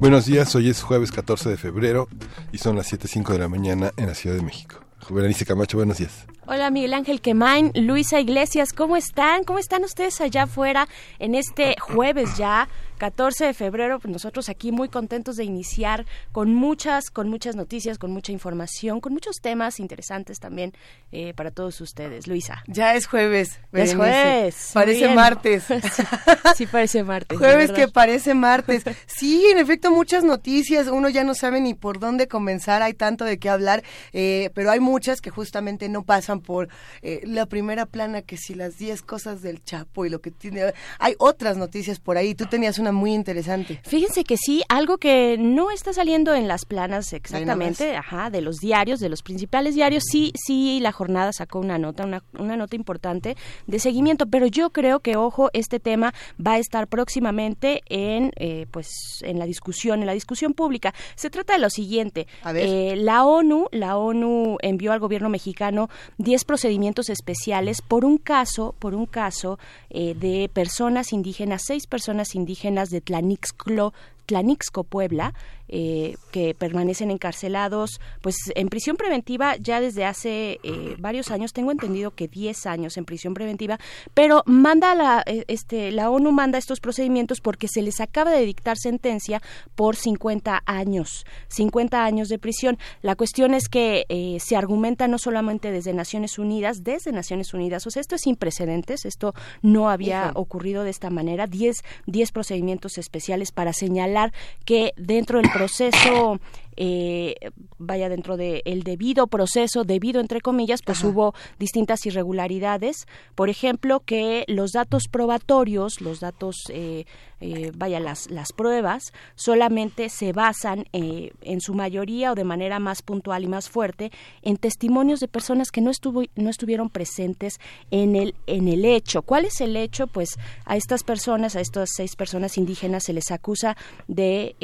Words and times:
Buenos 0.00 0.24
días, 0.24 0.54
hoy 0.54 0.70
es 0.70 0.80
jueves 0.80 1.12
14 1.12 1.50
de 1.50 1.58
febrero 1.58 2.08
y 2.52 2.56
son 2.56 2.74
las 2.74 2.90
7.05 2.90 3.32
de 3.34 3.38
la 3.38 3.48
mañana 3.48 3.92
en 3.98 4.06
la 4.06 4.14
Ciudad 4.14 4.34
de 4.34 4.40
México. 4.40 4.80
Berenice 5.10 5.44
Camacho, 5.44 5.76
buenos 5.76 5.98
días. 5.98 6.24
Hola 6.52 6.68
Miguel 6.72 6.94
Ángel 6.94 7.20
Quemain, 7.20 7.70
Luisa 7.76 8.18
Iglesias, 8.18 8.72
¿cómo 8.72 8.96
están? 8.96 9.44
¿Cómo 9.44 9.60
están 9.60 9.84
ustedes 9.84 10.20
allá 10.20 10.42
afuera 10.42 10.88
en 11.20 11.36
este 11.36 11.76
jueves 11.78 12.36
ya? 12.36 12.68
14 13.00 13.46
de 13.46 13.54
febrero, 13.54 13.98
pues 13.98 14.12
nosotros 14.12 14.50
aquí 14.50 14.72
muy 14.72 14.90
contentos 14.90 15.36
de 15.36 15.44
iniciar 15.44 16.04
con 16.32 16.54
muchas, 16.54 17.10
con 17.10 17.30
muchas 17.30 17.56
noticias, 17.56 17.96
con 17.96 18.10
mucha 18.10 18.30
información, 18.30 19.00
con 19.00 19.14
muchos 19.14 19.40
temas 19.40 19.80
interesantes 19.80 20.38
también 20.38 20.74
eh, 21.10 21.32
para 21.32 21.50
todos 21.50 21.80
ustedes. 21.80 22.26
Luisa. 22.26 22.62
Ya 22.66 22.94
es 22.94 23.06
jueves. 23.06 23.58
es 23.72 23.94
jueves. 23.94 24.70
Parece 24.74 25.14
martes. 25.14 25.64
sí, 26.56 26.66
parece 26.66 27.02
martes. 27.02 27.38
jueves 27.38 27.72
que 27.72 27.88
parece 27.88 28.34
martes. 28.34 28.84
Sí, 29.06 29.44
en 29.50 29.58
efecto, 29.58 29.90
muchas 29.90 30.24
noticias. 30.24 30.88
Uno 30.88 31.08
ya 31.08 31.24
no 31.24 31.34
sabe 31.34 31.60
ni 31.60 31.74
por 31.74 32.00
dónde 32.00 32.28
comenzar. 32.28 32.82
Hay 32.82 32.94
tanto 32.94 33.24
de 33.24 33.38
qué 33.38 33.48
hablar, 33.48 33.82
eh, 34.12 34.50
pero 34.54 34.70
hay 34.70 34.80
muchas 34.80 35.20
que 35.20 35.30
justamente 35.30 35.88
no 35.88 36.02
pasan 36.02 36.39
por 36.40 36.68
eh, 37.02 37.20
la 37.24 37.46
primera 37.46 37.86
plana, 37.86 38.22
que 38.22 38.36
si 38.36 38.54
las 38.54 38.78
10 38.78 39.02
cosas 39.02 39.42
del 39.42 39.62
Chapo 39.62 40.06
y 40.06 40.10
lo 40.10 40.20
que 40.20 40.30
tiene. 40.30 40.72
Hay 40.98 41.14
otras 41.18 41.56
noticias 41.56 42.00
por 42.00 42.16
ahí. 42.16 42.34
Tú 42.34 42.46
tenías 42.46 42.78
una 42.78 42.92
muy 42.92 43.14
interesante. 43.14 43.80
Fíjense 43.84 44.24
que 44.24 44.36
sí, 44.36 44.62
algo 44.68 44.98
que 44.98 45.36
no 45.38 45.70
está 45.70 45.92
saliendo 45.92 46.34
en 46.34 46.48
las 46.48 46.64
planas 46.64 47.12
exactamente, 47.12 47.96
ajá, 47.96 48.30
de 48.30 48.40
los 48.40 48.56
diarios, 48.56 49.00
de 49.00 49.08
los 49.08 49.22
principales 49.22 49.74
diarios, 49.74 50.04
sí, 50.10 50.32
sí, 50.34 50.80
la 50.80 50.92
jornada 50.92 51.32
sacó 51.32 51.58
una 51.58 51.78
nota, 51.78 52.04
una, 52.04 52.22
una 52.38 52.56
nota 52.56 52.76
importante 52.76 53.36
de 53.66 53.78
seguimiento, 53.78 54.26
pero 54.26 54.46
yo 54.46 54.70
creo 54.70 55.00
que, 55.00 55.16
ojo, 55.16 55.50
este 55.52 55.80
tema 55.80 56.14
va 56.44 56.54
a 56.54 56.58
estar 56.58 56.86
próximamente 56.88 57.82
en, 57.86 58.32
eh, 58.36 58.66
pues, 58.70 58.88
en 59.22 59.38
la 59.38 59.46
discusión, 59.46 60.00
en 60.00 60.06
la 60.06 60.14
discusión 60.14 60.54
pública. 60.54 60.94
Se 61.14 61.30
trata 61.30 61.54
de 61.54 61.58
lo 61.58 61.70
siguiente, 61.70 62.26
eh, 62.54 62.94
la 62.96 63.24
ONU, 63.24 63.68
la 63.72 63.96
ONU 63.96 64.58
envió 64.62 64.92
al 64.92 65.00
gobierno 65.00 65.28
mexicano 65.28 65.88
10 66.30 66.44
procedimientos 66.44 67.08
especiales 67.08 67.82
por 67.82 68.04
un 68.04 68.16
caso, 68.16 68.76
por 68.78 68.94
un 68.94 69.06
caso 69.06 69.58
eh, 69.88 70.14
de 70.14 70.48
personas 70.48 71.12
indígenas, 71.12 71.62
seis 71.66 71.88
personas 71.88 72.36
indígenas 72.36 72.88
de 72.90 73.00
Tlanixclo, 73.00 73.92
Tlanixco, 74.30 74.84
Puebla, 74.84 75.34
eh, 75.72 76.16
que 76.32 76.52
permanecen 76.52 77.12
encarcelados 77.12 78.00
pues 78.22 78.34
en 78.56 78.68
prisión 78.68 78.96
preventiva 78.96 79.54
ya 79.54 79.80
desde 79.80 80.04
hace 80.04 80.58
eh, 80.64 80.96
varios 80.98 81.30
años 81.30 81.52
tengo 81.52 81.70
entendido 81.70 82.10
que 82.10 82.26
10 82.26 82.66
años 82.66 82.96
en 82.96 83.04
prisión 83.04 83.34
preventiva 83.34 83.78
pero 84.12 84.42
manda 84.46 84.96
la 84.96 85.22
eh, 85.26 85.44
este 85.46 85.92
la 85.92 86.10
ONU 86.10 86.32
manda 86.32 86.58
estos 86.58 86.80
procedimientos 86.80 87.40
porque 87.40 87.68
se 87.68 87.82
les 87.82 88.00
acaba 88.00 88.32
de 88.32 88.44
dictar 88.44 88.78
sentencia 88.78 89.40
por 89.76 89.94
50 89.94 90.60
años 90.66 91.24
50 91.46 92.04
años 92.04 92.28
de 92.28 92.40
prisión. 92.40 92.76
La 93.00 93.14
cuestión 93.14 93.54
es 93.54 93.68
que 93.68 94.06
se 94.40 94.56
argumenta 94.56 95.06
no 95.06 95.18
solamente 95.18 95.70
desde 95.70 95.92
Naciones 95.92 96.38
Unidas 96.40 96.82
desde 96.82 97.12
Naciones 97.12 97.54
Unidas 97.54 97.86
o 97.86 97.90
sea 97.92 98.00
esto 98.00 98.16
es 98.16 98.22
sin 98.22 98.34
precedentes 98.34 99.04
esto 99.04 99.34
no 99.62 99.88
había 99.88 100.32
ocurrido 100.34 100.82
de 100.82 100.90
esta 100.90 101.10
manera 101.10 101.46
10 101.46 101.76
10 102.06 102.32
procedimientos 102.32 102.98
especiales 102.98 103.52
para 103.52 103.72
señalar 103.72 104.19
que 104.64 104.92
dentro 104.96 105.40
del 105.40 105.50
proceso 105.50 106.40
eh, 106.82 107.34
vaya 107.76 108.08
dentro 108.08 108.38
del 108.38 108.62
el 108.64 108.84
debido 108.84 109.26
proceso, 109.26 109.84
debido 109.84 110.18
entre 110.18 110.40
comillas, 110.40 110.80
pues 110.80 111.04
hubo 111.04 111.34
distintas 111.58 112.06
irregularidades. 112.06 113.06
Por 113.34 113.50
ejemplo, 113.50 114.00
que 114.00 114.44
los 114.48 114.72
datos 114.72 115.02
probatorios, 115.10 116.00
los 116.00 116.20
datos, 116.20 116.56
eh, 116.70 117.04
eh, 117.42 117.70
vaya, 117.74 118.00
las, 118.00 118.30
las 118.30 118.54
pruebas, 118.54 119.12
solamente 119.34 120.08
se 120.08 120.32
basan 120.32 120.86
en 120.92 121.60
su 121.60 121.74
mayoría 121.74 122.32
o 122.32 122.34
de 122.34 122.44
manera 122.44 122.78
más 122.78 123.02
puntual 123.02 123.44
y 123.44 123.48
más 123.48 123.68
fuerte 123.68 124.10
en 124.40 124.56
testimonios 124.56 125.20
de 125.20 125.28
personas 125.28 125.70
que 125.70 125.82
no, 125.82 125.90
estuvo, 125.90 126.22
no 126.34 126.48
estuvieron 126.48 126.88
presentes 126.88 127.60
en 127.90 128.16
el, 128.16 128.34
en 128.46 128.68
el 128.68 128.86
hecho. 128.86 129.20
¿Cuál 129.20 129.44
es 129.44 129.60
el 129.60 129.76
hecho? 129.76 130.06
Pues 130.06 130.38
a 130.64 130.76
estas 130.76 131.04
personas, 131.04 131.56
a 131.56 131.60
estas 131.60 131.90
seis 131.94 132.16
personas 132.16 132.56
indígenas, 132.56 133.04
se 133.04 133.12
les 133.12 133.30
acusa 133.30 133.76
de 134.08 134.56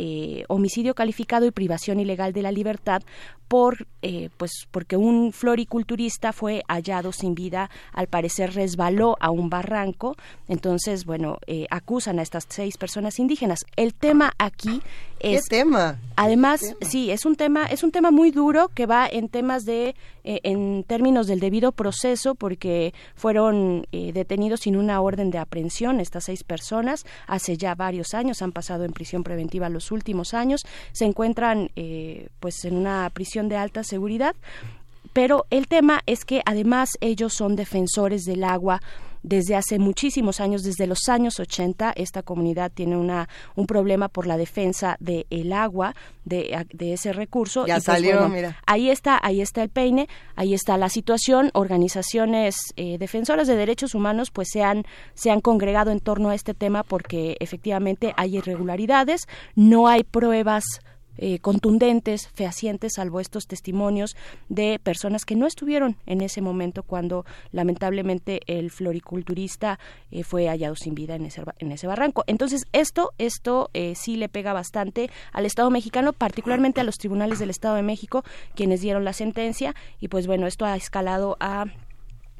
homicidio 0.48 0.94
calificado 0.94 1.44
y 1.44 1.50
privación 1.50 2.05
ilegal 2.06 2.32
de 2.32 2.42
la 2.42 2.52
libertad 2.52 3.02
por 3.48 3.86
eh, 4.02 4.30
pues 4.36 4.66
porque 4.70 4.96
un 4.96 5.32
floriculturista 5.32 6.32
fue 6.32 6.62
hallado 6.68 7.12
sin 7.12 7.34
vida 7.34 7.70
al 7.92 8.08
parecer 8.08 8.54
resbaló 8.54 9.16
a 9.20 9.30
un 9.30 9.50
barranco. 9.50 10.16
Entonces 10.48 11.04
bueno 11.04 11.38
eh, 11.46 11.66
acusan 11.70 12.18
a 12.18 12.22
estas 12.22 12.46
seis 12.48 12.76
personas 12.76 13.18
indígenas. 13.18 13.60
El 13.76 13.94
tema 13.94 14.32
aquí 14.38 14.82
es 15.20 15.42
¿Qué 15.48 15.58
tema 15.58 15.98
además 16.16 16.60
sí 16.80 17.10
es 17.10 17.24
un 17.24 17.36
tema 17.36 17.66
es 17.66 17.82
un 17.82 17.92
tema 17.92 18.10
muy 18.10 18.30
duro 18.30 18.68
que 18.68 18.86
va 18.86 19.06
en 19.06 19.28
temas 19.28 19.64
de 19.64 19.94
eh, 20.24 20.40
en 20.42 20.84
términos 20.84 21.26
del 21.26 21.40
debido 21.40 21.72
proceso 21.72 22.34
porque 22.34 22.94
fueron 23.14 23.86
detenidos 23.92 24.60
sin 24.60 24.76
una 24.76 25.00
orden 25.00 25.30
de 25.30 25.38
aprehensión 25.38 26.00
estas 26.00 26.24
seis 26.24 26.42
personas. 26.42 27.04
Hace 27.26 27.56
ya 27.56 27.74
varios 27.74 28.14
años 28.14 28.42
han 28.42 28.52
pasado 28.52 28.84
en 28.84 28.92
prisión 28.92 29.22
preventiva 29.22 29.68
los 29.68 29.92
últimos 29.92 30.34
años. 30.34 30.64
Se 30.92 31.04
encuentran 31.04 31.70
pues 32.40 32.64
en 32.64 32.76
una 32.76 33.08
prisión 33.10 33.48
de 33.48 33.56
alta 33.56 33.84
seguridad, 33.84 34.34
pero 35.12 35.46
el 35.50 35.66
tema 35.66 36.02
es 36.06 36.24
que 36.24 36.42
además 36.44 36.90
ellos 37.00 37.32
son 37.32 37.56
defensores 37.56 38.24
del 38.24 38.44
agua 38.44 38.82
desde 39.26 39.56
hace 39.56 39.80
muchísimos 39.80 40.40
años, 40.40 40.62
desde 40.62 40.86
los 40.86 41.08
años 41.08 41.40
80, 41.40 41.92
esta 41.96 42.22
comunidad 42.22 42.70
tiene 42.72 42.96
una, 42.96 43.28
un 43.56 43.66
problema 43.66 44.08
por 44.08 44.28
la 44.28 44.36
defensa 44.36 44.96
del 45.00 45.26
el 45.30 45.52
agua, 45.52 45.96
de, 46.24 46.64
de, 46.72 46.92
ese 46.92 47.12
recurso. 47.12 47.66
Ya 47.66 47.74
pues, 47.74 47.84
salió, 47.84 48.28
mira. 48.28 48.56
Ahí 48.66 48.88
está, 48.88 49.18
ahí 49.20 49.40
está 49.40 49.64
el 49.64 49.68
peine, 49.68 50.08
ahí 50.36 50.54
está 50.54 50.78
la 50.78 50.88
situación. 50.88 51.50
Organizaciones 51.54 52.54
eh, 52.76 52.98
defensoras 52.98 53.48
de 53.48 53.56
derechos 53.56 53.96
humanos 53.96 54.30
pues 54.30 54.48
se 54.52 54.62
han, 54.62 54.84
se 55.14 55.32
han 55.32 55.40
congregado 55.40 55.90
en 55.90 55.98
torno 55.98 56.30
a 56.30 56.34
este 56.36 56.54
tema 56.54 56.84
porque 56.84 57.36
efectivamente 57.40 58.14
hay 58.16 58.36
irregularidades, 58.36 59.26
no 59.56 59.88
hay 59.88 60.04
pruebas 60.04 60.64
eh, 61.18 61.38
contundentes, 61.38 62.28
fehacientes, 62.28 62.94
salvo 62.94 63.20
estos 63.20 63.46
testimonios 63.46 64.16
de 64.48 64.78
personas 64.82 65.24
que 65.24 65.36
no 65.36 65.46
estuvieron 65.46 65.96
en 66.06 66.20
ese 66.20 66.40
momento 66.40 66.82
cuando 66.82 67.24
lamentablemente 67.52 68.40
el 68.46 68.70
floriculturista 68.70 69.78
eh, 70.10 70.24
fue 70.24 70.48
hallado 70.48 70.76
sin 70.76 70.94
vida 70.94 71.14
en 71.14 71.26
ese, 71.26 71.42
en 71.58 71.72
ese 71.72 71.86
barranco. 71.86 72.24
Entonces, 72.26 72.64
esto, 72.72 73.12
esto 73.18 73.70
eh, 73.74 73.94
sí 73.96 74.16
le 74.16 74.28
pega 74.28 74.52
bastante 74.52 75.10
al 75.32 75.46
Estado 75.46 75.70
mexicano, 75.70 76.12
particularmente 76.12 76.80
a 76.80 76.84
los 76.84 76.98
tribunales 76.98 77.38
del 77.38 77.50
Estado 77.50 77.76
de 77.76 77.82
México, 77.82 78.24
quienes 78.54 78.80
dieron 78.80 79.04
la 79.04 79.12
sentencia, 79.12 79.74
y 80.00 80.08
pues 80.08 80.26
bueno, 80.26 80.46
esto 80.46 80.64
ha 80.64 80.76
escalado 80.76 81.36
a 81.40 81.66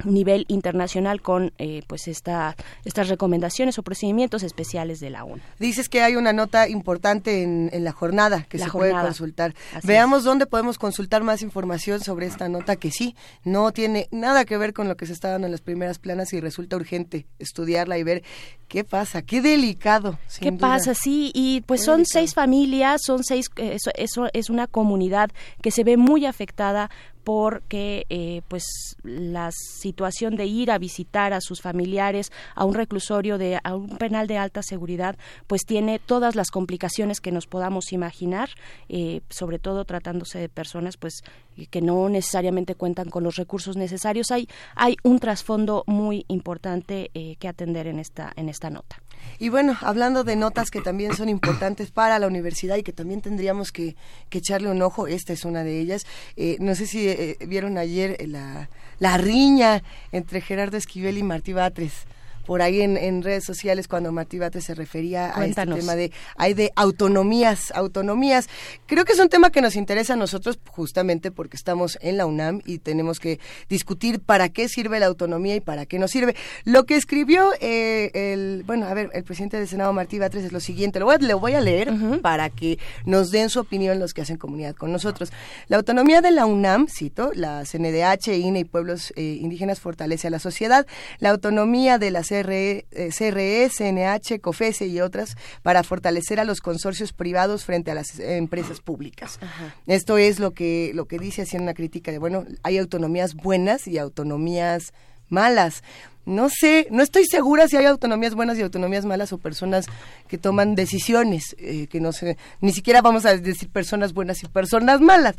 nivel 0.04 0.44
internacional 0.48 1.22
con 1.22 1.52
eh, 1.58 1.82
pues 1.86 2.08
esta, 2.08 2.56
estas 2.84 3.08
recomendaciones 3.08 3.78
o 3.78 3.82
procedimientos 3.82 4.42
especiales 4.42 5.00
de 5.00 5.10
la 5.10 5.24
ONU. 5.24 5.40
Dices 5.58 5.88
que 5.88 6.02
hay 6.02 6.16
una 6.16 6.32
nota 6.32 6.68
importante 6.68 7.42
en, 7.42 7.70
la 7.76 7.92
jornada 7.92 8.44
que 8.48 8.58
se 8.58 8.68
puede 8.70 8.92
consultar. 8.92 9.54
Veamos 9.84 10.24
dónde 10.24 10.46
podemos 10.46 10.78
consultar 10.78 11.22
más 11.22 11.42
información 11.42 12.00
sobre 12.00 12.26
esta 12.26 12.48
nota 12.48 12.76
que 12.76 12.90
sí, 12.90 13.14
no 13.44 13.70
tiene 13.72 14.08
nada 14.10 14.44
que 14.44 14.56
ver 14.56 14.72
con 14.72 14.88
lo 14.88 14.96
que 14.96 15.06
se 15.06 15.12
está 15.12 15.30
dando 15.30 15.46
en 15.46 15.52
las 15.52 15.60
primeras 15.60 15.98
planas 15.98 16.32
y 16.32 16.40
resulta 16.40 16.76
urgente 16.76 17.26
estudiarla 17.38 17.98
y 17.98 18.02
ver 18.02 18.22
qué 18.68 18.84
pasa, 18.84 19.22
qué 19.22 19.40
delicado. 19.40 20.18
¿Qué 20.40 20.52
pasa? 20.52 20.94
Sí, 20.94 21.30
y 21.34 21.62
pues 21.62 21.84
son 21.84 22.06
seis 22.06 22.34
familias, 22.34 23.02
son 23.04 23.22
seis, 23.24 23.46
eso, 23.56 23.90
eso 23.94 24.28
es 24.32 24.50
una 24.50 24.66
comunidad 24.66 25.30
que 25.62 25.70
se 25.70 25.84
ve 25.84 25.96
muy 25.96 26.26
afectada 26.26 26.90
porque 27.26 28.06
eh, 28.08 28.42
pues 28.46 28.96
la 29.02 29.50
situación 29.50 30.36
de 30.36 30.46
ir 30.46 30.70
a 30.70 30.78
visitar 30.78 31.32
a 31.32 31.40
sus 31.40 31.60
familiares 31.60 32.30
a 32.54 32.64
un 32.64 32.72
reclusorio 32.72 33.36
de 33.36 33.58
a 33.64 33.74
un 33.74 33.98
penal 33.98 34.28
de 34.28 34.38
alta 34.38 34.62
seguridad 34.62 35.16
pues 35.48 35.62
tiene 35.66 35.98
todas 35.98 36.36
las 36.36 36.52
complicaciones 36.52 37.20
que 37.20 37.32
nos 37.32 37.48
podamos 37.48 37.92
imaginar 37.92 38.50
eh, 38.88 39.22
sobre 39.28 39.58
todo 39.58 39.84
tratándose 39.84 40.38
de 40.38 40.48
personas 40.48 40.96
pues 40.96 41.24
que 41.68 41.82
no 41.82 42.08
necesariamente 42.08 42.76
cuentan 42.76 43.10
con 43.10 43.24
los 43.24 43.34
recursos 43.34 43.76
necesarios. 43.76 44.30
Hay 44.30 44.46
hay 44.76 44.94
un 45.02 45.18
trasfondo 45.18 45.82
muy 45.88 46.24
importante 46.28 47.10
eh, 47.12 47.34
que 47.40 47.48
atender 47.48 47.88
en 47.88 47.98
esta 47.98 48.32
en 48.36 48.48
esta 48.48 48.70
nota 48.70 49.02
Y 49.38 49.48
bueno, 49.48 49.76
hablando 49.80 50.24
de 50.24 50.36
notas 50.36 50.70
que 50.70 50.80
también 50.80 51.14
son 51.14 51.28
importantes 51.28 51.90
para 51.90 52.18
la 52.18 52.26
universidad 52.26 52.76
y 52.76 52.82
que 52.82 52.92
también 52.92 53.20
tendríamos 53.20 53.72
que, 53.72 53.96
echarle 54.30 54.70
un 54.70 54.82
ojo, 54.82 55.06
esta 55.06 55.32
es 55.32 55.46
una 55.46 55.64
de 55.64 55.80
ellas. 55.80 56.06
Eh, 56.36 56.56
no 56.60 56.74
sé 56.74 56.86
si 56.86 57.08
eh, 57.08 57.38
vieron 57.46 57.78
ayer 57.78 58.18
la, 58.28 58.68
la 58.98 59.16
riña 59.16 59.82
entre 60.12 60.42
Gerardo 60.42 60.76
Esquivel 60.76 61.16
y 61.16 61.22
Martí 61.22 61.54
Batres 61.54 62.06
por 62.46 62.62
ahí 62.62 62.80
en, 62.80 63.22
redes 63.22 63.44
sociales 63.44 63.88
cuando 63.88 64.12
Martí 64.12 64.38
Bate 64.38 64.60
se 64.60 64.74
refería 64.74 65.36
a 65.36 65.46
este 65.46 65.66
tema 65.66 65.96
de 65.96 66.12
hay 66.36 66.54
de 66.54 66.72
autonomías, 66.76 67.72
autonomías. 67.74 68.48
Creo 68.86 69.04
que 69.04 69.12
es 69.12 69.18
un 69.18 69.28
tema 69.28 69.50
que 69.50 69.60
nos 69.60 69.74
interesa 69.74 70.12
a 70.12 70.16
nosotros 70.16 70.58
justamente 70.68 71.30
porque 71.30 71.56
estamos 71.56 71.98
en 72.00 72.16
la 72.16 72.26
UNAM 72.26 72.62
y 72.64 72.78
tenemos 72.78 73.18
que 73.18 73.40
discutir 73.68 74.20
para 74.20 74.48
qué 74.48 74.68
sirve 74.68 75.00
la 75.00 75.06
autonomía 75.06 75.56
y 75.56 75.60
para 75.60 75.86
qué 75.86 75.98
no 75.98 76.06
sirve. 76.06 76.36
Lo 76.64 76.84
que 76.84 76.96
escribió 76.96 77.50
eh, 77.60 78.10
el, 78.14 78.62
bueno, 78.64 78.86
a 78.86 78.94
ver, 78.94 79.10
el 79.12 79.24
presidente 79.24 79.56
del 79.56 79.66
Senado 79.66 79.92
Martí 79.92 80.18
Batres 80.18 80.44
es 80.44 80.52
lo 80.52 80.60
siguiente, 80.60 81.00
lo 81.00 81.06
voy 81.06 81.16
a, 81.16 81.18
le 81.18 81.34
voy 81.34 81.52
a 81.54 81.60
leer 81.60 81.92
para 82.22 82.48
que 82.50 82.78
nos 83.04 83.30
den 83.32 83.50
su 83.50 83.58
opinión 83.60 83.98
los 83.98 84.14
que 84.14 84.22
hacen 84.22 84.36
comunidad 84.36 84.76
con 84.76 84.92
nosotros. 84.92 85.32
La 85.66 85.78
autonomía 85.78 86.20
de 86.20 86.30
la 86.30 86.46
UNAM, 86.46 86.86
cito, 86.88 87.32
la 87.34 87.64
CNDH, 87.64 88.28
INE 88.28 88.60
y 88.60 88.64
pueblos 88.64 89.12
eh, 89.16 89.38
indígenas 89.40 89.80
fortalece 89.80 90.28
a 90.28 90.30
la 90.30 90.38
sociedad. 90.38 90.86
La 91.18 91.30
autonomía 91.30 91.98
de 91.98 92.10
la 92.10 92.22
CRE, 92.42 92.86
CRE, 93.16 93.68
CNH, 93.68 94.40
COFESE 94.40 94.86
y 94.86 95.00
otras 95.00 95.36
para 95.62 95.82
fortalecer 95.82 96.40
a 96.40 96.44
los 96.44 96.60
consorcios 96.60 97.12
privados 97.12 97.64
frente 97.64 97.90
a 97.90 97.94
las 97.94 98.18
empresas 98.18 98.80
públicas. 98.80 99.38
Esto 99.86 100.18
es 100.18 100.38
lo 100.38 100.52
que, 100.52 100.92
lo 100.94 101.06
que 101.06 101.18
dice 101.18 101.42
haciendo 101.42 101.64
una 101.64 101.74
crítica 101.74 102.10
de, 102.12 102.18
bueno, 102.18 102.44
hay 102.62 102.78
autonomías 102.78 103.34
buenas 103.34 103.86
y 103.86 103.98
autonomías 103.98 104.92
malas 105.28 105.82
no 106.26 106.48
sé, 106.50 106.88
no 106.90 107.04
estoy 107.04 107.24
segura 107.24 107.68
si 107.68 107.76
hay 107.76 107.86
autonomías 107.86 108.34
buenas 108.34 108.58
y 108.58 108.62
autonomías 108.62 109.04
malas 109.04 109.32
o 109.32 109.38
personas 109.38 109.86
que 110.26 110.38
toman 110.38 110.74
decisiones, 110.74 111.54
eh, 111.58 111.86
que 111.86 112.00
no 112.00 112.12
sé, 112.12 112.36
ni 112.60 112.72
siquiera 112.72 113.00
vamos 113.00 113.24
a 113.26 113.36
decir 113.36 113.70
personas 113.70 114.12
buenas 114.12 114.42
y 114.42 114.48
personas 114.48 115.00
malas, 115.00 115.36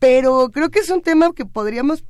pero 0.00 0.50
creo 0.50 0.70
que 0.70 0.80
es 0.80 0.90
un 0.90 1.02
tema 1.02 1.32
que 1.32 1.44
podríamos, 1.46 2.04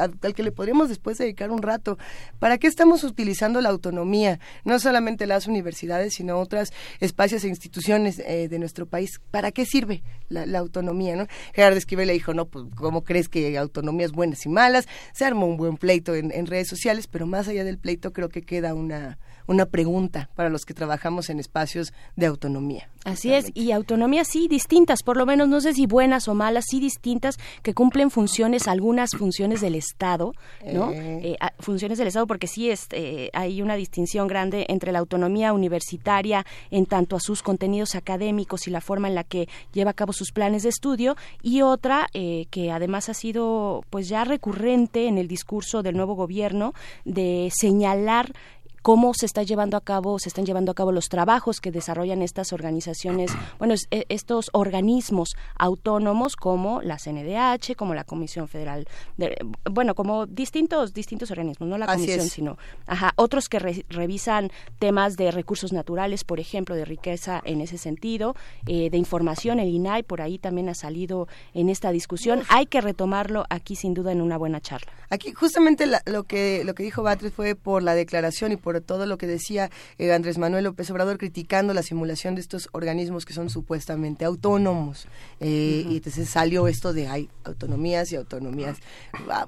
al 0.00 0.34
que 0.34 0.42
le 0.42 0.50
podríamos 0.50 0.88
después 0.88 1.18
dedicar 1.18 1.52
un 1.52 1.62
rato. 1.62 1.98
¿Para 2.40 2.58
qué 2.58 2.66
estamos 2.66 3.04
utilizando 3.04 3.60
la 3.60 3.68
autonomía? 3.68 4.40
No 4.64 4.80
solamente 4.80 5.28
las 5.28 5.46
universidades, 5.46 6.14
sino 6.14 6.40
otros 6.40 6.72
espacios 6.98 7.44
e 7.44 7.48
instituciones 7.48 8.18
eh, 8.18 8.48
de 8.48 8.58
nuestro 8.58 8.86
país. 8.86 9.20
¿Para 9.30 9.52
qué 9.52 9.66
sirve 9.66 10.02
la, 10.28 10.58
autonomía? 10.58 11.14
¿no? 11.14 11.28
Gerardo 11.54 11.78
Esquivel 11.78 12.08
le 12.08 12.14
dijo, 12.14 12.34
no, 12.34 12.46
pues, 12.46 12.64
¿cómo 12.74 13.04
crees 13.04 13.28
que 13.28 13.46
hay 13.46 13.56
autonomías 13.56 14.10
buenas 14.10 14.44
y 14.46 14.48
malas? 14.48 14.88
Se 15.12 15.24
armó 15.24 15.46
un 15.46 15.56
buen 15.56 15.76
pleito 15.76 16.16
en, 16.16 16.32
en 16.32 16.46
redes 16.46 16.66
sociales, 16.66 17.06
pero 17.06 17.26
más 17.26 17.46
allá 17.46 17.51
del 17.64 17.78
pleito 17.78 18.12
creo 18.12 18.28
que 18.28 18.42
queda 18.42 18.74
una, 18.74 19.18
una 19.46 19.66
pregunta 19.66 20.28
para 20.34 20.48
los 20.48 20.64
que 20.64 20.74
trabajamos 20.74 21.30
en 21.30 21.40
espacios 21.40 21.92
de 22.16 22.26
autonomía. 22.26 22.88
Así 23.04 23.32
es, 23.32 23.50
y 23.54 23.72
autonomías 23.72 24.28
sí 24.28 24.46
distintas, 24.46 25.02
por 25.02 25.16
lo 25.16 25.26
menos 25.26 25.48
no 25.48 25.60
sé 25.60 25.74
si 25.74 25.86
buenas 25.86 26.28
o 26.28 26.34
malas, 26.34 26.66
sí 26.68 26.78
distintas, 26.78 27.36
que 27.62 27.74
cumplen 27.74 28.10
funciones, 28.10 28.68
algunas 28.68 29.10
funciones 29.10 29.60
del 29.60 29.74
Estado, 29.74 30.34
¿no? 30.72 30.92
Eh. 30.92 31.32
Eh, 31.32 31.36
funciones 31.58 31.98
del 31.98 32.06
Estado, 32.06 32.26
porque 32.28 32.46
sí 32.46 32.70
este, 32.70 33.30
hay 33.32 33.60
una 33.60 33.74
distinción 33.74 34.28
grande 34.28 34.66
entre 34.68 34.92
la 34.92 35.00
autonomía 35.00 35.52
universitaria 35.52 36.46
en 36.70 36.86
tanto 36.86 37.16
a 37.16 37.20
sus 37.20 37.42
contenidos 37.42 37.96
académicos 37.96 38.68
y 38.68 38.70
la 38.70 38.80
forma 38.80 39.08
en 39.08 39.16
la 39.16 39.24
que 39.24 39.48
lleva 39.72 39.90
a 39.90 39.94
cabo 39.94 40.12
sus 40.12 40.30
planes 40.30 40.62
de 40.62 40.68
estudio, 40.68 41.16
y 41.42 41.62
otra 41.62 42.06
eh, 42.14 42.46
que 42.50 42.70
además 42.70 43.08
ha 43.08 43.14
sido 43.14 43.84
pues 43.90 44.08
ya 44.08 44.24
recurrente 44.24 45.08
en 45.08 45.18
el 45.18 45.26
discurso 45.26 45.82
del 45.82 45.96
nuevo 45.96 46.14
gobierno 46.14 46.72
de 47.04 47.50
señalar 47.52 48.32
cómo 48.82 49.14
se 49.14 49.26
está 49.26 49.42
llevando 49.42 49.76
a 49.76 49.80
cabo, 49.80 50.18
se 50.18 50.28
están 50.28 50.44
llevando 50.44 50.72
a 50.72 50.74
cabo 50.74 50.92
los 50.92 51.08
trabajos 51.08 51.60
que 51.60 51.70
desarrollan 51.70 52.20
estas 52.20 52.52
organizaciones, 52.52 53.32
bueno, 53.58 53.74
e, 53.90 54.04
estos 54.08 54.50
organismos 54.52 55.36
autónomos 55.56 56.36
como 56.36 56.82
la 56.82 56.98
CNDH, 56.98 57.76
como 57.76 57.94
la 57.94 58.04
Comisión 58.04 58.48
Federal, 58.48 58.86
de, 59.16 59.36
bueno, 59.70 59.94
como 59.94 60.26
distintos 60.26 60.92
distintos 60.92 61.30
organismos, 61.30 61.68
no 61.68 61.78
la 61.78 61.86
Comisión, 61.86 62.28
sino 62.28 62.58
ajá, 62.86 63.12
otros 63.16 63.48
que 63.48 63.58
revisan 63.88 64.50
temas 64.78 65.16
de 65.16 65.30
recursos 65.30 65.72
naturales, 65.72 66.24
por 66.24 66.40
ejemplo, 66.40 66.74
de 66.74 66.84
riqueza 66.84 67.40
en 67.44 67.60
ese 67.60 67.78
sentido, 67.78 68.34
eh, 68.66 68.90
de 68.90 68.98
información, 68.98 69.60
el 69.60 69.68
INAI 69.68 70.02
por 70.02 70.20
ahí 70.20 70.38
también 70.38 70.68
ha 70.68 70.74
salido 70.74 71.28
en 71.54 71.68
esta 71.68 71.92
discusión. 71.92 72.42
Hay 72.48 72.66
que 72.66 72.80
retomarlo 72.80 73.44
aquí 73.48 73.76
sin 73.76 73.94
duda 73.94 74.12
en 74.12 74.20
una 74.20 74.36
buena 74.36 74.60
charla. 74.60 74.92
Aquí 75.08 75.32
justamente 75.32 75.86
lo 75.86 76.24
que 76.24 76.62
lo 76.64 76.74
que 76.74 76.82
dijo 76.82 77.02
Batres 77.02 77.32
fue 77.32 77.54
por 77.54 77.82
la 77.82 77.94
declaración 77.94 78.52
y 78.52 78.56
por 78.56 78.71
todo 78.80 79.06
lo 79.06 79.18
que 79.18 79.26
decía 79.26 79.70
eh, 79.98 80.12
Andrés 80.12 80.38
Manuel 80.38 80.64
López 80.64 80.90
Obrador 80.90 81.18
criticando 81.18 81.74
la 81.74 81.82
simulación 81.82 82.34
de 82.34 82.40
estos 82.40 82.68
organismos 82.72 83.24
que 83.24 83.32
son 83.32 83.50
supuestamente 83.50 84.24
autónomos. 84.24 85.06
Eh, 85.40 85.86
y 85.88 85.96
entonces 85.96 86.28
salió 86.28 86.68
esto 86.68 86.92
de 86.92 87.08
hay 87.08 87.28
autonomías 87.44 88.12
y 88.12 88.16
autonomías. 88.16 88.78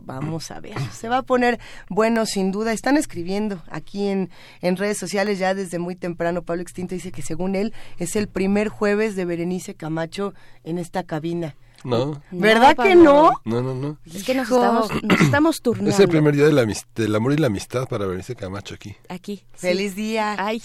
vamos 0.00 0.50
a 0.50 0.60
ver, 0.60 0.74
se 0.92 1.08
va 1.08 1.18
a 1.18 1.22
poner 1.22 1.58
bueno 1.88 2.26
sin 2.26 2.52
duda. 2.52 2.72
Están 2.72 2.96
escribiendo 2.96 3.62
aquí 3.70 4.08
en, 4.08 4.30
en 4.60 4.76
redes 4.76 4.98
sociales 4.98 5.38
ya 5.38 5.54
desde 5.54 5.78
muy 5.78 5.96
temprano. 5.96 6.42
Pablo 6.42 6.62
Extinto 6.62 6.94
dice 6.94 7.12
que 7.12 7.22
según 7.22 7.54
él 7.54 7.72
es 7.98 8.16
el 8.16 8.28
primer 8.28 8.68
jueves 8.68 9.16
de 9.16 9.24
Berenice 9.24 9.74
Camacho 9.74 10.34
en 10.64 10.78
esta 10.78 11.04
cabina. 11.04 11.56
No. 11.84 12.22
¿Verdad 12.30 12.76
que 12.76 12.94
no? 12.94 13.30
No, 13.44 13.60
no, 13.60 13.74
no. 13.74 13.98
Es 14.06 14.24
que 14.24 14.34
nos 14.34 14.50
estamos, 14.50 14.88
nos 15.02 15.20
estamos 15.20 15.60
turnando. 15.60 15.90
Es 15.90 16.00
el 16.00 16.08
primer 16.08 16.34
día 16.34 16.46
de 16.46 16.52
la, 16.52 16.66
del 16.94 17.14
amor 17.14 17.34
y 17.34 17.36
la 17.36 17.48
amistad 17.48 17.86
para 17.86 18.06
Berenice 18.06 18.34
Camacho 18.34 18.74
aquí. 18.74 18.96
Aquí. 19.08 19.44
Feliz 19.52 19.94
día. 19.94 20.34
Ay. 20.38 20.62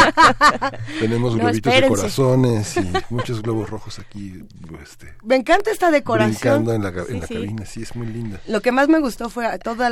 Tenemos 1.00 1.36
globitos 1.36 1.72
de 1.72 1.88
corazones 1.88 2.76
y 2.76 2.92
muchos 3.08 3.42
globos 3.42 3.70
rojos 3.70 3.98
aquí. 3.98 4.44
Este, 4.82 5.14
me 5.22 5.36
encanta 5.36 5.70
esta 5.70 5.90
decoración. 5.90 6.64
Brincando 6.64 6.74
en 6.74 6.82
la, 6.82 6.88
en 7.08 7.20
la 7.20 7.26
cabina, 7.26 7.64
sí, 7.64 7.82
es 7.82 7.96
muy 7.96 8.06
linda. 8.06 8.40
Lo 8.46 8.60
que 8.60 8.70
más 8.70 8.88
me 8.88 8.98
gustó 8.98 9.30
fue 9.30 9.58
todos 9.58 9.90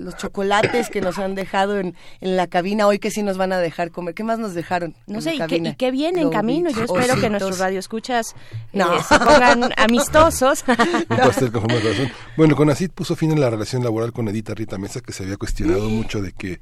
los 0.00 0.16
chocolates 0.16 0.90
que 0.90 1.00
nos 1.00 1.18
han 1.18 1.34
dejado 1.34 1.78
en, 1.78 1.96
en, 2.20 2.36
la 2.36 2.46
cabina 2.46 2.86
hoy 2.86 2.98
que 2.98 3.10
sí 3.10 3.22
nos 3.22 3.38
van 3.38 3.52
a 3.52 3.58
dejar 3.58 3.90
comer. 3.90 4.14
¿Qué 4.14 4.24
más 4.24 4.38
nos 4.38 4.54
dejaron? 4.54 4.94
No 5.06 5.20
sé, 5.20 5.36
y 5.36 5.40
qué, 5.46 5.56
y 5.56 5.74
qué, 5.74 5.90
bien 5.90 6.18
en 6.18 6.30
camino. 6.30 6.70
Yo 6.70 6.84
espero 6.84 7.18
que 7.20 7.30
nuestros 7.30 7.58
radioescuchas 7.58 8.34
eh, 8.72 8.82
se 9.08 9.18
pongan 9.18 9.72
a 9.76 9.88
amistosos. 9.98 10.64
bueno, 12.36 12.56
con 12.56 12.70
Acid 12.70 12.90
puso 12.90 13.16
fin 13.16 13.32
en 13.32 13.40
la 13.40 13.50
relación 13.50 13.82
laboral 13.82 14.12
con 14.12 14.28
Edita 14.28 14.54
Rita 14.54 14.78
Mesa, 14.78 15.00
que 15.00 15.12
se 15.12 15.24
había 15.24 15.36
cuestionado 15.36 15.88
mucho 15.88 16.22
de 16.22 16.32
que 16.32 16.60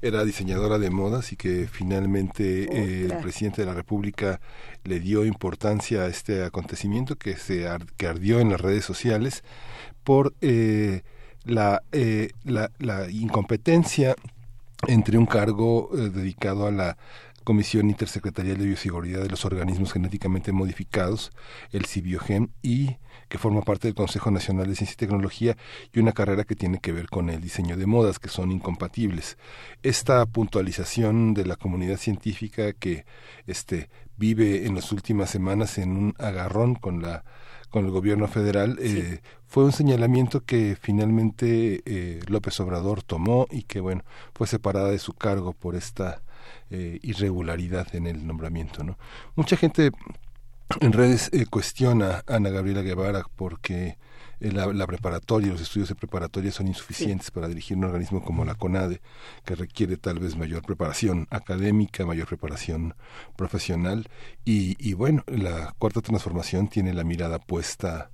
era 0.00 0.24
diseñadora 0.24 0.78
de 0.78 0.90
modas 0.90 1.32
y 1.32 1.36
que 1.36 1.66
finalmente 1.70 2.64
eh, 2.64 3.08
el 3.10 3.18
presidente 3.18 3.62
de 3.62 3.66
la 3.66 3.74
República 3.74 4.40
le 4.84 5.00
dio 5.00 5.24
importancia 5.24 6.02
a 6.02 6.06
este 6.06 6.44
acontecimiento 6.44 7.16
que 7.16 7.36
se 7.36 7.66
que 7.96 8.06
ardió 8.06 8.38
en 8.38 8.50
las 8.50 8.60
redes 8.60 8.84
sociales 8.84 9.42
por 10.04 10.34
eh, 10.40 11.02
la, 11.44 11.82
eh, 11.90 12.30
la, 12.44 12.70
la 12.78 13.10
incompetencia 13.10 14.14
entre 14.86 15.18
un 15.18 15.26
cargo 15.26 15.90
dedicado 15.92 16.66
a 16.68 16.70
la 16.70 16.96
Comisión 17.48 17.88
Intersecretarial 17.88 18.58
de 18.58 18.66
Bioseguridad 18.66 19.22
de 19.22 19.30
los 19.30 19.46
Organismos 19.46 19.94
Genéticamente 19.94 20.52
Modificados, 20.52 21.32
el 21.72 21.86
CIBIOGEM, 21.86 22.48
y 22.60 22.98
que 23.30 23.38
forma 23.38 23.62
parte 23.62 23.88
del 23.88 23.94
Consejo 23.94 24.30
Nacional 24.30 24.68
de 24.68 24.76
Ciencia 24.76 24.92
y 24.92 24.96
Tecnología, 24.98 25.56
y 25.94 25.98
una 25.98 26.12
carrera 26.12 26.44
que 26.44 26.56
tiene 26.56 26.78
que 26.78 26.92
ver 26.92 27.06
con 27.06 27.30
el 27.30 27.40
diseño 27.40 27.78
de 27.78 27.86
modas, 27.86 28.18
que 28.18 28.28
son 28.28 28.52
incompatibles. 28.52 29.38
Esta 29.82 30.26
puntualización 30.26 31.32
de 31.32 31.46
la 31.46 31.56
comunidad 31.56 31.96
científica 31.96 32.74
que 32.74 33.06
este, 33.46 33.88
vive 34.18 34.66
en 34.66 34.74
las 34.74 34.92
últimas 34.92 35.30
semanas 35.30 35.78
en 35.78 35.96
un 35.96 36.14
agarrón 36.18 36.74
con 36.74 37.00
la 37.00 37.24
con 37.70 37.84
el 37.84 37.90
gobierno 37.90 38.28
federal 38.28 38.78
eh, 38.80 39.20
fue 39.46 39.62
un 39.62 39.72
señalamiento 39.72 40.42
que 40.42 40.74
finalmente 40.80 41.82
eh, 41.84 42.20
López 42.26 42.58
Obrador 42.60 43.02
tomó 43.02 43.46
y 43.50 43.64
que 43.64 43.80
bueno 43.80 44.04
fue 44.32 44.46
separada 44.46 44.90
de 44.90 44.98
su 44.98 45.12
cargo 45.12 45.52
por 45.52 45.76
esta 45.76 46.22
eh, 46.70 46.98
irregularidad 47.02 47.94
en 47.94 48.06
el 48.06 48.26
nombramiento. 48.26 48.84
¿no? 48.84 48.98
Mucha 49.36 49.56
gente 49.56 49.90
en 50.80 50.92
redes 50.92 51.30
eh, 51.32 51.46
cuestiona 51.46 52.22
a 52.26 52.36
Ana 52.36 52.50
Gabriela 52.50 52.82
Guevara 52.82 53.24
porque 53.36 53.96
eh, 54.40 54.52
la, 54.52 54.86
preparatoria, 54.86 55.50
los 55.50 55.60
estudios 55.60 55.88
de 55.88 55.94
preparatoria 55.94 56.52
son 56.52 56.68
insuficientes 56.68 57.30
para 57.30 57.48
dirigir 57.48 57.76
un 57.76 57.84
organismo 57.84 58.22
como 58.22 58.44
la 58.44 58.54
CONADE, 58.54 59.00
que 59.44 59.54
requiere 59.54 59.96
tal 59.96 60.18
vez 60.18 60.36
mayor 60.36 60.62
preparación 60.62 61.26
académica, 61.30 62.06
mayor 62.06 62.28
preparación 62.28 62.94
profesional. 63.36 64.08
Y, 64.44 64.76
y 64.78 64.94
bueno, 64.94 65.24
la 65.26 65.74
cuarta 65.78 66.02
transformación 66.02 66.68
tiene 66.68 66.92
la 66.92 67.04
mirada 67.04 67.38
puesta, 67.38 68.10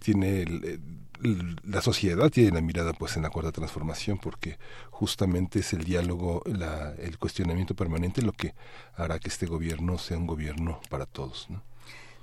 tiene 0.00 0.42
el, 0.42 0.80
la 1.22 1.82
sociedad 1.82 2.30
tiene 2.30 2.52
la 2.52 2.60
mirada 2.60 2.92
pues 2.92 3.16
en 3.16 3.22
la 3.22 3.30
cuarta 3.30 3.52
transformación 3.52 4.18
porque 4.18 4.58
justamente 4.90 5.60
es 5.60 5.72
el 5.72 5.84
diálogo, 5.84 6.42
la, 6.46 6.94
el 6.98 7.18
cuestionamiento 7.18 7.74
permanente 7.74 8.22
lo 8.22 8.32
que 8.32 8.54
hará 8.94 9.18
que 9.18 9.28
este 9.28 9.46
gobierno 9.46 9.98
sea 9.98 10.18
un 10.18 10.26
gobierno 10.26 10.80
para 10.90 11.06
todos. 11.06 11.48
¿no? 11.50 11.62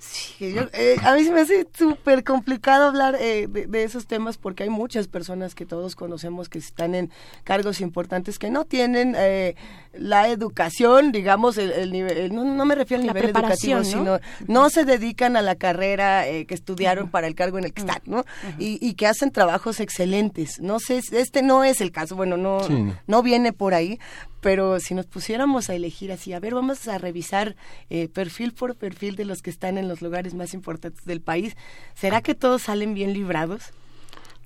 Sí, 0.00 0.56
eh, 0.72 0.96
a 1.02 1.14
mí 1.14 1.24
se 1.24 1.30
me 1.30 1.42
hace 1.42 1.66
súper 1.74 2.24
complicado 2.24 2.86
hablar 2.86 3.16
eh, 3.20 3.46
de, 3.48 3.82
esos 3.84 4.06
temas 4.06 4.38
porque 4.38 4.62
hay 4.62 4.70
muchas 4.70 5.08
personas 5.08 5.54
que 5.54 5.66
todos 5.66 5.94
conocemos 5.94 6.48
que 6.48 6.58
están 6.58 6.94
en 6.94 7.10
cargos 7.44 7.82
importantes 7.82 8.38
que 8.38 8.48
no 8.48 8.64
tienen 8.64 9.14
eh, 9.18 9.56
la 9.92 10.28
educación, 10.28 11.12
digamos, 11.12 11.58
el, 11.58 11.92
nivel, 11.92 12.34
no, 12.34 12.64
me 12.64 12.74
refiero 12.74 13.02
al 13.02 13.08
nivel 13.08 13.30
educativo, 13.30 13.84
sino 13.84 14.20
no 14.46 14.70
se 14.70 14.84
dedican 14.84 15.36
a 15.36 15.42
la 15.42 15.56
carrera 15.56 16.24
que 16.24 16.54
estudiaron 16.54 17.10
para 17.10 17.26
el 17.26 17.34
cargo 17.34 17.58
en 17.58 17.64
el 17.64 17.72
que 17.72 17.80
están, 17.82 18.00
¿no? 18.04 18.24
y, 18.58 18.94
que 18.94 19.06
hacen 19.06 19.30
trabajos 19.30 19.80
excelentes. 19.80 20.60
No 20.60 20.78
sé, 20.78 21.00
este 21.12 21.42
no 21.42 21.64
es 21.64 21.80
el 21.80 21.90
caso, 21.90 22.16
bueno, 22.16 22.36
no, 22.36 22.60
no 23.06 23.22
viene 23.22 23.52
por 23.52 23.74
ahí, 23.74 23.98
pero 24.40 24.80
si 24.80 24.94
nos 24.94 25.06
pusiéramos 25.06 25.70
a 25.70 25.74
elegir 25.74 26.12
así, 26.12 26.32
a 26.32 26.40
ver, 26.40 26.54
vamos 26.54 26.88
a 26.88 26.98
revisar 26.98 27.56
eh, 27.90 28.08
perfil 28.08 28.52
por 28.52 28.76
perfil 28.76 29.16
de 29.16 29.24
los 29.24 29.42
que 29.42 29.50
están 29.50 29.78
en 29.78 29.88
los 29.88 30.02
lugares 30.02 30.34
más 30.34 30.54
importantes 30.54 31.04
del 31.04 31.20
país, 31.20 31.56
¿será 31.94 32.22
que 32.22 32.34
todos 32.34 32.62
salen 32.62 32.94
bien 32.94 33.12
librados? 33.12 33.72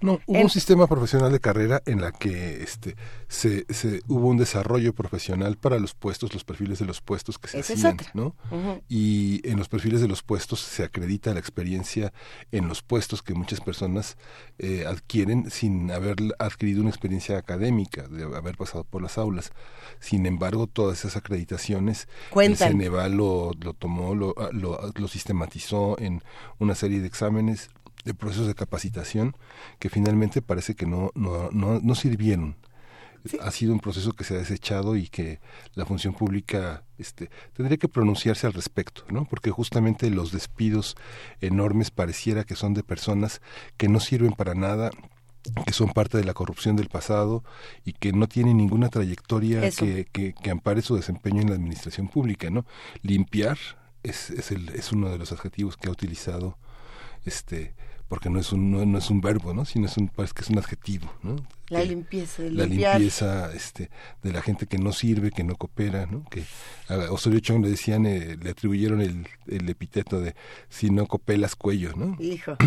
No, 0.00 0.20
hubo 0.26 0.40
un 0.40 0.50
sistema 0.50 0.86
profesional 0.86 1.32
de 1.32 1.40
carrera 1.40 1.82
en 1.86 2.00
la 2.00 2.12
que 2.12 2.62
este 2.62 2.94
se, 3.28 3.64
se, 3.72 4.00
hubo 4.06 4.28
un 4.28 4.36
desarrollo 4.36 4.92
profesional 4.92 5.56
para 5.56 5.78
los 5.78 5.94
puestos, 5.94 6.34
los 6.34 6.44
perfiles 6.44 6.78
de 6.78 6.84
los 6.84 7.00
puestos 7.00 7.38
que 7.38 7.48
se 7.48 7.60
hacían, 7.60 7.96
¿no? 8.12 8.34
Y 8.88 9.40
en 9.48 9.58
los 9.58 9.68
perfiles 9.68 10.00
de 10.00 10.08
los 10.08 10.22
puestos 10.22 10.60
se 10.60 10.84
acredita 10.84 11.32
la 11.32 11.40
experiencia 11.40 12.12
en 12.52 12.68
los 12.68 12.82
puestos 12.82 13.22
que 13.22 13.34
muchas 13.34 13.60
personas 13.60 14.16
eh, 14.58 14.84
adquieren 14.86 15.50
sin 15.50 15.90
haber 15.90 16.16
adquirido 16.38 16.80
una 16.82 16.90
experiencia 16.90 17.38
académica, 17.38 18.06
de 18.08 18.24
haber 18.24 18.56
pasado 18.56 18.84
por 18.84 19.02
las 19.02 19.18
aulas. 19.18 19.52
Sin 20.00 20.26
embargo, 20.26 20.66
todas 20.66 20.98
esas 20.98 21.16
acreditaciones, 21.16 22.08
Cuentan. 22.30 22.68
el 22.68 22.74
Ceneval 22.74 23.12
lo, 23.14 23.52
lo 23.60 23.74
tomó, 23.74 24.14
lo, 24.14 24.34
lo, 24.52 24.92
lo 24.94 25.08
sistematizó 25.08 25.98
en 25.98 26.22
una 26.58 26.74
serie 26.74 27.00
de 27.00 27.06
exámenes 27.06 27.70
de 28.04 28.14
procesos 28.14 28.46
de 28.46 28.54
capacitación 28.54 29.36
que 29.78 29.88
finalmente 29.88 30.42
parece 30.42 30.74
que 30.74 30.86
no, 30.86 31.10
no, 31.14 31.50
no, 31.50 31.80
no 31.80 31.94
sirvieron. 31.94 32.56
Ha 33.40 33.50
sido 33.50 33.72
un 33.72 33.80
proceso 33.80 34.12
que 34.12 34.22
se 34.22 34.34
ha 34.34 34.38
desechado 34.38 34.96
y 34.96 35.08
que 35.08 35.40
la 35.74 35.86
función 35.86 36.12
pública 36.12 36.84
este, 36.98 37.30
tendría 37.54 37.78
que 37.78 37.88
pronunciarse 37.88 38.46
al 38.46 38.52
respecto, 38.52 39.04
¿no? 39.08 39.24
Porque 39.24 39.50
justamente 39.50 40.10
los 40.10 40.30
despidos 40.30 40.94
enormes 41.40 41.90
pareciera 41.90 42.44
que 42.44 42.54
son 42.54 42.74
de 42.74 42.82
personas 42.82 43.40
que 43.78 43.88
no 43.88 43.98
sirven 43.98 44.32
para 44.32 44.54
nada, 44.54 44.90
que 45.64 45.72
son 45.72 45.88
parte 45.90 46.18
de 46.18 46.24
la 46.24 46.34
corrupción 46.34 46.76
del 46.76 46.88
pasado 46.88 47.44
y 47.86 47.94
que 47.94 48.12
no 48.12 48.28
tienen 48.28 48.58
ninguna 48.58 48.90
trayectoria 48.90 49.70
que, 49.70 50.06
que, 50.12 50.34
que, 50.34 50.50
ampare 50.50 50.82
su 50.82 50.94
desempeño 50.94 51.40
en 51.40 51.48
la 51.48 51.54
administración 51.54 52.08
pública, 52.08 52.50
¿no? 52.50 52.66
Limpiar 53.00 53.56
es, 54.02 54.28
es, 54.30 54.50
el, 54.50 54.68
es 54.70 54.92
uno 54.92 55.08
de 55.08 55.16
los 55.16 55.32
adjetivos 55.32 55.78
que 55.78 55.88
ha 55.88 55.92
utilizado 55.92 56.58
este 57.24 57.74
porque 58.14 58.30
no 58.30 58.38
es 58.38 58.52
un 58.52 58.70
no, 58.70 58.96
es 58.96 59.10
un 59.10 59.20
verbo 59.20 59.52
no 59.52 59.64
sino 59.64 59.86
es 59.86 59.96
un 59.96 60.06
parece 60.06 60.34
que 60.34 60.42
es 60.42 60.48
un 60.48 60.58
adjetivo 60.58 61.10
no 61.24 61.34
la 61.68 61.82
limpieza 61.82 62.42
la 62.42 62.66
limpieza 62.66 63.52
este 63.54 63.90
de 64.22 64.32
la 64.32 64.42
gente 64.42 64.66
que 64.66 64.78
no 64.78 64.92
sirve 64.92 65.30
que 65.30 65.44
no 65.44 65.56
coopera 65.56 66.06
no 66.06 66.24
que 66.30 66.42
a 66.88 67.10
Osorio 67.12 67.40
Chong 67.40 67.62
le 67.62 67.70
decían 67.70 68.06
eh, 68.06 68.36
le 68.40 68.50
atribuyeron 68.50 69.00
el, 69.00 69.26
el 69.46 69.68
epíteto 69.68 70.20
de 70.20 70.34
si 70.68 70.90
no 70.90 71.06
copelas 71.06 71.56
cuello 71.56 71.92
no 71.96 72.16
hijo 72.20 72.56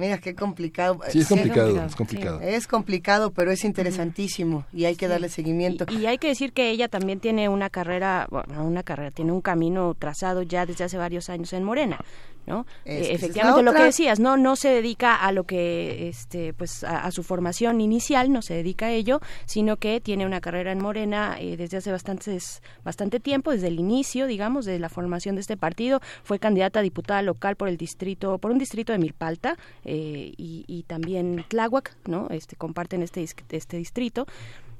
Mira, 0.00 0.16
qué 0.16 0.34
complicado. 0.34 0.98
Sí, 1.10 1.20
es 1.20 1.28
complicado, 1.28 1.84
es 1.84 1.94
complicado. 1.94 2.40
es 2.40 2.66
complicado, 2.66 3.32
pero 3.32 3.50
es 3.50 3.64
interesantísimo 3.64 4.64
y 4.72 4.86
hay 4.86 4.96
que 4.96 5.08
darle 5.08 5.28
seguimiento. 5.28 5.84
Y, 5.90 6.06
hay 6.06 6.16
que 6.16 6.28
decir 6.28 6.54
que 6.54 6.70
ella 6.70 6.88
también 6.88 7.20
tiene 7.20 7.50
una 7.50 7.68
carrera, 7.68 8.26
bueno, 8.30 8.64
una 8.64 8.82
carrera, 8.82 9.10
tiene 9.10 9.32
un 9.32 9.42
camino 9.42 9.94
trazado 9.98 10.40
ya 10.40 10.64
desde 10.64 10.84
hace 10.84 10.96
varios 10.96 11.28
años 11.28 11.52
en 11.52 11.64
Morena. 11.64 11.98
¿no? 12.46 12.66
Eh, 12.86 13.08
efectivamente 13.12 13.62
lo 13.62 13.74
que 13.74 13.82
decías, 13.82 14.18
no 14.18 14.36
no 14.38 14.56
se 14.56 14.68
dedica 14.70 15.16
a 15.16 15.30
lo 15.32 15.44
que 15.44 16.08
este 16.08 16.54
pues 16.54 16.82
a, 16.84 17.10
su 17.10 17.22
formación 17.22 17.80
inicial, 17.80 18.29
no 18.30 18.42
se 18.42 18.54
dedica 18.54 18.86
a 18.86 18.92
ello, 18.92 19.20
sino 19.46 19.76
que 19.76 20.00
tiene 20.00 20.26
una 20.26 20.40
carrera 20.40 20.72
en 20.72 20.80
Morena 20.80 21.36
eh, 21.38 21.56
desde 21.56 21.76
hace 21.76 21.90
bastantes 21.90 22.62
bastante 22.84 23.20
tiempo, 23.20 23.50
desde 23.50 23.68
el 23.68 23.78
inicio, 23.78 24.26
digamos, 24.26 24.64
de 24.64 24.78
la 24.78 24.88
formación 24.88 25.34
de 25.34 25.42
este 25.42 25.56
partido, 25.56 26.00
fue 26.22 26.38
candidata 26.38 26.80
a 26.80 26.82
diputada 26.82 27.22
local 27.22 27.56
por 27.56 27.68
el 27.68 27.76
distrito 27.76 28.38
por 28.38 28.50
un 28.50 28.58
distrito 28.58 28.92
de 28.92 28.98
Milpalta 28.98 29.56
eh, 29.84 30.32
y, 30.36 30.84
también 30.86 31.44
Tláhuac, 31.48 31.96
¿no? 32.06 32.28
Este 32.30 32.56
comparten 32.56 33.02
este 33.02 33.22
este 33.22 33.76
distrito. 33.76 34.26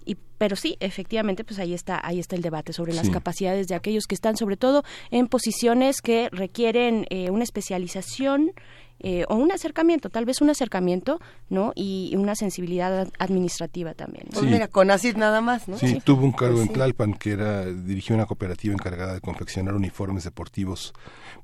Y 0.04 0.16
pero 0.38 0.56
sí 0.56 0.76
efectivamente 0.80 1.44
pues 1.44 1.60
ahí 1.60 1.74
está 1.74 2.00
ahí 2.02 2.18
está 2.18 2.34
el 2.34 2.42
debate 2.42 2.72
sobre 2.72 2.94
las 2.94 3.10
capacidades 3.10 3.68
de 3.68 3.74
aquellos 3.74 4.06
que 4.06 4.14
están 4.14 4.36
sobre 4.36 4.56
todo 4.56 4.82
en 5.10 5.28
posiciones 5.28 6.00
que 6.00 6.30
requieren 6.32 7.06
eh, 7.10 7.30
una 7.30 7.44
especialización 7.44 8.52
eh, 9.00 9.24
o 9.28 9.34
un 9.34 9.50
acercamiento, 9.52 10.10
tal 10.10 10.24
vez 10.24 10.40
un 10.40 10.50
acercamiento, 10.50 11.20
¿no? 11.48 11.72
Y 11.74 12.14
una 12.16 12.34
sensibilidad 12.34 13.08
administrativa 13.18 13.94
también. 13.94 14.26
Pues 14.30 14.44
mira, 14.44 14.68
con 14.68 14.90
ACID 14.90 15.16
nada 15.16 15.40
más, 15.40 15.68
¿no? 15.68 15.78
Sí, 15.78 16.00
tuvo 16.04 16.24
un 16.24 16.32
cargo 16.32 16.56
pues 16.56 16.68
en 16.68 16.74
Tlalpan 16.74 17.14
que 17.14 17.32
era 17.32 17.64
dirigió 17.64 18.14
una 18.14 18.26
cooperativa 18.26 18.74
encargada 18.74 19.14
de 19.14 19.20
confeccionar 19.20 19.74
uniformes 19.74 20.24
deportivos 20.24 20.92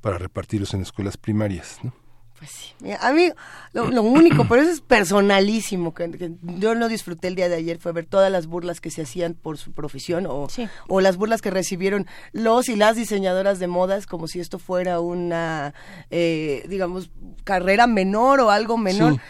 para 0.00 0.18
repartirlos 0.18 0.74
en 0.74 0.82
escuelas 0.82 1.16
primarias, 1.16 1.78
¿no? 1.82 1.92
Pues 2.46 2.50
sí, 2.80 2.92
a 3.00 3.12
mí 3.12 3.30
lo, 3.72 4.02
único, 4.02 4.46
pero 4.48 4.62
eso 4.62 4.70
es 4.70 4.80
personalísimo, 4.80 5.92
que, 5.94 6.32
yo 6.42 6.74
no 6.76 6.88
disfruté 6.88 7.26
el 7.26 7.34
día 7.34 7.48
de 7.48 7.56
ayer 7.56 7.78
fue 7.78 7.90
ver 7.92 8.06
todas 8.06 8.30
las 8.30 8.46
burlas 8.46 8.80
que 8.80 8.90
se 8.90 9.02
hacían 9.02 9.34
por 9.34 9.58
su 9.58 9.72
profesión 9.72 10.26
o, 10.26 10.46
o 10.88 11.00
las 11.00 11.16
burlas 11.16 11.42
que 11.42 11.50
recibieron 11.50 12.06
los 12.32 12.68
y 12.68 12.76
las 12.76 12.94
diseñadoras 12.94 13.58
de 13.58 13.66
modas 13.66 14.06
como 14.06 14.28
si 14.28 14.38
esto 14.38 14.60
fuera 14.60 15.00
una, 15.00 15.74
eh, 16.10 16.64
digamos, 16.68 17.10
carrera 17.42 17.86
menor 17.88 18.40
o 18.40 18.50
algo 18.50 18.78
menor. 18.78 19.20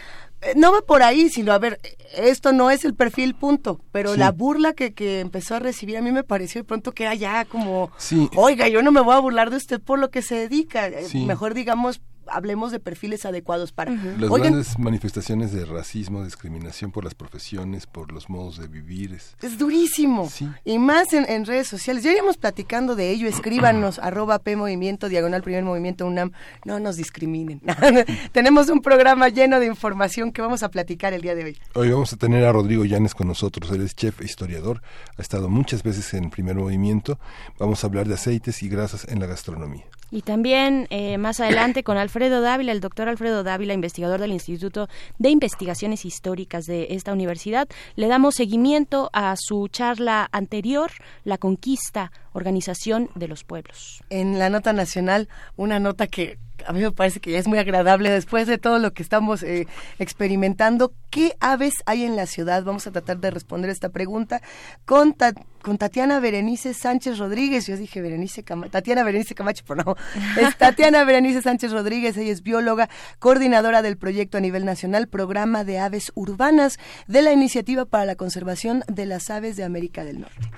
Eh, 0.41 0.53
no 0.55 0.71
va 0.71 0.81
por 0.81 1.01
ahí, 1.01 1.29
sino 1.29 1.51
a 1.51 1.57
ver, 1.57 1.79
esto 2.15 2.53
no 2.53 2.69
es 2.69 2.85
el 2.85 2.93
perfil, 2.93 3.33
punto. 3.33 3.81
Pero 3.91 4.15
la 4.15 4.31
burla 4.31 4.73
que, 4.73 4.93
que 4.93 5.19
empezó 5.19 5.55
a 5.55 5.59
recibir 5.59 5.97
a 5.97 6.01
mí 6.01 6.11
me 6.11 6.23
pareció 6.23 6.61
de 6.61 6.65
pronto 6.65 6.91
que 6.91 7.03
era 7.03 7.15
ya 7.15 7.45
como, 7.45 7.91
oiga, 8.35 8.67
yo 8.67 8.83
no 8.83 8.91
me 8.91 9.01
voy 9.01 9.15
a 9.15 9.19
burlar 9.19 9.49
de 9.49 9.57
usted 9.57 9.81
por 9.81 9.97
lo 9.97 10.11
que 10.11 10.21
se 10.21 10.35
dedica. 10.35 10.91
Mejor 11.13 11.55
digamos, 11.55 12.01
hablemos 12.29 12.71
de 12.71 12.79
perfiles 12.79 13.25
adecuados 13.25 13.71
para... 13.71 13.91
Las 13.91 14.29
grandes 14.29 14.79
manifestaciones 14.79 15.51
de 15.51 15.65
racismo, 15.65 16.23
discriminación 16.23 16.91
por 16.91 17.03
las 17.03 17.15
profesiones, 17.15 17.87
por 17.87 18.11
los 18.11 18.29
modos 18.29 18.57
de 18.57 18.67
vivir. 18.67 19.13
Es, 19.13 19.35
es 19.41 19.57
durísimo. 19.57 20.29
Y 20.65 20.79
más 20.79 21.13
en, 21.13 21.45
redes 21.45 21.67
sociales. 21.67 22.03
Ya 22.03 22.11
íbamos 22.11 22.37
platicando 22.37 22.95
de 22.95 23.11
ello. 23.11 23.27
Escríbanos, 23.27 23.99
arroba 24.03 24.39
P 24.39 24.55
Movimiento, 24.55 25.09
diagonal 25.09 25.43
Primer 25.43 25.63
Movimiento 25.63 26.05
UNAM. 26.05 26.31
No 26.65 26.79
nos 26.79 26.95
discriminen. 26.95 27.61
Tenemos 28.31 28.69
un 28.69 28.81
programa 28.81 29.29
lleno 29.29 29.59
de 29.59 29.67
información 29.67 30.31
que 30.31 30.41
vamos 30.41 30.63
a 30.63 30.69
platicar 30.69 31.13
el 31.13 31.21
día 31.21 31.35
de 31.35 31.43
hoy. 31.43 31.57
Hoy 31.73 31.89
vamos 31.91 32.13
a 32.13 32.17
tener 32.17 32.45
a 32.45 32.51
Rodrigo 32.51 32.85
Llanes 32.85 33.15
con 33.15 33.27
nosotros. 33.27 33.71
Él 33.71 33.81
es 33.81 33.95
chef 33.95 34.21
e 34.21 34.25
historiador. 34.25 34.81
Ha 35.17 35.21
estado 35.21 35.49
muchas 35.49 35.83
veces 35.83 36.13
en 36.13 36.29
Primer 36.29 36.55
Movimiento. 36.55 37.19
Vamos 37.59 37.83
a 37.83 37.87
hablar 37.87 38.07
de 38.07 38.15
aceites 38.15 38.63
y 38.63 38.69
grasas 38.69 39.07
en 39.07 39.19
la 39.19 39.25
gastronomía. 39.25 39.85
Y 40.09 40.21
también 40.21 40.87
eh, 40.89 41.17
más 41.17 41.39
adelante 41.39 41.83
con 41.83 41.97
Alfredo 41.97 42.41
Dávila, 42.41 42.71
el 42.71 42.79
doctor 42.79 43.09
Alfredo 43.09 43.43
Dávila, 43.43 43.73
investigador 43.73 44.21
del 44.21 44.31
Instituto 44.31 44.87
de 45.17 45.29
Investigaciones 45.29 46.05
Históricas 46.05 46.65
de 46.65 46.87
esta 46.91 47.11
universidad, 47.13 47.67
le 47.95 48.07
damos 48.07 48.35
seguimiento 48.35 49.09
a 49.13 49.35
su 49.37 49.67
charla 49.67 50.29
anterior, 50.31 50.91
La 51.23 51.37
Conquista, 51.37 52.11
Organización 52.33 53.09
de 53.15 53.27
los 53.27 53.43
Pueblos. 53.43 54.03
En 54.09 54.39
la 54.39 54.49
nota 54.49 54.71
nacional, 54.73 55.27
una 55.55 55.79
nota 55.79 56.07
que 56.07 56.37
a 56.67 56.73
mí 56.73 56.81
me 56.81 56.91
parece 56.91 57.19
que 57.21 57.31
ya 57.31 57.39
es 57.39 57.47
muy 57.47 57.57
agradable 57.57 58.09
después 58.09 58.45
de 58.45 58.57
todo 58.57 58.77
lo 58.77 58.91
que 58.91 59.01
estamos 59.01 59.41
eh, 59.41 59.67
experimentando. 59.99 60.93
¿Qué 61.09 61.35
aves 61.39 61.75
hay 61.85 62.03
en 62.03 62.17
la 62.17 62.25
ciudad? 62.25 62.63
Vamos 62.63 62.85
a 62.87 62.91
tratar 62.91 63.19
de 63.19 63.31
responder 63.31 63.69
esta 63.69 63.89
pregunta 63.89 64.41
con, 64.83 65.15
con 65.61 65.77
Tatiana 65.77 66.19
Berenice 66.19 66.73
Sánchez 66.73 67.19
Rodríguez. 67.19 67.67
Yo 67.67 67.77
dije 67.77 68.01
Berenice 68.01 68.43
Camacho, 68.43 68.71
Tatiana 68.71 69.03
Berenice 69.03 69.33
Camacho, 69.33 69.63
pero 69.65 69.83
no. 69.83 69.95
Es 70.41 70.57
Tatiana 70.57 71.05
Berenice 71.05 71.41
Sánchez 71.41 71.71
Rodríguez. 71.71 72.17
Ella 72.17 72.33
es 72.33 72.43
bióloga, 72.43 72.89
coordinadora 73.19 73.81
del 73.81 73.97
proyecto 73.97 74.37
a 74.37 74.41
nivel 74.41 74.65
nacional, 74.65 75.07
programa 75.07 75.63
de 75.63 75.79
aves 75.79 76.11
urbanas 76.15 76.79
de 77.07 77.21
la 77.21 77.31
Iniciativa 77.31 77.85
para 77.85 78.03
la 78.03 78.15
Conservación 78.15 78.83
de 78.87 79.05
las 79.05 79.29
Aves 79.29 79.55
de 79.55 79.63
América 79.63 80.03
del 80.03 80.21
Norte. 80.21 80.51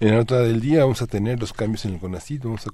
En 0.00 0.10
la 0.10 0.16
nota 0.16 0.40
del 0.40 0.60
día 0.60 0.80
vamos 0.80 1.00
a 1.00 1.06
tener 1.06 1.38
los 1.38 1.52
cambios 1.52 1.84
en 1.84 1.94
el 1.94 2.00
CONACYT, 2.00 2.42
vamos 2.42 2.66
a 2.66 2.70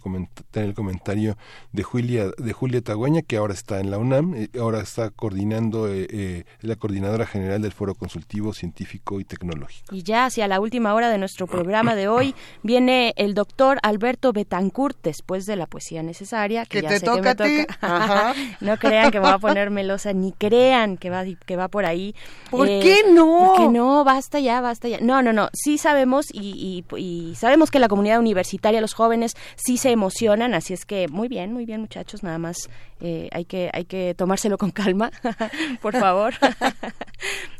tener 0.50 0.71
el 0.71 0.75
comentario 0.75 1.37
de 1.73 1.83
Julia 1.83 2.31
de 2.38 2.52
Julia 2.52 2.80
Tagüeña, 2.80 3.23
que 3.23 3.37
ahora 3.37 3.54
está 3.54 3.80
en 3.80 3.90
la 3.90 3.99
UNAM, 3.99 4.35
eh, 4.35 4.49
ahora 4.59 4.80
está 4.80 5.11
coordinando, 5.11 5.88
eh, 5.88 6.07
eh, 6.11 6.45
la 6.61 6.76
coordinadora 6.76 7.26
general 7.26 7.62
del 7.62 7.73
Foro 7.73 7.95
Consultivo 7.95 8.52
Científico 8.52 9.21
y 9.21 9.25
Tecnológico. 9.25 9.95
Y 9.95 10.02
ya 10.02 10.26
hacia 10.26 10.49
la 10.49 10.61
última 10.61 10.95
hora 10.95 11.11
de 11.11 11.18
nuestro 11.18 11.47
programa 11.47 11.95
de 11.95 12.09
hoy 12.09 12.35
viene 12.62 13.12
el 13.16 13.35
doctor 13.35 13.78
Alberto 13.83 14.33
Betancourt, 14.33 14.97
después 15.02 15.47
de 15.47 15.57
la 15.57 15.66
poesía 15.66 16.02
necesaria, 16.02 16.64
que, 16.66 16.83
ya 16.83 16.88
te 16.88 17.00
sé 17.00 17.07
toca 17.07 17.35
que 17.35 17.45
me 17.45 17.66
toca. 17.66 18.35
no 18.61 18.76
crean 18.76 19.11
que 19.11 19.21
me 19.21 19.26
va 19.26 19.35
a 19.35 19.38
poner 19.38 19.71
melosa, 19.71 20.12
ni 20.12 20.33
crean 20.33 20.97
que 20.97 21.11
va, 21.11 21.25
que 21.25 21.57
va 21.57 21.68
por 21.68 21.85
ahí. 21.85 22.14
¿Por 22.50 22.66
qué 22.66 23.02
no? 23.12 23.54
Que 23.57 23.68
no, 23.68 24.04
basta 24.04 24.40
ya, 24.40 24.61
basta 24.61 24.88
ya. 24.88 24.99
No, 25.00 25.23
no, 25.23 25.33
no, 25.33 25.50
sí 25.52 25.78
sabemos 25.78 26.26
y, 26.33 26.85
y, 26.90 26.97
y 26.97 27.35
sabemos 27.35 27.71
que 27.71 27.78
la 27.78 27.88
comunidad 27.88 28.18
universitaria, 28.18 28.80
los 28.80 28.95
jóvenes 28.95 29.37
sí 29.57 29.76
se 29.76 29.90
emocionan, 29.90 30.54
así 30.54 30.75
es 30.75 30.85
que 30.85 31.09
muy 31.09 31.28
bien, 31.28 31.52
muy 31.52 31.64
bien 31.64 31.80
muchachos, 31.80 32.18
nada 32.23 32.39
más 32.39 32.69
eh, 33.01 33.29
hay 33.33 33.45
que 33.45 33.71
hay 33.73 33.85
que 33.85 34.15
tomárselo 34.15 34.59
con 34.59 34.71
calma, 34.71 35.11
por 35.83 35.97
favor. 35.97 36.35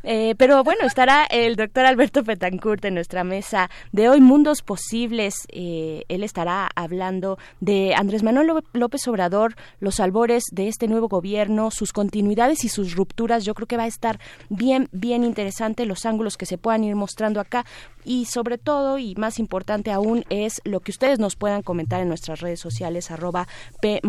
Eh, 0.03 0.33
pero 0.37 0.63
bueno, 0.63 0.85
estará 0.85 1.25
el 1.25 1.57
doctor 1.57 1.85
Alberto 1.85 2.23
Petancourt 2.23 2.83
en 2.85 2.93
nuestra 2.93 3.25
mesa 3.25 3.69
de 3.91 4.07
hoy, 4.07 4.21
Mundos 4.21 4.61
Posibles. 4.61 5.35
Eh, 5.49 6.05
él 6.07 6.23
estará 6.23 6.69
hablando 6.73 7.37
de 7.59 7.93
Andrés 7.93 8.23
Manuel 8.23 8.63
López 8.71 9.05
Obrador, 9.09 9.55
los 9.81 9.99
albores 9.99 10.45
de 10.53 10.69
este 10.69 10.87
nuevo 10.87 11.09
gobierno, 11.09 11.69
sus 11.69 11.91
continuidades 11.91 12.63
y 12.63 12.69
sus 12.69 12.95
rupturas. 12.95 13.43
Yo 13.43 13.53
creo 13.53 13.67
que 13.67 13.75
va 13.75 13.83
a 13.83 13.87
estar 13.87 14.19
bien, 14.47 14.87
bien 14.93 15.25
interesante 15.25 15.85
los 15.85 16.05
ángulos 16.05 16.37
que 16.37 16.45
se 16.45 16.57
puedan 16.57 16.85
ir 16.85 16.95
mostrando 16.95 17.41
acá 17.41 17.65
y 18.05 18.25
sobre 18.25 18.57
todo 18.57 18.97
y 18.97 19.15
más 19.15 19.37
importante 19.39 19.91
aún 19.91 20.23
es 20.29 20.61
lo 20.63 20.79
que 20.79 20.91
ustedes 20.91 21.19
nos 21.19 21.35
puedan 21.35 21.61
comentar 21.61 22.01
en 22.01 22.07
nuestras 22.07 22.39
redes 22.39 22.59
sociales 22.59 23.11
arroba 23.11 23.47
P 23.81 23.99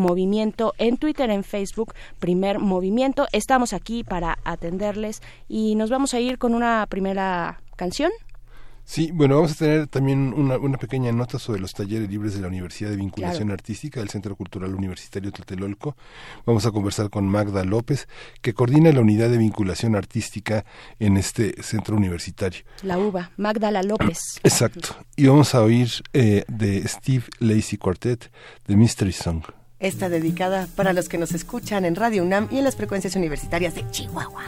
Movimiento 0.40 0.72
en 0.78 0.96
Twitter, 0.96 1.28
en 1.28 1.44
Facebook, 1.44 1.92
Primer 2.18 2.60
Movimiento. 2.60 3.26
Estamos 3.30 3.74
aquí 3.74 4.04
para 4.04 4.38
atenderles 4.44 5.20
y 5.48 5.74
nos 5.74 5.90
vamos 5.90 6.14
a 6.14 6.20
ir 6.20 6.38
con 6.38 6.54
una 6.54 6.86
primera 6.88 7.60
canción. 7.76 8.10
Sí, 8.84 9.10
bueno, 9.12 9.34
vamos 9.34 9.52
a 9.52 9.56
tener 9.56 9.86
también 9.86 10.32
una, 10.34 10.56
una, 10.56 10.78
pequeña 10.78 11.12
nota 11.12 11.38
sobre 11.38 11.60
los 11.60 11.74
talleres 11.74 12.08
libres 12.08 12.34
de 12.34 12.40
la 12.40 12.48
Universidad 12.48 12.88
de 12.88 12.96
Vinculación 12.96 13.50
Artística 13.50 14.00
del 14.00 14.08
Centro 14.08 14.34
Cultural 14.34 14.74
Universitario 14.74 15.30
Tlatelolco. 15.30 15.94
Vamos 16.46 16.64
a 16.64 16.70
conversar 16.70 17.10
con 17.10 17.28
Magda 17.28 17.62
López, 17.64 18.08
que 18.40 18.54
coordina 18.54 18.90
la 18.92 19.02
unidad 19.02 19.28
de 19.28 19.36
vinculación 19.36 19.94
artística 19.94 20.64
en 20.98 21.18
este 21.18 21.62
centro 21.62 21.96
universitario. 21.96 22.62
La 22.82 22.96
UBA, 22.96 23.30
Magda 23.36 23.70
López. 23.82 24.18
Exacto. 24.42 24.96
Y 25.16 25.26
vamos 25.26 25.54
a 25.54 25.62
oír 25.62 25.90
eh, 26.14 26.44
de 26.48 26.88
Steve 26.88 27.24
Lacey 27.40 27.78
Quartet, 27.78 28.32
The 28.64 28.74
Mystery 28.74 29.12
Song. 29.12 29.42
Está 29.80 30.10
dedicada 30.10 30.68
para 30.76 30.92
los 30.92 31.08
que 31.08 31.16
nos 31.16 31.32
escuchan 31.32 31.86
en 31.86 31.96
Radio 31.96 32.22
UNAM 32.22 32.48
y 32.50 32.58
en 32.58 32.64
las 32.64 32.76
frecuencias 32.76 33.16
universitarias 33.16 33.74
de 33.74 33.90
Chihuahua. 33.90 34.44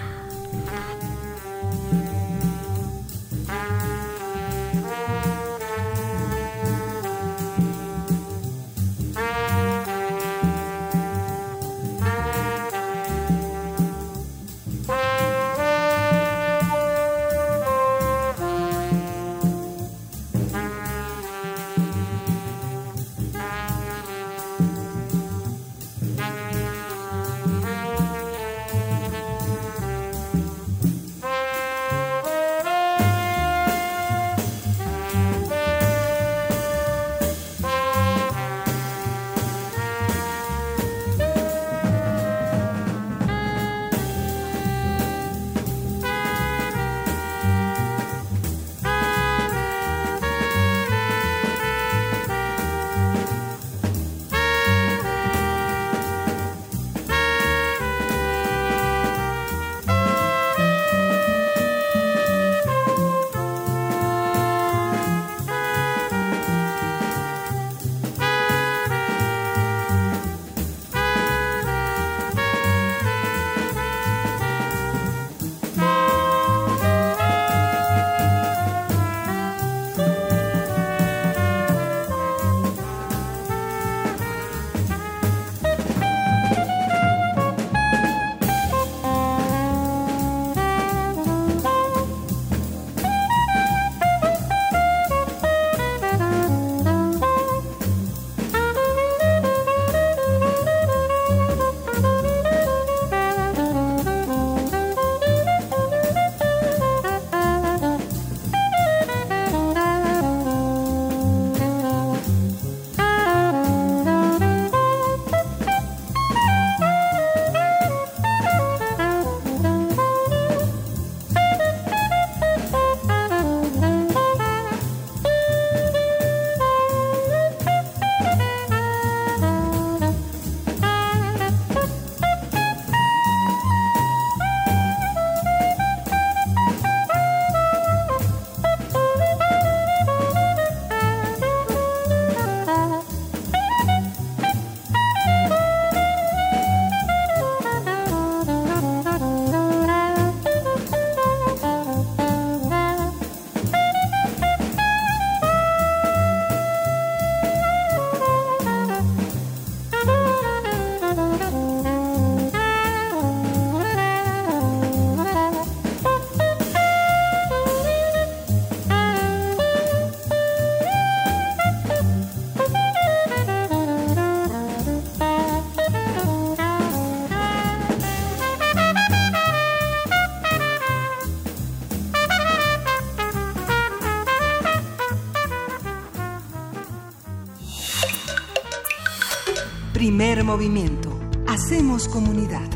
Movimiento. 190.13 191.19
Hacemos 191.49 192.07
comunidad. 192.07 192.69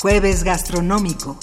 Jueves 0.00 0.44
gastronómico. 0.44 1.36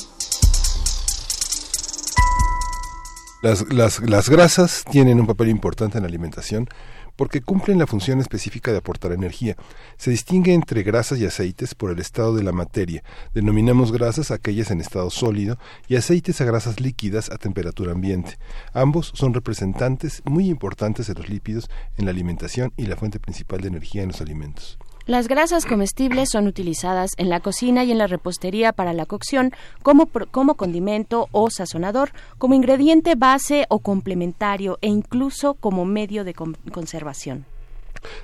Las, 3.41 3.71
las, 3.71 3.99
las 3.99 4.29
grasas 4.29 4.85
tienen 4.89 5.19
un 5.19 5.27
papel 5.27 5.49
importante 5.49 5.97
en 5.97 6.03
la 6.03 6.07
alimentación 6.07 6.69
porque 7.17 7.41
cumplen 7.41 7.79
la 7.79 7.85
función 7.85 8.21
específica 8.21 8.71
de 8.71 8.77
aportar 8.77 9.11
energía. 9.11 9.57
Se 9.97 10.11
distingue 10.11 10.53
entre 10.53 10.83
grasas 10.83 11.19
y 11.19 11.25
aceites 11.25 11.73
por 11.73 11.91
el 11.91 11.99
estado 11.99 12.35
de 12.35 12.43
la 12.43 12.51
materia. 12.51 13.03
Denominamos 13.33 13.91
grasas 13.91 14.29
aquellas 14.29 14.69
en 14.69 14.79
estado 14.79 15.09
sólido 15.09 15.57
y 15.87 15.95
aceites 15.95 16.39
a 16.39 16.45
grasas 16.45 16.79
líquidas 16.79 17.31
a 17.31 17.37
temperatura 17.37 17.93
ambiente. 17.93 18.37
Ambos 18.73 19.11
son 19.15 19.33
representantes 19.33 20.21
muy 20.25 20.49
importantes 20.49 21.07
de 21.07 21.15
los 21.15 21.29
lípidos 21.29 21.69
en 21.97 22.05
la 22.05 22.11
alimentación 22.11 22.73
y 22.77 22.85
la 22.85 22.95
fuente 22.95 23.19
principal 23.19 23.61
de 23.61 23.69
energía 23.69 24.03
en 24.03 24.09
los 24.09 24.21
alimentos. 24.21 24.77
Las 25.07 25.29
grasas 25.29 25.65
comestibles 25.65 26.29
son 26.29 26.47
utilizadas 26.47 27.11
en 27.15 27.29
la 27.29 27.39
cocina 27.39 27.85
y 27.85 27.91
en 27.91 27.97
la 27.97 28.07
repostería 28.07 28.73
para 28.73 28.91
la 28.91 29.05
cocción 29.05 29.51
como, 29.81 30.09
como 30.31 30.55
condimento 30.55 31.29
o 31.31 31.49
sazonador, 31.49 32.11
como 32.37 32.55
ingrediente 32.55 33.15
base 33.15 33.65
o 33.69 33.79
complementario 33.79 34.77
e 34.81 34.89
incluso 34.89 35.53
como 35.53 35.85
medio 35.85 36.25
de 36.25 36.33
conservación. 36.33 37.45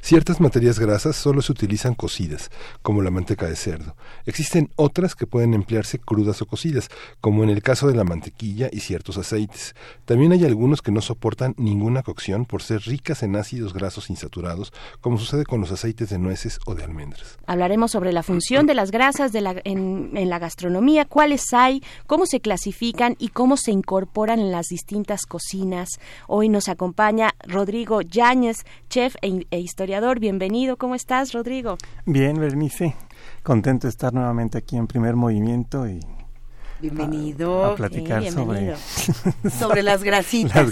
Ciertas 0.01 0.39
materias 0.39 0.79
grasas 0.79 1.15
solo 1.15 1.41
se 1.41 1.51
utilizan 1.51 1.95
cocidas, 1.95 2.49
como 2.81 3.01
la 3.01 3.11
manteca 3.11 3.47
de 3.47 3.55
cerdo. 3.55 3.95
Existen 4.25 4.69
otras 4.75 5.15
que 5.15 5.27
pueden 5.27 5.53
emplearse 5.53 5.99
crudas 5.99 6.41
o 6.41 6.45
cocidas, 6.45 6.89
como 7.21 7.43
en 7.43 7.49
el 7.49 7.61
caso 7.61 7.87
de 7.87 7.95
la 7.95 8.03
mantequilla 8.03 8.69
y 8.71 8.79
ciertos 8.79 9.17
aceites. 9.17 9.75
También 10.05 10.31
hay 10.31 10.45
algunos 10.45 10.81
que 10.81 10.91
no 10.91 11.01
soportan 11.01 11.55
ninguna 11.57 12.03
cocción 12.03 12.45
por 12.45 12.61
ser 12.61 12.81
ricas 12.81 13.23
en 13.23 13.35
ácidos 13.35 13.73
grasos 13.73 14.09
insaturados, 14.09 14.73
como 15.01 15.17
sucede 15.17 15.45
con 15.45 15.61
los 15.61 15.71
aceites 15.71 16.09
de 16.09 16.19
nueces 16.19 16.59
o 16.65 16.75
de 16.75 16.83
almendras. 16.83 17.37
Hablaremos 17.45 17.91
sobre 17.91 18.13
la 18.13 18.23
función 18.23 18.65
de 18.65 18.73
las 18.73 18.91
grasas 18.91 19.31
en, 19.35 20.29
la 20.29 20.39
gastronomía, 20.39 21.05
cuáles 21.05 21.53
hay, 21.53 21.83
cómo 22.07 22.25
se 22.25 22.39
clasifican 22.39 23.15
y 23.19 23.29
cómo 23.29 23.57
se 23.57 23.71
incorporan 23.71 24.39
en 24.39 24.51
las 24.51 24.67
distintas 24.67 25.25
cocinas. 25.25 25.89
Hoy 26.27 26.49
nos 26.49 26.69
acompaña 26.69 27.31
Rodrigo 27.45 28.01
Yáñez, 28.01 28.65
chef 28.89 29.15
e, 29.21 29.45
e 29.49 29.59
historiador. 29.63 30.19
Bienvenido, 30.19 30.77
¿cómo 30.77 30.95
estás, 30.95 31.33
Rodrigo? 31.33 31.77
Bien, 32.05 32.39
Bernice. 32.39 32.95
Contento 33.43 33.87
de 33.87 33.89
estar 33.89 34.13
nuevamente 34.13 34.57
aquí 34.57 34.77
en 34.77 34.87
primer 34.87 35.15
movimiento 35.15 35.87
y 35.87 35.99
Bienvenido. 36.83 37.63
A, 37.63 37.75
platicar 37.77 38.29
sobre... 38.29 38.75
sobre 39.57 39.83
las 39.83 40.03
grasitas. 40.03 40.67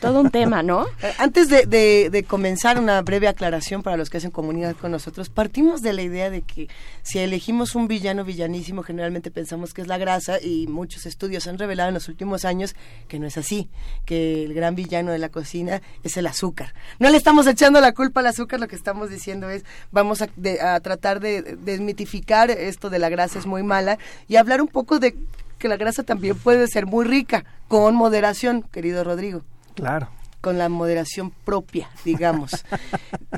Todo 0.00 0.20
un 0.20 0.30
tema, 0.30 0.62
¿no? 0.62 0.86
Eh, 1.02 1.12
antes 1.18 1.48
de, 1.48 1.66
de, 1.66 2.22
comenzar, 2.22 2.78
una 2.78 3.02
breve 3.02 3.26
aclaración 3.26 3.82
para 3.82 3.96
los 3.96 4.08
que 4.08 4.18
hacen 4.18 4.30
comunidad 4.30 4.76
con 4.76 4.92
nosotros. 4.92 5.30
Partimos 5.30 5.82
de 5.82 5.94
la 5.94 6.02
idea 6.02 6.30
de 6.30 6.42
que 6.42 6.68
si 7.02 7.18
elegimos 7.18 7.74
un 7.74 7.88
villano 7.88 8.24
villanísimo, 8.24 8.84
generalmente 8.84 9.32
pensamos 9.32 9.74
que 9.74 9.82
es 9.82 9.88
la 9.88 9.98
grasa 9.98 10.40
y 10.40 10.68
muchos 10.68 11.06
estudios 11.06 11.48
han 11.48 11.58
revelado 11.58 11.88
en 11.88 11.94
los 11.94 12.08
últimos 12.08 12.44
años 12.44 12.76
que 13.08 13.18
no 13.18 13.26
es 13.26 13.36
así, 13.36 13.68
que 14.04 14.44
el 14.44 14.54
gran 14.54 14.76
villano 14.76 15.10
de 15.10 15.18
la 15.18 15.28
cocina 15.28 15.82
es 16.04 16.16
el 16.16 16.28
azúcar. 16.28 16.72
No 17.00 17.10
le 17.10 17.16
estamos 17.16 17.48
echando 17.48 17.80
la 17.80 17.94
culpa 17.94 18.20
al 18.20 18.28
azúcar, 18.28 18.60
lo 18.60 18.68
que 18.68 18.76
estamos 18.76 19.10
diciendo 19.10 19.50
es 19.50 19.64
vamos 19.90 20.22
a, 20.22 20.28
a 20.62 20.78
tratar 20.78 21.18
de 21.18 21.58
desmitificar 21.60 22.48
esto 22.52 22.90
de 22.90 23.00
la 23.00 23.08
grasa 23.08 23.40
es 23.40 23.46
muy 23.46 23.64
mala 23.64 23.98
y 24.28 24.36
hablar 24.36 24.62
un 24.62 24.68
poco 24.68 25.00
de 25.00 25.16
que 25.58 25.68
la 25.68 25.76
grasa 25.76 26.02
también 26.02 26.36
puede 26.36 26.66
ser 26.68 26.86
muy 26.86 27.04
rica, 27.04 27.44
con 27.68 27.94
moderación, 27.94 28.62
querido 28.62 29.04
Rodrigo. 29.04 29.42
Claro. 29.74 30.08
Con 30.40 30.56
la 30.56 30.68
moderación 30.68 31.32
propia, 31.44 31.90
digamos. 32.04 32.64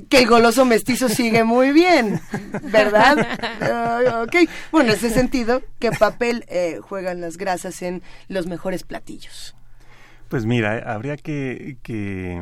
que 0.09 0.19
el 0.19 0.27
goloso 0.29 0.65
mestizo 0.65 1.09
sigue 1.09 1.45
muy 1.45 1.73
bien, 1.73 2.21
¿verdad? 2.65 3.17
Uh, 3.61 4.23
ok, 4.25 4.49
bueno, 4.71 4.91
en 4.91 4.97
ese 4.97 5.11
sentido, 5.11 5.63
¿qué 5.79 5.91
papel 5.93 6.45
eh, 6.49 6.79
juegan 6.83 7.21
las 7.21 7.37
grasas 7.37 7.83
en 7.83 8.03
los 8.29 8.47
mejores 8.47 8.85
platillos? 8.85 9.57
Pues 10.29 10.45
mira, 10.47 10.79
habría 10.93 11.17
que, 11.17 11.79
que 11.83 12.41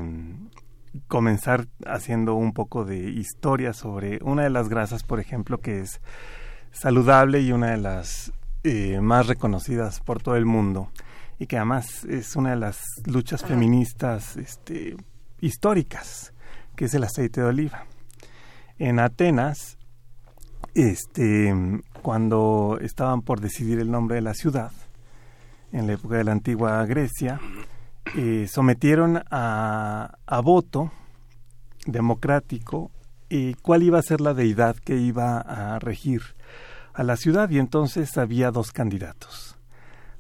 comenzar 1.07 1.67
haciendo 1.87 2.35
un 2.35 2.53
poco 2.53 2.85
de 2.85 2.99
historia 2.99 3.73
sobre 3.73 4.19
una 4.23 4.43
de 4.43 4.51
las 4.51 4.69
grasas, 4.69 5.05
por 5.05 5.21
ejemplo, 5.21 5.59
que 5.59 5.81
es 5.81 6.01
saludable 6.73 7.41
y 7.41 7.53
una 7.53 7.71
de 7.71 7.79
las 7.79 8.33
eh, 8.69 9.01
más 9.01 9.27
reconocidas 9.27 10.01
por 10.01 10.23
todo 10.23 10.37
el 10.37 10.45
mundo 10.45 10.91
y 11.39 11.47
que 11.47 11.57
además 11.57 12.05
es 12.05 12.37
una 12.37 12.51
de 12.51 12.57
las 12.57 12.83
luchas 13.07 13.43
feministas 13.43 14.37
este, 14.37 14.95
históricas, 15.41 16.35
que 16.77 16.85
es 16.85 16.93
el 16.93 17.05
aceite 17.05 17.41
de 17.41 17.47
oliva. 17.47 17.87
En 18.79 18.99
Atenas, 18.99 19.79
este, 20.75 21.81
cuando 22.03 22.79
estaban 22.83 23.23
por 23.23 23.41
decidir 23.41 23.79
el 23.79 23.91
nombre 23.91 24.17
de 24.17 24.23
la 24.23 24.35
ciudad, 24.35 24.73
en 25.73 25.87
la 25.87 25.95
época 25.95 26.17
de 26.17 26.25
la 26.25 26.33
antigua 26.33 26.85
Grecia, 26.85 27.41
eh, 28.19 28.47
sometieron 28.53 29.23
a, 29.31 30.19
a 30.27 30.41
voto 30.41 30.93
democrático 31.87 32.91
y 33.31 33.55
cuál 33.55 33.83
iba 33.83 33.99
a 33.99 34.03
ser 34.03 34.21
la 34.21 34.35
deidad 34.35 34.77
que 34.77 34.97
iba 34.97 35.39
a 35.39 35.79
regir 35.79 36.37
a 36.99 37.05
la 37.05 37.17
ciudad 37.17 37.49
y 37.49 37.61
entonces 37.61 38.19
había 38.19 38.51
dos 38.51 38.73
candidatos. 38.73 39.57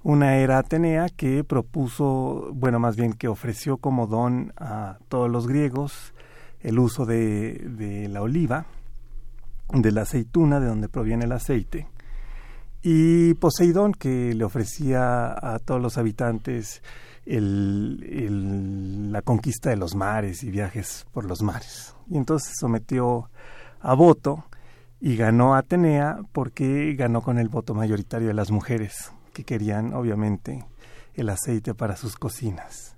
Una 0.04 0.36
era 0.36 0.58
Atenea 0.58 1.08
que 1.08 1.42
propuso, 1.42 2.50
bueno, 2.54 2.78
más 2.78 2.94
bien 2.94 3.14
que 3.14 3.26
ofreció 3.26 3.78
como 3.78 4.06
don 4.06 4.52
a 4.56 4.98
todos 5.08 5.28
los 5.28 5.48
griegos 5.48 6.14
el 6.60 6.78
uso 6.78 7.04
de, 7.04 7.54
de 7.54 8.08
la 8.08 8.22
oliva, 8.22 8.66
de 9.72 9.90
la 9.90 10.02
aceituna, 10.02 10.60
de 10.60 10.68
donde 10.68 10.88
proviene 10.88 11.24
el 11.24 11.32
aceite, 11.32 11.88
y 12.80 13.34
Poseidón 13.34 13.92
que 13.92 14.32
le 14.32 14.44
ofrecía 14.44 15.32
a 15.32 15.58
todos 15.58 15.82
los 15.82 15.98
habitantes 15.98 16.80
la 17.26 19.20
conquista 19.22 19.70
de 19.70 19.76
los 19.76 19.96
mares 19.96 20.44
y 20.44 20.52
viajes 20.52 21.06
por 21.12 21.24
los 21.24 21.42
mares. 21.42 21.96
Y 22.08 22.16
entonces 22.16 22.54
sometió 22.56 23.30
a 23.80 23.94
voto 23.94 24.44
y 25.00 25.16
ganó 25.16 25.54
Atenea 25.54 26.18
porque 26.32 26.94
ganó 26.94 27.22
con 27.22 27.38
el 27.38 27.48
voto 27.48 27.74
mayoritario 27.74 28.28
de 28.28 28.34
las 28.34 28.50
mujeres 28.50 29.12
que 29.32 29.44
querían 29.44 29.94
obviamente 29.94 30.64
el 31.14 31.28
aceite 31.28 31.74
para 31.74 31.96
sus 31.96 32.16
cocinas. 32.16 32.96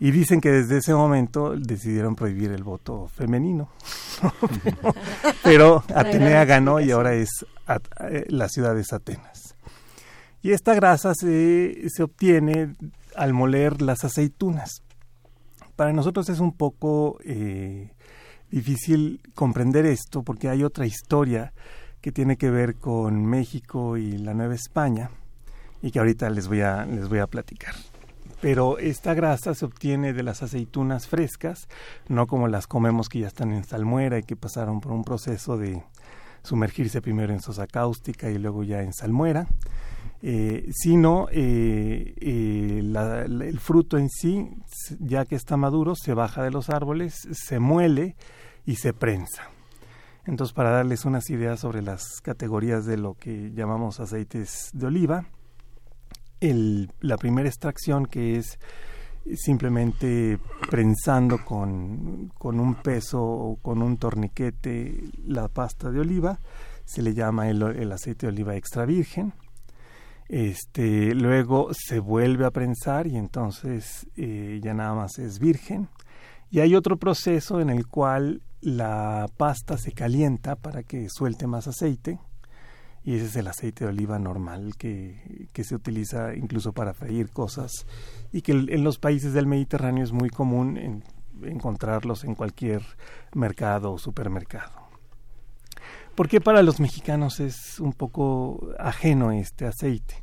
Y 0.00 0.12
dicen 0.12 0.40
que 0.40 0.50
desde 0.50 0.78
ese 0.78 0.94
momento 0.94 1.56
decidieron 1.56 2.14
prohibir 2.14 2.52
el 2.52 2.62
voto 2.62 3.08
femenino. 3.08 3.68
Pero 5.42 5.82
Atenea 5.92 6.44
ganó 6.44 6.78
y 6.78 6.92
ahora 6.92 7.14
es 7.14 7.28
eh, 8.08 8.24
la 8.28 8.48
ciudad 8.48 8.76
de 8.76 8.84
Atenas. 8.88 9.56
Y 10.40 10.52
esta 10.52 10.74
grasa 10.74 11.14
se, 11.14 11.88
se 11.88 12.02
obtiene 12.04 12.76
al 13.16 13.32
moler 13.32 13.82
las 13.82 14.04
aceitunas. 14.04 14.82
Para 15.74 15.92
nosotros 15.92 16.28
es 16.28 16.38
un 16.38 16.52
poco 16.52 17.18
eh, 17.24 17.90
difícil 18.50 19.20
comprender 19.34 19.86
esto 19.86 20.22
porque 20.22 20.48
hay 20.48 20.64
otra 20.64 20.86
historia 20.86 21.52
que 22.00 22.12
tiene 22.12 22.36
que 22.36 22.50
ver 22.50 22.76
con 22.76 23.24
México 23.24 23.96
y 23.96 24.18
la 24.18 24.34
Nueva 24.34 24.54
España 24.54 25.10
y 25.82 25.90
que 25.90 25.98
ahorita 25.98 26.30
les 26.30 26.48
voy 26.48 26.60
a, 26.60 26.84
les 26.84 27.08
voy 27.08 27.18
a 27.18 27.26
platicar. 27.26 27.74
Pero 28.40 28.78
esta 28.78 29.14
grasa 29.14 29.54
se 29.54 29.64
obtiene 29.64 30.12
de 30.12 30.22
las 30.22 30.42
aceitunas 30.42 31.08
frescas, 31.08 31.68
no 32.08 32.26
como 32.28 32.46
las 32.46 32.68
comemos 32.68 33.08
que 33.08 33.20
ya 33.20 33.26
están 33.26 33.52
en 33.52 33.64
salmuera 33.64 34.18
y 34.18 34.22
que 34.22 34.36
pasaron 34.36 34.80
por 34.80 34.92
un 34.92 35.02
proceso 35.02 35.56
de 35.56 35.82
sumergirse 36.42 37.02
primero 37.02 37.32
en 37.32 37.40
sosa 37.40 37.66
cáustica 37.66 38.30
y 38.30 38.38
luego 38.38 38.62
ya 38.62 38.82
en 38.82 38.92
salmuera, 38.92 39.48
eh, 40.20 40.70
sino 40.72 41.28
eh, 41.30 42.14
eh, 42.20 42.80
el 42.80 43.60
fruto 43.60 43.98
en 43.98 44.08
sí, 44.08 44.48
ya 44.98 45.24
que 45.24 45.36
está 45.36 45.56
maduro, 45.56 45.94
se 45.94 46.12
baja 46.12 46.42
de 46.42 46.50
los 46.50 46.70
árboles, 46.70 47.28
se 47.30 47.60
muele 47.60 48.16
y 48.66 48.76
se 48.76 48.92
prensa. 48.92 49.44
Entonces, 50.26 50.52
para 50.52 50.70
darles 50.70 51.04
unas 51.04 51.30
ideas 51.30 51.60
sobre 51.60 51.82
las 51.82 52.20
categorías 52.20 52.84
de 52.84 52.96
lo 52.96 53.14
que 53.14 53.52
llamamos 53.54 54.00
aceites 54.00 54.70
de 54.72 54.86
oliva, 54.86 55.26
la 56.40 57.16
primera 57.16 57.48
extracción 57.48 58.06
que 58.06 58.36
es 58.36 58.58
simplemente 59.36 60.38
prensando 60.68 61.44
con, 61.44 62.30
con, 62.38 62.60
un 62.60 62.74
peso 62.74 63.22
o 63.22 63.56
con 63.56 63.82
un 63.82 63.98
torniquete 63.98 65.04
la 65.24 65.48
pasta 65.48 65.90
de 65.90 66.00
oliva, 66.00 66.40
se 66.84 67.02
le 67.02 67.14
llama 67.14 67.48
el 67.48 67.92
aceite 67.92 68.26
de 68.26 68.32
oliva 68.32 68.56
extra 68.56 68.84
virgen. 68.84 69.32
Este, 70.28 71.14
luego 71.14 71.70
se 71.72 72.00
vuelve 72.00 72.44
a 72.44 72.50
prensar 72.50 73.06
y 73.06 73.16
entonces 73.16 74.06
eh, 74.16 74.60
ya 74.62 74.74
nada 74.74 74.94
más 74.94 75.18
es 75.18 75.38
virgen. 75.38 75.88
Y 76.50 76.60
hay 76.60 76.74
otro 76.74 76.96
proceso 76.98 77.60
en 77.60 77.70
el 77.70 77.86
cual 77.86 78.42
la 78.60 79.26
pasta 79.36 79.78
se 79.78 79.92
calienta 79.92 80.56
para 80.56 80.82
que 80.82 81.08
suelte 81.08 81.46
más 81.46 81.66
aceite 81.68 82.18
y 83.04 83.14
ese 83.14 83.26
es 83.26 83.36
el 83.36 83.46
aceite 83.46 83.84
de 83.84 83.90
oliva 83.90 84.18
normal 84.18 84.74
que, 84.76 85.48
que 85.52 85.64
se 85.64 85.74
utiliza 85.74 86.34
incluso 86.34 86.72
para 86.72 86.92
freír 86.92 87.30
cosas 87.30 87.86
y 88.32 88.42
que 88.42 88.52
en 88.52 88.84
los 88.84 88.98
países 88.98 89.32
del 89.32 89.46
Mediterráneo 89.46 90.04
es 90.04 90.12
muy 90.12 90.30
común 90.30 91.02
encontrarlos 91.42 92.24
en 92.24 92.34
cualquier 92.34 92.82
mercado 93.34 93.92
o 93.92 93.98
supermercado. 93.98 94.77
¿Por 96.18 96.28
qué 96.28 96.40
para 96.40 96.64
los 96.64 96.80
mexicanos 96.80 97.38
es 97.38 97.78
un 97.78 97.92
poco 97.92 98.70
ajeno 98.76 99.30
este 99.30 99.66
aceite? 99.66 100.16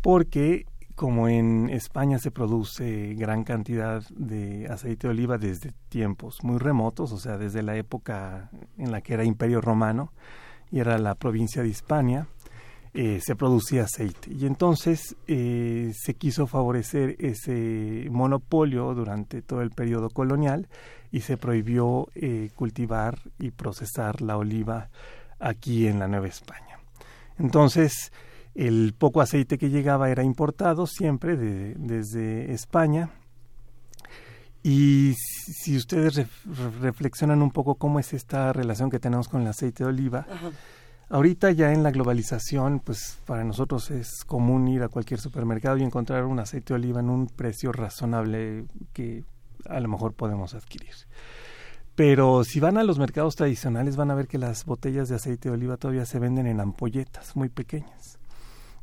Porque 0.00 0.66
como 0.96 1.28
en 1.28 1.70
España 1.70 2.18
se 2.18 2.32
produce 2.32 3.14
gran 3.14 3.44
cantidad 3.44 4.02
de 4.08 4.66
aceite 4.66 5.06
de 5.06 5.12
oliva 5.12 5.38
desde 5.38 5.74
tiempos 5.88 6.42
muy 6.42 6.58
remotos, 6.58 7.12
o 7.12 7.18
sea, 7.18 7.38
desde 7.38 7.62
la 7.62 7.76
época 7.76 8.50
en 8.76 8.90
la 8.90 9.00
que 9.00 9.14
era 9.14 9.22
Imperio 9.22 9.60
Romano 9.60 10.12
y 10.72 10.80
era 10.80 10.98
la 10.98 11.14
provincia 11.14 11.62
de 11.62 11.68
Hispania, 11.68 12.26
eh, 12.92 13.20
se 13.22 13.36
producía 13.36 13.84
aceite. 13.84 14.28
Y 14.34 14.44
entonces 14.44 15.14
eh, 15.28 15.92
se 15.94 16.14
quiso 16.14 16.48
favorecer 16.48 17.14
ese 17.20 18.08
monopolio 18.10 18.92
durante 18.92 19.40
todo 19.40 19.62
el 19.62 19.70
periodo 19.70 20.10
colonial 20.10 20.66
y 21.12 21.20
se 21.20 21.36
prohibió 21.36 22.08
eh, 22.14 22.50
cultivar 22.56 23.20
y 23.38 23.50
procesar 23.50 24.22
la 24.22 24.36
oliva 24.38 24.88
aquí 25.38 25.86
en 25.86 25.98
la 25.98 26.08
Nueva 26.08 26.26
España. 26.26 26.78
Entonces, 27.38 28.12
el 28.54 28.94
poco 28.98 29.20
aceite 29.20 29.58
que 29.58 29.70
llegaba 29.70 30.10
era 30.10 30.24
importado 30.24 30.86
siempre 30.86 31.36
desde 31.36 32.52
España. 32.52 33.10
Y 34.62 35.14
si 35.16 35.76
ustedes 35.76 36.26
reflexionan 36.80 37.42
un 37.42 37.50
poco 37.50 37.74
cómo 37.74 37.98
es 37.98 38.12
esta 38.12 38.52
relación 38.52 38.90
que 38.90 38.98
tenemos 38.98 39.28
con 39.28 39.42
el 39.42 39.48
aceite 39.48 39.84
de 39.84 39.90
oliva, 39.90 40.26
Ahorita 41.12 41.50
ya 41.50 41.74
en 41.74 41.82
la 41.82 41.90
globalización, 41.90 42.80
pues 42.80 43.18
para 43.26 43.44
nosotros 43.44 43.90
es 43.90 44.24
común 44.24 44.66
ir 44.68 44.82
a 44.82 44.88
cualquier 44.88 45.20
supermercado 45.20 45.76
y 45.76 45.82
encontrar 45.82 46.24
un 46.24 46.38
aceite 46.38 46.72
de 46.72 46.76
oliva 46.76 47.00
en 47.00 47.10
un 47.10 47.26
precio 47.26 47.70
razonable 47.70 48.64
que 48.94 49.22
a 49.68 49.80
lo 49.80 49.88
mejor 49.88 50.14
podemos 50.14 50.54
adquirir. 50.54 50.94
Pero 51.94 52.42
si 52.44 52.58
van 52.58 52.78
a 52.78 52.84
los 52.84 52.98
mercados 52.98 53.36
tradicionales 53.36 53.96
van 53.96 54.10
a 54.10 54.14
ver 54.14 54.26
que 54.26 54.38
las 54.38 54.64
botellas 54.64 55.08
de 55.08 55.16
aceite 55.16 55.48
de 55.48 55.54
oliva 55.54 55.76
todavía 55.76 56.06
se 56.06 56.18
venden 56.18 56.46
en 56.46 56.60
ampolletas 56.60 57.36
muy 57.36 57.48
pequeñas. 57.48 58.18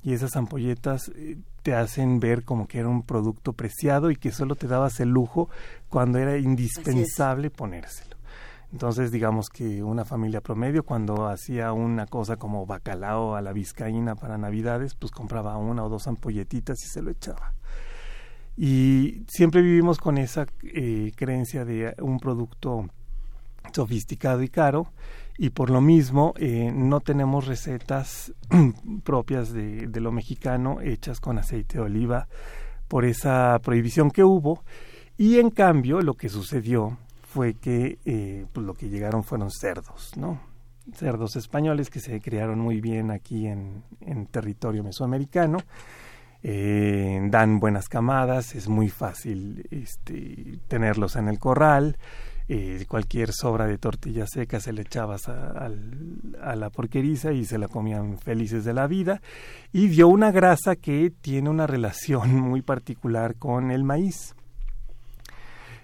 Y 0.04 0.14
esas 0.14 0.36
ampolletas 0.36 1.12
eh, 1.16 1.38
te 1.64 1.74
hacen 1.74 2.20
ver 2.20 2.46
como 2.46 2.68
que 2.68 2.80
era 2.80 2.88
un 2.88 3.04
producto 3.04 3.54
preciado 3.54 4.12
y 4.12 4.16
que 4.16 4.32
solo 4.32 4.56
te 4.56 4.68
dabas 4.68 5.00
el 5.00 5.10
lujo 5.10 5.50
cuando 5.90 6.20
era 6.20 6.38
indispensable 6.38 7.50
ponérselo. 7.50 8.16
Entonces, 8.72 9.12
digamos 9.12 9.50
que 9.50 9.82
una 9.84 10.06
familia 10.06 10.42
promedio, 10.42 10.84
cuando 10.84 11.28
hacía 11.28 11.74
una 11.74 12.06
cosa 12.06 12.38
como 12.38 12.68
bacalao 12.68 13.36
a 13.36 13.42
la 13.42 13.52
vizcaína 13.52 14.16
para 14.16 14.38
Navidades, 14.38 14.94
pues 14.94 15.12
compraba 15.12 15.58
una 15.58 15.84
o 15.84 15.90
dos 15.90 16.08
ampolletitas 16.08 16.78
y 16.84 16.88
se 16.88 17.02
lo 17.02 17.10
echaba. 17.10 17.56
Y 18.62 19.24
siempre 19.30 19.62
vivimos 19.62 20.00
con 20.00 20.18
esa 20.18 20.46
eh, 20.64 21.14
creencia 21.16 21.64
de 21.64 21.96
un 22.02 22.20
producto 22.20 22.90
sofisticado 23.72 24.44
y 24.44 24.50
caro, 24.50 24.92
y 25.38 25.52
por 25.52 25.70
lo 25.70 25.80
mismo 25.80 26.34
eh, 26.36 26.70
no 26.76 27.00
tenemos 27.00 27.48
recetas 27.48 28.34
propias 29.06 29.54
de, 29.54 29.90
lo 30.02 30.12
mexicano 30.12 30.82
hechas 30.82 31.22
con 31.22 31.38
aceite 31.38 31.78
de 31.78 31.86
oliva 31.86 32.28
por 32.90 33.06
esa 33.06 33.58
prohibición 33.64 34.12
que 34.12 34.26
hubo. 34.26 34.66
Y 35.18 35.40
en 35.40 35.52
cambio, 35.52 36.02
lo 36.02 36.16
que 36.16 36.28
sucedió 36.28 36.98
fue 37.24 37.54
que 37.54 38.00
eh, 38.04 38.46
pues 38.52 38.66
lo 38.66 38.74
que 38.74 38.90
llegaron 38.90 39.24
fueron 39.24 39.52
cerdos, 39.52 40.18
¿no? 40.18 40.42
Cerdos 40.96 41.38
españoles 41.38 41.90
que 41.90 42.02
se 42.02 42.20
criaron 42.20 42.60
muy 42.60 42.82
bien 42.82 43.10
aquí 43.10 43.48
en 43.48 43.84
territorio 44.32 44.84
mesoamericano. 44.84 45.60
Eh, 46.42 47.20
dan 47.30 47.60
buenas 47.60 47.90
camadas, 47.90 48.56
es 48.56 48.70
muy 48.70 48.90
fácil 48.90 49.68
este, 49.72 50.60
tenerlos 50.68 51.16
en 51.16 51.28
el 51.28 51.40
corral. 51.40 51.98
Eh, 52.52 52.86
cualquier 52.88 53.32
sobra 53.32 53.68
de 53.68 53.78
tortilla 53.78 54.26
seca 54.26 54.60
se 54.60 54.74
le 54.74 54.82
echabas 54.82 55.30
a, 55.30 55.70
la 56.56 56.70
porqueriza 56.72 57.32
y 57.32 57.46
se 57.46 57.60
la 57.60 57.68
comían 57.68 58.18
felices 58.18 58.66
de 58.66 58.74
la 58.74 58.88
vida. 58.88 59.22
Y 59.72 59.88
dio 59.88 60.08
una 60.08 60.32
grasa 60.32 60.76
que 60.76 61.12
tiene 61.22 61.50
una 61.50 61.68
relación 61.68 62.36
muy 62.40 62.62
particular 62.62 63.36
con 63.36 63.70
el 63.70 63.84
maíz. 63.84 64.36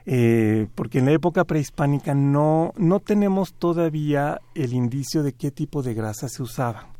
Eh, 0.07 0.67
porque 0.75 0.99
en 0.99 1.05
la 1.05 1.11
época 1.11 1.45
prehispánica 1.45 2.13
no, 2.13 2.73
no 2.77 2.99
tenemos 2.99 3.53
todavía 3.53 4.39
el 4.53 4.73
indicio 4.73 5.23
de 5.23 5.33
qué 5.33 5.51
tipo 5.51 5.83
de 5.83 5.93
grasa 5.95 6.29
se 6.29 6.43
usaba. 6.43 6.94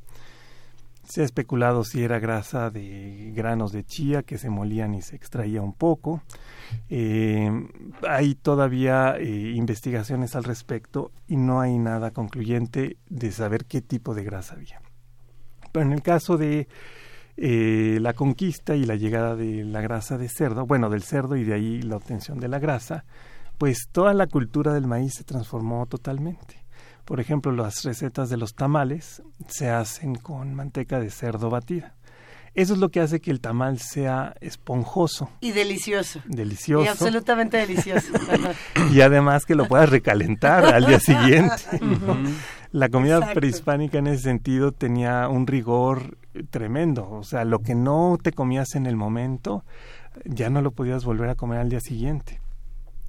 Se 1.06 1.22
ha 1.22 1.26
especulado 1.26 1.84
si 1.84 2.04
era 2.04 2.20
grasa 2.20 2.70
de 2.72 3.32
granos 3.36 3.72
de 3.72 3.84
chía 3.84 4.24
que 4.24 4.38
se 4.38 4.50
molían 4.50 4.96
y 4.96 5.02
se 5.02 5.16
extraía 5.16 5.62
un 5.62 5.74
poco. 5.74 6.24
Eh, 6.90 7.50
hay 8.08 8.36
todavía 8.36 9.16
eh, 9.18 9.54
investigaciones 9.56 10.36
al 10.36 10.44
respecto 10.44 11.12
y 11.28 11.38
no 11.38 11.62
hay 11.62 11.78
nada 11.78 12.12
concluyente 12.12 12.98
de 13.08 13.32
saber 13.32 13.66
qué 13.66 13.82
tipo 13.82 14.16
de 14.16 14.24
grasa 14.24 14.56
había. 14.56 14.82
Pero 15.72 15.86
en 15.86 15.94
el 15.94 16.02
caso 16.02 16.38
de 16.38 16.68
eh, 17.38 18.00
la 18.02 18.14
conquista 18.14 18.76
y 18.76 18.86
la 18.86 18.96
llegada 18.96 19.36
de 19.36 19.64
la 19.64 19.82
grasa 19.82 20.18
de 20.18 20.30
cerdo, 20.30 20.66
bueno, 20.66 20.90
del 20.90 21.04
cerdo 21.04 21.36
y 21.36 21.44
de 21.44 21.54
ahí 21.54 21.82
la 21.82 21.98
obtención 21.98 22.40
de 22.40 22.48
la 22.48 22.60
grasa, 22.60 23.06
pues 23.58 23.88
toda 23.92 24.14
la 24.14 24.28
cultura 24.28 24.74
del 24.74 24.88
maíz 24.88 25.14
se 25.16 25.24
transformó 25.24 25.86
totalmente. 25.86 26.65
Por 27.06 27.20
ejemplo, 27.20 27.52
las 27.52 27.84
recetas 27.84 28.30
de 28.30 28.38
los 28.38 28.56
tamales 28.56 29.22
se 29.48 29.70
hacen 29.70 30.16
con 30.16 30.56
manteca 30.56 31.00
de 31.00 31.12
cerdo 31.12 31.50
batida. 31.50 31.94
Eso 32.56 32.74
es 32.74 32.80
lo 32.80 32.90
que 32.90 33.02
hace 33.02 33.20
que 33.20 33.32
el 33.32 33.42
tamal 33.42 33.80
sea 33.80 34.34
esponjoso. 34.40 35.30
Y 35.42 35.52
delicioso. 35.52 36.22
Delicioso. 36.26 36.86
Y 36.86 36.88
absolutamente 36.88 37.58
delicioso. 37.58 38.14
y 38.94 39.02
además 39.02 39.46
que 39.46 39.56
lo 39.56 39.68
puedas 39.68 39.90
recalentar 39.90 40.66
al 40.66 40.86
día 40.86 41.00
siguiente. 41.00 41.56
La 42.72 42.90
comida 42.90 43.34
prehispánica 43.34 44.00
en 44.00 44.08
ese 44.08 44.24
sentido 44.24 44.72
tenía 44.72 45.28
un 45.28 45.48
rigor 45.48 46.18
tremendo. 46.50 47.10
O 47.10 47.24
sea, 47.24 47.46
lo 47.46 47.60
que 47.60 47.76
no 47.76 48.18
te 48.22 48.32
comías 48.32 48.76
en 48.76 48.86
el 48.86 48.96
momento, 48.96 49.64
ya 50.26 50.50
no 50.50 50.62
lo 50.62 50.72
podías 50.72 51.06
volver 51.06 51.30
a 51.30 51.36
comer 51.36 51.60
al 51.60 51.70
día 51.70 51.80
siguiente. 51.82 52.42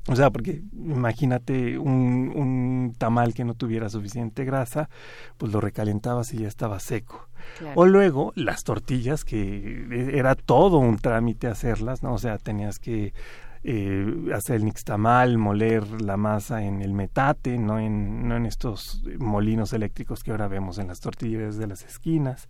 O 0.08 0.14
sea, 0.14 0.30
porque 0.30 0.62
imagínate 0.72 1.78
un, 1.78 2.32
un 2.34 2.94
tamal 2.96 3.34
que 3.34 3.44
no 3.44 3.54
tuviera 3.54 3.88
suficiente 3.88 4.44
grasa, 4.44 4.88
pues 5.36 5.52
lo 5.52 5.60
recalentabas 5.60 6.32
y 6.32 6.38
ya 6.38 6.48
estaba 6.48 6.78
seco. 6.78 7.28
O 7.74 7.86
luego 7.86 8.32
las 8.34 8.64
tortillas, 8.64 9.24
que 9.24 9.86
era 10.16 10.34
todo 10.34 10.78
un 10.78 10.98
trámite 10.98 11.48
hacerlas, 11.48 12.02
¿no? 12.02 12.14
O 12.14 12.18
sea, 12.18 12.38
tenías 12.38 12.78
que 12.78 13.14
eh, 13.68 14.30
hacer 14.32 14.56
el 14.56 14.64
nixtamal, 14.64 15.38
moler 15.38 16.00
la 16.00 16.16
masa 16.16 16.62
en 16.62 16.82
el 16.82 16.92
metate, 16.92 17.58
no 17.58 17.80
en, 17.80 18.28
no 18.28 18.36
en 18.36 18.46
estos 18.46 19.02
molinos 19.18 19.72
eléctricos 19.72 20.22
que 20.22 20.30
ahora 20.30 20.46
vemos 20.46 20.78
en 20.78 20.86
las 20.86 21.00
tortillas 21.00 21.56
de 21.56 21.66
las 21.66 21.82
esquinas 21.82 22.48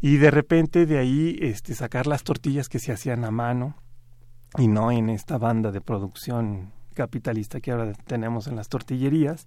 y 0.00 0.16
de 0.16 0.32
repente 0.32 0.86
de 0.86 0.98
ahí 0.98 1.38
este, 1.40 1.74
sacar 1.74 2.08
las 2.08 2.24
tortillas 2.24 2.68
que 2.68 2.80
se 2.80 2.90
hacían 2.90 3.24
a 3.24 3.30
mano 3.30 3.76
y 4.58 4.66
no 4.66 4.90
en 4.90 5.08
esta 5.08 5.38
banda 5.38 5.70
de 5.70 5.80
producción 5.80 6.72
capitalista 6.94 7.60
que 7.60 7.72
ahora 7.72 7.92
tenemos 8.06 8.46
en 8.46 8.56
las 8.56 8.68
tortillerías, 8.68 9.46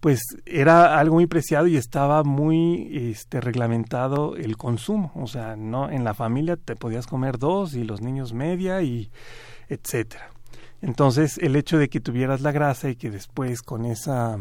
pues 0.00 0.20
era 0.46 0.98
algo 0.98 1.16
muy 1.16 1.26
preciado 1.26 1.66
y 1.66 1.76
estaba 1.76 2.24
muy 2.24 3.10
este, 3.10 3.40
reglamentado 3.40 4.36
el 4.36 4.56
consumo. 4.56 5.12
O 5.14 5.26
sea, 5.26 5.56
no 5.56 5.90
en 5.90 6.04
la 6.04 6.14
familia 6.14 6.56
te 6.56 6.76
podías 6.76 7.06
comer 7.06 7.38
dos 7.38 7.74
y 7.74 7.84
los 7.84 8.00
niños 8.00 8.32
media 8.32 8.82
y 8.82 9.10
etcétera. 9.68 10.30
Entonces, 10.80 11.38
el 11.38 11.56
hecho 11.56 11.78
de 11.78 11.88
que 11.88 12.00
tuvieras 12.00 12.40
la 12.40 12.52
grasa 12.52 12.88
y 12.88 12.96
que 12.96 13.10
después 13.10 13.62
con 13.62 13.84
esa 13.84 14.38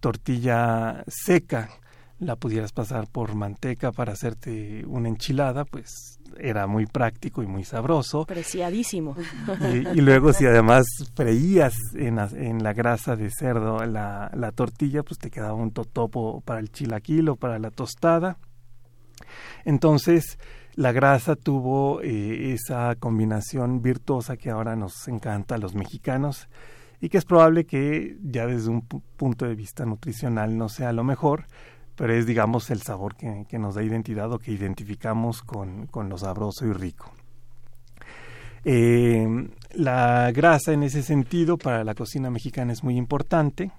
tortilla 0.00 1.04
seca 1.08 1.70
la 2.18 2.36
pudieras 2.36 2.72
pasar 2.72 3.06
por 3.08 3.34
manteca 3.34 3.92
para 3.92 4.12
hacerte 4.12 4.84
una 4.86 5.08
enchilada, 5.08 5.64
pues 5.64 6.18
era 6.38 6.66
muy 6.66 6.86
práctico 6.86 7.42
y 7.42 7.46
muy 7.46 7.64
sabroso. 7.64 8.26
Preciadísimo. 8.26 9.16
Y, 9.94 10.00
luego 10.00 10.32
si 10.32 10.46
además 10.46 10.86
freías 11.14 11.74
en 11.94 12.16
la, 12.16 12.28
en 12.32 12.62
la 12.62 12.72
grasa 12.72 13.16
de 13.16 13.30
cerdo 13.30 13.84
la, 13.84 14.30
la, 14.34 14.52
tortilla, 14.52 15.02
pues 15.02 15.18
te 15.18 15.30
quedaba 15.30 15.54
un 15.54 15.70
totopo 15.70 16.40
para 16.42 16.60
el 16.60 16.70
chilaquil 16.70 17.28
o 17.28 17.36
para 17.36 17.58
la 17.58 17.70
tostada. 17.70 18.38
Entonces, 19.64 20.38
la 20.74 20.92
grasa 20.92 21.36
tuvo 21.36 22.02
eh, 22.02 22.52
esa 22.52 22.94
combinación 22.96 23.82
virtuosa 23.82 24.36
que 24.36 24.50
ahora 24.50 24.76
nos 24.76 25.08
encanta 25.08 25.54
a 25.54 25.58
los 25.58 25.74
mexicanos 25.74 26.48
y 27.00 27.08
que 27.08 27.18
es 27.18 27.24
probable 27.24 27.64
que 27.66 28.16
ya 28.22 28.46
desde 28.46 28.70
un 28.70 28.82
punto 28.82 29.46
de 29.46 29.54
vista 29.54 29.84
nutricional 29.84 30.56
no 30.56 30.68
sea 30.68 30.92
lo 30.92 31.04
mejor, 31.04 31.46
pero 31.96 32.14
es, 32.14 32.26
digamos, 32.26 32.70
el 32.70 32.82
sabor 32.82 33.16
que, 33.16 33.58
nos 33.58 33.74
da 33.74 33.82
identidad 33.82 34.32
o 34.32 34.38
que 34.38 34.52
identificamos 34.52 35.42
con, 35.42 35.88
lo 36.08 36.18
sabroso 36.18 36.66
y 36.66 36.72
rico. 36.72 37.10
Eh, 38.64 39.26
la 39.72 40.30
grasa 40.32 40.72
en 40.72 40.82
ese 40.82 41.02
sentido 41.02 41.56
para 41.56 41.84
la 41.84 41.94
cocina 41.94 42.30
mexicana 42.30 42.72
es 42.72 42.84
muy 42.84 42.96
importante. 42.96 43.70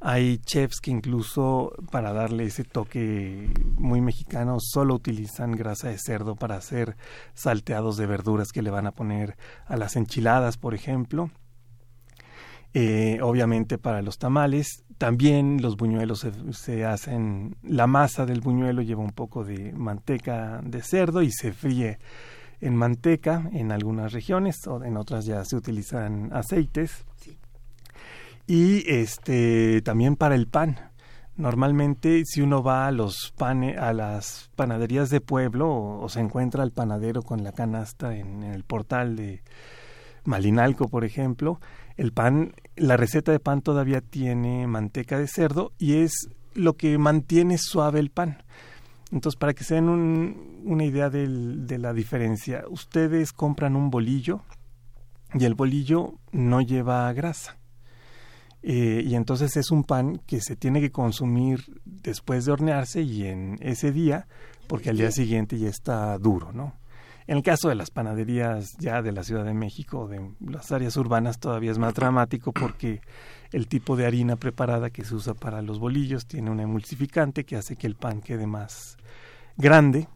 Hay 0.00 0.38
chefs 0.38 0.80
que 0.80 0.90
incluso 0.90 1.72
para 1.90 2.12
darle 2.12 2.44
ese 2.44 2.64
toque 2.64 3.50
muy 3.76 4.02
mexicano 4.02 4.58
solo 4.60 4.94
utilizan 4.94 5.52
grasa 5.52 5.88
de 5.88 5.98
cerdo 5.98 6.36
para 6.36 6.56
hacer 6.56 6.96
salteados 7.32 7.96
de 7.96 8.06
verduras 8.06 8.52
que 8.52 8.60
le 8.60 8.70
van 8.70 8.86
a 8.86 8.92
poner 8.92 9.36
a 9.64 9.76
las 9.76 9.96
enchiladas, 9.96 10.58
por 10.58 10.74
ejemplo. 10.74 11.30
Eh, 12.74 13.20
obviamente 13.22 13.78
para 13.78 14.02
los 14.02 14.18
tamales 14.18 14.84
también 14.98 15.60
los 15.60 15.76
buñuelos 15.76 16.26
se, 16.52 16.84
hacen, 16.84 17.56
la 17.62 17.86
masa 17.86 18.24
del 18.24 18.40
buñuelo 18.40 18.82
lleva 18.82 19.02
un 19.02 19.12
poco 19.12 19.44
de 19.44 19.72
manteca 19.72 20.60
de 20.64 20.82
cerdo 20.82 21.22
y 21.22 21.30
se 21.30 21.52
fríe 21.52 21.98
en 22.60 22.74
manteca 22.74 23.48
en 23.52 23.72
algunas 23.72 24.12
regiones 24.12 24.66
o 24.66 24.82
en 24.82 24.96
otras 24.96 25.26
ya 25.26 25.44
se 25.44 25.56
utilizan 25.56 26.30
aceites. 26.32 27.04
Y 28.46 28.88
este 28.90 29.82
también 29.82 30.16
para 30.16 30.34
el 30.34 30.46
pan. 30.46 30.76
Normalmente, 31.36 32.22
si 32.24 32.40
uno 32.40 32.62
va 32.62 32.86
a 32.86 32.92
los 32.92 33.34
pane, 33.36 33.76
a 33.76 33.92
las 33.92 34.50
panaderías 34.56 35.10
de 35.10 35.20
pueblo 35.20 36.00
o, 36.00 36.08
se 36.08 36.20
encuentra 36.20 36.62
al 36.62 36.70
panadero 36.70 37.20
con 37.22 37.44
la 37.44 37.52
canasta 37.52 38.16
en, 38.16 38.42
el 38.42 38.64
portal 38.64 39.16
de 39.16 39.42
Malinalco, 40.24 40.88
por 40.88 41.04
ejemplo, 41.04 41.60
el 41.98 42.12
pan, 42.12 42.54
la 42.76 42.96
receta 42.96 43.32
de 43.32 43.40
pan 43.40 43.62
todavía 43.62 44.00
tiene 44.00 44.66
manteca 44.66 45.18
de 45.18 45.26
cerdo 45.26 45.72
y 45.78 45.94
es 45.94 46.28
lo 46.54 46.76
que 46.76 46.96
mantiene 46.98 47.58
suave 47.58 48.00
el 48.00 48.10
pan. 48.10 48.42
Entonces, 49.12 49.38
para 49.38 49.54
que 49.54 49.64
se 49.64 49.76
den 49.76 49.88
una 50.64 50.84
idea 50.84 51.10
de 51.10 51.78
la 51.78 51.92
diferencia, 51.92 52.64
ustedes 52.68 53.32
compran 53.32 53.76
un 53.76 53.90
bolillo 53.90 54.42
y 55.34 55.44
el 55.44 55.54
bolillo 55.54 56.14
no 56.32 56.60
lleva 56.60 57.12
grasa. 57.12 57.58
Eh, 58.62 59.04
y 59.06 59.14
entonces 59.14 59.56
es 59.56 59.70
un 59.70 59.84
pan 59.84 60.20
que 60.26 60.40
se 60.40 60.56
tiene 60.56 60.80
que 60.80 60.90
consumir 60.90 61.80
después 61.84 62.44
de 62.44 62.52
hornearse 62.52 63.02
y 63.02 63.24
en 63.24 63.58
ese 63.60 63.92
día, 63.92 64.26
porque 64.66 64.90
al 64.90 64.96
día 64.96 65.12
siguiente 65.12 65.56
ya 65.56 65.68
está 65.68 66.18
duro, 66.18 66.52
¿no? 66.52 66.74
En 67.26 67.38
el 67.38 67.42
caso 67.42 67.68
de 67.68 67.74
las 67.74 67.90
panaderías 67.90 68.76
ya 68.78 69.02
de 69.02 69.12
la 69.12 69.24
Ciudad 69.24 69.44
de 69.44 69.54
México, 69.54 70.06
de 70.06 70.30
las 70.40 70.70
áreas 70.70 70.96
urbanas, 70.96 71.40
todavía 71.40 71.72
es 71.72 71.78
más 71.78 71.94
dramático 71.94 72.52
porque 72.52 73.00
el 73.52 73.66
tipo 73.66 73.96
de 73.96 74.06
harina 74.06 74.36
preparada 74.36 74.90
que 74.90 75.04
se 75.04 75.14
usa 75.14 75.34
para 75.34 75.60
los 75.62 75.78
bolillos 75.78 76.26
tiene 76.26 76.50
un 76.50 76.60
emulsificante 76.60 77.44
que 77.44 77.56
hace 77.56 77.76
que 77.76 77.88
el 77.88 77.96
pan 77.96 78.20
quede 78.20 78.46
más 78.46 78.96
grande 79.56 80.08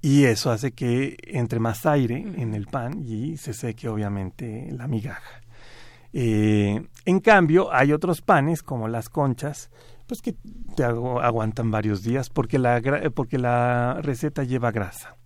y 0.00 0.24
eso 0.24 0.50
hace 0.50 0.72
que 0.72 1.16
entre 1.26 1.60
más 1.60 1.86
aire 1.86 2.16
en 2.36 2.54
el 2.54 2.66
pan 2.66 3.02
y 3.04 3.36
se 3.36 3.52
seque 3.52 3.88
obviamente 3.88 4.68
la 4.72 4.86
migaja. 4.88 5.40
Eh, 6.12 6.86
en 7.04 7.20
cambio, 7.20 7.72
hay 7.72 7.92
otros 7.92 8.22
panes 8.22 8.62
como 8.62 8.88
las 8.88 9.08
conchas, 9.08 9.70
pues 10.06 10.22
que 10.22 10.34
te 10.76 10.84
aguantan 10.84 11.70
varios 11.70 12.02
días 12.02 12.30
porque 12.30 12.58
la, 12.58 12.80
porque 13.14 13.38
la 13.38 14.00
receta 14.00 14.44
lleva 14.44 14.70
grasa. 14.70 15.16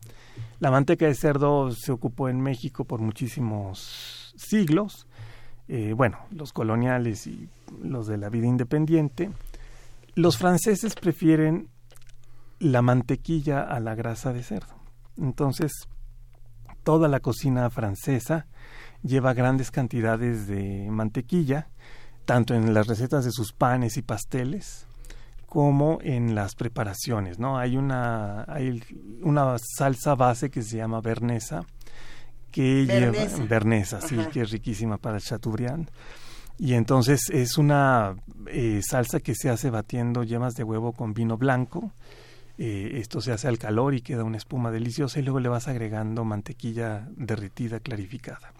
La 0.60 0.70
manteca 0.70 1.06
de 1.06 1.14
cerdo 1.14 1.72
se 1.72 1.90
ocupó 1.90 2.28
en 2.28 2.40
México 2.40 2.84
por 2.84 3.00
muchísimos 3.00 4.34
siglos. 4.36 5.06
Eh, 5.68 5.94
bueno, 5.96 6.18
los 6.30 6.52
coloniales 6.52 7.26
y 7.26 7.48
los 7.82 8.06
de 8.06 8.18
la 8.18 8.28
vida 8.28 8.46
independiente. 8.46 9.30
Los 10.14 10.36
franceses 10.36 10.94
prefieren 10.96 11.70
la 12.58 12.82
mantequilla 12.82 13.62
a 13.62 13.80
la 13.80 13.94
grasa 13.94 14.34
de 14.34 14.42
cerdo. 14.42 14.74
Entonces, 15.16 15.72
toda 16.84 17.08
la 17.08 17.20
cocina 17.20 17.70
francesa 17.70 18.46
lleva 19.02 19.32
grandes 19.32 19.70
cantidades 19.70 20.46
de 20.46 20.88
mantequilla, 20.90 21.70
tanto 22.26 22.54
en 22.54 22.74
las 22.74 22.86
recetas 22.86 23.24
de 23.24 23.32
sus 23.32 23.54
panes 23.54 23.96
y 23.96 24.02
pasteles, 24.02 24.86
como 25.50 25.98
en 26.00 26.36
las 26.36 26.54
preparaciones, 26.54 27.40
¿no? 27.40 27.58
Hay 27.58 27.76
una, 27.76 28.44
hay 28.44 28.80
una 29.20 29.56
salsa 29.58 30.14
base 30.14 30.48
que 30.48 30.62
se 30.62 30.76
llama 30.76 31.00
bernesa, 31.00 31.66
que 32.52 32.86
lleva 32.86 33.26
bernesa, 33.48 34.00
sí, 34.00 34.16
que 34.32 34.42
es 34.42 34.52
riquísima 34.52 34.96
para 34.98 35.16
el 35.16 35.22
chateaubriand. 35.22 35.90
Y 36.56 36.74
entonces 36.74 37.22
es 37.32 37.58
una 37.58 38.14
eh, 38.46 38.80
salsa 38.86 39.18
que 39.18 39.34
se 39.34 39.50
hace 39.50 39.70
batiendo 39.70 40.22
yemas 40.22 40.54
de 40.54 40.62
huevo 40.62 40.92
con 40.92 41.14
vino 41.14 41.36
blanco. 41.36 41.90
Eh, 42.56 43.00
esto 43.00 43.20
se 43.20 43.32
hace 43.32 43.48
al 43.48 43.58
calor 43.58 43.96
y 43.96 44.02
queda 44.02 44.22
una 44.22 44.36
espuma 44.36 44.70
deliciosa 44.70 45.18
y 45.18 45.22
luego 45.22 45.40
le 45.40 45.48
vas 45.48 45.66
agregando 45.66 46.24
mantequilla 46.24 47.08
derretida 47.16 47.80
clarificada. 47.80 48.52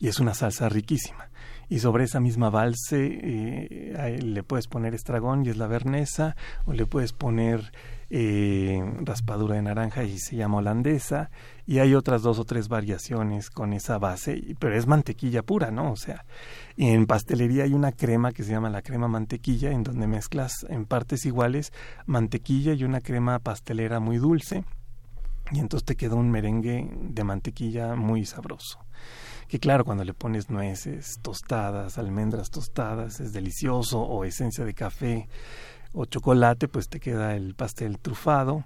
Y 0.00 0.08
es 0.08 0.18
una 0.18 0.34
salsa 0.34 0.68
riquísima 0.68 1.28
y 1.72 1.78
sobre 1.78 2.04
esa 2.04 2.20
misma 2.20 2.50
balse 2.50 2.98
eh, 3.00 4.20
le 4.22 4.42
puedes 4.42 4.66
poner 4.66 4.92
estragón 4.92 5.46
y 5.46 5.48
es 5.48 5.56
la 5.56 5.66
vernesa, 5.66 6.36
o 6.66 6.74
le 6.74 6.84
puedes 6.84 7.14
poner 7.14 7.72
eh, 8.10 8.78
raspadura 9.00 9.54
de 9.54 9.62
naranja 9.62 10.04
y 10.04 10.18
se 10.18 10.36
llama 10.36 10.58
holandesa, 10.58 11.30
y 11.66 11.78
hay 11.78 11.94
otras 11.94 12.20
dos 12.20 12.38
o 12.38 12.44
tres 12.44 12.68
variaciones 12.68 13.48
con 13.48 13.72
esa 13.72 13.96
base, 13.96 14.54
pero 14.58 14.76
es 14.76 14.86
mantequilla 14.86 15.42
pura, 15.42 15.70
¿no? 15.70 15.92
O 15.92 15.96
sea, 15.96 16.26
en 16.76 17.06
pastelería 17.06 17.64
hay 17.64 17.72
una 17.72 17.92
crema 17.92 18.32
que 18.32 18.42
se 18.42 18.50
llama 18.50 18.68
la 18.68 18.82
crema 18.82 19.08
mantequilla, 19.08 19.70
en 19.70 19.82
donde 19.82 20.06
mezclas 20.06 20.66
en 20.68 20.84
partes 20.84 21.24
iguales 21.24 21.72
mantequilla 22.04 22.74
y 22.74 22.84
una 22.84 23.00
crema 23.00 23.38
pastelera 23.38 23.98
muy 23.98 24.18
dulce, 24.18 24.66
y 25.50 25.58
entonces 25.58 25.86
te 25.86 25.96
queda 25.96 26.16
un 26.16 26.30
merengue 26.30 26.86
de 26.92 27.24
mantequilla 27.24 27.94
muy 27.94 28.26
sabroso 28.26 28.81
que 29.52 29.58
claro, 29.58 29.84
cuando 29.84 30.02
le 30.02 30.14
pones 30.14 30.48
nueces 30.48 31.18
tostadas, 31.20 31.98
almendras 31.98 32.50
tostadas, 32.50 33.20
es 33.20 33.34
delicioso, 33.34 34.00
o 34.00 34.24
esencia 34.24 34.64
de 34.64 34.72
café 34.72 35.28
o 35.92 36.06
chocolate, 36.06 36.68
pues 36.68 36.88
te 36.88 36.98
queda 36.98 37.36
el 37.36 37.54
pastel 37.54 37.98
trufado 37.98 38.64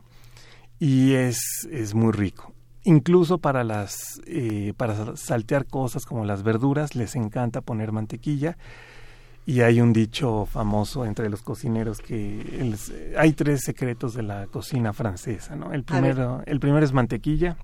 y 0.79 1.14
es, 1.14 1.40
es 1.72 1.92
muy 1.96 2.12
rico. 2.12 2.53
Incluso 2.85 3.38
para 3.38 3.64
las 3.64 4.20
eh, 4.29 4.75
para 4.77 5.16
saltear 5.16 5.66
cosas 5.66 6.07
como 6.07 6.25
las 6.25 6.44
verduras 6.44 6.94
les 6.94 7.16
encanta 7.16 7.62
poner 7.62 7.90
mantequilla 7.90 8.57
y 9.44 9.62
hay 9.62 9.81
un 9.81 9.92
dicho 9.92 10.46
famoso 10.46 11.05
entre 11.05 11.29
los 11.29 11.42
cocineros 11.42 11.99
que 11.99 12.77
hay 13.18 13.33
tres 13.33 13.62
secretos 13.64 14.14
de 14.14 14.22
la 14.22 14.46
cocina 14.46 14.92
francesa, 14.92 15.57
¿no? 15.57 15.72
El 15.72 15.83
primero 15.83 16.44
el 16.46 16.61
primero 16.61 16.85
es 16.85 16.92
mantequilla, 16.92 17.57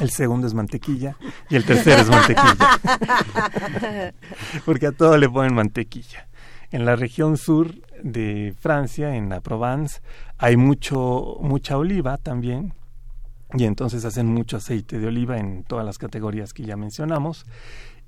el 0.00 0.10
segundo 0.10 0.46
es 0.46 0.54
mantequilla 0.54 1.16
y 1.48 1.56
el 1.56 1.64
tercero 1.64 2.02
es 2.02 2.08
mantequilla. 2.08 4.14
Porque 4.64 4.86
a 4.86 4.92
todo 4.92 5.16
le 5.18 5.28
ponen 5.28 5.54
mantequilla. 5.54 6.28
En 6.70 6.84
la 6.84 6.96
región 6.96 7.36
sur 7.36 7.74
de 8.02 8.54
Francia, 8.58 9.16
en 9.16 9.28
la 9.28 9.40
Provence, 9.40 10.00
hay 10.38 10.56
mucho 10.56 11.38
mucha 11.40 11.78
oliva 11.78 12.18
también 12.18 12.74
y 13.54 13.64
entonces 13.64 14.04
hacen 14.04 14.26
mucho 14.26 14.56
aceite 14.56 14.98
de 14.98 15.06
oliva 15.06 15.38
en 15.38 15.64
todas 15.64 15.84
las 15.84 15.98
categorías 15.98 16.52
que 16.52 16.64
ya 16.64 16.76
mencionamos 16.76 17.46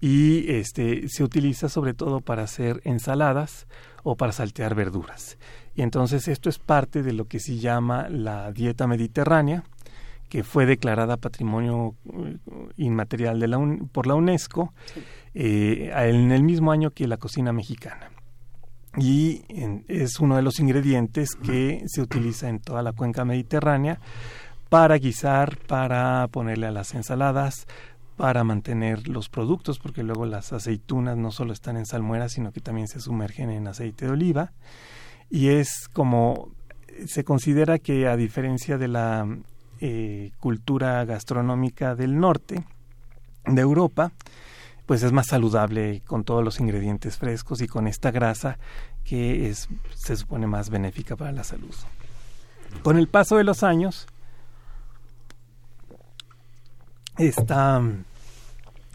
y 0.00 0.50
este 0.52 1.08
se 1.08 1.24
utiliza 1.24 1.68
sobre 1.68 1.94
todo 1.94 2.20
para 2.20 2.44
hacer 2.44 2.80
ensaladas 2.84 3.66
o 4.02 4.16
para 4.16 4.32
saltear 4.32 4.74
verduras. 4.74 5.38
Y 5.74 5.82
entonces 5.82 6.28
esto 6.28 6.48
es 6.48 6.58
parte 6.58 7.02
de 7.02 7.12
lo 7.12 7.26
que 7.26 7.40
se 7.40 7.58
llama 7.58 8.08
la 8.08 8.52
dieta 8.52 8.86
mediterránea 8.86 9.64
que 10.28 10.44
fue 10.44 10.66
declarada 10.66 11.16
Patrimonio 11.16 11.94
eh, 12.12 12.36
Inmaterial 12.76 13.40
de 13.40 13.48
la 13.48 13.58
por 13.92 14.06
la 14.06 14.14
UNESCO 14.14 14.72
eh, 15.34 15.90
en 15.94 16.32
el 16.32 16.42
mismo 16.42 16.72
año 16.72 16.90
que 16.90 17.06
la 17.06 17.16
cocina 17.16 17.52
mexicana. 17.52 18.10
Y 18.96 19.42
es 19.86 20.18
uno 20.18 20.36
de 20.36 20.42
los 20.42 20.58
ingredientes 20.58 21.36
que 21.36 21.82
se 21.86 22.00
utiliza 22.00 22.48
en 22.48 22.58
toda 22.58 22.82
la 22.82 22.92
cuenca 22.92 23.24
mediterránea 23.24 24.00
para 24.68 24.96
guisar, 24.96 25.56
para 25.66 26.26
ponerle 26.28 26.66
a 26.66 26.72
las 26.72 26.94
ensaladas, 26.94 27.66
para 28.16 28.42
mantener 28.42 29.06
los 29.06 29.28
productos, 29.28 29.78
porque 29.78 30.02
luego 30.02 30.26
las 30.26 30.52
aceitunas 30.52 31.16
no 31.16 31.30
solo 31.30 31.52
están 31.52 31.76
en 31.76 31.86
salmuera, 31.86 32.28
sino 32.28 32.50
que 32.50 32.60
también 32.60 32.88
se 32.88 33.00
sumergen 33.00 33.50
en 33.50 33.68
aceite 33.68 34.06
de 34.06 34.12
oliva. 34.12 34.52
Y 35.30 35.48
es 35.48 35.88
como 35.92 36.50
se 37.06 37.24
considera 37.24 37.78
que 37.78 38.08
a 38.08 38.16
diferencia 38.16 38.78
de 38.78 38.88
la 38.88 39.26
eh, 39.80 40.32
cultura 40.38 41.04
gastronómica 41.04 41.94
del 41.94 42.18
norte 42.18 42.64
de 43.44 43.60
Europa, 43.60 44.12
pues 44.86 45.02
es 45.02 45.12
más 45.12 45.26
saludable 45.26 46.02
con 46.06 46.24
todos 46.24 46.42
los 46.42 46.60
ingredientes 46.60 47.18
frescos 47.18 47.60
y 47.60 47.68
con 47.68 47.86
esta 47.86 48.10
grasa 48.10 48.58
que 49.04 49.48
es, 49.48 49.68
se 49.94 50.16
supone 50.16 50.46
más 50.46 50.70
benéfica 50.70 51.16
para 51.16 51.32
la 51.32 51.44
salud. 51.44 51.74
Con 52.82 52.98
el 52.98 53.08
paso 53.08 53.36
de 53.36 53.44
los 53.44 53.62
años, 53.62 54.06
esta 57.16 57.82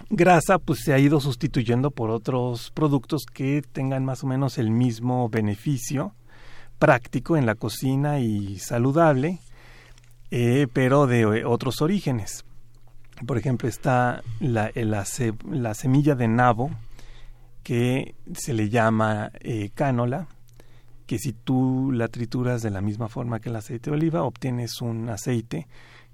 grasa 0.10 0.60
pues 0.60 0.80
se 0.84 0.94
ha 0.94 1.00
ido 1.00 1.20
sustituyendo 1.20 1.92
por 1.92 2.10
otros 2.10 2.72
productos 2.72 3.26
que 3.26 3.62
tengan 3.62 4.06
más 4.06 4.24
o 4.24 4.28
menos 4.28 4.58
el 4.58 4.70
mismo 4.70 5.30
beneficio 5.30 6.14
práctico 6.80 7.38
en 7.38 7.46
la 7.46 7.56
cocina 7.56 8.20
y 8.20 8.60
saludable 8.60 9.40
eh, 10.36 10.68
pero 10.74 11.06
de 11.06 11.22
eh, 11.22 11.46
otros 11.46 11.84
orígenes. 11.84 12.44
Por 13.28 13.38
ejemplo, 13.38 13.70
está 13.70 14.24
la, 14.40 14.72
eh, 14.74 14.84
la, 14.84 15.74
semilla 15.76 16.16
de 16.16 16.28
nabo, 16.28 16.72
que 17.62 18.16
se 18.34 18.56
le 18.56 18.70
llama 18.70 19.32
cánola, 19.76 20.28
que 21.06 21.20
si 21.20 21.34
tú 21.34 21.92
la 21.94 22.08
trituras 22.08 22.64
de 22.64 22.72
la 22.72 22.82
misma 22.82 23.10
forma 23.10 23.42
que 23.42 23.50
el 23.50 23.58
aceite 23.58 23.92
de 23.92 23.96
oliva, 23.96 24.24
obtienes 24.24 24.82
un 24.82 25.08
aceite 25.10 25.68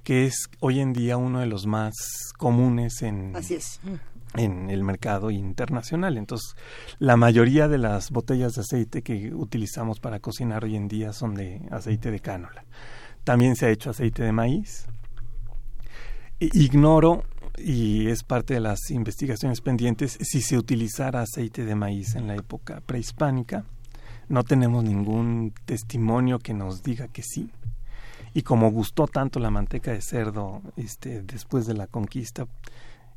que 0.03 0.25
es 0.25 0.49
hoy 0.59 0.81
en 0.81 0.91
día 0.91 1.15
uno 1.15 1.39
de 1.39 1.45
los 1.45 1.65
más 1.65 1.93
comunes 2.37 3.01
en, 3.01 3.33
en 4.35 4.69
el 4.69 4.83
mercado 4.83 5.31
internacional. 5.31 6.17
Entonces, 6.17 6.57
la 6.99 7.15
mayoría 7.15 7.69
de 7.69 7.77
las 7.77 8.11
botellas 8.11 8.55
de 8.55 8.61
aceite 8.61 9.01
que 9.01 9.33
utilizamos 9.33 10.01
para 10.01 10.19
cocinar 10.19 10.65
hoy 10.65 10.75
en 10.75 10.89
día 10.89 11.13
son 11.13 11.35
de 11.35 11.61
aceite 11.71 12.11
de 12.11 12.19
cánola. 12.19 12.65
También 13.29 13.55
se 13.55 13.67
ha 13.67 13.69
hecho 13.69 13.91
aceite 13.91 14.23
de 14.23 14.31
maíz. 14.31 14.87
Ignoro, 16.39 17.25
y 17.59 18.07
es 18.07 18.23
parte 18.23 18.55
de 18.55 18.59
las 18.59 18.89
investigaciones 18.89 19.61
pendientes, 19.61 20.17
si 20.19 20.41
se 20.41 20.57
utilizara 20.57 21.21
aceite 21.21 21.63
de 21.63 21.75
maíz 21.75 22.15
en 22.15 22.25
la 22.25 22.35
época 22.35 22.81
prehispánica. 22.83 23.65
no 24.29 24.43
tenemos 24.43 24.83
ningún 24.83 25.53
testimonio 25.65 26.39
que 26.39 26.55
nos 26.55 26.81
diga 26.81 27.07
que 27.07 27.21
sí. 27.21 27.51
Y 28.33 28.41
como 28.41 28.71
gustó 28.71 29.05
tanto 29.05 29.39
la 29.39 29.51
manteca 29.51 29.91
de 29.91 30.01
cerdo 30.01 30.63
este, 30.75 31.21
después 31.21 31.67
de 31.67 31.75
la 31.75 31.85
conquista, 31.85 32.47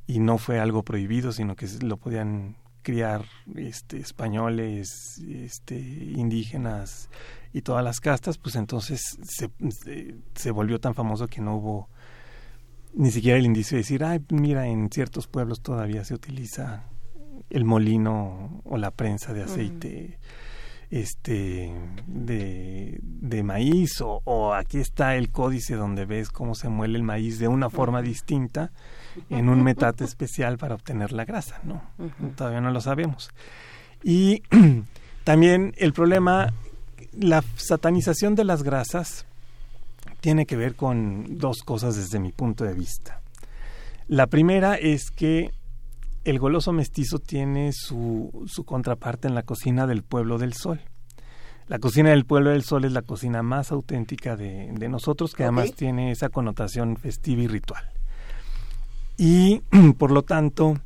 y 0.06 0.18
no 0.18 0.36
fue 0.36 0.60
algo 0.60 0.82
prohibido, 0.82 1.32
sino 1.32 1.56
que 1.56 1.66
lo 1.82 1.96
podían 1.96 2.56
criar 2.82 3.24
este, 3.56 3.98
españoles, 3.98 5.18
este, 5.28 5.78
indígenas 5.78 7.08
y 7.52 7.62
todas 7.62 7.84
las 7.84 8.00
castas, 8.00 8.38
pues 8.38 8.56
entonces 8.56 9.00
se, 9.22 9.50
se, 10.34 10.50
volvió 10.50 10.80
tan 10.80 10.94
famoso 10.94 11.28
que 11.28 11.40
no 11.40 11.56
hubo 11.56 11.88
ni 12.94 13.10
siquiera 13.10 13.38
el 13.38 13.46
indicio 13.46 13.76
de 13.76 13.82
decir, 13.82 14.04
ay, 14.04 14.20
mira, 14.30 14.66
en 14.66 14.90
ciertos 14.90 15.26
pueblos 15.26 15.62
todavía 15.62 16.04
se 16.04 16.14
utiliza 16.14 16.84
el 17.50 17.64
molino 17.64 18.60
o 18.64 18.76
la 18.76 18.90
prensa 18.90 19.32
de 19.32 19.42
aceite 19.42 20.18
este 20.90 21.72
de, 22.06 23.00
de 23.02 23.42
maíz 23.42 24.02
o, 24.02 24.20
o, 24.24 24.52
aquí 24.52 24.78
está 24.78 25.16
el 25.16 25.30
códice 25.30 25.74
donde 25.74 26.04
ves 26.04 26.28
cómo 26.28 26.54
se 26.54 26.68
muele 26.68 26.98
el 26.98 27.02
maíz 27.02 27.38
de 27.38 27.48
una 27.48 27.70
forma 27.70 28.02
distinta 28.02 28.72
en 29.30 29.48
un 29.48 29.62
metate 29.62 30.04
especial 30.04 30.58
para 30.58 30.74
obtener 30.74 31.12
la 31.12 31.24
grasa, 31.24 31.60
¿no? 31.64 31.82
Todavía 32.36 32.60
no 32.60 32.70
lo 32.70 32.80
sabemos. 32.80 33.30
Y 34.02 34.42
también 35.24 35.74
el 35.76 35.92
problema, 35.92 36.52
la 37.12 37.42
satanización 37.56 38.34
de 38.34 38.44
las 38.44 38.62
grasas 38.62 39.26
tiene 40.20 40.46
que 40.46 40.56
ver 40.56 40.74
con 40.74 41.38
dos 41.38 41.62
cosas 41.62 41.96
desde 41.96 42.18
mi 42.18 42.32
punto 42.32 42.64
de 42.64 42.74
vista. 42.74 43.20
La 44.08 44.26
primera 44.26 44.74
es 44.74 45.10
que 45.10 45.50
el 46.24 46.38
goloso 46.38 46.72
mestizo 46.72 47.18
tiene 47.18 47.72
su, 47.72 48.44
su 48.46 48.64
contraparte 48.64 49.28
en 49.28 49.34
la 49.34 49.42
cocina 49.42 49.86
del 49.86 50.02
pueblo 50.02 50.38
del 50.38 50.52
sol. 50.52 50.80
La 51.68 51.78
cocina 51.78 52.10
del 52.10 52.24
pueblo 52.24 52.50
del 52.50 52.64
sol 52.64 52.84
es 52.84 52.92
la 52.92 53.02
cocina 53.02 53.42
más 53.42 53.72
auténtica 53.72 54.36
de, 54.36 54.70
de 54.72 54.88
nosotros, 54.88 55.34
que 55.34 55.44
además 55.44 55.72
tiene 55.72 56.10
esa 56.10 56.28
connotación 56.28 56.96
festiva 56.96 57.42
y 57.42 57.46
ritual 57.46 57.91
y 59.16 59.62
por 59.98 60.10
lo 60.10 60.22
tanto 60.22 60.78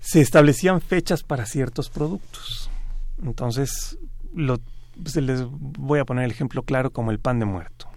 se 0.00 0.20
establecían 0.20 0.80
fechas 0.80 1.22
para 1.22 1.46
ciertos 1.46 1.90
productos. 1.90 2.70
Entonces, 3.22 3.98
lo, 4.34 4.58
pues, 5.02 5.16
les 5.16 5.44
voy 5.48 5.98
a 5.98 6.04
poner 6.04 6.24
el 6.24 6.30
ejemplo 6.30 6.62
claro 6.62 6.90
como 6.90 7.10
el 7.10 7.18
pan 7.18 7.38
de 7.38 7.46
muerto. 7.46 7.88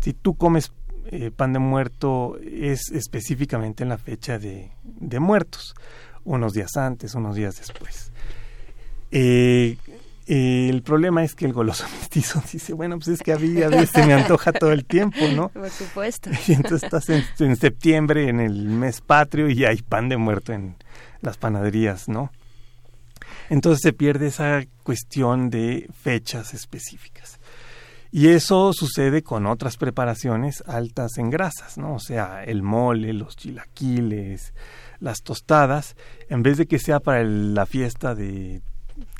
Si 0.00 0.12
tú 0.12 0.34
comes 0.34 0.72
eh, 1.06 1.30
pan 1.30 1.52
de 1.52 1.58
muerto 1.58 2.38
es 2.42 2.90
específicamente 2.90 3.82
en 3.82 3.90
la 3.90 3.98
fecha 3.98 4.38
de, 4.38 4.72
de 4.82 5.20
muertos, 5.20 5.74
unos 6.24 6.54
días 6.54 6.76
antes, 6.76 7.14
unos 7.14 7.36
días 7.36 7.56
después. 7.56 8.10
Eh, 9.10 9.76
el 10.26 10.82
problema 10.82 11.22
es 11.22 11.34
que 11.34 11.44
el 11.44 11.52
goloso 11.52 11.84
mestizo 12.00 12.42
dice, 12.50 12.72
bueno, 12.72 12.96
pues 12.96 13.08
es 13.08 13.22
que 13.22 13.32
a 13.32 13.38
mí 13.38 13.60
a 13.62 13.86
se 13.86 14.06
me 14.06 14.14
antoja 14.14 14.52
todo 14.52 14.72
el 14.72 14.84
tiempo, 14.84 15.18
¿no? 15.34 15.48
Por 15.54 15.70
supuesto. 15.70 16.30
Y 16.48 16.52
entonces 16.52 16.84
estás 16.84 17.08
en, 17.08 17.56
septiembre, 17.56 18.28
en 18.28 18.40
el 18.40 18.66
mes 18.66 19.00
patrio, 19.00 19.48
y 19.48 19.64
hay 19.64 19.82
pan 19.82 20.08
de 20.08 20.16
muerto 20.16 20.52
en 20.52 20.76
las 21.20 21.36
panaderías, 21.36 22.08
¿no? 22.08 22.30
Entonces 23.50 23.82
se 23.82 23.92
pierde 23.92 24.28
esa 24.28 24.62
cuestión 24.82 25.50
de 25.50 25.88
fechas 25.92 26.54
específicas. 26.54 27.38
Y 28.10 28.28
eso 28.28 28.72
sucede 28.72 29.22
con 29.22 29.44
otras 29.46 29.76
preparaciones 29.76 30.62
altas 30.66 31.18
en 31.18 31.30
grasas, 31.30 31.76
¿no? 31.76 31.94
O 31.94 31.98
sea, 31.98 32.44
el 32.44 32.62
mole, 32.62 33.12
los 33.12 33.36
chilaquiles, 33.36 34.54
las 35.00 35.22
tostadas, 35.22 35.96
en 36.28 36.42
vez 36.42 36.56
de 36.56 36.66
que 36.66 36.78
sea 36.78 37.00
para 37.00 37.24
la 37.24 37.66
fiesta 37.66 38.14
de 38.14 38.62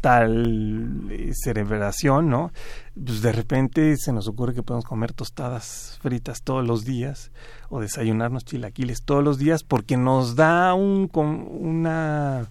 tal 0.00 1.08
eh, 1.10 1.32
cerebración, 1.34 2.28
¿no? 2.28 2.52
Pues 2.94 3.22
de 3.22 3.32
repente 3.32 3.96
se 3.96 4.12
nos 4.12 4.28
ocurre 4.28 4.54
que 4.54 4.62
podemos 4.62 4.84
comer 4.84 5.12
tostadas 5.12 5.98
fritas 6.02 6.42
todos 6.42 6.66
los 6.66 6.84
días 6.84 7.32
o 7.70 7.80
desayunarnos 7.80 8.44
chilaquiles 8.44 9.02
todos 9.02 9.24
los 9.24 9.38
días 9.38 9.64
porque 9.64 9.96
nos 9.96 10.36
da 10.36 10.74
un, 10.74 11.10
una 11.14 12.48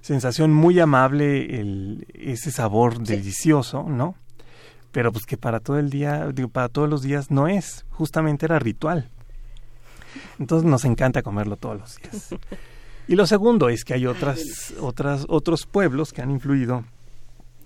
sensación 0.00 0.52
muy 0.52 0.78
amable 0.80 1.60
el, 1.60 2.06
ese 2.14 2.50
sabor 2.50 2.98
delicioso, 2.98 3.84
¿no? 3.88 4.14
Pero 4.92 5.12
pues 5.12 5.26
que 5.26 5.36
para 5.36 5.60
todo 5.60 5.78
el 5.78 5.90
día, 5.90 6.28
digo, 6.32 6.48
para 6.48 6.68
todos 6.68 6.88
los 6.88 7.02
días 7.02 7.30
no 7.30 7.48
es, 7.48 7.84
justamente 7.90 8.46
era 8.46 8.58
ritual. 8.58 9.10
Entonces 10.38 10.68
nos 10.68 10.84
encanta 10.84 11.22
comerlo 11.22 11.56
todos 11.56 11.78
los 11.78 11.96
días. 11.96 12.34
Y 13.08 13.14
lo 13.14 13.26
segundo 13.26 13.68
es 13.68 13.84
que 13.84 13.94
hay 13.94 14.06
otras, 14.06 14.74
otras, 14.80 15.26
otros 15.28 15.66
pueblos 15.66 16.12
que 16.12 16.22
han 16.22 16.30
influido 16.30 16.84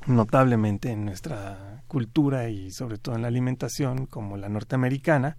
notablemente 0.07 0.91
en 0.91 1.05
nuestra 1.07 1.83
cultura 1.87 2.49
y 2.49 2.71
sobre 2.71 2.99
todo 2.99 3.17
en 3.17 3.23
la 3.23 3.29
alimentación, 3.29 4.07
como 4.07 4.37
la 4.37 4.49
norteamericana, 4.49 5.37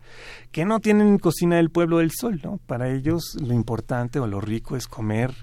que 0.51 0.65
no 0.65 0.79
tienen 0.79 1.17
cocina 1.17 1.57
del 1.57 1.69
pueblo 1.69 1.99
del 1.99 2.11
sol, 2.11 2.41
¿no? 2.43 2.57
Para 2.65 2.89
ellos 2.89 3.37
lo 3.39 3.53
importante 3.53 4.19
o 4.19 4.27
lo 4.27 4.41
rico 4.41 4.75
es 4.75 4.87
comer 4.87 5.33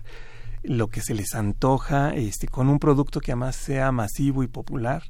lo 0.63 0.89
que 0.89 1.01
se 1.01 1.15
les 1.15 1.35
antoja, 1.35 2.11
este, 2.11 2.49
con 2.49 2.69
un 2.69 2.79
producto 2.79 3.21
que 3.21 3.33
además 3.33 3.57
sea 3.57 3.93
masivo 3.93 4.43
y 4.43 4.49
popular. 4.49 5.03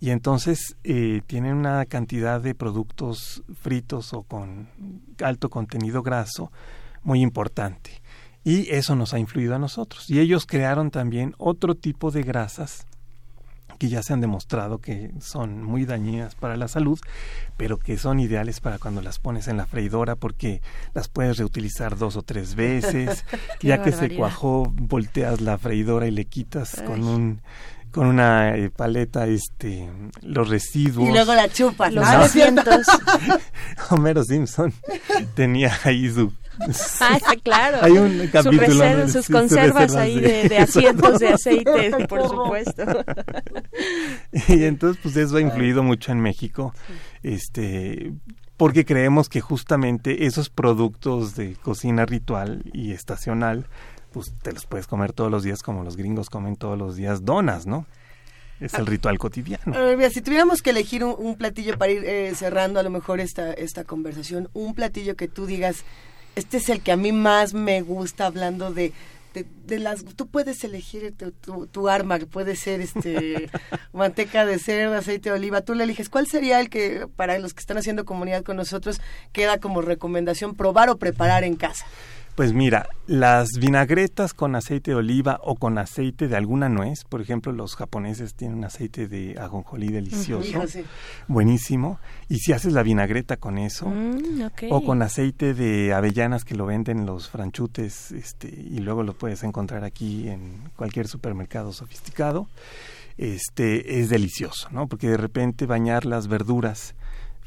Y 0.00 0.10
entonces 0.10 0.76
eh, 0.82 1.20
tienen 1.26 1.54
una 1.54 1.84
cantidad 1.84 2.40
de 2.40 2.54
productos 2.54 3.42
fritos 3.60 4.14
o 4.14 4.22
con 4.22 4.68
alto 5.22 5.50
contenido 5.50 6.02
graso 6.02 6.50
muy 7.02 7.20
importante. 7.20 7.99
Y 8.44 8.70
eso 8.70 8.96
nos 8.96 9.12
ha 9.12 9.18
influido 9.18 9.54
a 9.54 9.58
nosotros. 9.58 10.08
Y 10.08 10.20
ellos 10.20 10.46
crearon 10.46 10.90
también 10.90 11.34
otro 11.38 11.74
tipo 11.74 12.10
de 12.10 12.22
grasas 12.22 12.86
que 13.80 13.88
ya 13.88 14.02
se 14.02 14.12
han 14.12 14.20
demostrado 14.20 14.78
que 14.78 15.10
son 15.20 15.64
muy 15.64 15.86
dañinas 15.86 16.34
para 16.34 16.58
la 16.58 16.68
salud, 16.68 17.00
pero 17.56 17.78
que 17.78 17.96
son 17.96 18.20
ideales 18.20 18.60
para 18.60 18.78
cuando 18.78 19.00
las 19.00 19.18
pones 19.18 19.48
en 19.48 19.56
la 19.56 19.64
freidora 19.64 20.16
porque 20.16 20.60
las 20.92 21.08
puedes 21.08 21.38
reutilizar 21.38 21.96
dos 21.96 22.16
o 22.16 22.22
tres 22.22 22.54
veces. 22.54 23.24
ya 23.62 23.82
que 23.82 23.92
se 23.92 24.14
cuajó, 24.14 24.70
volteas 24.70 25.40
la 25.40 25.56
freidora 25.56 26.06
y 26.06 26.10
le 26.10 26.26
quitas 26.26 26.82
con 26.86 27.04
un 27.04 27.40
con 27.90 28.06
una 28.06 28.54
eh, 28.56 28.70
paleta 28.70 29.26
este 29.26 29.88
los 30.20 30.48
residuos. 30.50 31.08
Y 31.08 31.12
luego 31.12 31.34
la 31.34 31.48
chupas 31.48 31.92
los 31.92 32.06
asientos 32.06 32.86
Homero 33.90 34.22
Simpson 34.24 34.74
tenía 35.34 35.72
ahí 35.84 36.08
su 36.10 36.32
Ah, 37.00 37.18
claro. 37.42 37.78
Hay 37.82 37.92
un 37.92 38.28
capítulo. 38.28 39.08
sus 39.08 39.28
conservas 39.28 39.94
ahí 39.94 40.20
de, 40.20 40.58
asientos 40.58 41.18
de 41.18 41.28
aceite, 41.28 41.90
por 42.08 42.28
supuesto. 42.28 42.82
y 44.48 44.64
entonces, 44.64 45.00
pues 45.02 45.16
eso 45.16 45.36
ha 45.36 45.40
influido 45.40 45.82
mucho 45.82 46.12
en 46.12 46.20
México. 46.20 46.74
Este 47.22 48.12
porque 48.60 48.84
creemos 48.84 49.30
que 49.30 49.40
justamente 49.40 50.26
esos 50.26 50.50
productos 50.50 51.34
de 51.34 51.54
cocina 51.54 52.04
ritual 52.04 52.62
y 52.74 52.92
estacional, 52.92 53.66
pues 54.12 54.34
te 54.42 54.52
los 54.52 54.66
puedes 54.66 54.86
comer 54.86 55.14
todos 55.14 55.30
los 55.30 55.42
días 55.42 55.62
como 55.62 55.82
los 55.82 55.96
gringos 55.96 56.28
comen 56.28 56.56
todos 56.56 56.76
los 56.76 56.94
días 56.94 57.24
donas, 57.24 57.66
¿no? 57.66 57.86
Es 58.60 58.74
el 58.74 58.82
ah. 58.82 58.84
ritual 58.84 59.18
cotidiano. 59.18 59.74
si 60.10 60.20
tuviéramos 60.20 60.60
que 60.60 60.70
elegir 60.70 61.04
un, 61.04 61.36
platillo 61.36 61.78
para 61.78 61.92
ir 61.92 62.04
eh, 62.04 62.34
cerrando 62.34 62.78
a 62.78 62.82
lo 62.82 62.90
mejor 62.90 63.20
esta, 63.20 63.54
esta 63.54 63.84
conversación, 63.84 64.50
un 64.52 64.74
platillo 64.74 65.16
que 65.16 65.26
tú 65.26 65.46
digas, 65.46 65.84
este 66.40 66.56
es 66.56 66.70
el 66.70 66.80
que 66.80 66.90
a 66.90 66.96
mí 66.96 67.12
más 67.12 67.52
me 67.52 67.82
gusta 67.82 68.24
hablando 68.24 68.72
de, 68.72 68.94
de, 69.34 69.78
las 69.78 70.04
tú 70.04 70.26
puedes 70.26 70.64
elegir 70.64 71.14
tu, 71.14 71.66
tu, 71.66 71.88
arma 71.90 72.18
puede 72.18 72.56
ser 72.56 72.80
este 72.80 73.50
manteca 73.92 74.46
de 74.46 74.58
cerdo 74.58 74.94
aceite 74.94 75.28
de 75.28 75.36
oliva 75.36 75.60
tú 75.60 75.74
le 75.74 75.84
eliges. 75.84 76.08
Cuál 76.08 76.26
sería 76.26 76.58
el 76.60 76.70
que 76.70 77.06
para 77.14 77.38
los 77.38 77.52
que 77.52 77.60
están 77.60 77.76
haciendo 77.76 78.06
comunidad 78.06 78.42
con 78.42 78.56
nosotros 78.56 79.02
queda 79.32 79.60
como 79.60 79.82
recomendación 79.82 80.54
probar 80.56 80.88
o 80.88 80.96
preparar 80.96 81.44
en 81.44 81.56
casa 81.56 81.84
pues 82.40 82.54
mira, 82.54 82.88
las 83.06 83.50
vinagretas 83.58 84.32
con 84.32 84.56
aceite 84.56 84.92
de 84.92 84.94
oliva 84.94 85.38
o 85.42 85.56
con 85.56 85.76
aceite 85.76 86.26
de 86.26 86.38
alguna 86.38 86.70
nuez, 86.70 87.04
por 87.04 87.20
ejemplo, 87.20 87.52
los 87.52 87.76
japoneses 87.76 88.34
tienen 88.34 88.56
un 88.56 88.64
aceite 88.64 89.08
de 89.08 89.38
ajonjolí 89.38 89.88
delicioso, 89.88 90.62
buenísimo, 91.28 92.00
y 92.30 92.38
si 92.38 92.54
haces 92.54 92.72
la 92.72 92.82
vinagreta 92.82 93.36
con 93.36 93.58
eso, 93.58 93.90
mm, 93.90 94.70
o 94.70 94.82
con 94.82 95.02
aceite 95.02 95.52
de 95.52 95.92
avellanas 95.92 96.46
que 96.46 96.54
lo 96.54 96.64
venden 96.64 97.04
los 97.04 97.28
franchutes, 97.28 98.10
este, 98.12 98.48
y 98.48 98.78
luego 98.78 99.02
lo 99.02 99.12
puedes 99.12 99.42
encontrar 99.42 99.84
aquí 99.84 100.30
en 100.30 100.62
cualquier 100.76 101.08
supermercado 101.08 101.74
sofisticado, 101.74 102.48
este, 103.18 104.00
es 104.00 104.08
delicioso, 104.08 104.70
¿no? 104.70 104.86
Porque 104.86 105.10
de 105.10 105.18
repente 105.18 105.66
bañar 105.66 106.06
las 106.06 106.26
verduras 106.26 106.94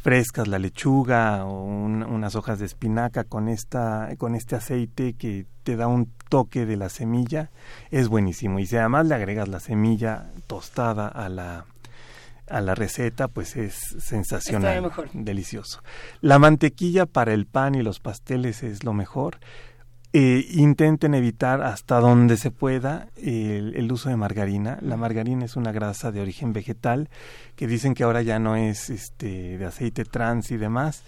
frescas, 0.04 0.49
la 0.49 0.60
lechuga 0.60 1.45
o 1.45 1.64
unas 1.64 2.36
hojas 2.36 2.60
de 2.60 2.66
espinaca 2.66 3.24
con 3.24 3.47
esta 3.47 4.10
con 4.18 4.36
este 4.36 4.58
aceite 4.58 5.14
que 5.14 5.45
te 5.64 5.78
da 5.78 5.88
un 5.88 6.12
toque 6.30 6.66
de 6.66 6.76
la 6.76 6.89
semilla 6.89 7.49
es 7.89 8.10
buenísimo. 8.10 8.60
Y 8.60 8.66
si 8.66 8.76
además 8.76 9.08
le 9.08 9.16
agregas 9.16 9.47
la 9.47 9.62
semilla 9.62 10.30
tostada 10.45 11.08
a 11.08 11.30
la 11.30 11.66
a 12.49 12.60
la 12.60 12.76
receta 12.76 13.30
pues 13.30 13.56
es 13.56 13.74
sensacional, 13.99 14.91
delicioso. 15.14 15.82
La 16.20 16.38
mantequilla 16.38 17.06
para 17.06 17.34
el 17.34 17.45
pan 17.45 17.74
y 17.74 17.82
los 17.82 18.01
pasteles 18.01 18.62
es 18.62 18.84
lo 18.84 18.93
mejor 18.93 19.38
eh, 20.16 20.45
intenten 20.51 21.16
evitar 21.16 21.64
hasta 21.64 21.99
donde 21.99 22.38
se 22.38 22.51
pueda 22.51 23.07
el, 23.16 23.91
uso 23.91 24.09
de 24.09 24.16
margarina. 24.16 24.78
La 24.82 24.95
margarina 24.95 25.43
es 25.45 25.55
una 25.55 25.72
grasa 25.72 26.11
de 26.11 26.22
origen 26.22 26.53
vegetal 26.53 27.09
que 27.55 27.66
dicen 27.66 27.95
que 27.95 28.03
ahora 28.03 28.22
ya 28.22 28.38
no 28.38 28.55
es 28.55 28.91
este, 28.91 29.57
de 29.57 29.66
aceite 29.66 30.05
trans 30.05 30.51
y 30.51 30.57
demás, 30.57 31.03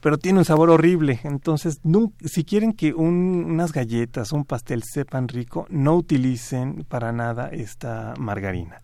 pero 0.00 0.18
tiene 0.18 0.40
un 0.40 0.44
sabor 0.44 0.70
horrible. 0.70 1.20
Entonces, 1.22 1.80
si 2.24 2.44
quieren 2.44 2.72
que 2.72 2.94
unas 2.94 3.72
galletas, 3.72 4.32
un 4.32 4.44
pastel 4.44 4.82
sepan 4.82 5.28
rico, 5.28 5.66
no 5.70 5.94
utilicen 5.94 6.84
para 6.88 7.12
nada 7.12 7.48
esta 7.52 8.14
margarina 8.18 8.82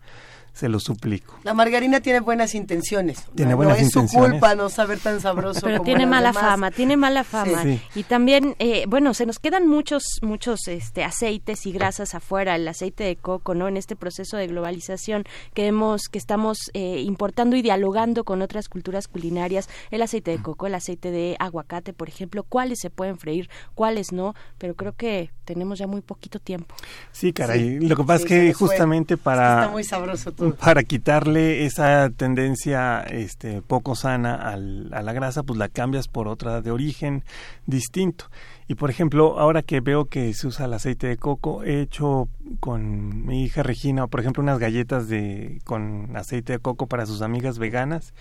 se 0.55 0.69
lo 0.69 0.79
suplico. 0.79 1.37
La 1.43 1.53
margarina 1.53 2.01
tiene 2.01 2.21
buenas 2.21 2.55
intenciones. 2.55 3.25
Tiene 3.35 3.55
buenas 3.55 3.81
no 3.81 3.87
es 3.87 3.93
su 3.93 4.07
culpa 4.07 4.55
no 4.55 4.69
saber 4.69 5.01
tan 5.01 5.21
sabroso. 5.21 5.61
Pero 5.63 5.83
tiene 5.83 6.07
mala 6.07 6.33
fama, 6.33 6.71
tiene 6.71 6.97
mala 6.97 7.25
fama. 7.25 7.65
Y 7.97 8.05
también, 8.05 8.55
eh, 8.61 8.85
bueno, 8.89 9.15
se 9.15 9.27
nos 9.27 9.41
quedan 9.41 9.67
muchos, 9.67 10.05
muchos 10.23 10.69
este, 10.69 11.03
aceites 11.03 11.67
y 11.67 11.73
grasas 11.73 12.15
afuera. 12.15 12.55
El 12.55 12.69
aceite 12.69 13.03
de 13.03 13.17
coco, 13.17 13.55
¿no? 13.55 13.67
En 13.67 13.77
este 13.77 13.97
proceso 13.97 14.37
de 14.37 14.47
globalización 14.47 15.25
que 15.55 15.67
hemos, 15.67 16.09
que 16.09 16.19
estamos 16.19 16.71
eh, 16.73 17.01
importando 17.01 17.57
y 17.57 17.63
dialogando 17.63 18.23
con 18.23 18.41
otras 18.41 18.69
culturas 18.69 19.09
culinarias. 19.09 19.69
El 19.91 20.03
aceite 20.03 20.31
de 20.31 20.39
coco, 20.39 20.69
el 20.69 20.77
aceite 20.77 21.11
de 21.11 21.37
aguacate, 21.41 21.93
por 21.93 22.09
ejemplo, 22.09 22.45
cuáles 22.45 22.79
se 22.79 22.91
pueden 22.91 23.19
freír, 23.19 23.51
cuáles 23.75 24.13
no. 24.13 24.35
Pero 24.59 24.75
creo 24.75 24.93
que 24.93 25.33
tenemos 25.45 25.81
ya 25.81 25.89
muy 25.89 26.01
poquito 26.01 26.39
tiempo. 26.39 26.77
Sí, 27.11 27.33
caray. 27.33 27.81
Lo 27.81 27.97
que 27.97 28.05
pasa 28.05 28.23
es 28.23 28.29
que 28.29 28.53
justamente 28.53 29.17
para... 29.17 29.63
está 29.63 29.73
muy 29.73 29.83
sabroso 29.83 30.31
todo 30.31 30.44
para 30.53 30.83
quitarle 30.83 31.65
esa 31.65 32.11
tendencia 32.11 33.01
este, 33.03 33.63
poco 33.63 33.95
sana 33.95 34.35
al, 34.35 34.91
a 34.93 35.03
la 35.03 35.13
grasa, 35.13 35.43
pues 35.43 35.59
la 35.59 35.69
cambias 35.69 36.09
por 36.09 36.29
otra 36.29 36.61
de 36.61 36.71
origen 36.71 37.25
distinto. 37.67 38.27
Y 38.67 38.77
por 38.77 38.89
ejemplo, 38.89 39.39
ahora 39.39 39.63
que 39.63 39.81
veo 39.81 40.07
que 40.07 40.33
se 40.33 40.47
usa 40.47 40.65
el 40.65 40.73
aceite 40.73 41.07
de 41.07 41.19
coco, 41.19 41.63
he 41.65 41.83
hecho 41.83 42.29
con 42.61 43.27
mi 43.27 43.45
hija 43.45 43.63
Regina, 43.63 44.07
por 44.07 44.21
ejemplo, 44.21 44.43
unas 44.43 44.59
galletas 44.59 45.09
de 45.09 45.61
con 45.65 46.17
aceite 46.17 46.55
de 46.55 46.59
coco 46.59 46.87
para 46.87 47.05
sus 47.05 47.21
amigas 47.21 47.59
veganas 47.59 48.15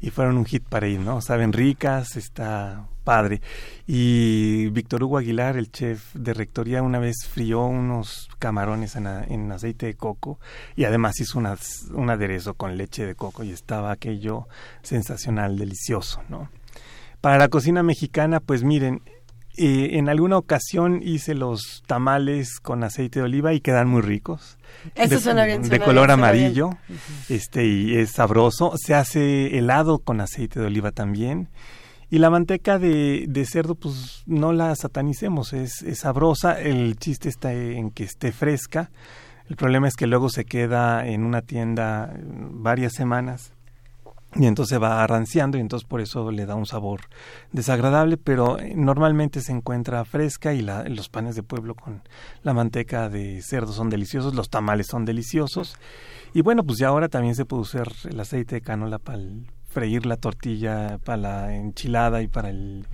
y 0.00 0.10
fueron 0.10 0.38
un 0.38 0.46
hit 0.46 0.64
para 0.64 0.88
ir, 0.88 1.00
¿no? 1.00 1.20
Saben 1.20 1.52
ricas, 1.52 2.16
está 2.16 2.86
padre. 3.04 3.42
Y 3.86 4.68
Víctor 4.68 5.02
Hugo 5.02 5.18
Aguilar, 5.18 5.58
el 5.58 5.70
chef 5.70 6.14
de 6.14 6.32
rectoría, 6.32 6.82
una 6.82 6.98
vez 6.98 7.26
frió 7.28 7.66
unos 7.66 8.30
camarones 8.38 8.96
en, 8.96 9.06
aceite 9.52 9.86
de 9.86 9.94
coco 9.94 10.38
y 10.76 10.84
además 10.84 11.20
hizo 11.20 11.38
un 11.38 12.10
aderezo 12.10 12.54
con 12.54 12.78
leche 12.78 13.04
de 13.04 13.14
coco 13.14 13.44
y 13.44 13.50
estaba 13.50 13.92
aquello 13.92 14.48
sensacional, 14.82 15.58
delicioso, 15.58 16.22
¿no? 16.30 16.48
Para 17.20 17.36
la 17.36 17.48
cocina 17.48 17.82
mexicana, 17.82 18.40
pues 18.40 18.64
miren, 18.64 19.02
eh, 19.56 19.98
en 19.98 20.08
alguna 20.08 20.38
ocasión 20.38 21.00
hice 21.02 21.34
los 21.34 21.82
tamales 21.86 22.60
con 22.60 22.84
aceite 22.84 23.20
de 23.20 23.24
oliva 23.24 23.52
y 23.52 23.60
quedan 23.60 23.88
muy 23.88 24.00
ricos. 24.00 24.58
Eso 24.94 25.16
de, 25.16 25.20
suena 25.20 25.44
bien. 25.44 25.62
de 25.62 25.80
color 25.80 26.10
amarillo, 26.10 26.70
este 27.28 27.66
y 27.66 27.96
es 27.96 28.10
sabroso. 28.10 28.72
Se 28.76 28.94
hace 28.94 29.58
helado 29.58 29.98
con 29.98 30.20
aceite 30.20 30.60
de 30.60 30.66
oliva 30.66 30.92
también. 30.92 31.48
Y 32.12 32.18
la 32.18 32.30
manteca 32.30 32.78
de, 32.78 33.26
de 33.28 33.44
cerdo, 33.44 33.76
pues 33.76 34.24
no 34.26 34.52
la 34.52 34.74
satanicemos, 34.74 35.52
es, 35.52 35.82
es 35.82 36.00
sabrosa. 36.00 36.60
El 36.60 36.96
chiste 36.96 37.28
está 37.28 37.52
en 37.52 37.90
que 37.90 38.04
esté 38.04 38.32
fresca. 38.32 38.90
El 39.48 39.56
problema 39.56 39.88
es 39.88 39.94
que 39.94 40.06
luego 40.06 40.28
se 40.28 40.44
queda 40.44 41.06
en 41.06 41.24
una 41.24 41.42
tienda 41.42 42.14
varias 42.24 42.94
semanas 42.94 43.52
y 44.36 44.46
entonces 44.46 44.80
va 44.80 45.02
arranciando 45.02 45.58
y 45.58 45.60
entonces 45.60 45.88
por 45.88 46.00
eso 46.00 46.30
le 46.30 46.46
da 46.46 46.54
un 46.54 46.66
sabor 46.66 47.00
desagradable, 47.52 48.16
pero 48.16 48.58
eh, 48.58 48.74
normalmente 48.76 49.40
se 49.40 49.52
encuentra 49.52 50.04
fresca 50.04 50.54
y 50.54 50.62
la, 50.62 50.84
los 50.84 51.08
panes 51.08 51.34
de 51.34 51.42
pueblo 51.42 51.74
con 51.74 52.02
la 52.42 52.54
manteca 52.54 53.08
de 53.08 53.42
cerdo 53.42 53.72
son 53.72 53.90
deliciosos, 53.90 54.34
los 54.34 54.48
tamales 54.48 54.86
son 54.86 55.04
deliciosos. 55.04 55.76
Y 56.32 56.42
bueno, 56.42 56.62
pues 56.62 56.78
ya 56.78 56.88
ahora 56.88 57.08
también 57.08 57.34
se 57.34 57.44
puede 57.44 57.62
usar 57.62 57.88
el 58.04 58.20
aceite 58.20 58.56
de 58.56 58.60
canola 58.60 58.98
para 58.98 59.18
el, 59.18 59.46
freír 59.70 60.04
la 60.04 60.16
tortilla 60.16 60.98
para 61.04 61.16
la 61.16 61.54
enchilada 61.54 62.22
y 62.22 62.28
para 62.28 62.50
el 62.50 62.86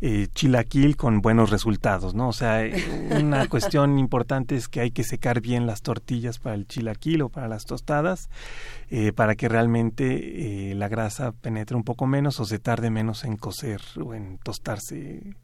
eh, 0.00 0.28
chilaquil 0.32 0.96
con 0.96 1.22
buenos 1.22 1.50
resultados, 1.50 2.14
¿no? 2.14 2.28
O 2.28 2.32
sea, 2.32 2.64
eh, 2.64 3.18
una 3.20 3.46
cuestión 3.48 3.98
importante 3.98 4.54
es 4.54 4.68
que 4.68 4.80
hay 4.80 4.90
que 4.92 5.02
secar 5.02 5.40
bien 5.40 5.66
las 5.66 5.82
tortillas 5.82 6.38
para 6.38 6.54
el 6.54 6.68
chilaquil 6.68 7.22
o 7.22 7.28
para 7.30 7.48
las 7.48 7.64
tostadas 7.64 8.28
eh, 8.90 9.12
para 9.12 9.34
que 9.34 9.48
realmente 9.48 10.72
la 10.76 10.88
grasa 10.88 11.32
penetre 11.32 11.76
un 11.76 11.82
poco 11.82 12.06
menos 12.06 12.38
o 12.38 12.44
se 12.44 12.58
tarde 12.58 12.90
menos 12.90 13.24
en 13.24 13.36
cocer 13.36 13.80
o 14.02 14.14
en 14.14 14.38
tostarse 14.38 15.34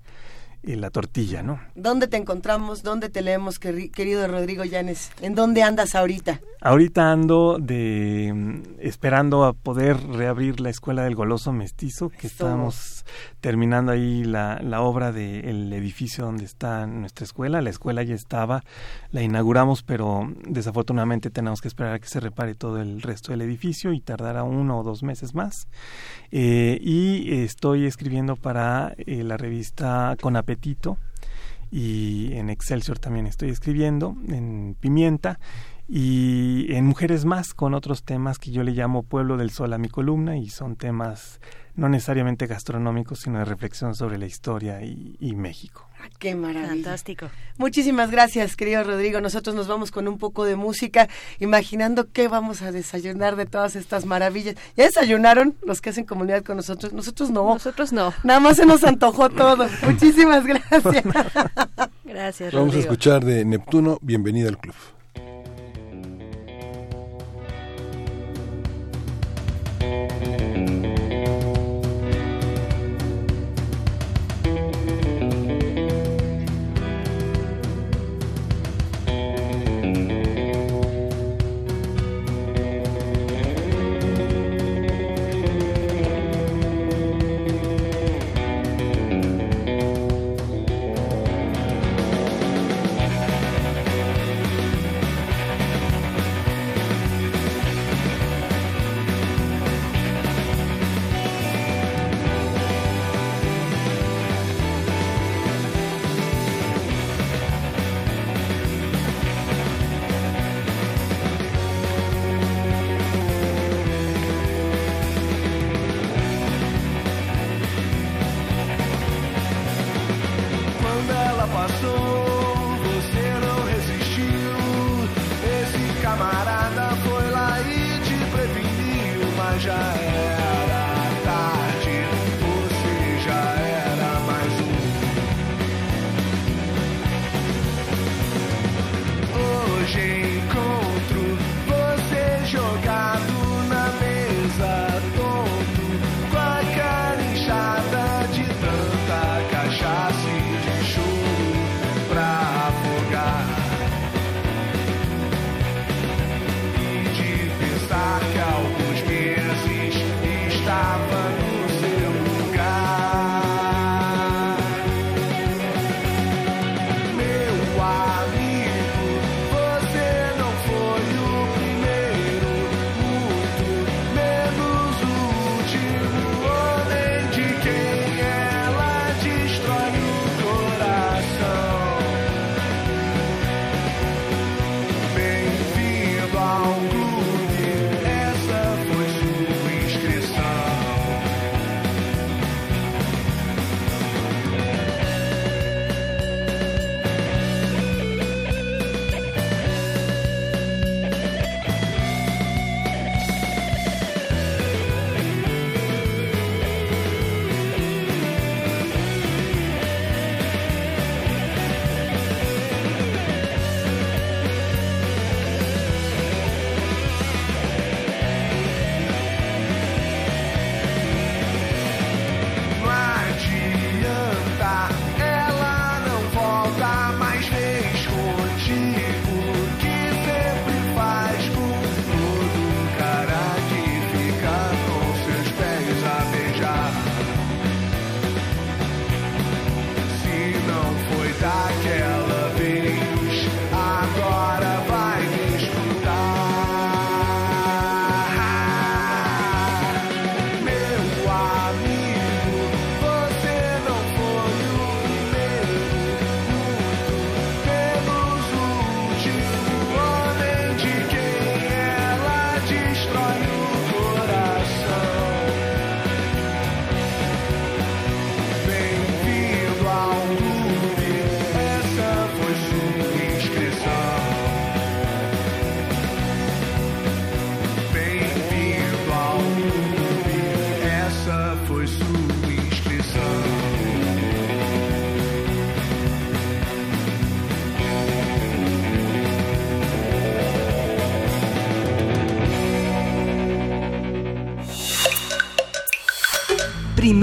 la 0.66 0.90
tortilla, 0.90 1.42
¿no? 1.42 1.60
¿Dónde 1.74 2.08
te 2.08 2.16
encontramos? 2.16 2.82
¿Dónde 2.82 3.08
te 3.08 3.22
leemos, 3.22 3.58
querido 3.58 4.26
Rodrigo 4.26 4.64
Llanes? 4.64 5.10
¿En 5.20 5.34
dónde 5.34 5.62
andas 5.62 5.94
ahorita? 5.94 6.40
Ahorita 6.60 7.12
ando 7.12 7.58
de 7.60 8.32
mm, 8.34 8.62
esperando 8.80 9.44
a 9.44 9.52
poder 9.52 10.00
reabrir 10.08 10.60
la 10.60 10.70
escuela 10.70 11.04
del 11.04 11.14
goloso 11.14 11.52
mestizo, 11.52 12.08
que 12.08 12.26
estamos 12.26 13.04
terminando 13.44 13.92
ahí 13.92 14.24
la, 14.24 14.58
la 14.62 14.80
obra 14.80 15.12
del 15.12 15.70
edificio 15.70 16.24
donde 16.24 16.46
está 16.46 16.86
nuestra 16.86 17.26
escuela. 17.26 17.60
La 17.60 17.68
escuela 17.68 18.02
ya 18.02 18.14
estaba, 18.14 18.64
la 19.10 19.20
inauguramos, 19.20 19.82
pero 19.82 20.32
desafortunadamente 20.48 21.28
tenemos 21.28 21.60
que 21.60 21.68
esperar 21.68 21.92
a 21.92 21.98
que 21.98 22.08
se 22.08 22.20
repare 22.20 22.54
todo 22.54 22.80
el 22.80 23.02
resto 23.02 23.32
del 23.32 23.42
edificio 23.42 23.92
y 23.92 24.00
tardará 24.00 24.44
uno 24.44 24.78
o 24.78 24.82
dos 24.82 25.02
meses 25.02 25.34
más. 25.34 25.68
Eh, 26.30 26.78
y 26.80 27.42
estoy 27.42 27.84
escribiendo 27.84 28.36
para 28.36 28.94
eh, 28.96 29.22
la 29.22 29.36
revista 29.36 30.16
Con 30.22 30.36
Apetito 30.36 30.96
y 31.70 32.32
en 32.32 32.48
Excelsior 32.48 32.98
también 32.98 33.26
estoy 33.26 33.50
escribiendo, 33.50 34.16
en 34.26 34.74
Pimienta 34.80 35.38
y 35.86 36.72
en 36.72 36.86
Mujeres 36.86 37.26
Más 37.26 37.52
con 37.52 37.74
otros 37.74 38.04
temas 38.04 38.38
que 38.38 38.52
yo 38.52 38.62
le 38.62 38.72
llamo 38.72 39.02
Pueblo 39.02 39.36
del 39.36 39.50
Sol 39.50 39.74
a 39.74 39.78
mi 39.78 39.90
columna 39.90 40.38
y 40.38 40.48
son 40.48 40.76
temas 40.76 41.40
no 41.76 41.88
necesariamente 41.88 42.46
gastronómicos, 42.46 43.20
sino 43.20 43.38
de 43.38 43.44
reflexión 43.44 43.94
sobre 43.94 44.18
la 44.18 44.26
historia 44.26 44.82
y, 44.82 45.34
México. 45.34 45.88
Ah, 46.00 46.08
qué 46.18 46.34
maravilla. 46.34 46.68
Fantástico. 46.68 47.30
Muchísimas 47.58 48.10
gracias, 48.10 48.56
querido 48.56 48.84
Rodrigo. 48.84 49.20
Nosotros 49.20 49.56
nos 49.56 49.66
vamos 49.66 49.90
con 49.90 50.06
un 50.06 50.18
poco 50.18 50.44
de 50.44 50.54
música, 50.54 51.08
imaginando 51.40 52.10
qué 52.12 52.28
vamos 52.28 52.62
a 52.62 52.70
desayunar 52.72 53.36
de 53.36 53.46
todas 53.46 53.74
estas 53.74 54.06
maravillas. 54.06 54.54
¿Ya 54.76 54.84
desayunaron 54.84 55.56
los 55.62 55.80
que 55.80 55.90
hacen 55.90 56.04
comunidad 56.04 56.44
con 56.44 56.56
nosotros? 56.56 56.92
Nosotros 56.92 57.30
no. 57.30 57.54
Nosotros 57.54 57.92
no. 57.92 58.12
Nada 58.22 58.40
más 58.40 58.56
se 58.56 58.66
nos 58.66 58.84
antojó 58.84 59.30
todo. 59.30 59.66
Muchísimas 59.82 60.46
gracias. 60.46 61.04
gracias, 62.04 62.52
Rodrigo. 62.52 62.60
Vamos 62.60 62.76
a 62.76 62.78
escuchar 62.78 63.24
de 63.24 63.44
Neptuno, 63.44 63.98
Bienvenida 64.00 64.48
al 64.48 64.58
Club. 64.58 64.74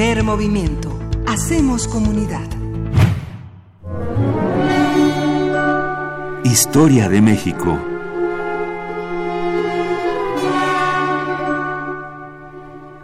Primer 0.01 0.23
movimiento. 0.23 0.99
Hacemos 1.27 1.87
comunidad. 1.87 2.47
Historia 6.43 7.07
de 7.07 7.21
México. 7.21 7.77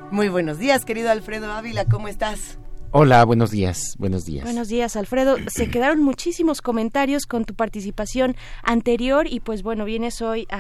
Muy 0.10 0.30
buenos 0.30 0.58
días, 0.58 0.86
querido 0.86 1.12
Alfredo 1.12 1.52
Ávila, 1.52 1.86
¿cómo 1.86 2.08
estás? 2.08 2.58
Hola, 2.91 3.24
buenos 3.26 3.52
días, 3.52 3.95
buenos 4.00 4.26
días. 4.26 4.45
Buenos 4.45 4.70
días, 4.70 4.95
Alfredo. 4.95 5.36
Se 5.48 5.70
quedaron 5.70 6.02
muchísimos 6.02 6.64
comentarios 6.64 7.28
con 7.28 7.45
tu 7.45 7.54
participación 7.54 8.36
anterior 8.64 9.28
y 9.30 9.41
pues 9.41 9.62
bueno, 9.62 9.86
vienes 9.86 10.22
hoy 10.24 10.48
a, 10.50 10.57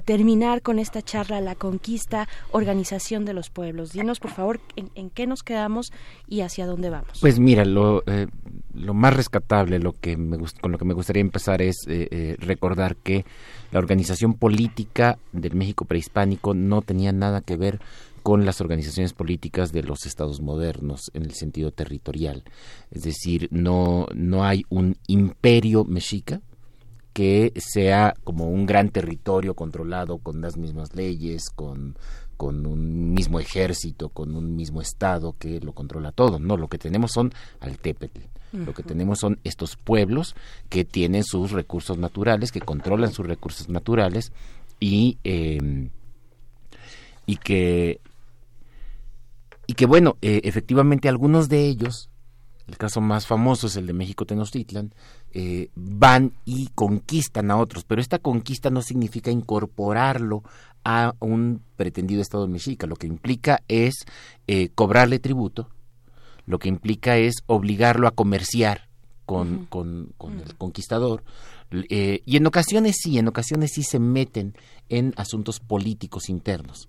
terminar 0.00 0.62
con 0.62 0.78
esta 0.78 1.02
charla 1.02 1.40
La 1.40 1.54
Conquista, 1.54 2.28
Organización 2.50 3.24
de 3.24 3.34
los 3.34 3.50
Pueblos. 3.50 3.92
Dinos, 3.92 4.20
por 4.20 4.30
favor, 4.30 4.60
en, 4.76 5.10
qué 5.10 5.26
nos 5.26 5.42
quedamos 5.42 5.92
y 6.28 6.40
hacia 6.40 6.66
dónde 6.66 6.90
vamos. 6.90 7.18
Pues 7.20 7.38
mira, 7.38 7.64
lo, 7.64 8.02
eh, 8.06 8.26
lo 8.74 8.94
más 8.94 9.14
rescatable, 9.14 9.78
lo 9.78 9.92
que 9.92 10.16
me, 10.16 10.38
con 10.60 10.72
lo 10.72 10.78
que 10.78 10.84
me 10.84 10.94
gustaría 10.94 11.20
empezar 11.20 11.62
es 11.62 11.76
eh, 11.88 12.08
eh, 12.10 12.36
recordar 12.38 12.96
que 12.96 13.24
la 13.72 13.78
organización 13.78 14.34
política 14.34 15.18
del 15.32 15.54
México 15.54 15.84
prehispánico 15.84 16.54
no 16.54 16.82
tenía 16.82 17.12
nada 17.12 17.40
que 17.40 17.56
ver 17.56 17.80
con 18.22 18.44
las 18.44 18.60
organizaciones 18.60 19.12
políticas 19.12 19.72
de 19.72 19.82
los 19.82 20.06
estados 20.06 20.40
modernos 20.40 21.10
en 21.14 21.22
el 21.24 21.32
sentido 21.32 21.70
territorial. 21.70 22.44
Es 22.90 23.02
decir, 23.02 23.48
no, 23.50 24.06
no 24.14 24.44
hay 24.44 24.64
un 24.68 24.96
imperio 25.06 25.84
mexica 25.84 26.40
que 27.12 27.52
sea 27.56 28.14
como 28.24 28.48
un 28.48 28.66
gran 28.66 28.90
territorio 28.90 29.54
controlado 29.54 30.18
con 30.18 30.40
las 30.40 30.56
mismas 30.56 30.94
leyes, 30.94 31.50
con, 31.50 31.96
con 32.36 32.66
un 32.66 33.12
mismo 33.12 33.40
ejército, 33.40 34.08
con 34.08 34.34
un 34.34 34.56
mismo 34.56 34.80
estado 34.80 35.34
que 35.38 35.60
lo 35.60 35.72
controla 35.72 36.12
todo. 36.12 36.38
No, 36.38 36.56
lo 36.56 36.68
que 36.68 36.78
tenemos 36.78 37.12
son 37.12 37.32
altépetl. 37.60 38.20
Lo 38.52 38.74
que 38.74 38.82
tenemos 38.82 39.20
son 39.20 39.38
estos 39.44 39.76
pueblos 39.76 40.34
que 40.68 40.84
tienen 40.84 41.22
sus 41.22 41.52
recursos 41.52 41.98
naturales, 41.98 42.50
que 42.50 42.60
controlan 42.60 43.12
sus 43.12 43.24
recursos 43.24 43.68
naturales 43.68 44.32
y, 44.80 45.18
eh, 45.22 45.88
y 47.26 47.36
que 47.36 48.00
y 49.70 49.74
que 49.74 49.86
bueno, 49.86 50.16
eh, 50.20 50.40
efectivamente 50.42 51.08
algunos 51.08 51.48
de 51.48 51.68
ellos, 51.68 52.10
el 52.66 52.76
caso 52.76 53.00
más 53.00 53.28
famoso 53.28 53.68
es 53.68 53.76
el 53.76 53.86
de 53.86 53.92
México 53.92 54.26
Tenochtitlan, 54.26 54.92
eh, 55.32 55.68
van 55.74 56.32
y 56.44 56.68
conquistan 56.74 57.50
a 57.50 57.56
otros, 57.56 57.84
pero 57.84 58.00
esta 58.00 58.18
conquista 58.18 58.70
no 58.70 58.82
significa 58.82 59.30
incorporarlo 59.30 60.42
a 60.84 61.14
un 61.20 61.62
pretendido 61.76 62.22
Estado 62.22 62.48
mexica, 62.48 62.86
lo 62.86 62.96
que 62.96 63.06
implica 63.06 63.62
es 63.68 64.06
eh, 64.46 64.70
cobrarle 64.74 65.18
tributo, 65.18 65.68
lo 66.46 66.58
que 66.58 66.68
implica 66.68 67.16
es 67.16 67.36
obligarlo 67.46 68.08
a 68.08 68.12
comerciar 68.12 68.88
con, 69.26 69.66
con, 69.66 70.12
el 70.44 70.56
conquistador, 70.56 71.22
y 71.70 72.36
en 72.36 72.46
ocasiones 72.46 72.96
sí, 73.00 73.16
en 73.16 73.28
ocasiones 73.28 73.70
sí 73.72 73.84
se 73.84 74.00
meten 74.00 74.54
en 74.88 75.14
asuntos 75.16 75.60
políticos 75.60 76.28
internos. 76.28 76.88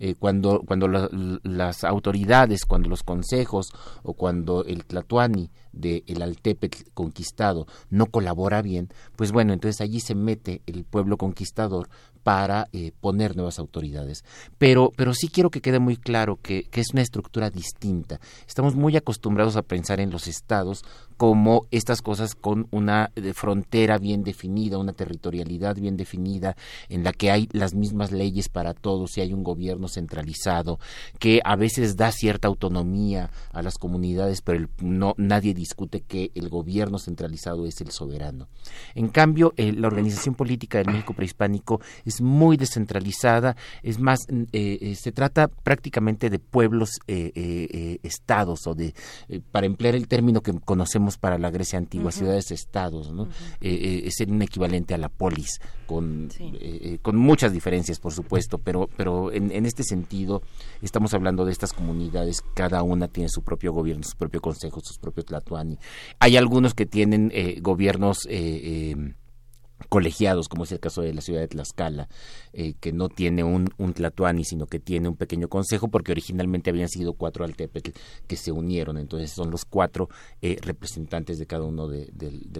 Eh, 0.00 0.14
cuando, 0.14 0.62
cuando 0.66 0.86
las 0.86 1.84
autoridades, 1.84 2.64
cuando 2.64 2.88
los 2.88 3.02
consejos 3.02 3.72
o 4.02 4.14
cuando 4.14 4.64
el 4.64 4.84
Tlatuani 4.84 5.50
del 5.72 6.04
el 6.06 6.22
Altepetl 6.22 6.90
conquistado 6.94 7.66
no 7.90 8.06
colabora 8.06 8.62
bien, 8.62 8.88
pues 9.16 9.32
bueno, 9.32 9.52
entonces 9.52 9.80
allí 9.80 10.00
se 10.00 10.14
mete 10.14 10.62
el 10.66 10.84
pueblo 10.84 11.16
conquistador 11.16 11.88
para 12.22 12.68
eh, 12.72 12.92
poner 13.00 13.36
nuevas 13.36 13.58
autoridades. 13.58 14.24
Pero, 14.58 14.92
pero 14.96 15.14
sí 15.14 15.28
quiero 15.28 15.50
que 15.50 15.62
quede 15.62 15.78
muy 15.78 15.96
claro 15.96 16.38
que, 16.42 16.64
que, 16.64 16.80
es 16.80 16.92
una 16.92 17.02
estructura 17.02 17.50
distinta. 17.50 18.20
Estamos 18.46 18.74
muy 18.74 18.96
acostumbrados 18.96 19.56
a 19.56 19.62
pensar 19.62 19.98
en 19.98 20.10
los 20.10 20.28
estados 20.28 20.84
como 21.18 21.66
estas 21.72 22.00
cosas 22.00 22.36
con 22.36 22.68
una 22.70 23.10
eh, 23.16 23.34
frontera 23.34 23.98
bien 23.98 24.22
definida, 24.22 24.78
una 24.78 24.92
territorialidad 24.92 25.74
bien 25.74 25.96
definida, 25.96 26.56
en 26.88 27.02
la 27.02 27.12
que 27.12 27.32
hay 27.32 27.48
las 27.50 27.74
mismas 27.74 28.12
leyes 28.12 28.48
para 28.48 28.72
todos 28.72 29.18
y 29.18 29.20
hay 29.20 29.32
un 29.32 29.42
gobierno 29.42 29.88
centralizado 29.88 30.78
que 31.18 31.40
a 31.44 31.56
veces 31.56 31.96
da 31.96 32.12
cierta 32.12 32.46
autonomía 32.46 33.30
a 33.52 33.62
las 33.62 33.78
comunidades, 33.78 34.42
pero 34.42 34.68
no 34.80 35.14
nadie 35.18 35.54
discute 35.54 36.02
que 36.02 36.30
el 36.36 36.48
gobierno 36.48 37.00
centralizado 37.00 37.66
es 37.66 37.80
el 37.80 37.90
soberano. 37.90 38.46
En 38.94 39.08
cambio, 39.08 39.54
eh, 39.56 39.72
la 39.72 39.88
organización 39.88 40.36
política 40.36 40.78
del 40.78 40.92
México 40.92 41.14
prehispánico 41.14 41.80
es 42.04 42.20
muy 42.20 42.56
descentralizada, 42.56 43.56
es 43.82 43.98
más, 43.98 44.20
eh, 44.52 44.94
se 44.96 45.10
trata 45.10 45.48
prácticamente 45.48 46.30
de 46.30 46.38
pueblos 46.38 46.90
estados 47.08 48.68
o 48.68 48.74
de, 48.76 48.94
para 49.50 49.66
emplear 49.66 49.96
el 49.96 50.06
término 50.06 50.42
que 50.42 50.52
conocemos 50.60 51.07
para 51.16 51.38
la 51.38 51.50
Grecia 51.50 51.78
antigua, 51.78 52.12
ciudades-estados, 52.12 53.12
¿no? 53.12 53.24
Eh, 53.60 53.70
eh, 53.70 54.02
es 54.04 54.20
un 54.28 54.42
equivalente 54.42 54.94
a 54.94 54.98
la 54.98 55.08
polis, 55.08 55.60
con, 55.86 56.28
eh, 56.38 56.98
con 57.00 57.16
muchas 57.16 57.52
diferencias, 57.52 57.98
por 57.98 58.12
supuesto, 58.12 58.58
pero, 58.58 58.88
pero 58.96 59.32
en, 59.32 59.50
en, 59.50 59.64
este 59.64 59.84
sentido 59.84 60.42
estamos 60.82 61.14
hablando 61.14 61.44
de 61.44 61.52
estas 61.52 61.72
comunidades, 61.72 62.42
cada 62.54 62.82
una 62.82 63.08
tiene 63.08 63.28
su 63.28 63.42
propio 63.42 63.72
gobierno, 63.72 64.02
su 64.02 64.16
propio 64.16 64.40
consejo, 64.40 64.80
sus 64.80 64.98
propios 64.98 65.26
tlatuani. 65.26 65.78
Hay 66.18 66.36
algunos 66.36 66.74
que 66.74 66.86
tienen 66.86 67.32
gobiernos 67.62 68.28
colegiados, 69.88 70.48
como 70.48 70.64
es 70.64 70.72
el 70.72 70.80
caso 70.80 71.02
de 71.02 71.14
la 71.14 71.20
ciudad 71.20 71.40
de 71.40 71.48
Tlaxcala, 71.48 72.08
eh, 72.52 72.74
que 72.80 72.92
no 72.92 73.08
tiene 73.08 73.44
un, 73.44 73.70
un 73.78 73.94
tlatuani, 73.94 74.44
sino 74.44 74.66
que 74.66 74.80
tiene 74.80 75.08
un 75.08 75.16
pequeño 75.16 75.48
consejo, 75.48 75.88
porque 75.88 76.12
originalmente 76.12 76.70
habían 76.70 76.88
sido 76.88 77.14
cuatro 77.14 77.44
altepetl 77.44 77.90
que 78.26 78.36
se 78.36 78.52
unieron, 78.52 78.98
entonces 78.98 79.30
son 79.30 79.50
los 79.50 79.64
cuatro 79.64 80.08
eh, 80.42 80.58
representantes 80.60 81.38
de 81.38 81.46
cada 81.46 81.64
uno 81.64 81.88
de, 81.88 82.10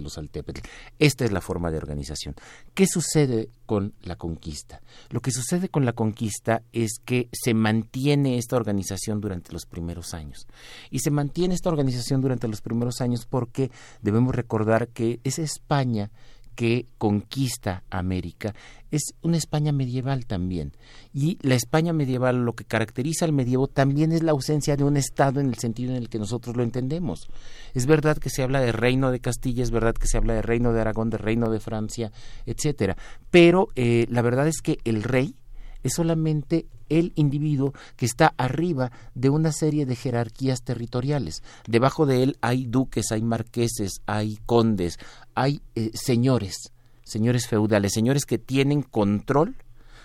los 0.01 0.17
altepetl. 0.17 0.61
Esta 0.97 1.25
es 1.25 1.31
la 1.31 1.41
forma 1.41 1.71
de 1.71 1.77
organización. 1.77 2.35
¿Qué 2.73 2.87
sucede 2.87 3.49
con 3.65 3.93
la 4.03 4.15
conquista? 4.15 4.81
Lo 5.09 5.19
que 5.19 5.31
sucede 5.31 5.69
con 5.69 5.85
la 5.85 5.93
conquista 5.93 6.63
es 6.71 6.99
que 7.03 7.29
se 7.31 7.53
mantiene 7.53 8.37
esta 8.37 8.55
organización 8.55 9.21
durante 9.21 9.51
los 9.51 9.65
primeros 9.65 10.13
años. 10.13 10.47
Y 10.89 10.99
se 10.99 11.11
mantiene 11.11 11.53
esta 11.53 11.69
organización 11.69 12.21
durante 12.21 12.47
los 12.47 12.61
primeros 12.61 13.01
años 13.01 13.25
porque 13.25 13.71
debemos 14.01 14.35
recordar 14.35 14.87
que 14.87 15.19
es 15.23 15.39
España 15.39 16.11
que 16.59 16.87
conquista 16.97 17.85
América 17.89 18.53
es 18.91 19.13
una 19.21 19.37
España 19.37 19.71
medieval 19.71 20.25
también. 20.25 20.73
Y 21.13 21.37
la 21.41 21.55
España 21.55 21.93
medieval, 21.93 22.43
lo 22.43 22.51
que 22.51 22.65
caracteriza 22.65 23.23
al 23.23 23.31
medievo 23.31 23.67
también 23.67 24.11
es 24.11 24.23
la 24.23 24.31
ausencia 24.31 24.75
de 24.75 24.83
un 24.83 24.97
Estado 24.97 25.39
en 25.39 25.47
el 25.47 25.55
sentido 25.55 25.91
en 25.91 25.95
el 25.95 26.09
que 26.09 26.19
nosotros 26.19 26.57
lo 26.57 26.63
entendemos. 26.63 27.29
Es 27.73 27.85
verdad 27.85 28.17
que 28.17 28.29
se 28.29 28.43
habla 28.43 28.59
de 28.59 28.73
reino 28.73 29.09
de 29.09 29.21
Castilla, 29.21 29.63
es 29.63 29.71
verdad 29.71 29.93
que 29.93 30.07
se 30.07 30.17
habla 30.17 30.33
de 30.33 30.41
reino 30.41 30.73
de 30.73 30.81
Aragón, 30.81 31.09
de 31.09 31.17
reino 31.17 31.49
de 31.49 31.61
Francia, 31.61 32.11
etcétera. 32.45 32.97
Pero 33.31 33.69
eh, 33.77 34.05
la 34.09 34.21
verdad 34.21 34.49
es 34.49 34.59
que 34.61 34.79
el 34.83 35.03
rey 35.03 35.35
es 35.83 35.93
solamente 35.93 36.67
el 36.89 37.13
individuo 37.15 37.73
que 37.95 38.05
está 38.05 38.33
arriba 38.37 38.91
de 39.13 39.29
una 39.29 39.51
serie 39.51 39.85
de 39.85 39.95
jerarquías 39.95 40.63
territoriales. 40.63 41.43
Debajo 41.67 42.05
de 42.05 42.23
él 42.23 42.37
hay 42.41 42.65
duques, 42.65 43.11
hay 43.11 43.21
marqueses, 43.21 44.01
hay 44.05 44.39
condes, 44.45 44.97
hay 45.35 45.61
eh, 45.75 45.91
señores, 45.93 46.73
señores 47.03 47.47
feudales, 47.47 47.93
señores 47.93 48.25
que 48.25 48.37
tienen 48.37 48.81
control 48.81 49.55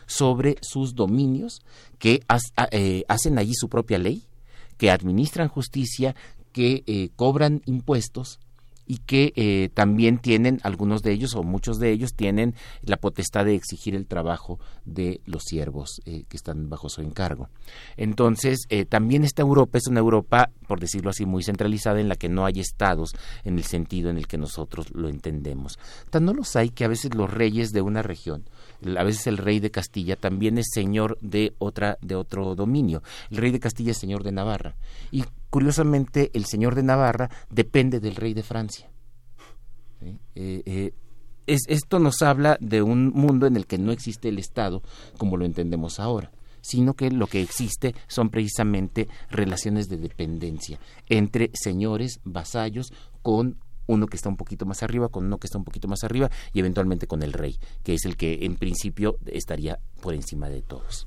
sobre 0.06 0.56
sus 0.60 0.94
dominios, 0.94 1.62
que 1.98 2.22
eh, 2.70 3.04
hacen 3.08 3.38
allí 3.38 3.54
su 3.54 3.68
propia 3.68 3.98
ley, 3.98 4.24
que 4.76 4.90
administran 4.90 5.48
justicia, 5.48 6.14
que 6.52 6.84
eh, 6.86 7.10
cobran 7.16 7.62
impuestos 7.64 8.38
y 8.86 8.98
que 8.98 9.32
eh, 9.36 9.70
también 9.74 10.18
tienen, 10.18 10.60
algunos 10.62 11.02
de 11.02 11.12
ellos 11.12 11.34
o 11.34 11.42
muchos 11.42 11.78
de 11.78 11.90
ellos 11.90 12.14
tienen 12.14 12.54
la 12.82 12.96
potestad 12.96 13.44
de 13.44 13.54
exigir 13.54 13.94
el 13.94 14.06
trabajo 14.06 14.58
de 14.84 15.20
los 15.26 15.44
siervos 15.44 16.00
eh, 16.04 16.24
que 16.28 16.36
están 16.36 16.68
bajo 16.68 16.88
su 16.88 17.00
encargo. 17.00 17.48
Entonces, 17.96 18.66
eh, 18.68 18.84
también 18.84 19.24
esta 19.24 19.42
Europa 19.42 19.78
es 19.78 19.86
una 19.86 20.00
Europa, 20.00 20.50
por 20.66 20.80
decirlo 20.80 21.10
así, 21.10 21.26
muy 21.26 21.42
centralizada 21.42 22.00
en 22.00 22.08
la 22.08 22.16
que 22.16 22.28
no 22.28 22.44
hay 22.44 22.60
estados 22.60 23.14
en 23.44 23.58
el 23.58 23.64
sentido 23.64 24.10
en 24.10 24.18
el 24.18 24.26
que 24.26 24.38
nosotros 24.38 24.90
lo 24.92 25.08
entendemos. 25.08 25.78
Tan 26.10 26.24
no 26.24 26.32
los 26.32 26.56
hay 26.56 26.70
que 26.70 26.84
a 26.84 26.88
veces 26.88 27.14
los 27.14 27.30
reyes 27.30 27.72
de 27.72 27.82
una 27.82 28.02
región, 28.02 28.44
a 28.96 29.02
veces 29.02 29.26
el 29.26 29.38
rey 29.38 29.60
de 29.60 29.70
Castilla 29.70 30.16
también 30.16 30.58
es 30.58 30.66
señor 30.72 31.18
de 31.20 31.54
otra 31.58 31.98
de 32.00 32.14
otro 32.14 32.54
dominio. 32.54 33.02
El 33.30 33.38
rey 33.38 33.50
de 33.50 33.60
Castilla 33.60 33.92
es 33.92 33.98
señor 33.98 34.22
de 34.22 34.32
Navarra 34.32 34.76
y 35.10 35.24
curiosamente 35.50 36.30
el 36.34 36.44
señor 36.44 36.74
de 36.74 36.82
Navarra 36.82 37.30
depende 37.50 38.00
del 38.00 38.16
rey 38.16 38.34
de 38.34 38.42
Francia. 38.42 38.90
Eh, 40.34 40.62
eh, 40.66 40.92
esto 41.46 41.98
nos 41.98 42.22
habla 42.22 42.56
de 42.60 42.82
un 42.82 43.08
mundo 43.08 43.46
en 43.46 43.56
el 43.56 43.66
que 43.66 43.78
no 43.78 43.92
existe 43.92 44.28
el 44.28 44.38
Estado 44.38 44.82
como 45.18 45.36
lo 45.36 45.44
entendemos 45.44 46.00
ahora 46.00 46.30
sino 46.64 46.94
que 46.94 47.10
lo 47.10 47.26
que 47.26 47.42
existe 47.42 47.94
son 48.06 48.30
precisamente 48.30 49.06
relaciones 49.30 49.90
de 49.90 49.98
dependencia 49.98 50.80
entre 51.10 51.50
señores, 51.52 52.20
vasallos, 52.24 52.90
con 53.20 53.58
uno 53.86 54.06
que 54.06 54.16
está 54.16 54.28
un 54.28 54.36
poquito 54.36 54.66
más 54.66 54.82
arriba, 54.82 55.08
con 55.08 55.24
uno 55.24 55.38
que 55.38 55.46
está 55.46 55.58
un 55.58 55.64
poquito 55.64 55.88
más 55.88 56.04
arriba 56.04 56.30
y 56.52 56.60
eventualmente 56.60 57.06
con 57.06 57.22
el 57.22 57.32
rey, 57.32 57.58
que 57.82 57.94
es 57.94 58.04
el 58.04 58.16
que 58.16 58.44
en 58.44 58.56
principio 58.56 59.18
estaría 59.26 59.78
por 60.00 60.14
encima 60.14 60.48
de 60.48 60.62
todos. 60.62 61.06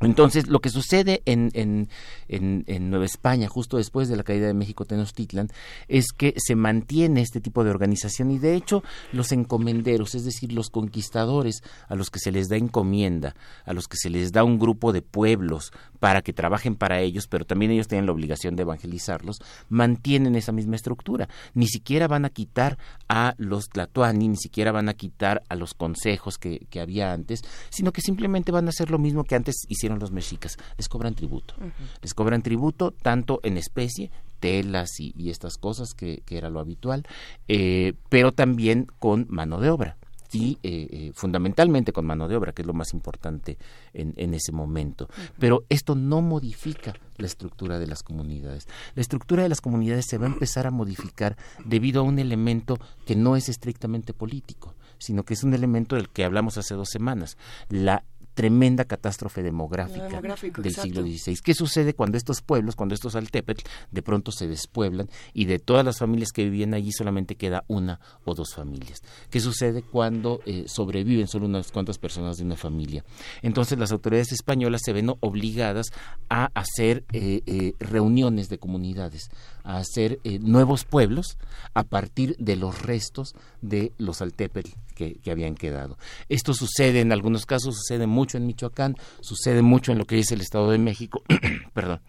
Entonces, 0.00 0.46
lo 0.48 0.60
que 0.60 0.70
sucede 0.70 1.22
en, 1.24 1.50
en, 1.54 1.88
en, 2.28 2.90
Nueva 2.90 3.04
España, 3.04 3.48
justo 3.48 3.78
después 3.78 4.08
de 4.08 4.16
la 4.16 4.22
caída 4.22 4.46
de 4.46 4.54
México 4.54 4.84
Tenochtitlan, 4.84 5.48
es 5.88 6.12
que 6.16 6.34
se 6.36 6.54
mantiene 6.54 7.20
este 7.20 7.40
tipo 7.40 7.64
de 7.64 7.70
organización 7.70 8.30
y 8.30 8.38
de 8.38 8.54
hecho 8.54 8.84
los 9.12 9.32
encomenderos, 9.32 10.14
es 10.14 10.24
decir, 10.24 10.52
los 10.52 10.70
conquistadores 10.70 11.62
a 11.88 11.96
los 11.96 12.10
que 12.10 12.20
se 12.20 12.30
les 12.30 12.48
da 12.48 12.56
encomienda, 12.56 13.34
a 13.64 13.72
los 13.72 13.88
que 13.88 13.96
se 13.96 14.08
les 14.08 14.30
da 14.30 14.44
un 14.44 14.58
grupo 14.58 14.92
de 14.92 15.02
pueblos 15.02 15.72
para 15.98 16.22
que 16.22 16.32
trabajen 16.32 16.76
para 16.76 17.00
ellos, 17.00 17.26
pero 17.26 17.44
también 17.44 17.72
ellos 17.72 17.88
tienen 17.88 18.06
la 18.06 18.12
obligación 18.12 18.54
de 18.54 18.62
evangelizarlos, 18.62 19.38
mantienen 19.68 20.36
esa 20.36 20.52
misma 20.52 20.76
estructura. 20.76 21.28
Ni 21.54 21.66
siquiera 21.66 22.06
van 22.06 22.24
a 22.24 22.30
quitar 22.30 22.78
a 23.08 23.34
los 23.36 23.68
tlatoani, 23.68 24.28
ni 24.28 24.36
siquiera 24.36 24.70
van 24.70 24.88
a 24.88 24.94
quitar 24.94 25.42
a 25.48 25.56
los 25.56 25.74
consejos 25.74 26.38
que, 26.38 26.66
que 26.70 26.80
había 26.80 27.12
antes, 27.12 27.40
sino 27.70 27.92
que 27.92 28.00
simplemente 28.00 28.52
van 28.52 28.66
a 28.66 28.70
hacer 28.70 28.90
lo 28.90 28.98
mismo 28.98 29.24
que 29.24 29.34
antes 29.34 29.56
hicieron 29.68 29.87
los 29.96 30.12
mexicas, 30.12 30.58
les 30.76 30.88
cobran 30.88 31.14
tributo. 31.14 31.54
Les 32.02 32.14
cobran 32.14 32.42
tributo 32.42 32.90
tanto 32.90 33.40
en 33.42 33.56
especie, 33.56 34.10
telas 34.40 35.00
y, 35.00 35.30
estas 35.30 35.56
cosas 35.58 35.94
que, 35.94 36.22
era 36.30 36.50
lo 36.50 36.60
habitual, 36.60 37.06
eh, 37.48 37.94
pero 38.08 38.32
también 38.32 38.86
con 38.98 39.26
mano 39.28 39.60
de 39.60 39.70
obra. 39.70 39.96
Sí, 40.28 40.58
eh, 40.62 40.88
eh, 40.90 41.12
fundamentalmente 41.14 41.94
con 41.94 42.04
mano 42.04 42.28
de 42.28 42.36
obra, 42.36 42.52
que 42.52 42.60
es 42.60 42.66
lo 42.66 42.74
más 42.74 42.92
importante 42.92 43.56
en, 43.94 44.34
ese 44.34 44.52
momento. 44.52 45.08
Pero 45.38 45.64
esto 45.70 45.94
no 45.94 46.20
modifica 46.20 46.92
la 47.16 47.26
estructura 47.26 47.78
de 47.78 47.86
las 47.86 48.02
comunidades. 48.02 48.68
La 48.94 49.00
estructura 49.00 49.42
de 49.42 49.48
las 49.48 49.62
comunidades 49.62 50.04
se 50.06 50.18
va 50.18 50.26
a 50.26 50.30
empezar 50.30 50.66
a 50.66 50.70
modificar 50.70 51.38
debido 51.64 52.02
a 52.02 52.04
un 52.04 52.18
elemento 52.18 52.78
que 53.06 53.16
no 53.16 53.36
es 53.36 53.48
estrictamente 53.48 54.12
político, 54.12 54.74
sino 54.98 55.22
que 55.22 55.32
es 55.32 55.44
un 55.44 55.54
elemento 55.54 55.96
del 55.96 56.10
que 56.10 56.24
hablamos 56.24 56.58
hace 56.58 56.74
dos 56.74 56.90
semanas, 56.90 57.38
la 57.70 58.04
tremenda 58.38 58.84
catástrofe 58.84 59.42
demográfica 59.42 60.20
del 60.20 60.72
siglo 60.72 61.02
XVI. 61.02 61.40
¿Qué 61.42 61.54
sucede 61.54 61.92
cuando 61.92 62.16
estos 62.16 62.40
pueblos, 62.40 62.76
cuando 62.76 62.94
estos 62.94 63.16
altepetl, 63.16 63.64
de 63.90 64.00
pronto 64.00 64.30
se 64.30 64.46
despueblan 64.46 65.08
y 65.34 65.46
de 65.46 65.58
todas 65.58 65.84
las 65.84 65.98
familias 65.98 66.30
que 66.30 66.44
vivían 66.44 66.72
allí 66.72 66.92
solamente 66.92 67.34
queda 67.34 67.64
una 67.66 67.98
o 68.24 68.36
dos 68.36 68.54
familias? 68.54 69.02
¿Qué 69.28 69.40
sucede 69.40 69.82
cuando 69.82 70.38
eh, 70.46 70.66
sobreviven 70.68 71.26
solo 71.26 71.46
unas 71.46 71.72
cuantas 71.72 71.98
personas 71.98 72.36
de 72.36 72.44
una 72.44 72.54
familia? 72.54 73.04
Entonces 73.42 73.76
las 73.76 73.90
autoridades 73.90 74.30
españolas 74.30 74.82
se 74.84 74.92
ven 74.92 75.12
obligadas 75.18 75.86
a 76.30 76.52
hacer 76.54 77.04
eh, 77.12 77.42
eh, 77.44 77.72
reuniones 77.80 78.48
de 78.48 78.58
comunidades, 78.58 79.30
a 79.68 79.76
hacer 79.76 80.18
nuevos 80.40 80.86
pueblos 80.86 81.36
a 81.74 81.84
partir 81.84 82.34
de 82.38 82.56
los 82.56 82.80
restos 82.82 83.34
de 83.60 83.92
los 83.98 84.22
altepetl 84.22 84.70
que, 84.94 85.20
habían 85.30 85.54
quedado. 85.54 85.98
Esto 86.30 86.54
sucede 86.54 87.00
en 87.00 87.12
algunos 87.12 87.44
casos, 87.44 87.76
sucede 87.76 88.06
mucho 88.06 88.38
en 88.38 88.46
Michoacán, 88.46 88.96
sucede 89.20 89.60
mucho 89.60 89.92
en 89.92 89.98
lo 89.98 90.06
que 90.06 90.18
es 90.18 90.32
el 90.32 90.40
Estado 90.40 90.70
de 90.70 90.78
México, 90.78 91.22
perdón. 91.74 92.00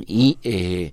Y, 0.00 0.38
eh, 0.42 0.92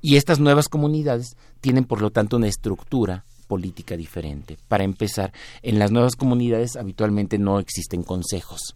y 0.00 0.16
estas 0.16 0.40
nuevas 0.40 0.68
comunidades 0.68 1.36
tienen, 1.60 1.84
por 1.84 2.02
lo 2.02 2.10
tanto, 2.10 2.36
una 2.36 2.48
estructura 2.48 3.24
política 3.46 3.96
diferente. 3.96 4.58
Para 4.66 4.82
empezar, 4.82 5.32
en 5.62 5.78
las 5.78 5.92
nuevas 5.92 6.16
comunidades 6.16 6.74
habitualmente 6.74 7.38
no 7.38 7.60
existen 7.60 8.02
consejos. 8.02 8.74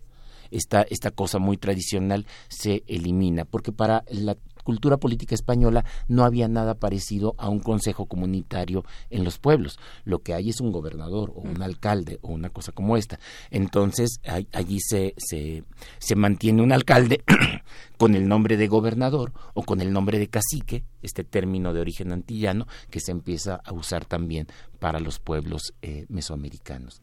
Esta, 0.52 0.82
esta 0.82 1.10
cosa 1.10 1.38
muy 1.40 1.56
tradicional 1.56 2.26
se 2.48 2.84
elimina, 2.86 3.44
porque 3.44 3.72
para 3.72 4.04
la 4.08 4.36
cultura 4.68 4.98
política 4.98 5.34
española 5.34 5.86
no 6.08 6.26
había 6.26 6.46
nada 6.46 6.74
parecido 6.74 7.34
a 7.38 7.48
un 7.48 7.58
consejo 7.58 8.04
comunitario 8.04 8.84
en 9.08 9.24
los 9.24 9.38
pueblos. 9.38 9.78
Lo 10.04 10.18
que 10.18 10.34
hay 10.34 10.50
es 10.50 10.60
un 10.60 10.72
gobernador 10.72 11.32
o 11.34 11.40
un 11.40 11.62
alcalde 11.62 12.18
o 12.20 12.28
una 12.28 12.50
cosa 12.50 12.72
como 12.72 12.98
esta. 12.98 13.18
Entonces 13.50 14.20
allí 14.52 14.78
se, 14.80 15.14
se, 15.16 15.64
se 15.98 16.16
mantiene 16.16 16.60
un 16.60 16.72
alcalde 16.72 17.24
con 17.96 18.14
el 18.14 18.28
nombre 18.28 18.58
de 18.58 18.68
gobernador 18.68 19.32
o 19.54 19.62
con 19.62 19.80
el 19.80 19.90
nombre 19.90 20.18
de 20.18 20.28
cacique, 20.28 20.84
este 21.00 21.24
término 21.24 21.72
de 21.72 21.80
origen 21.80 22.12
antillano 22.12 22.66
que 22.90 23.00
se 23.00 23.12
empieza 23.12 23.62
a 23.64 23.72
usar 23.72 24.04
también 24.04 24.48
para 24.78 25.00
los 25.00 25.18
pueblos 25.18 25.72
eh, 25.80 26.04
mesoamericanos. 26.10 27.00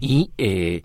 Y 0.00 0.30
eh, 0.38 0.82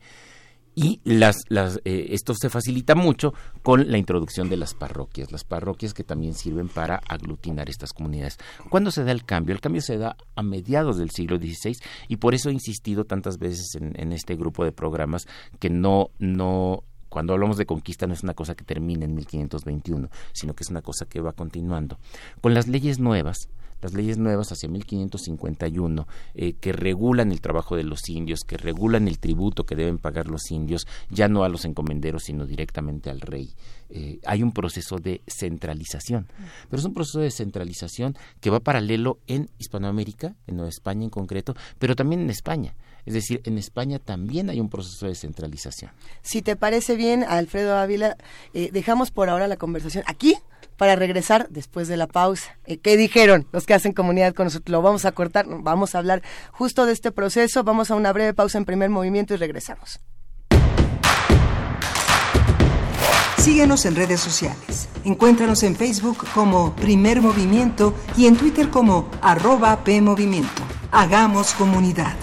y 0.82 1.02
las, 1.04 1.42
las, 1.50 1.82
eh, 1.84 2.08
esto 2.12 2.34
se 2.34 2.50
facilita 2.50 2.96
mucho 2.96 3.34
con 3.64 3.92
la 3.92 3.98
introducción 3.98 4.48
de 4.48 4.56
las 4.56 4.74
parroquias, 4.74 5.30
las 5.30 5.44
parroquias 5.44 5.94
que 5.94 6.06
también 6.06 6.34
sirven 6.34 6.70
para 6.70 7.02
aglutinar 7.10 7.70
estas 7.70 7.92
comunidades. 7.92 8.38
¿Cuándo 8.70 8.90
se 8.90 9.04
da 9.04 9.12
el 9.12 9.26
cambio? 9.26 9.54
El 9.54 9.60
cambio 9.60 9.82
se 9.82 9.98
da 9.98 10.16
a 10.38 10.42
mediados 10.42 10.98
del 10.98 11.10
siglo 11.10 11.36
XVI 11.36 11.76
y 12.08 12.16
por 12.16 12.34
eso 12.34 12.48
he 12.48 12.54
insistido 12.54 13.04
tantas 13.04 13.40
veces 13.40 13.76
en, 13.76 13.92
en 14.00 14.14
este 14.14 14.38
grupo 14.38 14.64
de 14.64 14.72
programas 14.72 15.28
que 15.60 15.70
no, 15.70 16.12
no 16.18 16.86
cuando 17.10 17.34
hablamos 17.34 17.58
de 17.58 17.66
conquista 17.66 18.08
no 18.08 18.14
es 18.14 18.24
una 18.24 18.34
cosa 18.34 18.56
que 18.56 18.64
termina 18.64 19.04
en 19.04 19.16
1521, 19.16 20.10
sino 20.32 20.54
que 20.54 20.64
es 20.64 20.70
una 20.70 20.82
cosa 20.82 21.06
que 21.08 21.20
va 21.20 21.34
continuando. 21.34 21.98
Con 22.40 22.54
las 22.54 22.70
leyes 22.70 23.00
nuevas, 23.00 23.50
las 23.82 23.94
leyes 23.94 24.18
nuevas 24.18 24.52
hacia 24.52 24.70
1551 24.70 26.08
eh, 26.36 26.54
que 26.54 26.72
regulan 26.72 27.32
el 27.32 27.42
trabajo 27.42 27.76
de 27.76 27.84
los 27.84 28.08
indios, 28.10 28.42
que 28.42 28.58
regulan 28.58 29.08
el 29.08 29.20
tributo 29.20 29.66
que 29.66 29.76
deben 29.76 29.98
pagar 29.98 30.28
los 30.28 30.52
indios, 30.52 30.88
ya 31.10 31.28
no 31.28 31.44
a 31.44 31.50
los 31.50 31.66
encomenderos, 31.66 32.24
sino 32.24 32.46
directamente 32.46 33.10
al 33.10 33.22
rey. 33.22 33.54
Eh, 33.90 34.20
hay 34.26 34.44
un 34.44 34.52
proceso 34.52 34.98
de 34.98 35.22
centralización, 35.28 36.28
pero 36.70 36.80
es 36.80 36.86
un 36.86 36.94
proceso 36.94 37.20
de 37.20 37.32
centralización 37.32 38.16
que 38.40 38.50
va 38.50 38.60
paralelo 38.60 39.20
en 39.28 39.50
Hispanoamérica, 39.58 40.36
en 40.48 40.58
Nueva 40.58 40.70
España 40.70 41.04
en 41.04 41.10
concreto, 41.10 41.56
pero 41.80 41.96
también 41.96 42.22
en 42.22 42.30
España. 42.30 42.76
Es 43.06 43.14
decir, 43.14 43.42
en 43.46 43.58
España 43.58 43.98
también 43.98 44.50
hay 44.50 44.60
un 44.60 44.70
proceso 44.70 45.08
de 45.08 45.16
centralización. 45.16 45.92
Si 46.22 46.42
te 46.42 46.56
parece 46.56 46.96
bien, 46.96 47.24
Alfredo 47.24 47.78
Ávila, 47.78 48.18
eh, 48.54 48.70
dejamos 48.72 49.10
por 49.10 49.30
ahora 49.30 49.48
la 49.48 49.58
conversación 49.58 50.04
aquí 50.06 50.36
para 50.80 50.96
regresar 50.96 51.48
después 51.50 51.90
de 51.90 51.98
la 51.98 52.08
pausa. 52.08 52.58
Eh, 52.66 52.78
¿Qué 52.78 52.96
dijeron 52.96 53.46
los 53.52 53.66
que 53.66 53.74
hacen 53.74 53.92
comunidad 53.92 54.34
con 54.34 54.46
nosotros? 54.46 54.72
Lo 54.72 54.82
vamos 54.82 55.04
a 55.04 55.12
cortar, 55.12 55.46
vamos 55.46 55.94
a 55.94 55.98
hablar 55.98 56.24
justo 56.54 56.86
de 56.86 56.94
este 56.94 57.12
proceso. 57.12 57.66
Vamos 57.66 57.92
a 57.92 57.96
una 57.96 58.14
breve 58.14 58.34
pausa 58.34 58.58
en 58.58 58.64
primer 58.64 58.90
movimiento 58.90 59.34
y 59.34 59.38
regresamos. 59.38 60.00
Síguenos 63.38 63.86
en 63.86 63.98
redes 63.98 64.22
sociales. 64.22 64.88
Encuéntranos 65.04 65.64
en 65.64 65.76
Facebook 65.76 66.26
como 66.34 66.74
Primer 66.76 67.22
Movimiento 67.22 67.94
y 68.16 68.28
en 68.28 68.38
Twitter 68.38 68.70
como 68.70 69.12
arroba 69.22 69.84
PMovimiento. 69.84 70.64
Hagamos 70.92 71.54
comunidad. 71.56 72.16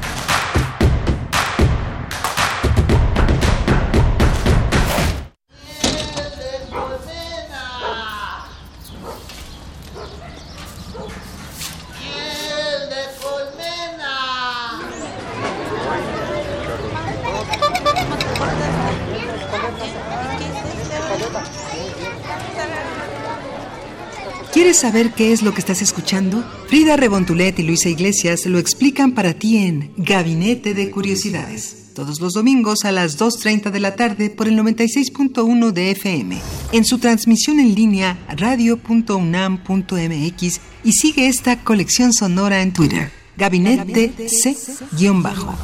¿Quieres 24.77 24.93
saber 24.93 25.14
qué 25.14 25.33
es 25.33 25.41
lo 25.41 25.55
que 25.55 25.61
estás 25.61 25.81
escuchando? 25.81 26.45
Frida 26.68 26.99
Rebontulet 26.99 27.59
y 27.59 27.62
Luisa 27.62 27.89
Iglesias 27.89 28.45
lo 28.45 28.59
explican 28.59 29.12
para 29.12 29.33
ti 29.33 29.57
en 29.57 29.91
Gabinete 29.97 30.74
de 30.74 30.91
Curiosidades. 30.91 31.93
Todos 31.95 32.20
los 32.20 32.35
domingos 32.35 32.85
a 32.85 32.93
las 32.93 33.18
2.30 33.18 33.70
de 33.70 33.81
la 33.81 33.97
tarde 33.97 34.29
por 34.29 34.49
el 34.49 34.59
96.1 34.59 35.72
de 35.72 35.93
FM. 35.93 36.39
En 36.72 36.85
su 36.85 36.99
transmisión 36.99 37.59
en 37.59 37.74
línea 37.74 38.18
radio.unam.mx 38.37 40.61
y 40.85 40.93
sigue 40.93 41.29
esta 41.29 41.64
colección 41.64 42.12
sonora 42.12 42.61
en 42.61 42.74
Twitter. 42.74 43.11
Gabinete 43.39 44.29
C-Bajo. 44.29 45.55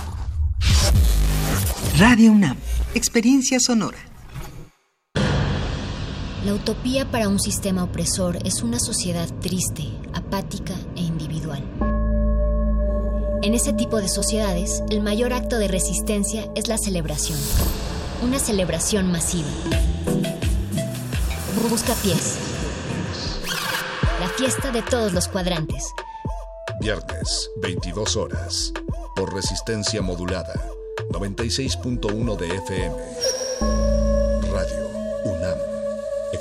Radio 1.98 2.32
UNAM. 2.32 2.56
Experiencia 2.94 3.60
sonora. 3.60 4.11
La 6.44 6.54
utopía 6.54 7.08
para 7.08 7.28
un 7.28 7.38
sistema 7.38 7.84
opresor 7.84 8.36
es 8.44 8.62
una 8.64 8.80
sociedad 8.80 9.28
triste, 9.40 9.84
apática 10.12 10.74
e 10.96 11.00
individual. 11.00 11.62
En 13.42 13.54
ese 13.54 13.72
tipo 13.72 14.00
de 14.00 14.08
sociedades, 14.08 14.82
el 14.90 15.02
mayor 15.02 15.32
acto 15.32 15.58
de 15.58 15.68
resistencia 15.68 16.50
es 16.56 16.66
la 16.66 16.78
celebración. 16.78 17.38
Una 18.22 18.40
celebración 18.40 19.12
masiva. 19.12 19.48
Busca 21.70 21.94
pies. 22.02 22.38
La 24.18 24.28
fiesta 24.28 24.72
de 24.72 24.82
todos 24.82 25.12
los 25.12 25.28
cuadrantes. 25.28 25.92
Viernes, 26.80 27.50
22 27.62 28.16
horas. 28.16 28.72
Por 29.14 29.32
resistencia 29.32 30.02
modulada. 30.02 30.54
96.1 31.10 32.36
de 32.36 32.48
FM. 32.48 32.96
Radio 34.52 34.88
UNAM. 35.24 35.71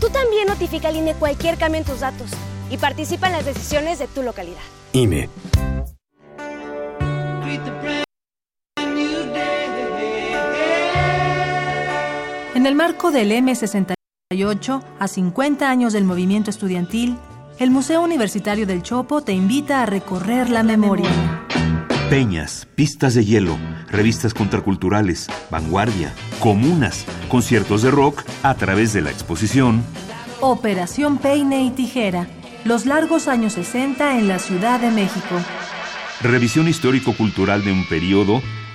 Tú 0.00 0.08
también 0.08 0.48
notifica 0.48 0.88
al 0.88 0.96
INE 0.96 1.14
cualquier 1.14 1.58
cambio 1.58 1.80
en 1.80 1.86
tus 1.86 2.00
datos 2.00 2.30
y 2.70 2.78
participa 2.78 3.26
en 3.26 3.34
las 3.34 3.44
decisiones 3.44 3.98
de 3.98 4.06
tu 4.06 4.22
localidad. 4.22 4.62
INE. 4.94 5.28
En 12.54 12.66
el 12.66 12.74
marco 12.74 13.10
del 13.10 13.30
M68, 13.32 14.82
a 14.98 15.08
50 15.08 15.70
años 15.70 15.92
del 15.92 16.04
movimiento 16.04 16.50
estudiantil, 16.50 17.18
el 17.58 17.70
Museo 17.70 18.02
Universitario 18.02 18.66
del 18.66 18.82
Chopo 18.82 19.20
te 19.20 19.32
invita 19.32 19.82
a 19.82 19.86
recorrer 19.86 20.48
la 20.48 20.62
memoria. 20.62 21.10
Peñas, 22.10 22.66
pistas 22.74 23.14
de 23.14 23.24
hielo, 23.24 23.56
revistas 23.88 24.34
contraculturales, 24.34 25.28
vanguardia, 25.48 26.12
comunas, 26.40 27.06
conciertos 27.28 27.82
de 27.82 27.92
rock 27.92 28.24
a 28.42 28.54
través 28.54 28.92
de 28.92 29.00
la 29.00 29.12
exposición. 29.12 29.84
Operación 30.40 31.18
Peine 31.18 31.62
y 31.62 31.70
Tijera, 31.70 32.26
los 32.64 32.84
largos 32.84 33.28
años 33.28 33.52
60 33.52 34.18
en 34.18 34.26
la 34.26 34.40
Ciudad 34.40 34.80
de 34.80 34.90
México. 34.90 35.36
Revisión 36.20 36.66
histórico-cultural 36.66 37.64
de 37.64 37.70
un 37.70 37.86
periodo 37.86 38.42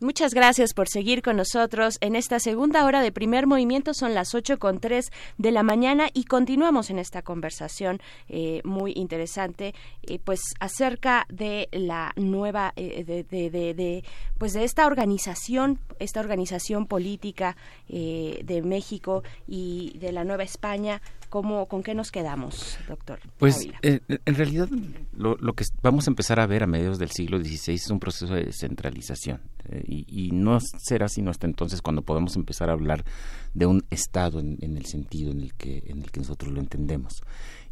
Muchas 0.00 0.32
gracias 0.32 0.74
por 0.74 0.88
seguir 0.88 1.22
con 1.22 1.36
nosotros 1.36 1.98
en 2.00 2.14
esta 2.14 2.38
segunda 2.38 2.84
hora 2.84 3.02
de 3.02 3.10
primer 3.10 3.48
movimiento. 3.48 3.94
Son 3.94 4.14
las 4.14 4.32
ocho 4.32 4.60
con 4.60 4.78
tres 4.78 5.10
de 5.38 5.50
la 5.50 5.64
mañana 5.64 6.08
y 6.14 6.22
continuamos 6.22 6.90
en 6.90 7.00
esta 7.00 7.22
conversación 7.22 8.00
eh, 8.28 8.60
muy 8.62 8.92
interesante, 8.94 9.74
eh, 10.02 10.20
pues 10.20 10.40
acerca 10.60 11.26
de 11.28 11.68
la 11.72 12.12
nueva, 12.14 12.74
eh, 12.76 13.02
de, 13.02 13.24
de, 13.24 13.50
de, 13.50 14.04
pues 14.38 14.52
de 14.52 14.62
esta 14.62 14.86
organización, 14.86 15.80
esta 15.98 16.20
organización 16.20 16.86
política 16.86 17.56
de 17.88 18.62
México 18.64 19.24
y 19.48 19.98
de 19.98 20.12
la 20.12 20.22
Nueva 20.22 20.44
España 20.44 21.02
¿Cómo, 21.28 21.66
¿Con 21.66 21.82
qué 21.82 21.94
nos 21.94 22.10
quedamos, 22.10 22.78
doctor? 22.88 23.20
Pues 23.38 23.68
eh, 23.82 24.00
en 24.08 24.34
realidad 24.34 24.68
lo, 25.12 25.36
que 25.52 25.64
vamos 25.82 26.06
a 26.06 26.10
empezar 26.10 26.40
a 26.40 26.46
ver 26.46 26.62
a 26.62 26.66
mediados 26.66 26.98
del 26.98 27.10
siglo 27.10 27.38
XVI 27.38 27.74
es 27.74 27.90
un 27.90 28.00
proceso 28.00 28.34
de 28.34 28.44
descentralización 28.44 29.42
eh, 29.68 29.82
y, 29.86 30.30
no 30.32 30.58
será 30.60 31.08
sino 31.08 31.30
hasta 31.30 31.46
entonces 31.46 31.82
cuando 31.82 32.02
podamos 32.02 32.36
empezar 32.36 32.70
a 32.70 32.72
hablar 32.72 33.04
de 33.52 33.66
un 33.66 33.84
Estado 33.90 34.40
en, 34.40 34.58
el 34.60 34.86
sentido 34.86 35.30
en 35.30 35.40
el, 35.40 35.54
que, 35.54 35.82
en 35.86 36.02
el 36.02 36.10
que 36.10 36.20
nosotros 36.20 36.52
lo 36.52 36.60
entendemos. 36.60 37.22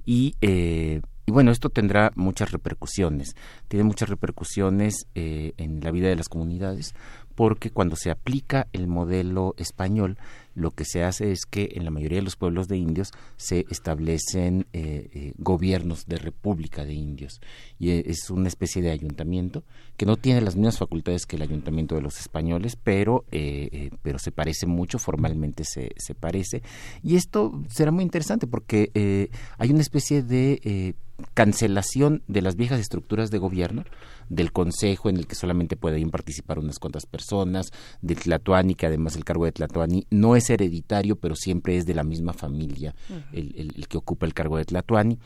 Y, 0.04 0.34
eh, 0.40 1.00
y 1.24 1.32
bueno, 1.32 1.50
esto 1.50 1.70
tendrá 1.70 2.12
muchas 2.14 2.52
repercusiones. 2.52 3.34
Tiene 3.68 3.84
muchas 3.84 4.08
repercusiones 4.08 5.06
en 5.14 5.80
la 5.80 5.90
vida 5.90 6.08
de 6.08 6.16
las 6.16 6.28
comunidades 6.28 6.94
porque 7.36 7.70
cuando 7.70 7.96
se 7.96 8.10
aplica 8.10 8.66
el 8.72 8.88
modelo 8.88 9.54
español, 9.58 10.18
lo 10.56 10.70
que 10.70 10.86
se 10.86 11.04
hace 11.04 11.32
es 11.32 11.44
que 11.44 11.68
en 11.74 11.84
la 11.84 11.90
mayoría 11.90 12.18
de 12.18 12.24
los 12.24 12.36
pueblos 12.36 12.66
de 12.66 12.78
indios 12.78 13.12
se 13.36 13.66
establecen 13.70 14.66
eh, 14.72 15.10
eh, 15.12 15.32
gobiernos 15.36 16.06
de 16.06 16.16
república 16.16 16.84
de 16.84 16.94
indios. 16.94 17.40
Y 17.78 17.90
e, 17.90 18.04
es 18.06 18.30
una 18.30 18.48
especie 18.48 18.80
de 18.80 18.90
ayuntamiento 18.90 19.64
que 19.98 20.06
no 20.06 20.16
tiene 20.16 20.40
las 20.40 20.56
mismas 20.56 20.78
facultades 20.78 21.26
que 21.26 21.36
el 21.36 21.42
ayuntamiento 21.42 21.94
de 21.94 22.00
los 22.00 22.18
españoles 22.18 22.76
pero 22.82 23.24
eh, 23.30 23.90
pero 24.02 24.18
se 24.18 24.32
parece 24.32 24.66
mucho 24.66 24.98
formalmente 24.98 25.64
se, 25.64 25.92
se 25.96 26.14
parece. 26.14 26.62
Y 27.02 27.16
esto 27.16 27.62
será 27.68 27.90
muy 27.90 28.02
interesante 28.02 28.46
porque 28.46 29.30
hay 29.58 29.70
una 29.70 29.82
especie 29.82 30.22
de 30.22 30.94
cancelación 31.34 32.22
de 32.28 32.42
las 32.42 32.56
viejas 32.56 32.80
estructuras 32.80 33.30
de 33.30 33.38
gobierno 33.38 33.84
del 34.28 34.52
consejo 34.52 35.08
en 35.08 35.16
el 35.16 35.26
que 35.26 35.34
solamente 35.34 35.76
pueden 35.76 36.10
participar 36.10 36.58
unas 36.58 36.78
cuantas 36.78 37.06
personas, 37.06 37.70
del 38.00 38.18
Tlatoani, 38.18 38.74
que 38.74 38.86
además 38.86 39.16
el 39.16 39.24
cargo 39.24 39.44
de 39.44 39.52
Tlatoani 39.52 40.06
no 40.10 40.36
es 40.36 40.50
hereditario, 40.50 41.16
pero 41.16 41.34
siempre 41.36 41.76
es 41.76 41.86
de 41.86 41.94
la 41.94 42.04
misma 42.04 42.32
familia 42.32 42.94
el, 43.32 43.86
que 43.88 43.98
ocupa 43.98 44.26
el 44.26 44.34
cargo 44.34 44.56
de 44.56 44.64
Tlatoani. 44.64 45.18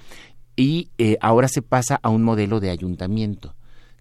Y 0.56 0.90
eh, 0.98 1.16
ahora 1.20 1.48
se 1.48 1.62
pasa 1.62 1.98
a 2.02 2.10
un 2.10 2.22
modelo 2.22 2.60
de 2.60 2.70
ayuntamiento 2.70 3.54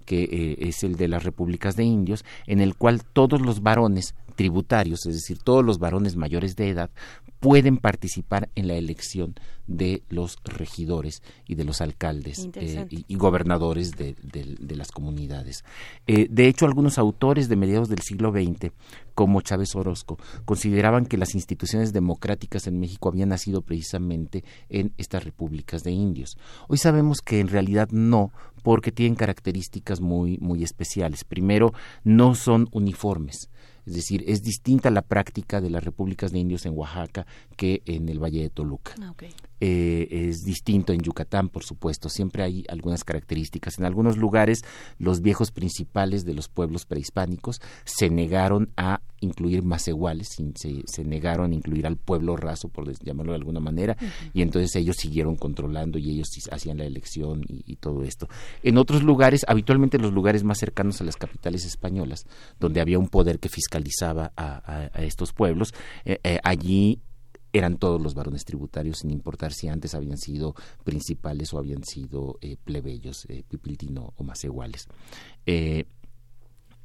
que 0.10 0.24
eh, 0.24 0.58
es 0.62 0.84
el 0.84 0.96
de 0.96 1.08
las 1.08 1.24
repúblicas 1.24 1.76
de 1.76 1.84
indios, 1.84 2.26
en 2.48 2.62
el 2.62 2.74
cual 2.74 3.04
todos 3.04 3.42
los 3.42 3.62
varones 3.62 4.16
tributarios, 4.36 5.06
es 5.06 5.14
decir, 5.14 5.38
todos 5.38 5.64
los 5.64 5.78
varones 5.78 6.16
mayores 6.16 6.56
de 6.56 6.70
edad, 6.70 6.90
pueden 7.40 7.78
participar 7.78 8.50
en 8.56 8.68
la 8.68 8.74
elección 8.74 9.36
de 9.68 10.02
los 10.10 10.38
regidores 10.44 11.22
y 11.46 11.54
de 11.54 11.64
los 11.64 11.80
alcaldes 11.80 12.50
eh, 12.56 12.88
y, 12.90 13.16
gobernadores 13.16 13.92
de, 13.92 14.16
las 14.76 14.92
comunidades. 14.92 15.64
Eh, 16.08 16.28
de 16.28 16.48
hecho, 16.48 16.66
algunos 16.66 16.98
autores 16.98 17.48
de 17.48 17.56
mediados 17.56 17.88
del 17.88 18.02
siglo 18.02 18.32
XX, 18.32 18.72
como 19.20 19.42
Chávez 19.42 19.76
Orozco, 19.76 20.18
consideraban 20.46 21.06
que 21.06 21.18
las 21.18 21.36
instituciones 21.36 21.92
democráticas 21.92 22.68
en 22.68 22.80
México 22.80 23.10
habían 23.10 23.28
nacido 23.28 23.62
precisamente 23.62 24.46
en 24.70 24.94
estas 24.98 25.26
repúblicas 25.26 25.84
de 25.84 25.92
indios. 25.92 26.38
Hoy 26.70 26.78
sabemos 26.78 27.20
que 27.20 27.42
en 27.42 27.50
realidad 27.50 27.90
no, 27.92 28.32
porque 28.64 28.94
tienen 28.94 29.16
características 29.16 30.00
muy, 30.00 30.38
muy 30.38 30.64
especiales. 30.64 31.26
Primero, 31.26 31.74
no 32.06 32.34
son 32.34 32.70
uniformes 32.72 33.50
es 33.86 33.96
decir, 33.96 34.24
es 34.28 34.44
distinta 34.44 34.92
la 34.92 35.02
práctica 35.02 35.62
de 35.62 35.72
las 35.72 35.84
repúblicas 35.84 36.32
de 36.32 36.38
indios 36.38 36.68
en 36.68 36.78
Oaxaca 36.78 37.26
que 37.58 37.82
en 37.86 38.08
el 38.08 38.20
Valle 38.20 38.44
de 38.44 38.52
Toluca. 38.52 38.94
Ah, 39.02 39.16
eh, 39.60 40.08
es 40.30 40.44
distinto 40.44 40.94
en 40.94 41.02
Yucatán, 41.02 41.50
por 41.50 41.64
supuesto. 41.64 42.10
Siempre 42.10 42.44
hay 42.44 42.64
algunas 42.70 43.04
características. 43.04 43.78
En 43.80 43.86
algunos 43.86 44.18
lugares, 44.18 44.62
los 44.98 45.22
viejos 45.22 45.52
principales 45.52 46.26
de 46.26 46.34
los 46.34 46.48
pueblos 46.48 46.86
prehispánicos 46.86 47.62
se 47.86 48.10
negaron 48.10 48.72
a 48.78 49.02
incluir 49.22 49.64
más 49.64 49.88
iguales, 49.88 50.38
se, 50.56 51.04
negaron 51.04 51.52
a 51.52 51.56
incluir 51.56 51.86
al 51.88 51.98
pueblo 51.98 52.38
raso, 52.38 52.70
por 52.70 52.90
llamarlo 53.04 53.34
de 53.34 53.38
alguna 53.38 53.60
manera, 53.60 53.98
y 54.34 54.42
entonces 54.42 54.76
ellos 54.76 54.96
siguieron 54.98 55.36
controlando 55.36 55.98
y 55.98 56.10
ellos 56.10 56.30
hacían 56.52 56.78
la 56.78 56.86
elección 56.86 57.44
y, 57.48 57.76
todo 57.78 58.04
esto. 58.04 58.28
En 58.64 58.78
otros 58.78 59.04
lugares, 59.04 59.46
habitualmente 59.48 59.98
los 60.00 60.14
lugares 60.14 60.44
más 60.44 60.58
cercanos 60.58 61.00
a 61.02 61.04
las 61.04 61.16
capitales 61.16 61.66
españolas, 61.66 62.26
donde 62.60 62.82
había 62.82 63.00
un 63.00 63.08
poder 63.08 63.40
que 63.40 63.50
fiscalizaba 63.50 64.32
a, 64.36 64.90
estos 65.00 65.34
pueblos, 65.34 65.74
eh, 66.06 66.20
eh, 66.24 66.40
allí 66.44 67.00
eran 67.54 67.78
todos 67.78 68.02
los 68.02 68.14
varones 68.14 68.46
tributarios, 68.46 69.00
sin 69.00 69.12
importar 69.12 69.54
si 69.54 69.68
antes 69.68 69.96
habían 69.96 70.18
sido 70.18 70.56
principales 70.84 71.54
o 71.54 71.58
habían 71.58 71.84
sido 71.84 72.38
eh, 72.42 72.58
plebeyos, 72.64 73.26
eh, 73.30 73.44
o 74.16 74.24
más 74.24 74.44
iguales. 74.44 74.88
Eh, 75.46 75.86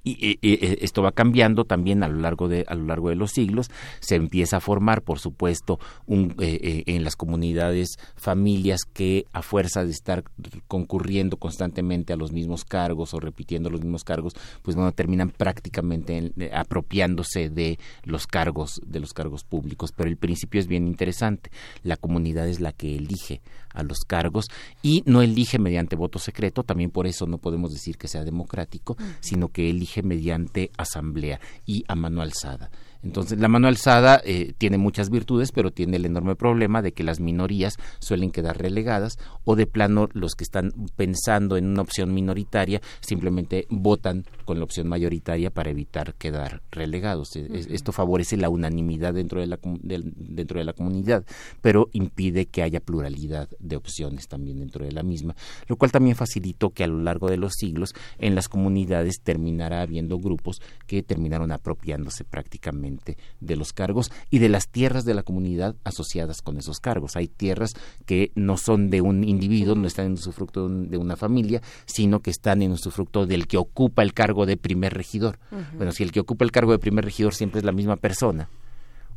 y, 0.04 0.38
esto 0.84 1.02
va 1.02 1.12
cambiando 1.12 1.64
también 1.64 2.02
a 2.02 2.08
lo 2.08 2.20
largo 2.20 2.48
de 2.48 2.64
a 2.68 2.74
lo 2.74 2.84
largo 2.84 3.08
de 3.08 3.16
los 3.16 3.32
siglos. 3.32 3.70
Se 4.00 4.16
empieza 4.16 4.58
a 4.58 4.60
formar 4.60 5.02
por 5.02 5.18
supuesto 5.18 5.78
un, 6.06 6.34
eh, 6.40 6.58
eh, 6.62 6.82
en 6.86 7.04
las 7.04 7.16
comunidades 7.16 7.98
familias 8.14 8.82
que 8.84 9.24
a 9.32 9.42
fuerza 9.42 9.84
de 9.84 9.90
estar 9.90 10.24
concurriendo 10.68 11.36
constantemente 11.38 12.12
a 12.12 12.16
los 12.16 12.32
mismos 12.32 12.64
cargos 12.64 13.14
o 13.14 13.20
repitiendo 13.20 13.70
los 13.70 13.80
mismos 13.80 14.04
cargos 14.04 14.34
pues 14.62 14.76
bueno 14.76 14.92
terminan 14.92 15.30
prácticamente 15.30 16.32
eh, 16.38 16.50
apropiándose 16.52 17.48
de 17.48 17.78
los 18.04 18.26
cargos 18.26 18.80
de 18.86 19.00
los 19.00 19.14
cargos 19.14 19.44
públicos. 19.44 19.92
Pero 19.92 20.08
el 20.10 20.16
principio 20.16 20.60
es 20.60 20.66
bien 20.66 20.86
interesante. 20.86 21.50
La 21.82 21.96
comunidad 21.96 22.48
es 22.48 22.60
la 22.60 22.72
que 22.72 22.96
elige 22.96 23.40
a 23.74 23.82
los 23.82 24.00
cargos 24.00 24.46
y 24.82 25.02
no 25.06 25.20
elige 25.20 25.58
mediante 25.58 25.96
voto 25.96 26.18
secreto 26.18 26.62
también 26.62 26.90
por 26.90 27.06
eso 27.06 27.26
no 27.26 27.38
podemos 27.38 27.72
decir 27.72 27.98
que 27.98 28.08
sea 28.08 28.24
democrático 28.24 28.96
sino 29.20 29.48
que 29.48 29.68
elige 29.68 30.02
mediante 30.02 30.70
asamblea 30.76 31.40
y 31.66 31.84
a 31.88 31.94
mano 31.94 32.22
alzada. 32.22 32.70
Entonces, 33.04 33.38
la 33.38 33.48
mano 33.48 33.68
alzada 33.68 34.20
eh, 34.24 34.54
tiene 34.56 34.78
muchas 34.78 35.10
virtudes, 35.10 35.52
pero 35.52 35.70
tiene 35.70 35.98
el 35.98 36.06
enorme 36.06 36.36
problema 36.36 36.80
de 36.80 36.92
que 36.92 37.04
las 37.04 37.20
minorías 37.20 37.76
suelen 37.98 38.30
quedar 38.30 38.58
relegadas 38.58 39.18
o 39.44 39.56
de 39.56 39.66
plano 39.66 40.08
los 40.12 40.34
que 40.34 40.44
están 40.44 40.72
pensando 40.96 41.56
en 41.56 41.66
una 41.66 41.82
opción 41.82 42.14
minoritaria 42.14 42.80
simplemente 43.00 43.66
votan 43.68 44.24
con 44.44 44.58
la 44.58 44.64
opción 44.64 44.88
mayoritaria 44.88 45.50
para 45.50 45.70
evitar 45.70 46.14
quedar 46.14 46.62
relegados. 46.70 47.36
E, 47.36 47.46
esto 47.70 47.92
favorece 47.92 48.36
la 48.36 48.48
unanimidad 48.48 49.12
dentro 49.14 49.40
de 49.40 49.48
la, 49.48 49.58
dentro 49.62 50.58
de 50.58 50.64
la 50.64 50.72
comunidad, 50.72 51.24
pero 51.60 51.90
impide 51.92 52.46
que 52.46 52.62
haya 52.62 52.80
pluralidad 52.80 53.48
de 53.58 53.76
opciones 53.76 54.28
también 54.28 54.58
dentro 54.58 54.84
de 54.84 54.92
la 54.92 55.02
misma, 55.02 55.36
lo 55.68 55.76
cual 55.76 55.92
también 55.92 56.16
facilitó 56.16 56.70
que 56.70 56.84
a 56.84 56.86
lo 56.86 57.00
largo 57.00 57.28
de 57.28 57.36
los 57.36 57.52
siglos 57.54 57.94
en 58.18 58.34
las 58.34 58.48
comunidades 58.48 59.20
terminara 59.22 59.82
habiendo 59.82 60.18
grupos 60.18 60.62
que 60.86 61.02
terminaron 61.02 61.52
apropiándose 61.52 62.24
prácticamente 62.24 62.93
de 63.40 63.56
los 63.56 63.72
cargos 63.72 64.10
y 64.30 64.38
de 64.38 64.48
las 64.48 64.68
tierras 64.68 65.04
de 65.04 65.14
la 65.14 65.22
comunidad 65.22 65.76
asociadas 65.84 66.42
con 66.42 66.58
esos 66.58 66.80
cargos. 66.80 67.16
Hay 67.16 67.28
tierras 67.28 67.74
que 68.06 68.32
no 68.34 68.56
son 68.56 68.90
de 68.90 69.00
un 69.00 69.24
individuo, 69.24 69.74
no 69.74 69.86
están 69.86 70.06
en 70.06 70.12
usufructo 70.12 70.68
de 70.68 70.96
una 70.96 71.16
familia, 71.16 71.62
sino 71.86 72.20
que 72.20 72.30
están 72.30 72.62
en 72.62 72.72
usufructo 72.72 73.26
del 73.26 73.46
que 73.46 73.56
ocupa 73.56 74.02
el 74.02 74.14
cargo 74.14 74.46
de 74.46 74.56
primer 74.56 74.94
regidor. 74.94 75.38
Bueno, 75.76 75.92
si 75.92 76.02
el 76.02 76.12
que 76.12 76.20
ocupa 76.20 76.44
el 76.44 76.52
cargo 76.52 76.72
de 76.72 76.78
primer 76.78 77.04
regidor 77.04 77.34
siempre 77.34 77.58
es 77.58 77.64
la 77.64 77.72
misma 77.72 77.96
persona, 77.96 78.48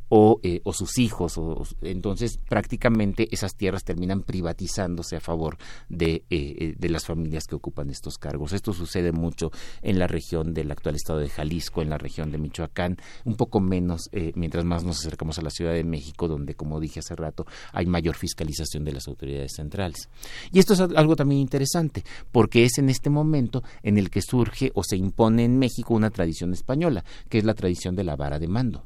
o, 0.10 0.40
eh, 0.44 0.62
o 0.64 0.74
sus 0.74 0.98
hijos. 0.98 1.38
O, 1.38 1.64
entonces, 1.82 2.40
prácticamente 2.50 3.28
esas 3.32 3.56
tierras 3.56 3.84
terminan 3.84 4.24
privatizándose 4.24 5.16
a 5.16 5.20
favor 5.20 5.58
de, 5.90 6.16
eh, 6.16 6.24
eh, 6.30 6.76
de 6.78 6.90
las 6.90 7.06
familias 7.06 7.46
que 7.46 7.56
ocupan 7.56 7.90
estos 7.90 8.18
cargos. 8.18 8.54
Esto 8.54 8.74
sucede 8.74 9.12
mucho 9.12 9.52
en 9.82 10.00
la 10.00 10.08
región 10.08 10.54
del 10.54 10.72
actual 10.72 10.96
estado 10.96 11.20
de 11.20 11.30
Jalisco, 11.30 11.82
en 11.82 11.90
la 11.90 11.98
región 11.98 12.32
de 12.32 12.38
Michoacán, 12.38 12.98
un 13.26 13.36
poco 13.36 13.60
menos 13.60 14.10
mientras 14.36 14.66
más 14.66 14.84
nos 14.84 15.00
acercamos 15.00 15.38
a 15.38 15.42
la 15.42 15.50
Ciudad 15.50 15.74
de 15.74 15.84
México, 15.84 16.28
donde, 16.28 16.56
como 16.56 16.80
dije 16.80 17.00
hace 17.00 17.16
rato, 17.16 17.46
hay 17.72 17.86
mayor 17.86 18.16
fiscalización 18.16 18.84
de 18.84 18.94
las 18.94 19.08
autoridades 19.08 19.54
centrales. 19.56 20.10
Y 20.52 20.60
esto 20.60 20.74
es 20.74 20.80
algo 20.80 21.16
también 21.16 21.42
interesante, 21.42 22.04
porque 22.32 22.64
es 22.64 22.78
en 22.78 22.90
este 22.90 23.10
momento 23.10 23.64
en 23.84 23.98
el 23.98 24.10
que 24.10 24.22
surge 24.22 24.72
o 24.74 24.84
se 24.84 24.98
impone 24.98 25.46
en 25.46 25.60
México 25.60 25.94
una 25.94 26.10
tradición 26.10 26.54
española, 26.54 27.04
que 27.30 27.38
es 27.38 27.44
la 27.44 27.54
tradición 27.54 27.96
de 27.96 28.04
la 28.04 28.16
vara 28.16 28.40
de 28.40 28.48
mando. 28.48 28.86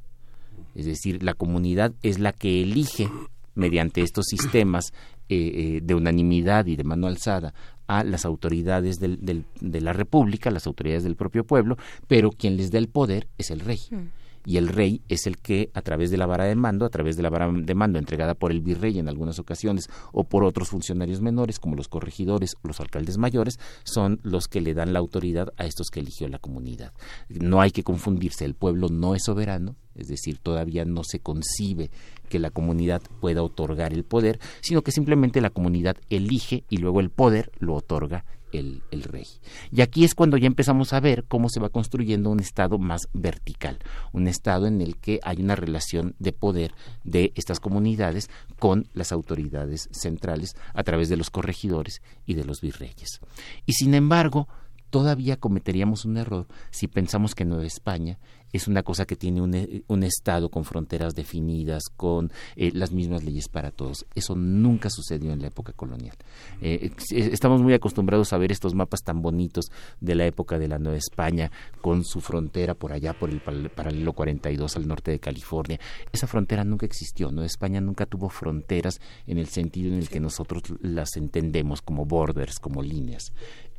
Es 0.76 0.86
decir, 0.86 1.24
la 1.24 1.34
comunidad 1.34 1.94
es 2.02 2.20
la 2.20 2.34
que 2.34 2.62
elige 2.62 3.10
mediante 3.56 4.02
estos 4.02 4.26
sistemas 4.28 4.94
eh, 5.30 5.36
eh, 5.38 5.80
de 5.84 5.96
unanimidad 5.96 6.66
y 6.66 6.76
de 6.76 6.84
mano 6.84 7.08
alzada 7.08 7.54
a 7.88 8.04
las 8.04 8.24
autoridades 8.26 9.00
de 9.00 9.82
la 9.82 9.92
República, 9.94 10.50
las 10.50 10.66
autoridades 10.66 11.04
del 11.04 11.18
propio 11.18 11.44
pueblo, 11.44 11.78
pero 12.08 12.30
quien 12.30 12.56
les 12.56 12.72
da 12.72 12.78
el 12.80 12.88
poder 12.88 13.28
es 13.38 13.52
el 13.52 13.60
rey. 13.60 13.80
Mm 13.90 14.21
y 14.46 14.58
el 14.58 14.68
rey 14.68 15.02
es 15.08 15.28
el 15.28 15.38
que 15.38 15.70
a 15.74 15.82
través 15.82 16.12
de 16.12 16.18
la 16.18 16.26
vara 16.26 16.46
de 16.46 16.56
mando, 16.56 16.86
a 16.86 16.90
través 16.90 17.16
de 17.16 17.24
la 17.24 17.30
vara 17.30 17.52
de 17.52 17.76
mando 17.76 18.00
entregada 18.00 18.34
por 18.34 18.52
el 18.52 18.62
virrey 18.62 19.00
en 19.00 19.08
algunas 19.08 19.40
ocasiones 19.40 19.90
o 20.12 20.24
por 20.24 20.44
otros 20.44 20.70
funcionarios 20.70 21.22
menores 21.22 21.60
como 21.60 21.76
los 21.76 21.88
corregidores 21.88 22.56
o 22.64 22.68
los 22.68 22.80
alcaldes 22.80 23.18
mayores, 23.18 23.60
son 23.84 24.20
los 24.24 24.48
que 24.48 24.62
le 24.62 24.74
dan 24.74 24.94
la 24.94 25.00
autoridad 25.00 25.54
a 25.58 25.66
estos 25.66 25.90
que 25.90 26.00
eligió 26.00 26.28
la 26.28 26.40
comunidad. 26.40 26.94
No 27.30 27.62
hay 27.62 27.72
que 27.72 27.84
confundirse, 27.84 28.46
el 28.46 28.56
pueblo 28.56 28.90
no 28.90 29.16
es 29.16 29.24
soberano, 29.24 29.76
es 29.96 30.08
decir, 30.08 30.40
todavía 30.40 30.86
no 30.86 31.04
se 31.04 31.20
concibe 31.20 31.92
que 32.30 32.40
la 32.40 32.50
comunidad 32.50 33.02
pueda 33.20 33.44
otorgar 33.44 33.94
el 33.94 34.06
poder, 34.06 34.40
sino 34.62 34.82
que 34.82 34.92
simplemente 34.92 35.42
la 35.42 35.50
comunidad 35.50 35.98
elige 36.10 36.64
y 36.70 36.78
luego 36.78 37.02
el 37.02 37.10
poder 37.10 37.52
lo 37.60 37.76
otorga 37.76 38.26
el, 38.52 38.82
rey. 39.04 39.28
Y 39.72 39.82
aquí 39.82 40.04
es 40.04 40.16
cuando 40.16 40.38
ya 40.38 40.48
empezamos 40.48 40.94
a 40.94 41.00
ver 41.00 41.26
cómo 41.26 41.50
se 41.50 41.60
va 41.60 41.70
construyendo 41.70 42.30
un 42.30 42.40
Estado 42.40 42.78
más 42.78 43.08
vertical, 43.14 43.80
un 44.12 44.28
Estado 44.28 44.68
en 44.68 44.82
el 44.82 44.98
que 44.98 45.20
hay 45.24 45.42
una 45.42 45.56
relación 45.56 46.16
de 46.20 46.34
poder 46.34 46.74
de 47.04 47.32
estas 47.36 47.60
comunidades 47.60 48.30
con 48.60 48.88
las 48.94 49.12
autoridades 49.12 49.90
centrales 49.92 50.56
a 50.74 50.84
través 50.84 51.10
de 51.10 51.18
los 51.18 51.30
corregidores 51.30 52.02
y 52.26 52.36
de 52.36 52.46
los 52.46 52.62
virreyes. 52.62 53.20
Y 53.66 53.74
sin 53.74 53.94
embargo, 53.94 54.48
todavía 54.90 55.38
cometeríamos 55.38 56.06
un 56.06 56.18
error 56.18 56.48
si 56.70 56.88
pensamos 56.88 57.34
que 57.34 57.46
Nueva 57.46 57.66
España 57.66 58.20
es 58.52 58.68
una 58.68 58.84
cosa 58.84 59.06
que 59.06 59.16
tiene 59.16 59.42
un, 59.42 59.54
eh, 59.54 59.84
un 59.88 60.04
Estado 60.04 60.50
con 60.50 60.66
fronteras 60.66 61.16
definidas, 61.16 61.84
con 61.96 62.32
eh, 62.56 62.72
las 62.74 62.92
mismas 62.92 63.24
leyes 63.24 63.48
para 63.48 63.72
todos. 63.72 64.06
Eso 64.16 64.36
nunca 64.36 64.90
sucedió 64.90 65.32
en 65.32 65.42
la 65.42 65.48
época 65.48 65.74
colonial. 65.74 66.16
Eh, 66.62 66.92
estamos 67.10 67.62
muy 67.62 67.74
acostumbrados 67.74 68.34
a 68.34 68.38
ver 68.38 68.52
estos 68.52 68.76
mapas 68.76 69.02
tan 69.04 69.22
bonitos 69.22 69.72
de 70.00 70.16
la 70.16 70.26
época 70.26 70.60
de 70.60 70.68
la 70.68 70.80
Nueva 70.80 70.98
España, 70.98 71.52
con 71.82 72.04
su 72.04 72.22
frontera 72.22 72.74
por 72.74 72.94
allá, 72.94 73.14
por 73.14 73.30
el 73.30 73.40
paralelo 73.40 74.14
42 74.14 74.76
al 74.76 74.88
norte 74.88 75.12
de 75.12 75.20
California. 75.20 75.80
Esa 76.12 76.28
frontera 76.28 76.64
nunca 76.64 76.86
existió. 76.86 77.32
Nueva 77.32 77.46
España 77.46 77.82
nunca 77.82 78.06
tuvo 78.06 78.30
fronteras 78.30 79.00
en 79.28 79.38
el 79.38 79.48
sentido 79.48 79.92
en 79.94 80.00
el 80.00 80.10
que 80.10 80.20
nosotros 80.20 80.64
las 80.82 81.16
entendemos 81.16 81.82
como 81.82 82.06
borders, 82.06 82.60
como 82.60 82.82
líneas. 82.82 83.32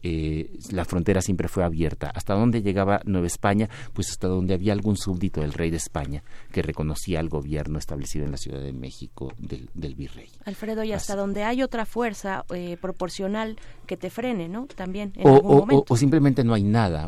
La 0.02 0.84
frontera 0.84 1.20
siempre 1.20 1.48
fue 1.48 1.64
abierta. 1.64 2.10
¿Hasta 2.14 2.34
dónde 2.34 2.62
llegaba 2.62 3.00
Nueva 3.04 3.26
España? 3.26 3.68
Pues 3.92 4.10
hasta 4.10 4.28
donde 4.28 4.54
había 4.54 4.72
algún 4.72 4.96
súbdito 4.96 5.40
del 5.40 5.52
rey 5.52 5.70
de 5.70 5.76
España 5.76 6.22
que 6.50 6.62
reconocía 6.62 7.20
al 7.20 7.28
gobierno 7.28 7.78
establecido 7.78 8.24
en 8.24 8.32
la 8.32 8.36
Ciudad 8.36 8.60
de 8.60 8.72
México 8.72 9.32
del, 9.38 9.94
virrey. 9.94 10.30
Alfredo, 10.44 10.84
y 10.84 10.92
hasta 10.92 11.16
donde 11.16 11.44
hay 11.44 11.62
otra 11.62 11.86
fuerza 11.86 12.44
eh, 12.54 12.76
proporcional 12.80 13.56
que 13.92 13.98
te 13.98 14.08
frene, 14.08 14.48
¿no? 14.48 14.64
También 14.74 15.12
o, 15.22 15.96
simplemente 15.98 16.44
no 16.44 16.54
hay 16.54 16.62
nada. 16.62 17.06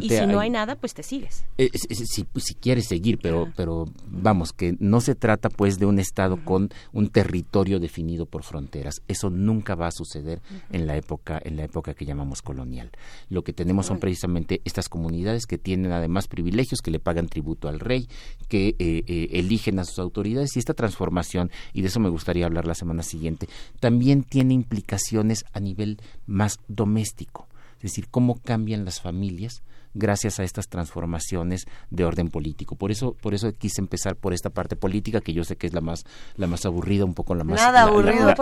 Y 0.00 0.08
si 0.08 0.26
no 0.26 0.40
hay 0.40 0.48
nada, 0.48 0.74
pues 0.76 0.94
te 0.94 1.02
sigues. 1.02 1.44
Eh, 1.58 1.68
si, 1.74 2.26
si, 2.36 2.54
quieres 2.54 2.86
seguir, 2.86 3.18
pero, 3.20 3.52
pero 3.54 3.84
vamos, 4.08 4.54
que 4.54 4.76
no 4.80 5.02
se 5.02 5.14
trata 5.14 5.50
pues 5.50 5.78
de 5.78 5.84
un 5.84 5.98
Estado 5.98 6.42
con 6.42 6.70
un 6.94 7.10
territorio 7.10 7.80
definido 7.80 8.24
por 8.24 8.44
fronteras. 8.44 9.02
Eso 9.08 9.28
nunca 9.28 9.74
va 9.74 9.88
a 9.88 9.90
suceder 9.90 10.40
en 10.72 10.86
la 10.86 10.96
época 10.96 11.38
en 11.44 11.58
la 11.58 11.64
época 11.64 11.92
que 11.92 12.06
llamamos 12.06 12.40
colonial. 12.40 12.90
Lo 13.28 13.44
que 13.44 13.52
tenemos 13.52 13.84
son 13.84 13.98
precisamente 13.98 14.62
estas 14.64 14.88
comunidades 14.88 15.44
que 15.44 15.58
tienen 15.58 15.92
además 15.92 16.28
privilegios 16.28 16.80
que 16.80 16.90
le 16.90 16.98
pagan 16.98 17.28
tributo 17.28 17.68
al 17.68 17.78
rey, 17.78 18.08
que 18.48 18.68
eh, 18.68 19.04
eh, 19.06 19.28
eligen 19.32 19.78
a 19.80 19.84
sus 19.84 19.98
autoridades 19.98 20.56
y 20.56 20.60
esta 20.60 20.72
transformación, 20.72 21.50
y 21.74 21.82
de 21.82 21.88
eso 21.88 22.00
me 22.00 22.08
gustaría 22.08 22.46
hablar 22.46 22.66
la 22.66 22.74
semana 22.74 23.02
siguiente, 23.02 23.50
también 23.80 24.22
tiene 24.22 24.54
implicaciones 24.54 25.44
a 25.52 25.60
nivel 25.60 25.98
más 26.26 26.58
doméstico, 26.68 27.48
es 27.76 27.82
decir, 27.82 28.08
cómo 28.10 28.40
cambian 28.42 28.84
las 28.84 29.00
familias 29.00 29.62
gracias 29.96 30.38
a 30.38 30.44
estas 30.44 30.68
transformaciones 30.68 31.66
de 31.90 32.04
orden 32.04 32.28
político. 32.28 32.76
Por 32.76 32.90
eso, 32.90 33.14
por 33.14 33.34
eso 33.34 33.52
quise 33.52 33.80
empezar 33.80 34.16
por 34.16 34.32
esta 34.32 34.50
parte 34.50 34.76
política 34.76 35.20
que 35.20 35.32
yo 35.32 35.42
sé 35.44 35.56
que 35.56 35.66
es 35.66 35.72
la 35.72 35.80
más, 35.80 36.04
la 36.36 36.46
más 36.46 36.64
aburrida, 36.66 37.04
un 37.04 37.14
poco 37.14 37.34
la 37.34 37.44
más, 37.44 37.60
Nada 37.60 37.82
aburrido 37.82 38.34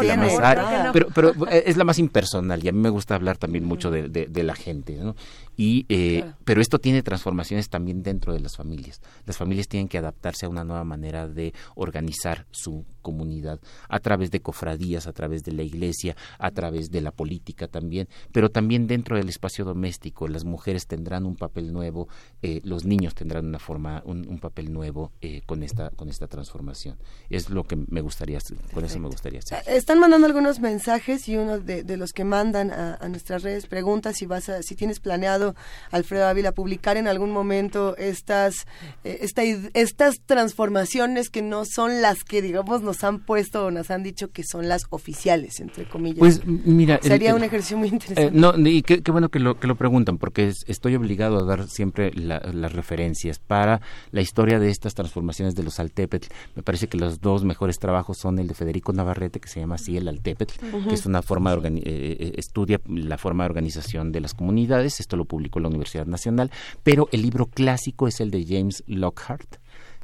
pero, 0.93 1.09
pero 1.15 1.31
eh, 1.49 1.65
es 1.67 1.77
la 1.77 1.85
más 1.85 1.99
impersonal 1.99 2.63
y 2.65 2.69
a 2.69 2.73
mí 2.73 2.81
me 2.81 2.91
gusta 2.91 3.15
hablar 3.15 3.39
también 3.39 3.65
mucho 3.65 3.91
de, 3.91 4.09
de, 4.09 4.43
la 4.43 4.55
gente, 4.55 4.97
¿no? 4.97 5.15
Y, 5.57 5.87
eh, 5.89 6.25
pero 6.45 6.61
esto 6.61 6.79
tiene 6.79 7.03
transformaciones 7.03 7.69
también 7.69 8.03
dentro 8.03 8.33
de 8.33 8.41
las 8.41 8.57
familias. 8.57 9.01
Las 9.27 9.37
familias 9.37 9.69
tienen 9.69 9.89
que 9.89 9.99
adaptarse 9.99 10.47
a 10.47 10.49
una 10.49 10.65
nueva 10.65 10.85
manera 10.85 11.27
de 11.27 11.53
organizar 11.75 12.47
su 12.53 12.85
comunidad 13.03 13.61
a 13.89 14.01
través 14.01 14.31
de 14.31 14.41
cofradías, 14.41 15.07
a 15.07 15.13
través 15.13 15.45
de 15.45 15.53
la 15.53 15.63
iglesia, 15.63 16.17
a 16.39 16.51
través 16.53 16.91
de 16.91 17.01
la 17.01 17.11
política 17.11 17.69
también, 17.69 18.09
pero 18.33 18.51
también 18.51 18.87
dentro 18.87 19.17
de 19.17 19.25
del 19.25 19.31
espacio 19.31 19.65
doméstico, 19.65 20.29
las 20.29 20.45
mujeres 20.45 20.87
tendrán 20.87 21.25
un 21.27 21.37
papel 21.37 21.73
nuevo, 21.73 22.09
eh, 22.43 22.61
los 22.63 22.85
niños 22.85 23.15
tendrán 23.15 23.47
una 23.47 23.59
forma, 23.59 24.03
un, 24.05 24.39
papel 24.39 24.73
nuevo 24.73 25.13
eh, 25.23 25.41
con 25.47 25.63
esta 25.63 25.91
con 25.91 26.09
esta 26.11 26.27
transformación. 26.27 26.99
Es 27.31 27.49
lo 27.49 27.65
que 27.65 27.77
me 27.77 28.03
gustaría, 28.03 28.39
con 28.73 28.85
eso 28.85 28.99
me 28.99 29.09
gustaría 29.09 29.39
hacer. 29.39 29.63
Están 29.67 29.99
mandando 29.99 30.27
algunos 30.27 30.61
mensajes 30.61 31.29
y 31.29 31.37
uno 31.37 31.59
de, 31.59 31.97
los 31.97 32.13
que 32.13 32.25
mandan 32.25 32.71
a, 32.71 33.09
nuestras 33.09 33.43
redes 33.43 33.67
pregunta 33.67 34.13
si 34.13 34.27
vas 34.27 34.49
a, 34.49 34.63
si 34.63 34.77
tienes 34.77 35.01
planeado, 35.01 35.44
Alfredo 35.91 36.27
Ávila, 36.27 36.53
publicar 36.53 36.97
en 36.97 37.09
algún 37.09 37.33
momento 37.33 37.97
estas 37.97 38.67
estas 39.05 40.15
transformaciones 40.27 41.31
que 41.31 41.43
no 41.43 41.65
son 41.65 42.01
las 42.01 42.25
que 42.25 42.41
digamos 42.41 42.83
nos 42.83 43.05
han 43.05 43.21
puesto 43.21 43.67
o 43.67 43.71
nos 43.71 43.91
han 43.91 44.03
dicho 44.03 44.31
que 44.31 44.45
son 44.45 44.69
las 44.69 44.85
oficiales 44.91 45.61
entre 45.61 45.85
comillas. 45.89 46.19
Pues 46.19 46.47
mira, 46.47 47.01
sería 47.03 47.35
un 47.35 47.43
ejercicio 47.45 47.77
muy 47.77 47.89
interesante. 47.89 48.37
no, 48.39 48.55
y 48.67 48.83
qué, 48.83 49.03
bueno 49.11 49.29
que 49.29 49.41
lo, 49.41 49.59
que 49.59 49.67
lo 49.67 49.77
preguntan, 49.77 50.19
porque 50.19 50.53
estoy 50.67 50.95
obligado 50.97 51.39
a 51.39 51.45
dar 51.45 51.69
siempre 51.69 52.13
las 52.15 52.73
referencias 52.73 53.39
para 53.39 53.81
la 54.11 54.21
historia 54.21 54.59
de 54.59 54.71
estas 54.71 54.95
transformaciones 54.95 55.55
de 55.55 55.63
los 55.63 55.81
Altepetl. 55.81 56.29
Me 56.55 56.63
parece 56.63 56.89
que 56.89 56.97
los 56.97 57.21
dos 57.21 57.45
mejores 57.45 57.79
trabajos 57.79 58.19
son 58.19 58.39
el 58.39 58.49
de 58.49 58.55
Federico 58.55 58.93
Navarrete, 58.93 59.41
que 59.41 59.49
se 59.49 59.61
llama 59.61 59.77
así 59.77 59.97
el 59.97 60.09
Altepetl, 60.09 60.55
que 60.89 60.95
es 60.95 61.07
una 61.07 61.23
forma 61.23 61.55
de 61.57 61.69
eh, 61.69 61.83
eh, 61.85 62.33
estudia 62.37 62.81
la 62.87 63.19
forma 63.19 63.45
de 63.45 63.51
organización 63.51 64.13
de 64.13 64.21
las 64.21 64.35
comunidades, 64.35 65.01
esto 65.01 65.17
lo 65.17 65.25
publicó 65.35 65.61
la 65.61 65.69
Universidad 65.69 66.07
Nacional, 66.07 66.51
pero 66.83 67.09
el 67.13 67.23
libro 67.23 67.47
clásico 67.47 68.09
es 68.09 68.21
el 68.21 68.31
de 68.31 68.45
James 68.47 68.83
Lockhart, 68.87 69.57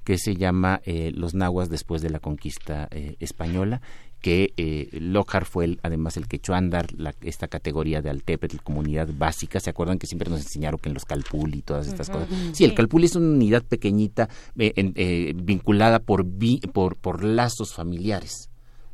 que 0.05 0.19
se 0.19 0.35
llama 0.35 0.81
eh, 0.85 1.13
Los 1.15 1.35
nahuas 1.35 1.69
después 1.69 2.03
de 2.03 2.11
la 2.11 2.19
conquista 2.19 2.89
española 3.21 3.81
que 4.21 4.53
eh, 4.57 4.89
Lockhart 4.93 5.47
fue 5.47 5.79
además 5.83 6.17
el 6.17 6.29
que 6.29 6.37
echó 6.37 6.55
a 6.55 6.59
andar 6.59 6.89
esta 7.23 7.49
categoría 7.49 8.03
de 8.03 8.11
Altepetl, 8.11 8.59
comunidad 8.59 9.09
básica. 9.17 9.61
¿Se 9.61 9.71
acuerdan 9.71 9.99
que 9.99 10.07
siempre 10.07 10.31
nos 10.31 10.41
enseñaron 10.41 10.79
que 10.79 10.89
en 10.89 10.95
los 10.95 11.05
Calpul 11.05 11.55
y 11.55 11.63
todas 11.63 11.87
estas 11.89 12.11
cosas? 12.11 12.29
Sí, 12.53 12.65
el 12.65 12.75
Calpul 12.75 13.05
es 13.05 13.17
una 13.17 13.29
unidad 13.29 13.63
pequeñita 13.63 14.29
eh, 14.59 14.73
eh, 14.77 15.33
vinculada 15.37 16.01
por, 16.01 16.27
por, 16.73 16.97
por 16.97 17.25
lazos 17.25 17.75
familiares. 17.75 18.50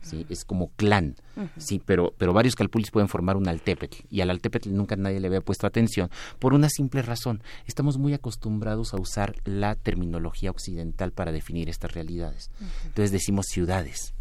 ¿Sí? 0.06 0.26
Es 0.28 0.44
como 0.44 0.70
clan, 0.76 1.16
sí, 1.56 1.80
pero, 1.84 2.14
pero 2.16 2.32
varios 2.32 2.54
calpulis 2.54 2.90
pueden 2.90 3.08
formar 3.08 3.36
un 3.36 3.48
altepetl 3.48 4.04
y 4.10 4.20
al 4.20 4.30
altepetl 4.30 4.72
nunca 4.72 4.96
nadie 4.96 5.20
le 5.20 5.26
había 5.26 5.40
puesto 5.40 5.66
atención 5.66 6.10
por 6.38 6.54
una 6.54 6.68
simple 6.68 7.02
razón. 7.02 7.42
Estamos 7.66 7.98
muy 7.98 8.14
acostumbrados 8.14 8.94
a 8.94 9.00
usar 9.00 9.34
la 9.44 9.74
terminología 9.74 10.50
occidental 10.50 11.12
para 11.12 11.32
definir 11.32 11.68
estas 11.68 11.92
realidades. 11.92 12.50
Entonces 12.84 13.10
decimos 13.10 13.46
ciudades, 13.48 14.14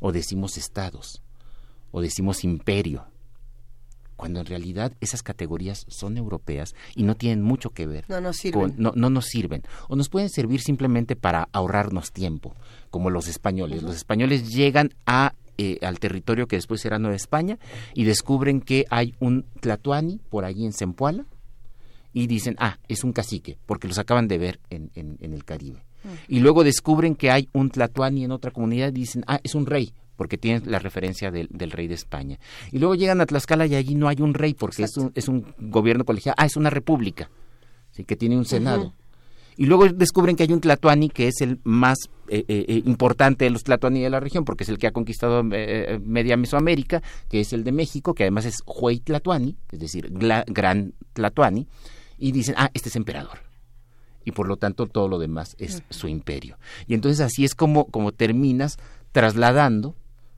o 0.00 0.12
decimos 0.12 0.56
estados, 0.58 1.22
o 1.90 2.00
decimos 2.00 2.44
imperio, 2.44 3.06
cuando 4.16 4.40
en 4.40 4.46
realidad 4.46 4.92
esas 5.00 5.22
categorías 5.22 5.86
son 5.88 6.16
europeas 6.16 6.74
y 6.94 7.02
no 7.02 7.14
tienen 7.14 7.42
mucho 7.42 7.70
que 7.70 7.86
ver. 7.86 8.04
No 8.08 8.20
nos 8.20 8.36
sirven. 8.36 8.74
no, 8.76 8.92
no, 8.94 9.10
nos 9.10 9.26
sirven. 9.26 9.62
O 9.88 9.96
nos 9.96 10.08
pueden 10.08 10.28
servir 10.28 10.60
simplemente 10.60 11.16
para 11.16 11.48
ahorrarnos 11.52 12.12
tiempo, 12.12 12.54
como 12.90 13.10
los 13.10 13.28
españoles. 13.28 13.82
Los 13.82 13.96
españoles 13.96 14.52
llegan 14.52 14.94
a, 15.06 15.34
eh, 15.58 15.78
al 15.82 15.98
territorio 15.98 16.46
que 16.46 16.56
después 16.56 16.80
será 16.80 16.98
Nueva 16.98 17.16
España 17.16 17.58
y 17.94 18.04
descubren 18.04 18.60
que 18.60 18.84
hay 18.90 19.14
un 19.20 19.44
Tlatuani 19.60 20.20
por 20.30 20.44
allí 20.44 20.64
en 20.64 20.72
Zempoala 20.72 21.26
y 22.12 22.26
dicen, 22.26 22.56
ah, 22.58 22.78
es 22.88 23.04
un 23.04 23.12
cacique, 23.12 23.58
porque 23.66 23.88
los 23.88 23.98
acaban 23.98 24.28
de 24.28 24.38
ver 24.38 24.60
en, 24.70 24.90
en 24.94 25.32
el 25.34 25.44
Caribe 25.44 25.86
y 26.28 26.40
luego 26.40 26.64
descubren 26.64 27.14
que 27.14 27.30
hay 27.30 27.48
un 27.52 27.70
Tlatuani 27.70 28.24
en 28.24 28.32
otra 28.32 28.50
comunidad 28.50 28.88
y 28.88 29.00
dicen, 29.00 29.24
ah, 29.26 29.40
es 29.42 29.54
un 29.54 29.66
rey, 29.66 29.92
porque 30.16 30.38
tienen 30.38 30.62
la 30.70 30.78
referencia 30.78 31.30
del, 31.30 31.70
rey 31.70 31.86
de 31.86 31.94
España. 31.94 32.38
Y 32.72 32.78
luego 32.78 32.94
llegan 32.94 33.20
a 33.20 33.26
Tlaxcala 33.26 33.66
y 33.66 33.74
allí 33.74 33.94
no 33.94 34.08
hay 34.08 34.20
un 34.20 34.34
rey 34.34 34.54
porque 34.54 34.84
es 34.84 34.96
un, 34.96 35.12
es 35.14 35.28
un, 35.28 35.46
gobierno 35.58 36.04
colegial, 36.04 36.34
ah, 36.38 36.46
es 36.46 36.56
una 36.56 36.70
república, 36.70 37.30
¿sí? 37.90 38.04
que 38.04 38.16
tiene 38.16 38.36
un 38.36 38.44
senado. 38.44 38.94
Y 39.58 39.66
luego 39.66 39.88
descubren 39.88 40.36
que 40.36 40.42
hay 40.42 40.52
un 40.52 40.60
Tlatuani 40.60 41.08
que 41.08 41.28
es 41.28 41.40
el 41.40 41.60
más 41.64 41.96
eh, 42.28 42.44
eh, 42.46 42.64
eh, 42.68 42.82
importante 42.84 43.46
de 43.46 43.50
los 43.50 43.64
Tlatuani 43.64 44.02
de 44.02 44.10
la 44.10 44.20
región, 44.20 44.44
porque 44.44 44.64
es 44.64 44.68
el 44.68 44.78
que 44.78 44.86
ha 44.86 44.92
conquistado 44.92 45.42
media 45.42 46.36
Mesoamérica, 46.36 47.02
que 47.30 47.40
es 47.40 47.52
el 47.54 47.64
de 47.64 47.72
México, 47.72 48.14
que 48.14 48.24
además 48.24 48.44
es 48.44 48.58
Huey 48.66 49.00
Tlatuani, 49.00 49.56
es 49.72 49.80
decir, 49.80 50.10
Gran 50.12 50.92
Tlatuani, 51.14 51.66
y 52.18 52.32
dicen, 52.32 52.54
ah, 52.58 52.70
este 52.74 52.90
es 52.90 52.96
emperador 52.96 53.46
y 54.26 54.32
por 54.32 54.48
lo 54.48 54.56
tanto 54.56 54.86
todo 54.86 55.08
lo 55.08 55.18
demás 55.18 55.54
es 55.58 55.84
su 55.88 56.08
imperio. 56.08 56.58
Y 56.86 56.94
entonces 56.94 57.20
así 57.20 57.44
es 57.44 57.54
como, 57.54 57.86
como 57.86 58.12
terminas 58.12 58.76
trasladando 59.12 59.94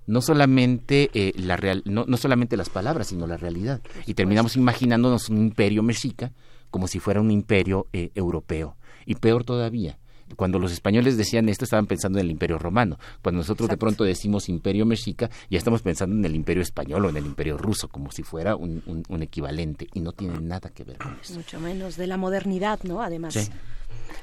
no 0.08 0.22
solamente 0.22 1.10
eh, 1.12 1.32
la 1.36 1.56
real, 1.56 1.82
no, 1.84 2.04
no, 2.08 2.16
solamente 2.16 2.56
las 2.56 2.70
palabras, 2.70 3.08
sino 3.08 3.26
la 3.26 3.36
realidad. 3.36 3.80
Y 4.06 4.14
terminamos 4.14 4.56
imaginándonos 4.56 5.28
un 5.28 5.38
imperio 5.38 5.82
mexica 5.82 6.32
como 6.70 6.88
si 6.88 6.98
fuera 6.98 7.20
un 7.20 7.30
imperio 7.30 7.86
eh, 7.92 8.10
europeo. 8.14 8.76
Y 9.04 9.16
peor 9.16 9.44
todavía, 9.44 9.98
cuando 10.34 10.58
los 10.58 10.72
españoles 10.72 11.18
decían 11.18 11.48
esto 11.50 11.64
estaban 11.64 11.86
pensando 11.86 12.18
en 12.18 12.24
el 12.24 12.30
imperio 12.30 12.58
romano. 12.58 12.98
Cuando 13.22 13.40
nosotros 13.40 13.68
de 13.68 13.76
pronto 13.76 14.02
decimos 14.02 14.48
imperio 14.48 14.86
mexica, 14.86 15.28
ya 15.50 15.58
estamos 15.58 15.82
pensando 15.82 16.16
en 16.16 16.24
el 16.24 16.34
imperio 16.34 16.62
español 16.62 17.04
o 17.04 17.10
en 17.10 17.18
el 17.18 17.26
imperio 17.26 17.58
ruso, 17.58 17.88
como 17.88 18.10
si 18.10 18.22
fuera 18.22 18.56
un, 18.56 18.82
un, 18.86 19.22
equivalente. 19.22 19.88
Y 19.92 20.00
no 20.00 20.12
tiene 20.12 20.40
nada 20.40 20.70
que 20.70 20.84
ver 20.84 20.96
con 20.96 21.18
eso. 21.20 21.34
Mucho 21.34 21.60
menos 21.60 21.96
de 21.96 22.06
la 22.06 22.16
modernidad, 22.16 22.80
¿no? 22.82 23.02
Además. 23.02 23.50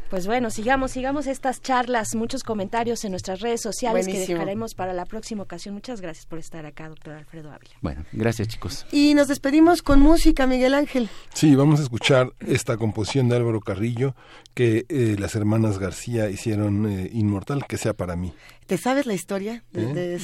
Pues 0.09 0.27
bueno, 0.27 0.51
sigamos, 0.51 0.91
sigamos 0.91 1.25
estas 1.25 1.61
charlas, 1.61 2.13
muchos 2.13 2.43
comentarios 2.43 3.03
en 3.05 3.11
nuestras 3.11 3.41
redes 3.41 3.61
sociales 3.61 4.07
que 4.07 4.19
dejaremos 4.19 4.75
para 4.75 4.93
la 4.93 5.05
próxima 5.05 5.43
ocasión. 5.43 5.73
Muchas 5.73 5.99
gracias 5.99 6.27
por 6.27 6.37
estar 6.37 6.65
acá, 6.65 6.87
doctor 6.87 7.15
Alfredo 7.15 7.51
Ávila. 7.51 7.73
Bueno, 7.81 8.05
gracias 8.11 8.47
chicos. 8.47 8.85
Y 8.91 9.15
nos 9.15 9.27
despedimos 9.27 9.81
con 9.81 9.99
música, 9.99 10.45
Miguel 10.45 10.75
Ángel. 10.75 11.09
Sí, 11.33 11.55
vamos 11.55 11.79
a 11.79 11.83
escuchar 11.83 12.31
esta 12.39 12.77
composición 12.77 13.29
de 13.29 13.35
Álvaro 13.35 13.61
Carrillo 13.61 14.15
que 14.53 14.85
eh, 14.89 15.15
las 15.19 15.35
hermanas 15.35 15.79
García 15.79 16.29
hicieron 16.29 16.89
eh, 16.89 17.09
inmortal, 17.11 17.65
que 17.67 17.77
sea 17.77 17.93
para 17.93 18.15
mí. 18.15 18.31
¿Te 18.67 18.77
sabes 18.77 19.05
la 19.05 19.13
historia 19.13 19.63
de, 19.71 20.15
¿Eh? 20.15 20.19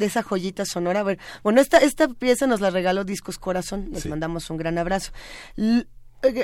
esa, 0.00 0.22
joyita 0.22 0.64
sonora? 0.64 1.04
bueno, 1.42 1.60
esta, 1.60 1.78
esta 1.78 2.08
pieza 2.08 2.46
nos 2.46 2.60
la 2.60 2.70
regaló 2.70 3.04
Discos 3.04 3.38
Corazón, 3.38 3.90
les 3.92 4.06
mandamos 4.06 4.48
un 4.50 4.56
gran 4.56 4.78
abrazo. 4.78 5.12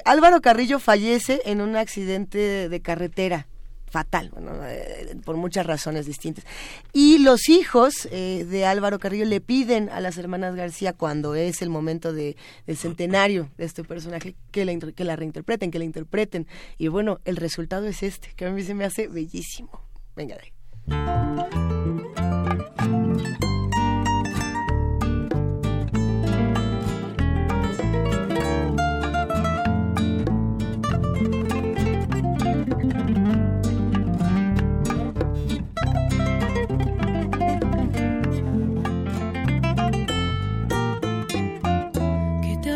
Álvaro 0.05 0.41
Carrillo 0.41 0.79
fallece 0.79 1.41
en 1.45 1.61
un 1.61 1.77
accidente 1.77 2.69
de 2.69 2.81
carretera 2.81 3.47
fatal, 3.91 4.31
eh, 4.67 5.17
por 5.25 5.37
muchas 5.37 5.67
razones 5.67 6.07
distintas. 6.07 6.45
Y 6.93 7.19
los 7.19 7.49
hijos 7.49 8.09
eh, 8.11 8.47
de 8.49 8.65
Álvaro 8.65 8.99
Carrillo 8.99 9.25
le 9.25 9.41
piden 9.41 9.89
a 9.91 10.01
las 10.01 10.17
hermanas 10.17 10.55
García, 10.55 10.93
cuando 10.93 11.35
es 11.35 11.61
el 11.61 11.71
momento 11.71 12.13
de, 12.13 12.37
del 12.67 12.77
centenario 12.77 13.51
de 13.59 13.65
este 13.65 13.83
personaje, 13.85 14.35
que 14.53 14.65
la, 14.65 14.79
que 14.79 15.05
la 15.05 15.17
reinterpreten, 15.17 15.71
que 15.71 15.79
la 15.79 15.85
interpreten. 15.85 16.47
Y 16.79 16.89
bueno, 16.89 17.21
el 17.25 17.37
resultado 17.37 17.87
es 17.87 18.03
este, 18.03 18.33
que 18.37 18.47
a 18.47 18.51
mí 18.51 18.63
se 18.63 18.75
me 18.75 18.85
hace 18.85 19.09
bellísimo. 19.09 19.83
Venga 20.15 20.37
de. 20.37 20.53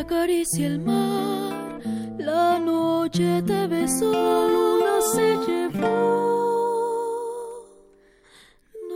Acaricia 0.05 0.67
el 0.67 0.81
mar, 0.81 1.81
la 2.19 2.59
noche 2.59 3.43
te 3.43 3.67
besó, 3.67 4.13
la 4.13 4.47
luna 4.55 5.01
se 5.01 5.37
llevó. 5.47 5.85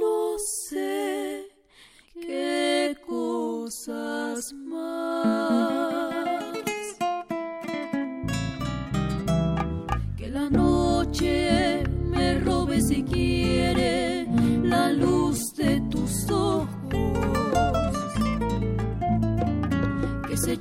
No 0.00 0.38
sé 0.38 1.48
qué 2.14 2.94
cosas 3.06 4.52
más. 4.52 5.37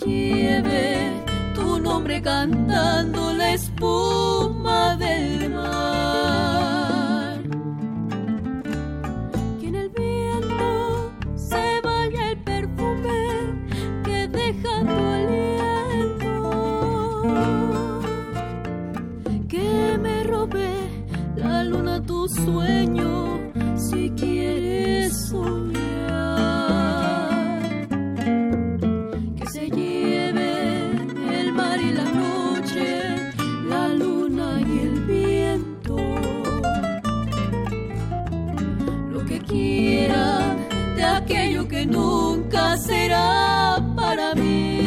Lleve 0.06 1.24
tu 1.56 1.80
nombre 1.80 2.22
cantando 2.22 3.34
la 3.34 3.54
espuma 3.54 4.96
del 4.98 5.50
mar. 5.50 7.42
Que 9.60 9.68
en 9.68 9.76
el 9.76 9.90
viento 9.90 11.12
se 11.36 11.82
vaya 11.84 12.32
el 12.32 12.38
perfume 12.44 13.20
que 14.04 14.28
deja 14.28 14.82
tu 14.90 14.98
aliento. 15.20 16.44
Que 19.48 19.98
me 20.02 20.24
robe 20.24 20.70
la 21.36 21.64
luna 21.64 22.02
tu 22.04 22.28
sueño 22.28 23.40
si 23.76 24.12
quieres 24.12 25.28
soñar. 25.30 25.77
nunca 41.90 42.78
será 42.78 43.78
para 43.96 44.36
mí. 44.36 44.80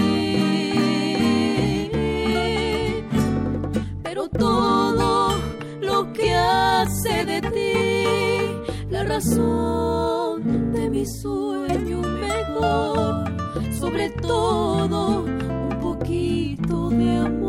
Pero 4.03 4.29
todo 4.29 5.39
lo 5.81 6.13
que 6.13 6.35
hace 6.35 7.25
de 7.25 7.41
ti 7.41 8.91
la 8.91 9.05
razón 9.05 10.73
de 10.73 10.91
mi 10.91 11.07
sueño 11.07 12.01
mejor, 12.03 13.25
sobre 13.79 14.11
todo 14.11 15.23
un 15.23 15.79
poquito 15.81 16.91
de 16.91 17.17
amor. 17.17 17.40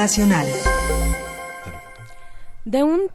Nacional. 0.00 0.69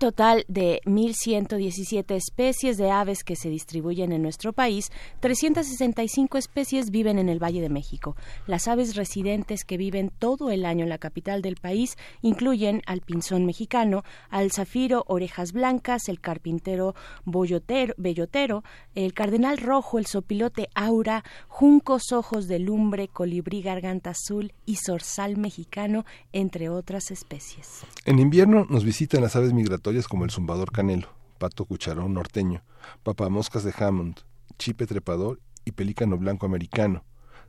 Total 0.05 0.45
de 0.47 0.81
1.117 0.85 2.13
especies 2.13 2.77
de 2.77 2.91
aves 2.91 3.23
que 3.23 3.35
se 3.35 3.49
distribuyen 3.49 4.11
en 4.11 4.21
nuestro 4.21 4.53
país, 4.53 4.91
365 5.19 6.37
especies 6.37 6.91
viven 6.91 7.17
en 7.17 7.27
el 7.27 7.41
Valle 7.41 7.59
de 7.59 7.69
México. 7.69 8.15
Las 8.45 8.67
aves 8.67 8.95
residentes 8.95 9.65
que 9.65 9.77
viven 9.77 10.11
todo 10.19 10.51
el 10.51 10.63
año 10.63 10.83
en 10.83 10.89
la 10.89 10.99
capital 10.99 11.41
del 11.41 11.55
país 11.55 11.97
incluyen 12.21 12.83
al 12.85 13.01
pinzón 13.01 13.47
mexicano, 13.47 14.03
al 14.29 14.51
zafiro 14.51 15.05
orejas 15.07 15.53
blancas, 15.53 16.07
el 16.07 16.19
carpintero 16.19 16.93
boyotero, 17.23 17.95
bellotero, 17.97 18.63
el 18.93 19.11
cardenal 19.15 19.57
rojo, 19.57 19.97
el 19.97 20.05
sopilote 20.05 20.69
aura, 20.75 21.23
juncos 21.47 22.11
ojos 22.11 22.47
de 22.47 22.59
lumbre, 22.59 23.07
colibrí 23.07 23.63
garganta 23.63 24.11
azul 24.11 24.53
y 24.67 24.75
zorzal 24.75 25.35
mexicano, 25.35 26.05
entre 26.31 26.69
otras 26.69 27.09
especies. 27.09 27.81
En 28.05 28.19
invierno 28.19 28.67
nos 28.69 28.83
visitan 28.83 29.23
las 29.23 29.35
aves 29.35 29.51
migratorias 29.51 29.94
como 30.03 30.25
el 30.25 30.31
zumbador 30.31 30.71
canelo, 30.71 31.07
pato 31.37 31.65
cucharón 31.65 32.13
norteño, 32.13 32.61
papamoscas 33.03 33.63
de 33.63 33.73
Hammond, 33.77 34.17
chipe 34.59 34.85
trepador 34.85 35.39
y 35.63 35.71
pelícano 35.71 36.17
blanco 36.17 36.45
americano. 36.45 37.03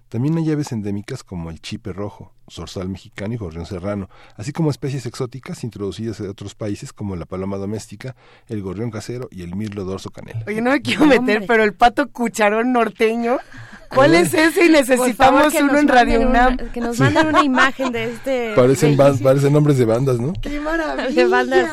También 0.08 0.38
hay 0.38 0.52
aves 0.52 0.70
endémicas 0.70 1.24
como 1.24 1.50
el 1.50 1.60
chipe 1.60 1.92
rojo, 1.92 2.32
zorzal 2.48 2.88
mexicano 2.88 3.34
y 3.34 3.36
gorrión 3.36 3.66
serrano, 3.66 4.08
así 4.36 4.52
como 4.52 4.70
especies 4.70 5.04
exóticas 5.04 5.64
introducidas 5.64 6.18
de 6.18 6.28
otros 6.28 6.54
países 6.54 6.92
como 6.92 7.16
la 7.16 7.26
paloma 7.26 7.56
doméstica, 7.56 8.14
el 8.46 8.62
gorrión 8.62 8.92
casero 8.92 9.28
y 9.32 9.42
el 9.42 9.56
mirlo 9.56 9.84
dorso 9.84 10.10
canela. 10.10 10.44
Oye, 10.46 10.62
no 10.62 10.70
me 10.70 10.80
quiero 10.80 11.06
meter, 11.06 11.44
pero 11.48 11.64
el 11.64 11.74
pato 11.74 12.08
cucharón 12.12 12.72
norteño, 12.72 13.38
¿cuál 13.94 14.14
es 14.14 14.32
ese? 14.34 14.66
Y 14.66 14.68
necesitamos 14.70 15.54
uno 15.54 15.78
en 15.78 15.88
Radio 15.88 16.20
UNAM. 16.20 16.54
una- 16.60 16.72
que 16.72 16.80
nos 16.80 16.98
manden 16.98 17.26
una 17.28 17.42
imagen 17.44 17.92
de 17.92 18.04
este 18.12 18.52
Parecen, 18.54 18.96
parecen 18.96 19.52
nombres 19.52 19.78
de 19.78 19.84
bandas, 19.84 20.18
¿no? 20.18 20.32
¡Qué 20.40 20.60
maravilla! 20.60 21.08
de 21.10 21.24
bandas 21.26 21.70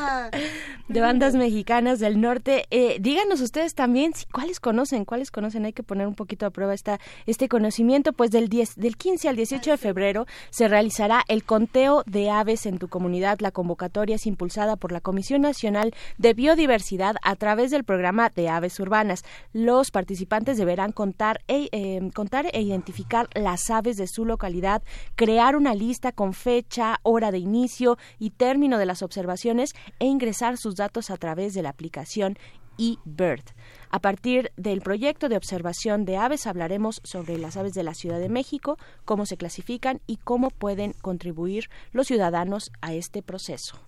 de 0.87 1.01
bandas 1.01 1.35
mexicanas 1.35 1.99
del 1.99 2.19
norte. 2.19 2.65
Eh, 2.69 2.97
díganos 2.99 3.41
ustedes 3.41 3.73
también 3.73 4.13
si, 4.13 4.25
cuáles 4.25 4.59
conocen, 4.59 5.05
cuáles 5.05 5.31
conocen. 5.31 5.65
Hay 5.65 5.73
que 5.73 5.83
poner 5.83 6.07
un 6.07 6.15
poquito 6.15 6.45
a 6.45 6.49
prueba 6.49 6.73
esta, 6.73 6.99
este 7.25 7.47
conocimiento. 7.47 8.13
Pues 8.13 8.31
del 8.31 8.49
10, 8.49 8.75
del 8.75 8.97
15 8.97 9.29
al 9.29 9.35
18 9.35 9.71
de 9.71 9.77
febrero 9.77 10.25
se 10.49 10.67
realizará 10.67 11.23
el 11.27 11.43
conteo 11.43 12.03
de 12.05 12.29
aves 12.29 12.65
en 12.65 12.79
tu 12.79 12.89
comunidad. 12.89 13.39
La 13.39 13.51
convocatoria 13.51 14.15
es 14.15 14.25
impulsada 14.25 14.75
por 14.75 14.91
la 14.91 15.01
Comisión 15.01 15.41
Nacional 15.41 15.93
de 16.17 16.33
Biodiversidad 16.33 17.15
a 17.23 17.35
través 17.35 17.71
del 17.71 17.83
programa 17.83 18.29
de 18.29 18.49
aves 18.49 18.79
urbanas. 18.79 19.23
Los 19.53 19.91
participantes 19.91 20.57
deberán 20.57 20.91
contar 20.91 21.41
e, 21.47 21.69
eh, 21.71 22.01
contar 22.13 22.47
e 22.51 22.61
identificar 22.61 23.29
las 23.35 23.69
aves 23.69 23.97
de 23.97 24.07
su 24.07 24.25
localidad, 24.25 24.83
crear 25.15 25.55
una 25.55 25.75
lista 25.75 26.11
con 26.11 26.33
fecha, 26.33 26.99
hora 27.03 27.31
de 27.31 27.37
inicio 27.37 27.97
y 28.19 28.31
término 28.31 28.77
de 28.77 28.85
las 28.85 29.01
observaciones 29.01 29.73
e 29.99 30.05
ingresar 30.05 30.57
sus 30.57 30.72
datos 30.75 31.09
a 31.09 31.17
través 31.17 31.53
de 31.53 31.61
la 31.61 31.69
aplicación 31.69 32.37
eBird. 32.77 33.43
A 33.89 33.99
partir 33.99 34.51
del 34.57 34.81
proyecto 34.81 35.29
de 35.29 35.37
observación 35.37 36.05
de 36.05 36.17
aves 36.17 36.47
hablaremos 36.47 37.01
sobre 37.03 37.37
las 37.37 37.57
aves 37.57 37.73
de 37.73 37.83
la 37.83 37.93
Ciudad 37.93 38.19
de 38.19 38.29
México, 38.29 38.77
cómo 39.05 39.25
se 39.25 39.37
clasifican 39.37 40.01
y 40.07 40.17
cómo 40.17 40.49
pueden 40.49 40.93
contribuir 40.93 41.69
los 41.91 42.07
ciudadanos 42.07 42.71
a 42.81 42.93
este 42.93 43.21
proceso. 43.21 43.79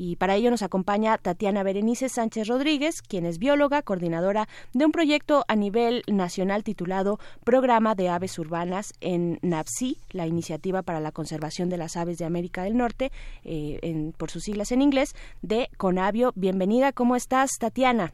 Y 0.00 0.14
para 0.14 0.36
ello 0.36 0.48
nos 0.52 0.62
acompaña 0.62 1.18
Tatiana 1.18 1.64
Berenice 1.64 2.08
Sánchez 2.08 2.46
Rodríguez, 2.46 3.02
quien 3.02 3.26
es 3.26 3.40
bióloga, 3.40 3.82
coordinadora 3.82 4.46
de 4.72 4.86
un 4.86 4.92
proyecto 4.92 5.44
a 5.48 5.56
nivel 5.56 6.04
nacional 6.06 6.62
titulado 6.62 7.18
Programa 7.44 7.96
de 7.96 8.08
Aves 8.08 8.38
Urbanas 8.38 8.94
en 9.00 9.40
NAPSI, 9.42 9.96
la 10.12 10.28
Iniciativa 10.28 10.82
para 10.82 11.00
la 11.00 11.10
Conservación 11.10 11.68
de 11.68 11.78
las 11.78 11.96
Aves 11.96 12.16
de 12.18 12.26
América 12.26 12.62
del 12.62 12.76
Norte, 12.76 13.10
eh, 13.42 13.80
en- 13.82 14.12
por 14.12 14.30
sus 14.30 14.44
siglas 14.44 14.70
en 14.70 14.82
inglés, 14.82 15.16
de 15.42 15.68
Conavio. 15.78 16.30
Bienvenida, 16.36 16.92
¿cómo 16.92 17.16
estás, 17.16 17.50
Tatiana? 17.58 18.12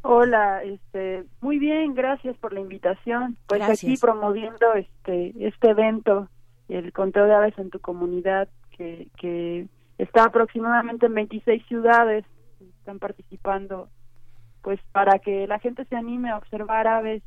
Hola, 0.00 0.62
este, 0.64 1.24
muy 1.42 1.58
bien, 1.58 1.92
gracias 1.94 2.34
por 2.38 2.54
la 2.54 2.60
invitación. 2.60 3.36
Pues 3.46 3.60
aquí 3.60 3.66
Gracias. 3.68 4.00
promoviendo 4.00 4.72
este 4.74 5.34
este 5.46 5.68
evento, 5.68 6.28
el 6.70 6.94
conteo 6.94 7.26
de 7.26 7.34
aves 7.34 7.58
en 7.58 7.68
tu 7.68 7.78
comunidad, 7.80 8.48
que, 8.74 9.08
que 9.18 9.66
está 10.02 10.24
aproximadamente 10.24 11.06
en 11.06 11.14
26 11.14 11.64
ciudades, 11.66 12.24
están 12.78 12.98
participando, 12.98 13.88
pues 14.62 14.80
para 14.92 15.18
que 15.18 15.46
la 15.46 15.58
gente 15.58 15.84
se 15.86 15.96
anime 15.96 16.30
a 16.30 16.38
observar 16.38 16.86
aves 16.86 17.22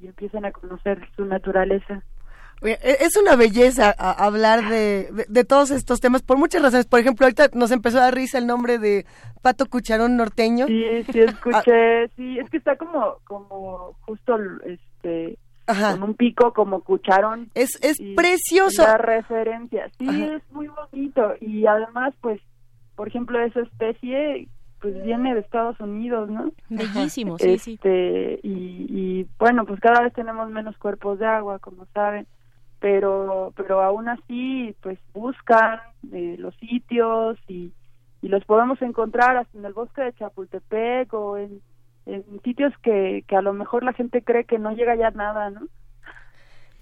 y 0.00 0.06
empiecen 0.06 0.44
a 0.44 0.52
conocer 0.52 1.00
su 1.16 1.24
naturaleza. 1.24 2.02
E- 2.62 2.78
Es 3.00 3.16
una 3.16 3.34
belleza 3.34 3.90
hablar 3.90 4.68
de, 4.68 5.08
de- 5.12 5.26
de 5.28 5.44
todos 5.44 5.70
estos 5.72 6.00
temas 6.00 6.22
por 6.22 6.36
muchas 6.38 6.62
razones. 6.62 6.86
Por 6.86 7.00
ejemplo, 7.00 7.26
ahorita 7.26 7.48
nos 7.54 7.72
empezó 7.72 7.98
a 7.98 8.02
dar 8.02 8.14
risa 8.14 8.38
el 8.38 8.46
nombre 8.46 8.78
de 8.78 9.04
Pato 9.42 9.66
Cucharón 9.66 10.16
Norteño. 10.16 10.66
Sí, 10.68 10.84
sí 11.12 11.20
escuché, 11.26 12.08
sí, 12.16 12.38
es 12.38 12.48
que 12.50 12.58
está 12.58 12.76
como 12.76 13.16
como 13.24 13.94
justo 14.02 14.38
este 14.64 15.38
con 15.66 16.02
un 16.02 16.14
pico 16.14 16.52
como 16.52 16.80
cucharón. 16.82 17.50
Es 17.54 17.78
es 17.82 18.00
y 18.00 18.14
precioso. 18.14 18.82
La 18.82 18.98
referencia, 18.98 19.90
sí, 19.98 20.06
Ajá. 20.08 20.36
es 20.36 20.42
muy 20.52 20.68
bonito 20.68 21.34
y 21.40 21.66
además 21.66 22.14
pues 22.20 22.40
por 22.96 23.08
ejemplo 23.08 23.40
esa 23.40 23.60
especie 23.60 24.48
pues 24.80 25.00
viene 25.04 25.32
de 25.32 25.40
Estados 25.40 25.78
Unidos, 25.78 26.28
¿no? 26.28 26.50
Bellísimo, 26.68 27.38
sí, 27.38 27.56
sí. 27.58 27.74
Este, 27.74 28.40
y, 28.42 28.86
y 28.88 29.26
bueno, 29.38 29.64
pues 29.64 29.78
cada 29.78 30.02
vez 30.02 30.12
tenemos 30.12 30.50
menos 30.50 30.76
cuerpos 30.76 31.20
de 31.20 31.26
agua, 31.26 31.60
como 31.60 31.86
saben, 31.94 32.26
pero 32.80 33.52
pero 33.56 33.80
aún 33.80 34.08
así 34.08 34.74
pues 34.80 34.98
buscan 35.14 35.78
eh, 36.12 36.34
los 36.38 36.54
sitios 36.56 37.38
y, 37.46 37.72
y 38.22 38.28
los 38.28 38.44
podemos 38.44 38.82
encontrar 38.82 39.36
hasta 39.36 39.56
en 39.56 39.64
el 39.64 39.72
bosque 39.72 40.02
de 40.02 40.12
Chapultepec 40.14 41.14
o 41.14 41.38
en, 41.38 41.60
en 42.06 42.24
sitios 42.44 42.72
que, 42.82 43.24
que 43.28 43.36
a 43.36 43.42
lo 43.42 43.52
mejor 43.52 43.84
la 43.84 43.92
gente 43.92 44.22
cree 44.22 44.44
que 44.44 44.58
no 44.58 44.72
llega 44.72 44.96
ya 44.96 45.10
nada, 45.10 45.50
¿no? 45.50 45.66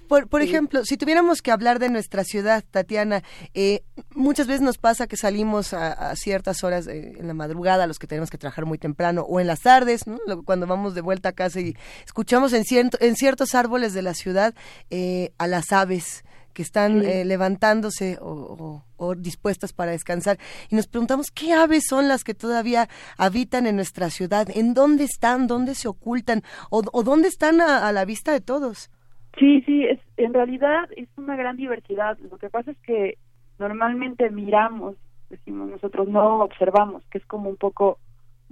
Por, 0.09 0.29
por 0.29 0.43
Sí. 0.43 0.49
ejemplo, 0.49 0.85
si 0.85 0.97
tuviéramos 0.97 1.41
que 1.41 1.53
hablar 1.53 1.79
de 1.79 1.89
nuestra 1.89 2.25
ciudad, 2.25 2.65
Tatiana, 2.69 3.23
eh, 3.55 3.83
muchas 4.13 4.49
veces 4.49 4.61
nos 4.61 4.77
pasa 4.77 5.07
que 5.07 5.17
salimos 5.17 5.73
a, 5.73 5.93
a 5.93 6.17
ciertas 6.17 6.65
horas 6.65 6.89
en 6.89 7.29
la 7.29 7.33
madrugada, 7.35 7.87
los 7.87 8.01
que 8.01 8.09
tenemos 8.09 8.29
que 8.29 8.37
trabajar 8.37 8.67
muy 8.67 8.77
temprano, 8.77 9.23
o 9.23 9.39
en 9.39 9.47
las 9.47 9.61
tardes, 9.61 10.09
¿no? 10.09 10.19
Cuando 10.45 10.67
vamos 10.67 10.97
de 10.97 11.01
vuelta 11.01 11.29
a 11.29 11.33
casa 11.33 11.61
y 11.61 11.77
escuchamos 12.05 12.53
en, 12.55 12.65
cierto- 12.65 12.99
en 13.01 13.15
ciertos 13.15 13.55
árboles 13.55 13.95
de 13.95 14.03
la 14.03 14.15
ciudad 14.15 14.53
eh, 14.91 15.31
a 15.39 15.47
las 15.47 15.71
aves. 15.71 16.25
Que 16.61 16.65
están 16.65 17.03
eh, 17.07 17.25
levantándose 17.25 18.19
o, 18.21 18.83
dispuestas 19.17 19.73
para 19.73 19.93
descansar. 19.93 20.37
Y 20.69 20.77
nos 20.77 20.89
preguntamos 20.89 21.31
qué 21.31 21.55
aves 21.55 21.85
son 21.89 22.07
las 22.07 22.23
que 22.23 22.35
todavía 22.35 22.87
habitan 23.17 23.67
en 23.67 23.77
nuestra 23.77 24.11
ciudad, 24.11 24.47
en 24.55 24.75
dónde 24.75 25.05
están, 25.05 25.47
dónde 25.47 25.75
se 25.75 25.89
ocultan 25.89 26.43
o, 26.69 26.83
dónde 26.83 27.29
están 27.29 27.63
a, 27.63 27.91
la 27.93 28.05
vista 28.05 28.33
de 28.33 28.43
todos. 28.43 28.91
Sí, 29.39 29.63
sí, 29.63 29.87
es, 29.87 29.99
en 30.19 30.35
realidad 30.35 30.87
es 30.99 31.09
una 31.17 31.35
gran 31.35 31.57
diversidad. 31.57 32.19
Lo 32.31 32.37
que 32.37 32.51
pasa 32.51 32.73
es 32.73 32.79
que 32.81 33.17
normalmente 33.59 34.29
miramos, 34.29 34.97
decimos 35.31 35.71
nosotros, 35.71 36.09
no 36.09 36.41
observamos, 36.41 37.03
que 37.07 37.17
es 37.17 37.25
como 37.25 37.49
un 37.49 37.57
poco 37.57 37.99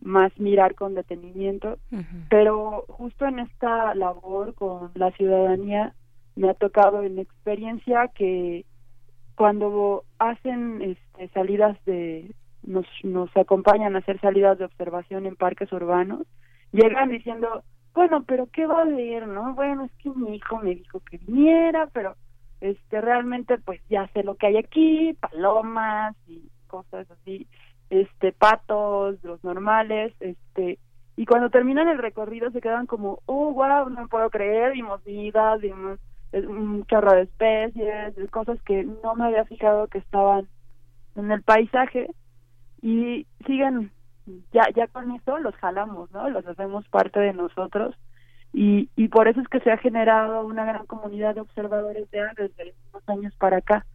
más 0.00 0.32
mirar 0.40 0.74
con 0.76 0.94
detenimiento, 0.94 1.76
pero 2.30 2.86
justo 2.88 3.26
en 3.26 3.40
esta 3.40 3.94
labor 3.94 4.54
con 4.54 4.92
la 4.94 5.10
ciudadanía 5.10 5.92
me 6.38 6.48
ha 6.48 6.54
tocado 6.54 7.02
en 7.02 7.18
experiencia 7.18 8.08
que 8.14 8.64
cuando 9.34 10.04
hacen 10.18 10.80
este, 10.82 11.28
salidas 11.34 11.76
de 11.84 12.32
nos 12.62 12.86
nos 13.02 13.36
acompañan 13.36 13.96
a 13.96 13.98
hacer 13.98 14.20
salidas 14.20 14.56
de 14.58 14.64
observación 14.64 15.26
en 15.26 15.34
parques 15.34 15.72
urbanos 15.72 16.26
llegan 16.70 17.10
diciendo 17.10 17.64
bueno 17.92 18.22
pero 18.24 18.46
qué 18.52 18.66
va 18.66 18.78
a 18.78 18.82
haber 18.82 19.26
no 19.26 19.54
bueno 19.54 19.84
es 19.84 19.92
que 20.00 20.10
mi 20.10 20.36
hijo 20.36 20.58
me 20.58 20.76
dijo 20.76 21.00
que 21.00 21.18
viniera 21.18 21.88
pero 21.92 22.14
este 22.60 23.00
realmente 23.00 23.58
pues 23.58 23.80
ya 23.88 24.06
sé 24.08 24.22
lo 24.22 24.36
que 24.36 24.46
hay 24.46 24.58
aquí 24.58 25.16
palomas 25.20 26.14
y 26.28 26.48
cosas 26.68 27.10
así 27.10 27.48
este 27.90 28.32
patos 28.32 29.16
los 29.24 29.42
normales 29.42 30.12
este 30.20 30.78
y 31.16 31.26
cuando 31.26 31.50
terminan 31.50 31.88
el 31.88 31.98
recorrido 31.98 32.50
se 32.52 32.60
quedan 32.60 32.86
como 32.86 33.20
oh 33.26 33.52
wow 33.52 33.88
no 33.88 34.06
puedo 34.06 34.30
creer 34.30 34.72
vimos 34.72 35.02
vida 35.04 35.56
vimos 35.56 35.98
un 36.32 36.84
chorro 36.86 37.12
de 37.12 37.22
especies, 37.22 38.16
de 38.16 38.28
cosas 38.28 38.60
que 38.62 38.84
no 38.84 39.14
me 39.14 39.26
había 39.26 39.44
fijado 39.44 39.88
que 39.88 39.98
estaban 39.98 40.48
en 41.16 41.32
el 41.32 41.42
paisaje 41.42 42.08
y 42.82 43.26
siguen 43.46 43.90
ya 44.52 44.62
ya 44.76 44.86
con 44.88 45.10
eso 45.12 45.38
los 45.38 45.54
jalamos, 45.56 46.10
¿no? 46.12 46.28
Los 46.28 46.46
hacemos 46.46 46.86
parte 46.88 47.18
de 47.18 47.32
nosotros 47.32 47.94
y, 48.52 48.88
y 48.96 49.08
por 49.08 49.28
eso 49.28 49.40
es 49.40 49.48
que 49.48 49.60
se 49.60 49.70
ha 49.70 49.78
generado 49.78 50.46
una 50.46 50.64
gran 50.64 50.86
comunidad 50.86 51.34
de 51.34 51.40
observadores 51.40 52.10
de 52.10 52.20
aves 52.20 52.36
desde 52.56 52.74
unos 52.92 53.08
años 53.08 53.34
para 53.36 53.58
acá. 53.58 53.86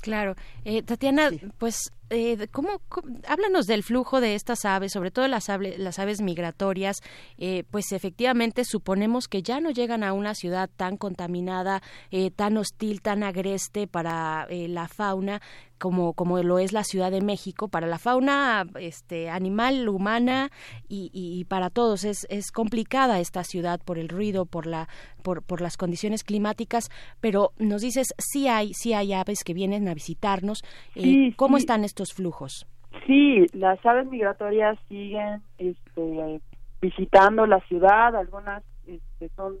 Claro. 0.00 0.34
Eh, 0.64 0.82
Tatiana, 0.82 1.28
pues, 1.58 1.92
eh, 2.10 2.48
¿cómo, 2.50 2.80
háblanos 3.26 3.66
del 3.66 3.82
flujo 3.82 4.20
de 4.20 4.34
estas 4.34 4.64
aves, 4.64 4.92
sobre 4.92 5.10
todo 5.10 5.28
las, 5.28 5.48
las 5.48 5.98
aves 5.98 6.20
migratorias. 6.20 6.98
Eh, 7.38 7.64
pues 7.70 7.92
efectivamente 7.92 8.64
suponemos 8.64 9.28
que 9.28 9.42
ya 9.42 9.60
no 9.60 9.70
llegan 9.70 10.02
a 10.02 10.12
una 10.12 10.34
ciudad 10.34 10.68
tan 10.76 10.96
contaminada, 10.96 11.82
eh, 12.10 12.30
tan 12.30 12.56
hostil, 12.56 13.00
tan 13.00 13.22
agreste 13.22 13.86
para 13.86 14.46
eh, 14.50 14.68
la 14.68 14.88
fauna 14.88 15.40
como, 15.80 16.12
como 16.12 16.40
lo 16.42 16.58
es 16.58 16.72
la 16.72 16.84
Ciudad 16.84 17.10
de 17.10 17.22
México, 17.22 17.68
para 17.68 17.86
la 17.86 17.98
fauna 17.98 18.66
este, 18.78 19.30
animal, 19.30 19.88
humana 19.88 20.52
y, 20.88 21.10
y, 21.12 21.44
para 21.46 21.70
todos. 21.70 22.04
Es, 22.04 22.26
es 22.28 22.52
complicada 22.52 23.18
esta 23.18 23.42
ciudad 23.44 23.80
por 23.82 23.98
el 23.98 24.10
ruido, 24.10 24.44
por, 24.44 24.66
la, 24.66 24.88
por, 25.22 25.42
por 25.42 25.62
las 25.62 25.78
condiciones 25.78 26.22
climáticas, 26.22 26.90
pero 27.20 27.52
nos 27.56 27.80
dices, 27.80 28.08
sí 28.18 28.46
hay, 28.46 28.74
sí 28.74 28.92
hay 28.92 29.14
aves 29.14 29.42
que 29.42 29.54
vienen 29.54 29.88
a 29.88 29.94
visitarnos. 29.94 30.62
Eh, 30.94 31.32
¿Cómo 31.36 31.56
están 31.56 31.82
estos 31.84 31.99
flujos? 32.06 32.66
Sí, 33.06 33.46
las 33.52 33.84
aves 33.86 34.06
migratorias 34.08 34.78
siguen 34.88 35.42
este, 35.58 36.40
visitando 36.80 37.46
la 37.46 37.60
ciudad, 37.68 38.16
algunas 38.16 38.62
este, 38.86 39.28
son 39.36 39.56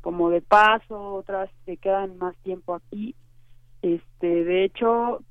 como 0.00 0.30
de 0.30 0.40
paso, 0.40 1.14
otras 1.14 1.50
se 1.66 1.76
quedan 1.76 2.16
más 2.16 2.34
tiempo 2.38 2.74
aquí 2.74 3.14
este, 3.82 4.44
de 4.44 4.64
hecho, 4.64 5.22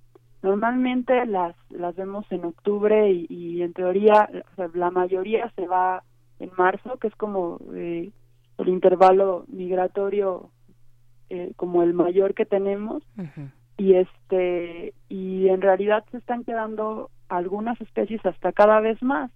normalmente 0.42 1.26
las 1.26 1.56
las 1.70 1.96
vemos 1.96 2.26
en 2.32 2.46
octubre 2.46 3.12
y, 3.12 3.62
en 3.62 3.74
teoría 3.74 4.30
la 4.74 4.92
mayoría 4.92 5.52
se 5.56 5.68
va 5.68 6.04
en 6.40 6.52
marzo, 6.58 6.98
que 6.98 7.08
es 7.08 7.16
como 7.16 7.60
eh, 7.74 8.12
el 8.58 8.70
intervalo 8.70 9.46
migratorio 9.48 10.50
eh, 11.30 11.52
como 11.58 11.84
el 11.84 11.94
mayor 11.94 12.34
que 12.34 12.46
tenemos. 12.46 13.04
Y 13.80 13.96
este 13.96 14.94
y 15.08 15.48
en 15.50 15.62
realidad 15.62 16.06
se 16.12 16.18
están 16.18 16.44
quedando 16.44 17.10
algunas 17.30 17.80
especies 17.82 18.24
hasta 18.26 18.52
cada 18.52 18.80
vez 18.82 19.02
más. 19.02 19.32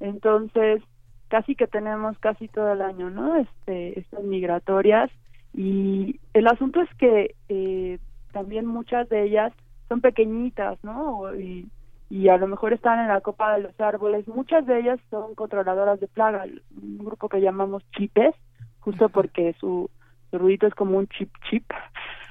Entonces, 0.00 0.82
casi 1.28 1.54
que 1.54 1.66
tenemos 1.66 2.16
casi 2.18 2.48
todo 2.48 2.72
el 2.72 2.80
año, 2.80 3.10
¿no? 3.10 3.36
Este 3.36 3.98
estas 3.98 4.22
migratorias 4.22 5.10
y 5.52 6.20
el 6.32 6.46
asunto 6.46 6.80
es 6.80 6.88
que 6.94 7.34
eh, 7.48 7.98
también 8.32 8.66
muchas 8.66 9.08
de 9.08 9.24
ellas 9.24 9.52
son 9.88 10.00
pequeñitas, 10.00 10.78
¿no? 10.84 11.34
Y, 11.34 11.68
y 12.10 12.28
a 12.28 12.36
lo 12.36 12.46
mejor 12.46 12.72
están 12.72 13.00
en 13.00 13.08
la 13.08 13.20
copa 13.20 13.54
de 13.54 13.62
los 13.62 13.80
árboles. 13.80 14.28
Muchas 14.28 14.66
de 14.66 14.80
ellas 14.80 15.00
son 15.10 15.34
controladoras 15.34 16.00
de 16.00 16.08
plaga, 16.08 16.44
un 16.80 16.98
grupo 16.98 17.28
que 17.28 17.40
llamamos 17.40 17.82
chipes, 17.96 18.34
justo 18.80 19.08
porque 19.08 19.54
su, 19.58 19.90
su 20.30 20.38
ruido 20.38 20.68
es 20.68 20.74
como 20.74 20.98
un 20.98 21.06
chip 21.08 21.30
chip. 21.50 21.64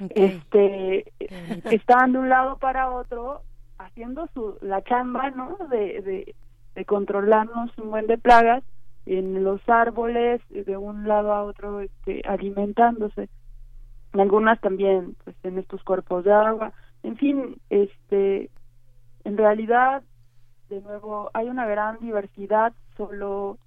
Este 0.09 1.11
están 1.71 2.13
de 2.13 2.19
un 2.19 2.29
lado 2.29 2.57
para 2.57 2.91
otro 2.91 3.41
haciendo 3.77 4.27
su 4.33 4.57
la 4.61 4.83
chamba, 4.83 5.29
¿no? 5.31 5.57
De, 5.69 6.01
de, 6.01 6.35
de 6.75 6.85
controlarnos 6.85 7.75
un 7.77 7.89
buen 7.89 8.07
de 8.07 8.17
plagas 8.17 8.63
en 9.05 9.43
los 9.43 9.61
árboles 9.67 10.41
de 10.49 10.77
un 10.77 11.07
lado 11.07 11.33
a 11.33 11.43
otro 11.43 11.79
este 11.79 12.21
alimentándose. 12.27 13.29
Algunas 14.13 14.59
también 14.61 15.15
pues 15.23 15.35
en 15.43 15.57
estos 15.57 15.83
cuerpos 15.83 16.25
de 16.25 16.33
agua. 16.33 16.73
En 17.03 17.17
fin 17.17 17.55
este 17.69 18.49
en 19.23 19.37
realidad 19.37 20.03
de 20.69 20.81
nuevo 20.81 21.31
hay 21.33 21.47
una 21.47 21.65
gran 21.65 21.99
diversidad 21.99 22.73
solo 22.97 23.57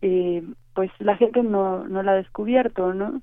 eh, 0.00 0.42
pues 0.74 0.90
la 1.00 1.16
gente 1.16 1.42
no 1.42 1.86
no 1.86 2.02
la 2.02 2.12
ha 2.12 2.16
descubierto 2.16 2.94
no 2.94 3.20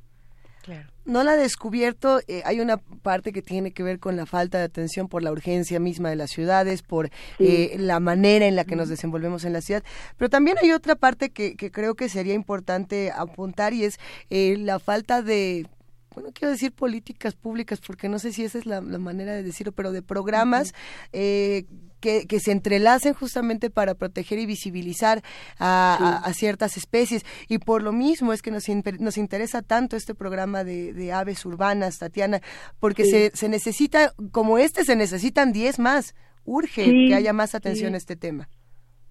Claro. 0.61 0.89
No 1.05 1.23
la 1.23 1.33
ha 1.33 1.37
descubierto. 1.37 2.19
Eh, 2.27 2.41
hay 2.45 2.59
una 2.59 2.77
parte 2.77 3.31
que 3.31 3.43
tiene 3.43 3.71
que 3.71 3.83
ver 3.83 3.99
con 3.99 4.15
la 4.15 4.25
falta 4.25 4.57
de 4.57 4.63
atención 4.63 5.07
por 5.07 5.21
la 5.21 5.31
urgencia 5.31 5.79
misma 5.79 6.09
de 6.09 6.15
las 6.15 6.31
ciudades, 6.31 6.81
por 6.81 7.11
eh, 7.39 7.75
la 7.77 7.99
manera 7.99 8.47
en 8.47 8.55
la 8.55 8.65
que 8.65 8.75
nos 8.75 8.89
desenvolvemos 8.89 9.45
en 9.45 9.53
la 9.53 9.61
ciudad. 9.61 9.83
Pero 10.17 10.29
también 10.29 10.57
hay 10.61 10.71
otra 10.71 10.95
parte 10.95 11.29
que, 11.29 11.55
que 11.55 11.71
creo 11.71 11.93
que 11.93 12.09
sería 12.09 12.33
importante 12.33 13.11
apuntar 13.11 13.73
y 13.73 13.83
es 13.83 13.99
eh, 14.31 14.57
la 14.57 14.79
falta 14.79 15.21
de 15.21 15.67
bueno, 16.15 16.29
quiero 16.33 16.51
decir 16.51 16.71
políticas 16.71 17.35
públicas, 17.35 17.81
porque 17.85 18.07
no 18.07 18.19
sé 18.19 18.31
si 18.31 18.45
esa 18.45 18.57
es 18.57 18.65
la, 18.65 18.79
manera 18.81 19.33
de 19.33 19.43
decirlo, 19.43 19.73
pero 19.73 19.91
de 19.91 20.01
programas 20.01 20.73
eh, 21.11 21.65
que, 21.99 22.25
que, 22.25 22.39
se 22.39 22.53
entrelacen 22.53 23.13
justamente 23.13 23.69
para 23.69 23.95
proteger 23.95 24.39
y 24.39 24.45
visibilizar 24.45 25.21
a, 25.59 26.31
ciertas 26.33 26.77
especies. 26.77 27.25
Y 27.49 27.57
por 27.57 27.83
lo 27.83 27.91
mismo 27.91 28.31
es 28.31 28.41
que 28.41 28.49
nos, 28.49 28.63
nos 28.99 29.17
interesa 29.17 29.61
tanto 29.61 29.97
este 29.97 30.15
programa 30.15 30.63
de, 30.63 31.11
aves 31.11 31.45
urbanas, 31.45 31.99
Tatiana, 31.99 32.39
porque 32.79 33.03
se, 33.03 33.31
se 33.35 33.49
necesita, 33.49 34.13
como 34.31 34.57
este, 34.57 34.85
se 34.85 34.95
necesitan 34.95 35.51
10 35.51 35.79
más. 35.79 36.15
Urge 36.45 36.85
que 36.85 37.13
haya 37.13 37.33
más 37.33 37.55
atención 37.55 37.93
a 37.93 37.97
este 37.97 38.15
tema. 38.15 38.47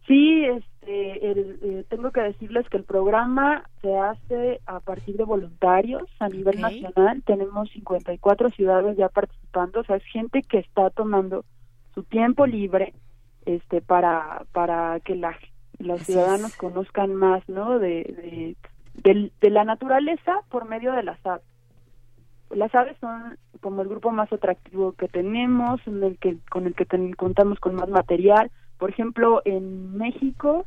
Sí, 0.07 0.45
este, 0.45 0.74
eh, 0.87 1.85
tengo 1.89 2.11
que 2.11 2.21
decirles 2.21 2.69
que 2.69 2.77
el 2.77 2.85
programa 2.85 3.65
se 3.81 3.97
hace 3.97 4.61
a 4.67 4.81
partir 4.81 5.17
de 5.17 5.25
voluntarios 5.25 6.03
a 6.19 6.29
nivel 6.29 6.61
nacional. 6.61 7.23
Tenemos 7.25 7.71
54 7.71 8.51
ciudades 8.51 8.97
ya 8.97 9.09
participando, 9.09 9.81
o 9.81 9.85
sea, 9.85 9.97
es 9.97 10.05
gente 10.05 10.43
que 10.43 10.59
está 10.59 10.91
tomando 10.91 11.45
su 11.95 12.03
tiempo 12.03 12.47
libre 12.47 12.93
este 13.47 13.81
para 13.81 14.45
para 14.53 15.01
que 15.01 15.15
la, 15.15 15.37
los 15.79 16.03
ciudadanos 16.03 16.57
conozcan 16.57 17.15
más, 17.15 17.47
¿no? 17.49 17.79
De, 17.79 18.57
de, 19.03 19.31
de, 19.41 19.51
la 19.51 19.65
naturaleza 19.65 20.41
por 20.51 20.69
medio 20.69 20.93
de 20.93 21.03
las 21.03 21.25
aves. 21.27 21.45
Las 22.51 22.75
aves 22.75 22.97
son 23.01 23.39
como 23.61 23.83
el 23.83 23.89
grupo 23.89 24.11
más 24.13 24.33
atractivo 24.33 24.93
que 24.93 25.09
tenemos, 25.09 25.81
en 25.87 26.03
el 26.03 26.19
que 26.19 26.39
con 26.51 26.67
el 26.67 26.75
que 26.75 26.87
contamos 27.17 27.59
con 27.59 27.75
más 27.75 27.89
material 27.89 28.51
por 28.79 28.91
ejemplo, 28.91 29.43
en 29.45 29.97
México 29.97 30.67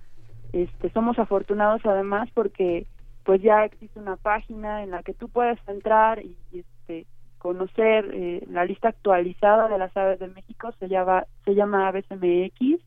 este, 0.54 0.90
somos 0.92 1.20
afortunados 1.20 1.82
además 1.86 2.30
porque 2.34 2.88
pues 3.24 3.42
ya 3.42 3.66
existe 3.66 4.00
una 4.00 4.16
página 4.16 4.84
en 4.84 4.92
la 4.92 5.04
que 5.04 5.14
tú 5.14 5.28
puedes 5.28 5.60
entrar 5.68 6.24
y, 6.24 6.38
este, 6.54 7.06
conocer 7.40 8.10
eh, 8.14 8.44
la 8.50 8.64
lista 8.66 8.90
actualizada 8.90 9.68
de 9.68 9.78
las 9.78 9.96
aves 9.96 10.20
de 10.20 10.28
México, 10.30 10.72
se 10.80 10.88
llama, 10.88 11.26
se 11.44 11.54
llama 11.54 11.88
Aves 11.88 12.06
MX. 12.10 12.82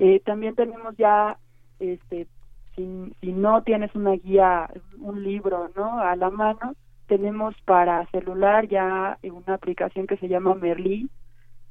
Eh, 0.00 0.20
también 0.24 0.54
tenemos 0.56 0.96
ya, 0.96 1.38
este, 1.78 2.26
si, 2.74 3.14
si 3.20 3.32
no 3.32 3.62
tienes 3.62 3.94
una 3.94 4.12
guía, 4.12 4.68
un 4.98 5.22
libro, 5.22 5.70
¿no? 5.76 6.00
A 6.00 6.14
la 6.16 6.28
mano, 6.28 6.74
tenemos 7.06 7.54
para 7.64 8.04
celular 8.10 8.68
ya 8.68 9.18
una 9.22 9.54
aplicación 9.54 10.06
que 10.06 10.16
se 10.16 10.28
llama 10.28 10.54
Merlí, 10.54 11.08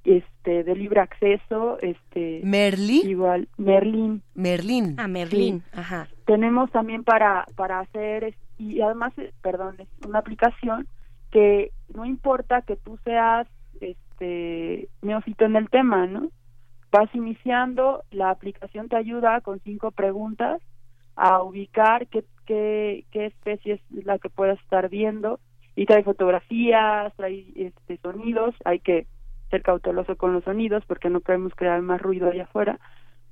este 0.03 0.63
de 0.63 0.75
libre 0.75 1.01
acceso 1.01 1.77
este 1.81 2.41
Merlin 2.43 3.09
igual 3.09 3.47
Merlin 3.57 4.21
Merlin 4.33 4.95
ah 4.97 5.07
Merlin 5.07 5.63
ajá. 5.73 6.07
Tenemos 6.25 6.71
también 6.71 7.03
para 7.03 7.45
para 7.55 7.79
hacer 7.79 8.35
y 8.57 8.81
además 8.81 9.13
eh, 9.17 9.33
perdón 9.41 9.75
es 9.79 9.87
una 10.07 10.19
aplicación 10.19 10.87
que 11.31 11.71
no 11.93 12.05
importa 12.05 12.61
que 12.61 12.75
tú 12.75 12.97
seas 13.03 13.47
este 13.81 14.89
neófito 15.01 15.45
en 15.45 15.55
el 15.55 15.69
tema, 15.69 16.05
¿no? 16.07 16.29
Vas 16.91 17.13
iniciando, 17.13 18.03
la 18.11 18.29
aplicación 18.31 18.89
te 18.89 18.95
ayuda 18.95 19.41
con 19.41 19.59
cinco 19.59 19.91
preguntas 19.91 20.61
a 21.15 21.43
ubicar 21.43 22.07
qué, 22.07 22.23
qué, 22.45 23.05
qué 23.11 23.27
especie 23.27 23.73
es 23.73 24.05
la 24.05 24.17
que 24.17 24.29
puedas 24.29 24.59
estar 24.61 24.89
viendo. 24.89 25.39
Y 25.75 25.85
trae 25.85 26.03
fotografías, 26.03 27.13
trae 27.15 27.45
este, 27.55 27.97
sonidos, 27.97 28.55
hay 28.65 28.79
que 28.79 29.07
ser 29.49 29.61
cauteloso 29.61 30.15
con 30.15 30.33
los 30.33 30.43
sonidos 30.43 30.83
porque 30.85 31.09
no 31.09 31.19
podemos 31.19 31.53
crear 31.55 31.81
más 31.81 32.01
ruido 32.01 32.29
allá 32.29 32.43
afuera, 32.43 32.79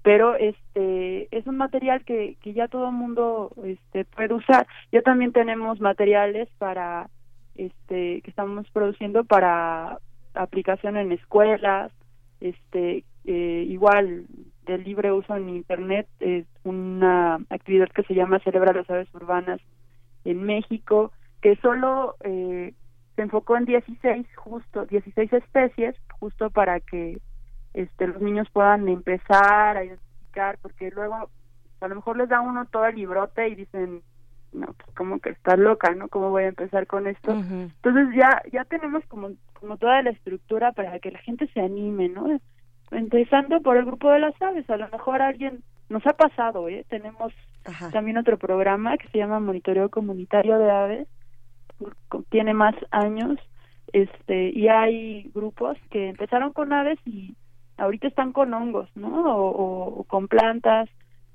pero 0.03 0.35
este 0.35 1.27
es 1.35 1.47
un 1.47 1.57
material 1.57 2.03
que, 2.05 2.37
que 2.41 2.53
ya 2.53 2.67
todo 2.67 2.91
mundo 2.91 3.51
este, 3.63 4.05
puede 4.05 4.33
usar. 4.33 4.67
Ya 4.91 5.01
también 5.01 5.33
tenemos 5.33 5.79
materiales 5.79 6.47
para 6.57 7.09
este 7.55 8.21
que 8.21 8.29
estamos 8.29 8.69
produciendo 8.71 9.23
para 9.23 9.99
aplicación 10.33 10.97
en 10.97 11.11
escuelas, 11.11 11.91
este 12.39 13.03
eh, 13.25 13.65
igual 13.67 14.25
del 14.65 14.83
libre 14.83 15.11
uso 15.11 15.35
en 15.35 15.49
internet 15.49 16.07
es 16.19 16.45
una 16.63 17.39
actividad 17.49 17.89
que 17.89 18.03
se 18.03 18.13
llama 18.13 18.39
Celebra 18.39 18.73
las 18.73 18.89
aves 18.89 19.07
urbanas 19.13 19.59
en 20.23 20.43
México 20.43 21.11
que 21.41 21.55
solo 21.57 22.15
eh, 22.23 22.73
se 23.17 23.23
enfocó 23.23 23.57
en 23.57 23.65
16 23.65 24.27
justo 24.35 24.85
16 24.85 25.33
especies 25.33 25.95
justo 26.19 26.51
para 26.51 26.79
que 26.79 27.19
este 27.73 28.07
los 28.07 28.21
niños 28.21 28.47
puedan 28.53 28.87
empezar 28.87 29.75
a 29.75 29.83
identificar 29.83 30.59
porque 30.61 30.91
luego 30.91 31.29
a 31.81 31.87
lo 31.87 31.95
mejor 31.95 32.17
les 32.17 32.29
da 32.29 32.41
uno 32.41 32.65
todo 32.65 32.85
el 32.85 32.95
librote 32.95 33.49
y 33.49 33.55
dicen 33.55 34.03
no 34.53 34.67
pues 34.67 34.95
como 34.95 35.19
que 35.19 35.31
está 35.31 35.57
loca 35.57 35.93
no 35.95 36.09
cómo 36.09 36.29
voy 36.29 36.43
a 36.43 36.49
empezar 36.49 36.85
con 36.85 37.07
esto 37.07 37.31
entonces 37.31 38.15
ya 38.15 38.43
ya 38.53 38.63
tenemos 38.65 39.03
como 39.07 39.31
como 39.53 39.77
toda 39.77 39.99
la 40.03 40.11
estructura 40.11 40.71
para 40.71 40.99
que 40.99 41.09
la 41.09 41.19
gente 41.19 41.47
se 41.47 41.59
anime 41.59 42.09
no 42.09 42.39
empezando 42.91 43.61
por 43.61 43.77
el 43.77 43.85
grupo 43.85 44.11
de 44.11 44.19
las 44.19 44.39
aves 44.39 44.69
a 44.69 44.77
lo 44.77 44.87
mejor 44.89 45.23
alguien 45.23 45.63
nos 45.89 46.05
ha 46.05 46.13
pasado 46.13 46.69
eh 46.69 46.85
tenemos 46.87 47.33
también 47.91 48.17
otro 48.17 48.37
programa 48.37 48.95
que 48.97 49.07
se 49.09 49.17
llama 49.17 49.39
monitoreo 49.39 49.89
comunitario 49.89 50.59
de 50.59 50.69
aves 50.69 51.07
tiene 52.29 52.53
más 52.53 52.75
años 52.91 53.39
este 53.93 54.49
y 54.49 54.67
hay 54.67 55.31
grupos 55.33 55.77
que 55.89 56.09
empezaron 56.09 56.53
con 56.53 56.73
aves 56.73 56.99
y 57.05 57.35
ahorita 57.77 58.07
están 58.07 58.33
con 58.33 58.53
hongos 58.53 58.89
no 58.95 59.23
o, 59.25 60.03
con 60.05 60.27
plantas 60.27 60.89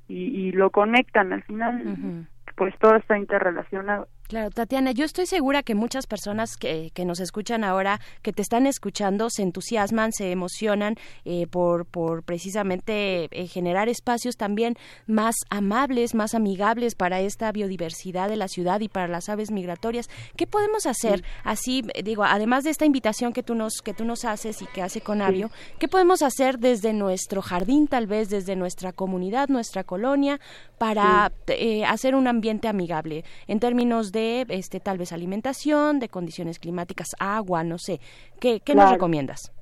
y, 0.09 0.17
y, 0.17 0.53
lo 0.53 0.71
conectan. 0.71 1.33
Al 1.33 1.43
final 1.45 2.27
pues 2.57 2.77
todo 2.79 2.97
está 2.97 3.17
interrelacionado 3.17 4.09
Claro, 4.33 4.49
Tatiana, 4.51 4.93
yo 4.93 5.05
estoy 5.05 5.27
segura 5.27 5.63
que 5.63 5.75
muchas 5.75 6.07
personas 6.07 6.57
que, 6.57 6.91
que, 6.95 7.05
nos 7.05 7.21
escuchan 7.21 7.65
ahora, 7.65 8.01
que 8.23 8.33
te 8.33 8.41
están 8.41 8.67
escuchando, 8.67 9.29
se 9.29 9.43
entusiasman, 9.43 10.11
se 10.13 10.31
emocionan 10.31 10.97
eh, 11.27 11.47
por, 11.47 11.85
por 11.85 12.23
precisamente 12.23 13.29
eh, 13.31 13.47
generar 13.47 13.91
espacios 13.91 14.39
también 14.39 14.79
más 15.07 15.35
amables, 15.51 16.15
más 16.15 16.35
amigables 16.35 16.95
para 16.95 17.21
esta 17.21 17.53
biodiversidad 17.53 18.31
de 18.31 18.37
la 18.37 18.49
ciudad 18.49 18.81
y 18.81 18.89
para 18.89 19.07
las 19.07 19.29
aves 19.29 19.51
migratorias. 19.51 20.09
¿Qué 20.35 20.47
podemos 20.47 20.87
hacer? 20.87 21.23
Así, 21.45 21.85
digo, 22.03 22.25
además 22.25 22.65
de 22.65 22.71
esta 22.71 22.87
invitación 22.87 23.35
que 23.35 23.43
tú 23.43 23.55
nos, 23.55 23.83
que 23.83 23.93
tú 23.93 24.07
nos 24.07 24.25
haces 24.25 24.63
y 24.63 24.67
que 24.67 24.81
hace 24.81 25.03
Conavio, 25.03 25.51
¿qué 25.79 25.89
podemos 25.89 26.23
hacer 26.23 26.59
desde 26.59 26.95
nuestro 26.95 27.43
jardín, 27.43 27.87
tal 27.87 28.07
vez 28.07 28.31
desde 28.31 28.57
nuestra 28.57 28.95
comunidad, 28.95 29.51
nuestra 29.51 29.85
colonia, 29.85 30.41
para 30.79 31.33
eh, 31.49 31.85
hacer 31.85 32.15
un 32.15 32.27
ambiente 32.27 32.67
amigable 32.67 33.27
en 33.47 33.61
términos 33.61 34.11
de 34.11 34.22
este 34.49 34.81
tal 34.81 34.99
vez 34.99 35.13
alimentación, 35.13 35.99
de 35.99 36.09
condiciones 36.09 36.59
climáticas, 36.59 37.15
agua, 37.19 37.65
no 37.65 37.79
sé. 37.79 38.01
¿Qué, 38.41 38.61
qué 38.61 38.75
nos 38.75 38.91
recomiendas? 38.91 39.53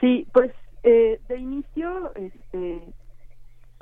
Sí, 0.00 0.26
pues 0.32 0.52
eh, 0.82 1.20
de 1.28 1.38
inicio 1.38 2.14
este, 2.14 2.80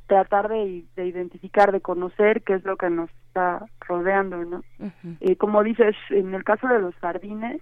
tratar 0.06 0.48
de, 0.48 0.84
de, 0.96 1.06
identificar, 1.06 1.72
de 1.72 1.80
conocer 1.80 2.42
qué 2.42 2.54
es 2.54 2.64
lo 2.64 2.76
que 2.76 2.90
nos 2.90 3.10
está 3.28 3.66
rodeando, 3.80 4.44
¿no? 4.44 4.62
Eh, 5.20 5.36
como 5.36 5.62
dices, 5.62 5.94
en 6.10 6.34
el 6.34 6.42
caso 6.42 6.66
de 6.68 6.80
los 6.80 6.94
jardines, 6.96 7.60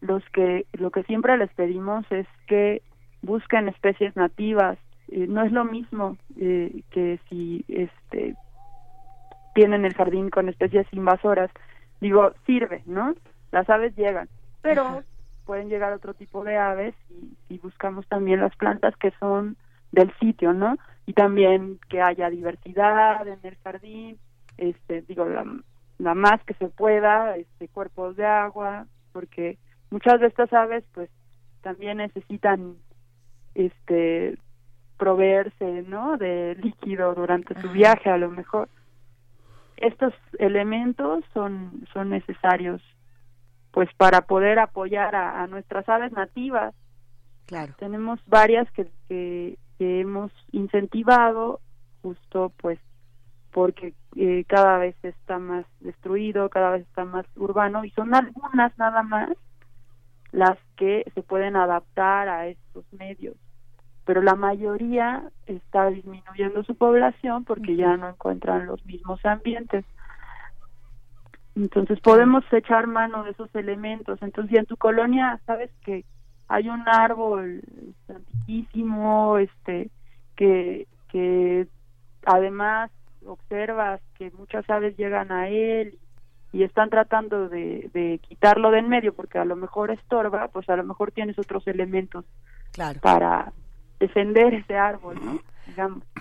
los 0.00 0.22
que 0.32 0.66
lo 0.74 0.90
que 0.90 1.02
siempre 1.04 1.36
les 1.38 1.52
pedimos 1.54 2.04
es 2.12 2.26
que 2.46 2.82
busquen 3.22 3.68
especies 3.68 4.14
nativas. 4.16 4.78
Eh, 5.08 5.26
no 5.26 5.42
es 5.42 5.50
lo 5.50 5.64
mismo 5.64 6.16
que 6.36 7.18
si 7.28 7.64
este 7.68 8.36
tienen 9.58 9.84
el 9.84 9.94
jardín 9.94 10.30
con 10.30 10.48
especies 10.48 10.86
invasoras 10.92 11.50
digo, 12.00 12.32
sirve, 12.46 12.84
¿no? 12.86 13.12
Las 13.50 13.68
aves 13.68 13.92
llegan, 13.96 14.28
pero 14.62 15.02
pueden 15.46 15.68
llegar 15.68 15.92
otro 15.92 16.14
tipo 16.14 16.44
de 16.44 16.56
aves 16.56 16.94
y, 17.48 17.58
buscamos 17.58 18.06
también 18.06 18.40
las 18.40 18.54
plantas 18.54 18.94
que 18.98 19.10
son 19.18 19.56
del 19.90 20.12
sitio, 20.20 20.52
¿no? 20.52 20.76
Y 21.06 21.14
también 21.14 21.80
que 21.88 22.00
haya 22.00 22.30
diversidad 22.30 23.26
en 23.26 23.40
el 23.42 23.56
jardín, 23.64 24.16
este, 24.58 25.02
digo, 25.02 25.24
la, 25.24 25.44
la 25.98 26.14
más 26.14 26.40
que 26.44 26.54
se 26.54 26.68
pueda, 26.68 27.36
este, 27.36 27.66
cuerpos 27.66 28.14
de 28.14 28.26
agua, 28.26 28.86
porque 29.12 29.58
muchas 29.90 30.20
de 30.20 30.28
estas 30.28 30.52
aves, 30.52 30.84
pues, 30.94 31.10
también 31.62 31.96
necesitan, 31.96 32.76
este, 33.56 34.38
proveerse, 34.98 35.82
¿no? 35.82 36.16
De 36.16 36.54
líquido 36.62 37.12
durante 37.14 37.60
su 37.60 37.70
viaje, 37.70 38.08
a 38.08 38.18
lo 38.18 38.30
mejor 38.30 38.68
estos 39.80 40.14
elementos 40.38 41.24
son, 41.32 41.86
son 41.92 42.10
necesarios 42.10 42.82
pues 43.70 43.88
para 43.96 44.22
poder 44.22 44.58
apoyar 44.58 45.14
a, 45.14 45.46
nuestras 45.46 45.88
aves 45.88 46.10
nativas. 46.12 46.74
Claro. 47.46 47.74
Tenemos 47.78 48.20
varias 48.26 48.70
que, 48.72 48.88
que, 49.08 49.56
hemos 49.78 50.32
incentivado 50.50 51.60
justo 52.02 52.52
pues 52.56 52.78
porque 53.52 53.94
eh, 54.16 54.44
cada 54.48 54.78
vez 54.78 54.96
está 55.04 55.38
más 55.38 55.64
destruido, 55.80 56.48
cada 56.48 56.70
vez 56.72 56.82
está 56.82 57.04
más 57.04 57.26
urbano 57.36 57.84
y 57.84 57.90
son 57.90 58.14
algunas 58.14 58.76
nada 58.76 59.02
más 59.02 59.30
las 60.32 60.58
que 60.76 61.04
se 61.14 61.22
pueden 61.22 61.54
adaptar 61.56 62.28
a 62.28 62.48
estos 62.48 62.84
medios 62.92 63.36
pero 64.08 64.22
la 64.22 64.36
mayoría 64.36 65.22
está 65.44 65.90
disminuyendo 65.90 66.64
su 66.64 66.74
población 66.74 67.44
porque 67.44 67.76
ya 67.76 67.94
no 67.98 68.08
encuentran 68.08 68.64
los 68.64 68.82
mismos 68.86 69.22
ambientes. 69.22 69.84
Entonces 71.54 72.00
podemos 72.00 72.42
echar 72.50 72.86
mano 72.86 73.22
de 73.24 73.32
esos 73.32 73.54
elementos. 73.54 74.18
Entonces, 74.22 74.50
si 74.50 74.56
en 74.56 74.64
tu 74.64 74.78
colonia 74.78 75.38
sabes 75.44 75.70
que 75.84 76.06
hay 76.48 76.70
un 76.70 76.88
árbol 76.88 77.60
antiquísimo, 78.08 79.36
este, 79.36 79.90
que, 80.36 80.86
que 81.08 81.66
además 82.24 82.90
observas 83.26 84.00
que 84.16 84.30
muchas 84.30 84.64
aves 84.70 84.96
llegan 84.96 85.30
a 85.32 85.50
él 85.50 85.98
y 86.54 86.62
están 86.62 86.88
tratando 86.88 87.50
de, 87.50 87.90
de 87.92 88.20
quitarlo 88.26 88.70
de 88.70 88.78
en 88.78 88.88
medio 88.88 89.12
porque 89.12 89.38
a 89.38 89.44
lo 89.44 89.54
mejor 89.54 89.90
estorba, 89.90 90.48
pues 90.48 90.66
a 90.70 90.76
lo 90.76 90.84
mejor 90.84 91.12
tienes 91.12 91.38
otros 91.38 91.66
elementos 91.66 92.24
claro. 92.72 92.98
para 93.02 93.52
defender 93.98 94.54
ese 94.54 94.76
árbol, 94.76 95.16
¿no? 95.24 95.40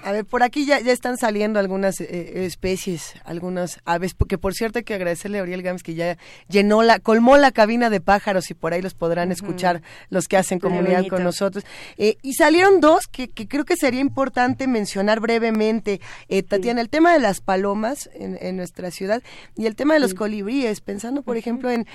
A 0.03 0.11
ver, 0.11 0.25
por 0.25 0.43
aquí 0.43 0.65
ya, 0.65 0.79
ya 0.79 0.91
están 0.91 1.17
saliendo 1.17 1.59
algunas 1.59 1.99
eh, 1.99 2.45
especies, 2.45 3.15
algunas 3.23 3.79
aves, 3.85 4.13
porque 4.13 4.37
por 4.37 4.53
cierto 4.53 4.79
hay 4.79 4.83
que 4.83 4.93
agradecerle 4.93 5.39
a 5.39 5.41
Oriel 5.41 5.63
Gams 5.63 5.83
que 5.83 5.95
ya 5.95 6.17
llenó 6.47 6.83
la, 6.83 6.99
colmó 6.99 7.37
la 7.37 7.51
cabina 7.51 7.89
de 7.89 7.99
pájaros 7.99 8.49
y 8.51 8.53
por 8.53 8.73
ahí 8.73 8.81
los 8.81 8.93
podrán 8.93 9.31
escuchar 9.31 9.81
los 10.09 10.27
que 10.27 10.37
hacen 10.37 10.59
comunidad 10.59 11.07
con 11.07 11.23
nosotros. 11.23 11.65
Eh, 11.97 12.17
y 12.21 12.33
salieron 12.33 12.79
dos 12.79 13.07
que, 13.07 13.27
que, 13.27 13.47
creo 13.47 13.65
que 13.65 13.75
sería 13.75 14.01
importante 14.01 14.67
mencionar 14.67 15.19
brevemente. 15.19 15.99
Eh, 16.29 16.43
Tatiana, 16.43 16.81
el 16.81 16.89
tema 16.89 17.13
de 17.13 17.19
las 17.19 17.41
palomas 17.41 18.09
en, 18.13 18.37
en, 18.41 18.57
nuestra 18.57 18.91
ciudad 18.91 19.23
y 19.55 19.65
el 19.65 19.75
tema 19.75 19.93
de 19.95 19.99
los 19.99 20.13
colibríes, 20.13 20.81
pensando 20.81 21.21
por 21.21 21.37
ejemplo 21.37 21.69
en 21.71 21.85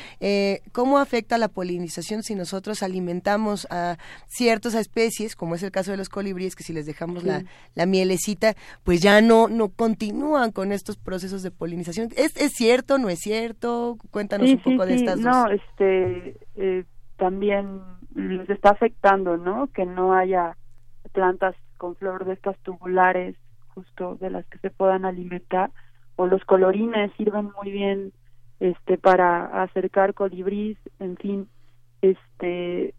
cómo 0.72 0.98
afecta 0.98 1.38
la 1.38 1.48
polinización 1.48 2.22
si 2.22 2.34
nosotros 2.34 2.82
alimentamos 2.82 3.66
a 3.70 3.98
ciertas 4.28 4.74
especies, 4.74 5.36
como 5.36 5.54
es 5.54 5.62
el 5.62 5.70
caso 5.70 5.90
de 5.90 5.96
los 5.96 6.08
colibríes, 6.08 6.56
que 6.56 6.64
si 6.64 6.72
les 6.72 6.86
dejamos 6.86 7.24
la 7.24 7.41
la, 7.74 7.86
mielecita, 7.86 8.54
pues 8.84 9.02
ya 9.02 9.20
no, 9.20 9.48
no 9.48 9.68
continúan 9.68 10.52
con 10.52 10.72
estos 10.72 10.96
procesos 10.96 11.42
de 11.42 11.50
polinización. 11.50 12.08
¿Es, 12.16 12.36
es 12.36 12.52
cierto, 12.52 12.98
no 12.98 13.08
es 13.08 13.20
cierto? 13.20 13.96
Cuéntanos 14.10 14.50
un 14.50 14.62
poco 14.62 14.86
de 14.86 14.94
estas 14.94 15.20
dos. 15.20 15.24
No, 15.24 15.48
este, 15.48 16.36
eh, 16.56 16.84
también 17.16 17.80
les 18.14 18.48
está 18.50 18.70
afectando, 18.70 19.36
¿no? 19.36 19.68
Que 19.68 19.86
no 19.86 20.12
haya 20.12 20.56
plantas 21.12 21.54
con 21.78 21.96
flor 21.96 22.24
de 22.24 22.34
estas 22.34 22.58
tubulares 22.60 23.36
justo 23.74 24.16
de 24.16 24.30
las 24.30 24.46
que 24.46 24.58
se 24.58 24.70
puedan 24.70 25.04
alimentar 25.04 25.70
o 26.16 26.26
los 26.26 26.44
colorines 26.44 27.12
sirven 27.16 27.50
muy 27.60 27.72
bien 27.72 28.12
este 28.60 28.98
para 28.98 29.62
acercar 29.62 30.14
colibrís 30.14 30.78
en 31.00 31.16
fin 31.16 31.48
este 32.02 32.94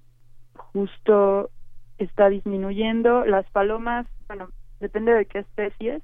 justo 0.55 1.49
está 1.97 2.29
disminuyendo 2.29 3.25
las 3.25 3.45
palomas 3.51 4.07
bueno, 4.27 4.49
depende 4.79 5.13
de 5.13 5.25
qué 5.25 5.39
especies, 5.39 6.01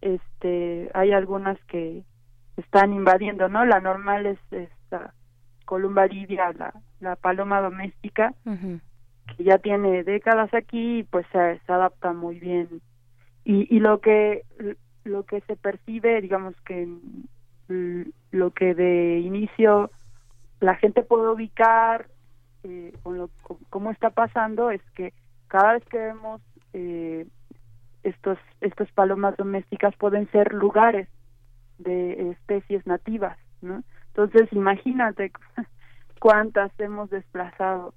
este, 0.00 0.90
hay 0.94 1.12
algunas 1.12 1.58
que 1.64 2.04
están 2.56 2.92
invadiendo, 2.92 3.48
¿no? 3.48 3.64
La 3.64 3.80
normal 3.80 4.26
es 4.26 4.38
esta 4.50 5.14
Columba 5.64 6.06
lidia, 6.06 6.52
la, 6.52 6.72
la 7.00 7.16
paloma 7.16 7.60
doméstica, 7.60 8.32
que 8.44 9.44
ya 9.44 9.58
tiene 9.58 10.02
décadas 10.04 10.52
aquí 10.54 11.00
y 11.00 11.02
pues 11.02 11.26
se, 11.30 11.60
se 11.66 11.72
adapta 11.72 12.12
muy 12.12 12.40
bien. 12.40 12.80
Y, 13.44 13.74
y 13.74 13.80
lo 13.80 14.00
que 14.00 14.44
lo 15.04 15.24
que 15.24 15.40
se 15.42 15.56
percibe, 15.56 16.20
digamos 16.20 16.54
que 16.62 16.88
lo 18.30 18.50
que 18.52 18.74
de 18.74 19.18
inicio 19.18 19.90
la 20.60 20.74
gente 20.76 21.02
puede 21.02 21.28
ubicar 21.28 22.08
eh, 22.64 22.92
con 23.02 23.18
lo 23.18 23.30
cómo 23.70 23.90
está 23.90 24.10
pasando 24.10 24.70
es 24.70 24.82
que 24.94 25.12
cada 25.48 25.74
vez 25.74 25.84
que 25.86 25.98
vemos 25.98 26.40
eh, 26.72 27.26
estos 28.02 28.38
estos 28.60 28.90
palomas 28.92 29.36
domésticas 29.36 29.94
pueden 29.96 30.30
ser 30.30 30.52
lugares 30.52 31.08
de 31.78 32.30
especies 32.30 32.86
nativas, 32.86 33.38
¿no? 33.60 33.82
Entonces 34.08 34.52
imagínate 34.52 35.32
cuántas 36.20 36.72
hemos 36.78 37.10
desplazado. 37.10 37.94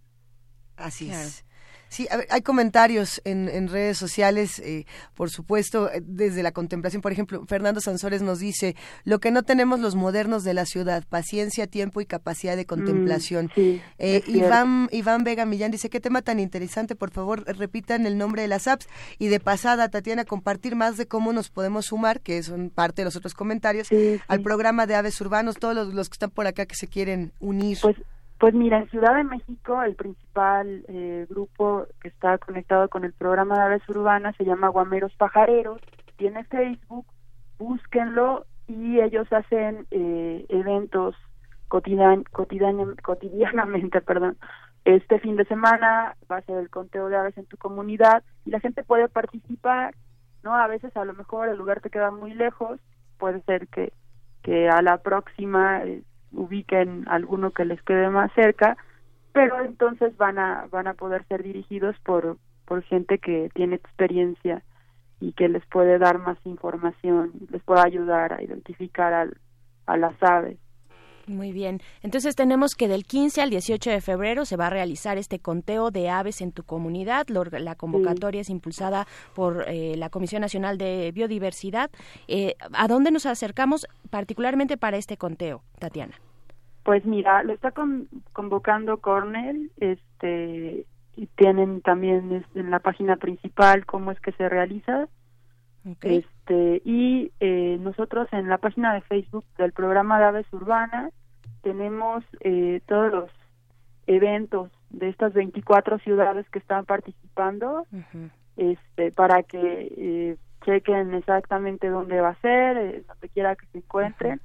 Así 0.78 1.10
es. 1.10 1.46
Sí, 1.92 2.08
hay 2.30 2.42
comentarios 2.42 3.22
en, 3.26 3.50
en 3.50 3.68
redes 3.68 3.98
sociales, 3.98 4.60
eh, 4.60 4.86
por 5.14 5.30
supuesto, 5.30 5.92
eh, 5.92 6.02
desde 6.02 6.42
la 6.42 6.54
contemplación. 6.54 7.02
Por 7.02 7.12
ejemplo, 7.12 7.46
Fernando 7.48 7.82
Sansores 7.82 8.22
nos 8.22 8.40
dice, 8.40 8.78
lo 9.04 9.20
que 9.20 9.30
no 9.30 9.44
tenemos 9.44 9.82
los 9.82 9.96
modernos 9.96 10.46
de 10.46 10.54
la 10.54 10.66
ciudad, 10.66 11.04
paciencia, 11.10 11.68
tiempo 11.68 12.00
y 12.00 12.06
capacidad 12.06 12.56
de 12.56 12.66
contemplación. 12.66 13.52
Mm, 13.58 13.62
eh, 14.00 14.24
Iván, 14.28 14.88
Iván 14.94 15.26
Vega 15.26 15.46
Millán 15.46 15.72
dice, 15.72 15.90
qué 15.90 16.00
tema 16.00 16.22
tan 16.22 16.40
interesante, 16.40 16.96
por 16.96 17.12
favor, 17.12 17.44
repitan 17.46 18.06
el 18.06 18.18
nombre 18.18 18.44
de 18.44 18.48
las 18.48 18.70
apps. 18.70 18.88
Y 19.20 19.28
de 19.28 19.42
pasada, 19.42 19.90
Tatiana, 19.90 20.24
compartir 20.24 20.78
más 20.78 20.96
de 20.96 21.08
cómo 21.08 21.34
nos 21.34 21.50
podemos 21.50 21.88
sumar, 21.88 22.22
que 22.22 22.42
son 22.42 22.70
parte 22.70 23.02
de 23.02 23.06
los 23.08 23.18
otros 23.18 23.34
comentarios, 23.34 23.90
al 24.30 24.42
programa 24.42 24.88
de 24.88 24.96
Aves 24.96 25.20
Urbanos, 25.20 25.58
todos 25.58 25.76
los, 25.76 25.94
los 25.94 26.08
que 26.08 26.14
están 26.14 26.30
por 26.30 26.48
acá 26.48 26.66
que 26.66 26.76
se 26.76 26.88
quieren 26.88 27.34
unir. 27.42 27.80
Pues 27.82 27.98
pues 28.42 28.56
mira, 28.56 28.80
en 28.80 28.90
Ciudad 28.90 29.16
de 29.16 29.24
México 29.24 29.84
el 29.84 29.94
principal 29.94 30.84
eh, 30.88 31.28
grupo 31.30 31.86
que 32.02 32.08
está 32.08 32.40
conectado 32.40 32.90
con 32.90 33.04
el 33.06 33.14
programa 33.14 33.54
de 33.54 33.62
aves 33.62 33.88
urbanas 33.88 34.36
se 34.36 34.46
llama 34.46 34.70
Guameros 34.70 35.14
Pajareros, 35.14 35.80
tiene 36.18 36.44
Facebook, 36.46 37.06
búsquenlo 37.60 38.48
y 38.66 39.00
ellos 39.00 39.32
hacen 39.32 39.86
eh, 39.92 40.48
eventos 40.50 41.16
cotidian, 41.68 42.24
cotidianamente, 42.24 44.02
perdón. 44.08 44.40
Este 44.86 45.20
fin 45.20 45.36
de 45.36 45.46
semana 45.46 46.18
va 46.30 46.38
a 46.38 46.42
ser 46.42 46.58
el 46.58 46.72
conteo 46.72 47.10
de 47.10 47.18
aves 47.18 47.38
en 47.38 47.46
tu 47.46 47.58
comunidad 47.58 48.24
y 48.44 48.50
la 48.50 48.60
gente 48.60 48.84
puede 48.84 49.08
participar, 49.08 49.94
¿no? 50.42 50.56
A 50.56 50.66
veces 50.66 50.98
a 50.98 51.06
lo 51.06 51.14
mejor 51.14 51.48
el 51.48 51.60
lugar 51.60 51.82
te 51.82 51.92
queda 51.92 52.10
muy 52.10 52.34
lejos, 52.34 52.80
puede 53.20 53.44
ser 53.44 53.68
que, 53.68 53.94
que 54.42 54.68
a 54.68 54.82
la 54.82 54.98
próxima 54.98 55.84
eh, 55.84 56.02
ubiquen 56.34 57.06
alguno 57.08 57.52
que 57.52 57.66
les 57.66 57.82
quede 57.84 58.10
más 58.10 58.32
cerca, 58.34 58.78
pero 59.34 59.64
entonces 59.64 60.16
van 60.18 60.40
a 60.40 60.68
van 60.72 60.88
a 60.88 60.94
poder 60.94 61.26
ser 61.26 61.44
dirigidos 61.44 61.96
por 62.04 62.38
por 62.66 62.84
gente 62.84 63.18
que 63.18 63.50
tiene 63.54 63.76
experiencia 63.76 64.64
y 65.20 65.34
que 65.34 65.50
les 65.50 65.66
puede 65.68 66.00
dar 66.00 66.18
más 66.18 66.38
información, 66.46 67.32
les 67.50 67.62
puede 67.64 67.82
ayudar 67.86 68.34
a 68.34 68.42
identificar 68.42 69.14
al, 69.14 69.38
a 69.86 69.98
las 69.98 70.16
aves. 70.22 70.58
Muy 71.32 71.54
bien. 71.54 71.80
Entonces 72.04 72.36
tenemos 72.36 72.76
que 72.76 72.90
del 72.90 73.06
15 73.06 73.42
al 73.42 73.50
18 73.50 73.90
de 73.90 74.02
febrero 74.02 74.44
se 74.46 74.58
va 74.58 74.68
a 74.68 74.70
realizar 74.70 75.18
este 75.18 75.40
conteo 75.40 75.90
de 75.90 76.10
aves 76.10 76.42
en 76.42 76.52
tu 76.52 76.64
comunidad. 76.64 77.28
La 77.28 77.76
convocatoria 77.76 78.42
es 78.42 78.50
impulsada 78.50 79.08
por 79.34 79.64
eh, 79.68 79.96
la 79.96 80.10
Comisión 80.10 80.42
Nacional 80.42 80.78
de 80.78 81.12
Biodiversidad. 81.14 81.90
Eh, 82.28 82.56
¿A 82.74 82.88
dónde 82.88 83.12
nos 83.12 83.26
acercamos 83.26 83.88
particularmente 84.10 84.78
para 84.78 84.98
este 84.98 85.16
conteo, 85.16 85.64
Tatiana? 85.80 86.16
Pues 86.84 87.06
mira, 87.06 87.44
lo 87.44 87.54
está 87.54 87.72
convocando 88.34 88.98
Cornell, 88.98 89.72
este, 89.78 90.86
y 91.16 91.28
tienen 91.28 91.82
también 91.82 92.44
en 92.56 92.72
la 92.72 92.80
página 92.80 93.16
principal 93.16 93.86
cómo 93.86 94.12
es 94.12 94.20
que 94.20 94.32
se 94.34 94.50
realiza. 94.50 95.08
Este, 96.02 96.82
y 96.86 97.32
eh, 97.40 97.78
nosotros 97.80 98.28
en 98.32 98.50
la 98.50 98.60
página 98.60 98.94
de 98.94 99.02
Facebook 99.02 99.46
del 99.58 99.72
programa 99.72 100.20
de 100.20 100.26
aves 100.26 100.46
urbanas 100.52 101.12
tenemos 101.62 102.24
eh, 102.42 102.82
todos 102.88 103.12
los 103.12 103.32
eventos 104.08 104.72
de 104.90 105.10
estas 105.10 105.34
24 105.34 106.00
ciudades 106.00 106.50
que 106.50 106.60
están 106.60 106.86
participando 106.86 107.86
este 108.58 109.12
para 109.12 109.44
que 109.44 109.94
eh, 109.98 110.38
chequen 110.66 111.14
exactamente 111.14 111.88
dónde 111.88 112.20
va 112.20 112.30
a 112.30 112.42
ser, 112.42 112.78
eh, 112.78 113.04
donde 113.08 113.30
quiera 113.30 113.56
que 113.56 113.66
se 113.68 113.78
encuentren. 113.80 114.42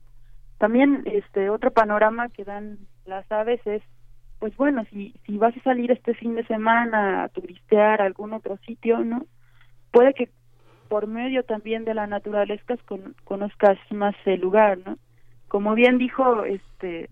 También 0.58 1.02
este 1.06 1.50
otro 1.50 1.70
panorama 1.70 2.28
que 2.28 2.44
dan 2.44 2.78
las 3.04 3.30
aves 3.30 3.60
es 3.66 3.82
pues 4.38 4.56
bueno, 4.56 4.84
si 4.90 5.14
si 5.24 5.38
vas 5.38 5.56
a 5.56 5.62
salir 5.62 5.90
este 5.90 6.14
fin 6.14 6.34
de 6.34 6.46
semana 6.46 7.24
a 7.24 7.28
turistear 7.30 8.00
a 8.00 8.04
algún 8.04 8.34
otro 8.34 8.58
sitio, 8.58 8.98
¿no? 8.98 9.26
Puede 9.90 10.14
que 10.14 10.30
por 10.88 11.06
medio 11.06 11.42
también 11.42 11.84
de 11.84 11.94
la 11.94 12.06
naturaleza 12.06 12.76
con, 12.86 13.14
conozcas 13.24 13.78
más 13.90 14.14
el 14.24 14.40
lugar, 14.40 14.78
¿no? 14.84 14.98
Como 15.48 15.74
bien 15.74 15.98
dijo 15.98 16.44
este 16.44 17.08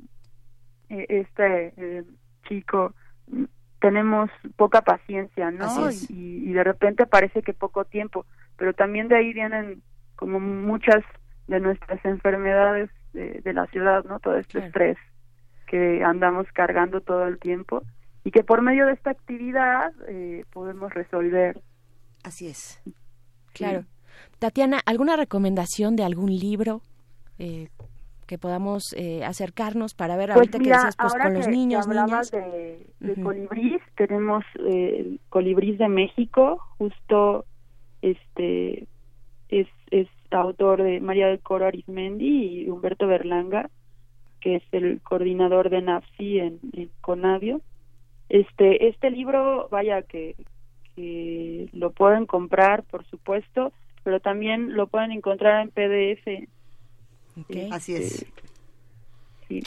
e, 0.88 1.06
este 1.08 1.72
eh, 1.76 2.04
chico, 2.48 2.94
tenemos 3.80 4.30
poca 4.56 4.82
paciencia, 4.82 5.50
¿no? 5.50 5.90
Y, 6.08 6.48
y, 6.48 6.52
de 6.52 6.64
repente 6.64 7.06
parece 7.06 7.42
que 7.42 7.52
poco 7.52 7.84
tiempo, 7.84 8.26
pero 8.56 8.72
también 8.72 9.08
de 9.08 9.16
ahí 9.16 9.32
vienen 9.32 9.82
como 10.16 10.40
muchas 10.40 11.04
de 11.48 11.60
nuestras 11.60 12.02
enfermedades 12.04 12.90
de, 13.12 13.52
la 13.52 13.66
ciudad, 13.66 14.04
¿no? 14.04 14.18
Todo 14.18 14.36
este 14.36 14.58
estrés 14.58 14.98
que 15.66 16.02
andamos 16.02 16.46
cargando 16.52 17.00
todo 17.00 17.26
el 17.26 17.38
tiempo 17.38 17.82
y 18.24 18.30
que 18.30 18.42
por 18.42 18.62
medio 18.62 18.86
de 18.86 18.92
esta 18.92 19.10
actividad 19.10 19.92
eh, 20.08 20.44
podemos 20.52 20.92
resolver. 20.92 21.60
Así 22.24 22.48
es. 22.48 22.82
Claro. 23.52 23.84
Tatiana, 24.38 24.80
¿alguna 24.84 25.16
recomendación 25.16 25.94
de 25.96 26.04
algún 26.04 26.30
libro 26.30 26.80
eh, 27.38 27.68
que 28.26 28.38
podamos 28.38 28.94
eh, 28.96 29.24
acercarnos 29.24 29.94
para 29.94 30.16
ver 30.16 30.28
pues 30.28 30.36
ahorita 30.36 30.58
que 30.58 30.64
decías 30.64 30.96
pues, 30.96 31.14
con 31.14 31.34
los 31.34 31.48
niños, 31.48 31.88
niñas? 31.88 32.30
de, 32.30 32.86
de 33.00 33.22
colibrís, 33.22 33.82
tenemos 33.96 34.44
eh, 34.66 35.18
Colibrís 35.28 35.78
de 35.78 35.88
México, 35.88 36.60
justo 36.78 37.44
este 38.02 38.86
es, 39.48 39.68
es 39.90 40.08
autor 40.30 40.82
de 40.82 41.00
María 41.00 41.28
del 41.28 41.40
Coro 41.40 41.66
Arismendi 41.66 42.64
y 42.64 42.70
Humberto 42.70 43.06
Berlanga, 43.06 43.70
que 44.40 44.56
es 44.56 44.62
el 44.72 45.00
coordinador 45.02 45.70
de 45.70 45.82
NAFSI 45.82 46.38
en, 46.38 46.60
en 46.72 46.90
Conavio. 47.00 47.60
Este, 48.28 48.88
este 48.88 49.10
libro, 49.10 49.68
vaya 49.70 50.02
que, 50.02 50.34
que 50.94 51.68
lo 51.72 51.92
pueden 51.92 52.26
comprar, 52.26 52.82
por 52.84 53.04
supuesto, 53.06 53.72
pero 54.02 54.20
también 54.20 54.74
lo 54.74 54.86
pueden 54.86 55.12
encontrar 55.12 55.62
en 55.62 55.70
PDF. 55.70 56.48
Así 57.70 57.94
es. 57.96 58.26
Este, 59.48 59.62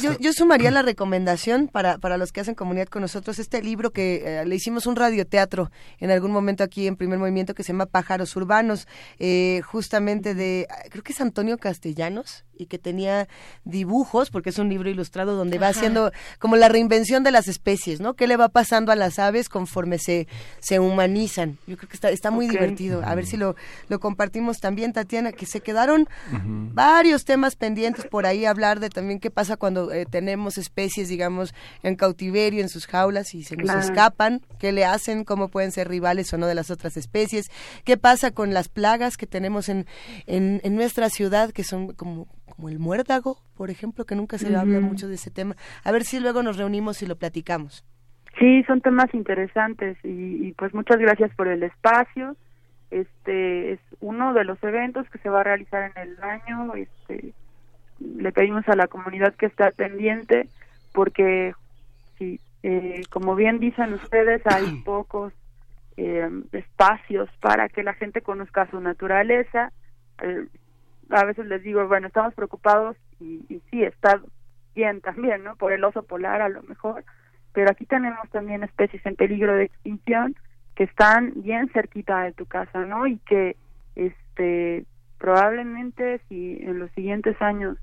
Yo, 0.00 0.16
yo, 0.18 0.32
sumaría 0.32 0.70
la 0.70 0.82
recomendación 0.82 1.66
para, 1.66 1.98
para 1.98 2.18
los 2.18 2.30
que 2.30 2.40
hacen 2.40 2.54
comunidad 2.54 2.86
con 2.86 3.02
nosotros, 3.02 3.40
este 3.40 3.62
libro 3.62 3.90
que 3.90 4.22
eh, 4.24 4.46
le 4.46 4.54
hicimos 4.54 4.86
un 4.86 4.94
radioteatro 4.94 5.72
en 5.98 6.10
algún 6.10 6.30
momento 6.30 6.62
aquí 6.62 6.86
en 6.86 6.94
primer 6.94 7.18
movimiento 7.18 7.52
que 7.54 7.64
se 7.64 7.72
llama 7.72 7.86
Pájaros 7.86 8.36
Urbanos, 8.36 8.86
eh, 9.18 9.62
justamente 9.64 10.34
de, 10.34 10.68
creo 10.90 11.02
que 11.02 11.12
es 11.12 11.20
Antonio 11.20 11.58
Castellanos, 11.58 12.44
y 12.58 12.66
que 12.66 12.78
tenía 12.78 13.28
dibujos, 13.64 14.30
porque 14.30 14.50
es 14.50 14.58
un 14.58 14.68
libro 14.68 14.88
ilustrado 14.88 15.36
donde 15.36 15.58
va 15.58 15.68
haciendo 15.68 16.12
como 16.38 16.56
la 16.56 16.68
reinvención 16.68 17.22
de 17.22 17.30
las 17.30 17.48
especies, 17.48 18.00
¿no? 18.00 18.14
¿Qué 18.14 18.26
le 18.26 18.36
va 18.36 18.48
pasando 18.48 18.92
a 18.92 18.96
las 18.96 19.18
aves 19.18 19.48
conforme 19.48 19.98
se, 19.98 20.26
se 20.60 20.80
humanizan? 20.80 21.58
Yo 21.66 21.76
creo 21.76 21.88
que 21.88 21.96
está, 21.96 22.10
está 22.10 22.30
muy 22.30 22.48
divertido. 22.48 23.02
A 23.04 23.14
ver 23.14 23.26
si 23.26 23.36
lo, 23.36 23.56
lo 23.88 24.00
compartimos 24.00 24.58
también, 24.58 24.92
Tatiana, 24.92 25.32
que 25.32 25.46
se 25.46 25.60
quedaron 25.60 26.08
varios 26.72 27.24
temas 27.24 27.56
pendientes 27.56 28.06
por 28.06 28.26
ahí, 28.26 28.44
hablar 28.44 28.80
de 28.80 28.88
también 28.90 29.20
qué 29.20 29.30
pasa 29.30 29.55
cuando 29.56 29.92
eh, 29.92 30.06
tenemos 30.06 30.58
especies, 30.58 31.08
digamos, 31.08 31.54
en 31.82 31.96
cautiverio, 31.96 32.60
en 32.60 32.68
sus 32.68 32.86
jaulas 32.86 33.34
y 33.34 33.42
se 33.42 33.56
nos 33.56 33.74
escapan, 33.74 34.40
qué 34.58 34.72
le 34.72 34.84
hacen, 34.84 35.24
cómo 35.24 35.48
pueden 35.48 35.72
ser 35.72 35.88
rivales 35.88 36.32
o 36.32 36.38
no 36.38 36.46
de 36.46 36.54
las 36.54 36.70
otras 36.70 36.96
especies, 36.96 37.50
qué 37.84 37.96
pasa 37.96 38.30
con 38.30 38.54
las 38.54 38.68
plagas 38.68 39.16
que 39.16 39.26
tenemos 39.26 39.68
en, 39.68 39.86
en, 40.26 40.60
en 40.64 40.74
nuestra 40.76 41.08
ciudad, 41.10 41.50
que 41.52 41.64
son 41.64 41.92
como 41.94 42.28
como 42.56 42.68
el 42.70 42.78
muérdago, 42.78 43.36
por 43.56 43.70
ejemplo, 43.70 44.06
que 44.06 44.14
nunca 44.14 44.38
se 44.38 44.54
habla 44.56 44.80
mucho 44.80 45.08
de 45.08 45.16
ese 45.16 45.30
tema. 45.30 45.56
A 45.84 45.92
ver 45.92 46.04
si 46.04 46.18
luego 46.20 46.42
nos 46.42 46.56
reunimos 46.56 47.02
y 47.02 47.06
lo 47.06 47.16
platicamos. 47.16 47.84
Sí, 48.38 48.62
son 48.64 48.80
temas 48.80 49.12
interesantes 49.14 49.96
y, 50.02 50.52
pues 50.52 50.74
muchas 50.74 50.98
gracias 50.98 51.34
por 51.34 51.48
el 51.48 51.62
espacio. 51.62 52.36
Este 52.90 53.72
es 53.72 53.80
uno 54.00 54.32
de 54.32 54.44
los 54.44 54.62
eventos 54.62 55.08
que 55.10 55.18
se 55.18 55.28
va 55.28 55.40
a 55.40 55.44
realizar 55.44 55.92
en 55.94 56.02
el 56.02 56.22
año. 56.22 56.74
Este, 56.74 57.32
le 58.00 58.32
pedimos 58.32 58.68
a 58.68 58.76
la 58.76 58.88
comunidad 58.88 59.34
que 59.34 59.46
esté 59.46 59.70
pendiente 59.72 60.48
porque, 60.92 61.54
sí, 62.18 62.40
eh, 62.62 63.02
como 63.10 63.34
bien 63.34 63.58
dicen 63.58 63.94
ustedes, 63.94 64.42
hay 64.46 64.80
pocos 64.84 65.32
eh, 65.96 66.28
espacios 66.52 67.28
para 67.40 67.68
que 67.68 67.82
la 67.82 67.94
gente 67.94 68.22
conozca 68.22 68.70
su 68.70 68.80
naturaleza. 68.80 69.72
Eh, 70.22 70.46
a 71.10 71.24
veces 71.24 71.46
les 71.46 71.62
digo, 71.62 71.86
bueno, 71.86 72.08
estamos 72.08 72.34
preocupados 72.34 72.96
y, 73.20 73.44
y 73.48 73.60
sí, 73.70 73.82
está 73.82 74.20
bien 74.74 75.00
también, 75.00 75.44
¿no? 75.44 75.56
Por 75.56 75.72
el 75.72 75.84
oso 75.84 76.02
polar 76.02 76.42
a 76.42 76.48
lo 76.48 76.62
mejor, 76.62 77.04
pero 77.52 77.70
aquí 77.70 77.86
tenemos 77.86 78.28
también 78.30 78.62
especies 78.62 79.04
en 79.06 79.16
peligro 79.16 79.54
de 79.54 79.64
extinción 79.64 80.36
que 80.74 80.84
están 80.84 81.32
bien 81.36 81.70
cerquita 81.70 82.22
de 82.22 82.32
tu 82.32 82.44
casa, 82.46 82.84
¿no? 82.84 83.06
Y 83.06 83.16
que 83.18 83.56
este 83.94 84.84
probablemente 85.18 86.20
si 86.28 86.58
en 86.60 86.78
los 86.78 86.90
siguientes 86.92 87.40
años 87.40 87.78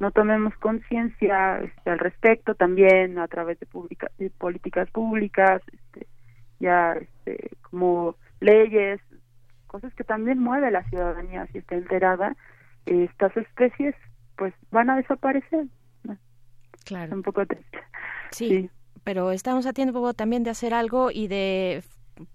no 0.00 0.10
tomemos 0.10 0.54
conciencia 0.56 1.60
este, 1.60 1.90
al 1.90 1.98
respecto 1.98 2.54
también 2.54 3.18
a 3.18 3.28
través 3.28 3.58
de, 3.60 3.66
de 4.18 4.30
políticas 4.30 4.90
públicas, 4.90 5.62
este, 5.72 6.06
ya 6.58 6.94
este, 6.94 7.50
como 7.70 8.16
leyes, 8.40 9.00
cosas 9.66 9.94
que 9.94 10.04
también 10.04 10.38
mueve 10.38 10.70
la 10.70 10.82
ciudadanía 10.90 11.46
si 11.48 11.58
está 11.58 11.76
enterada, 11.76 12.36
estas 12.86 13.36
especies 13.36 13.94
pues 14.36 14.54
van 14.70 14.90
a 14.90 14.96
desaparecer. 14.96 15.66
Claro. 16.84 17.14
Un 17.14 17.22
poco 17.22 17.46
triste. 17.46 17.78
Sí, 18.32 18.70
pero 19.04 19.30
estamos 19.30 19.66
a 19.66 19.72
tiempo 19.72 20.14
también 20.14 20.42
de 20.42 20.50
hacer 20.50 20.74
algo 20.74 21.10
y 21.10 21.28
de 21.28 21.82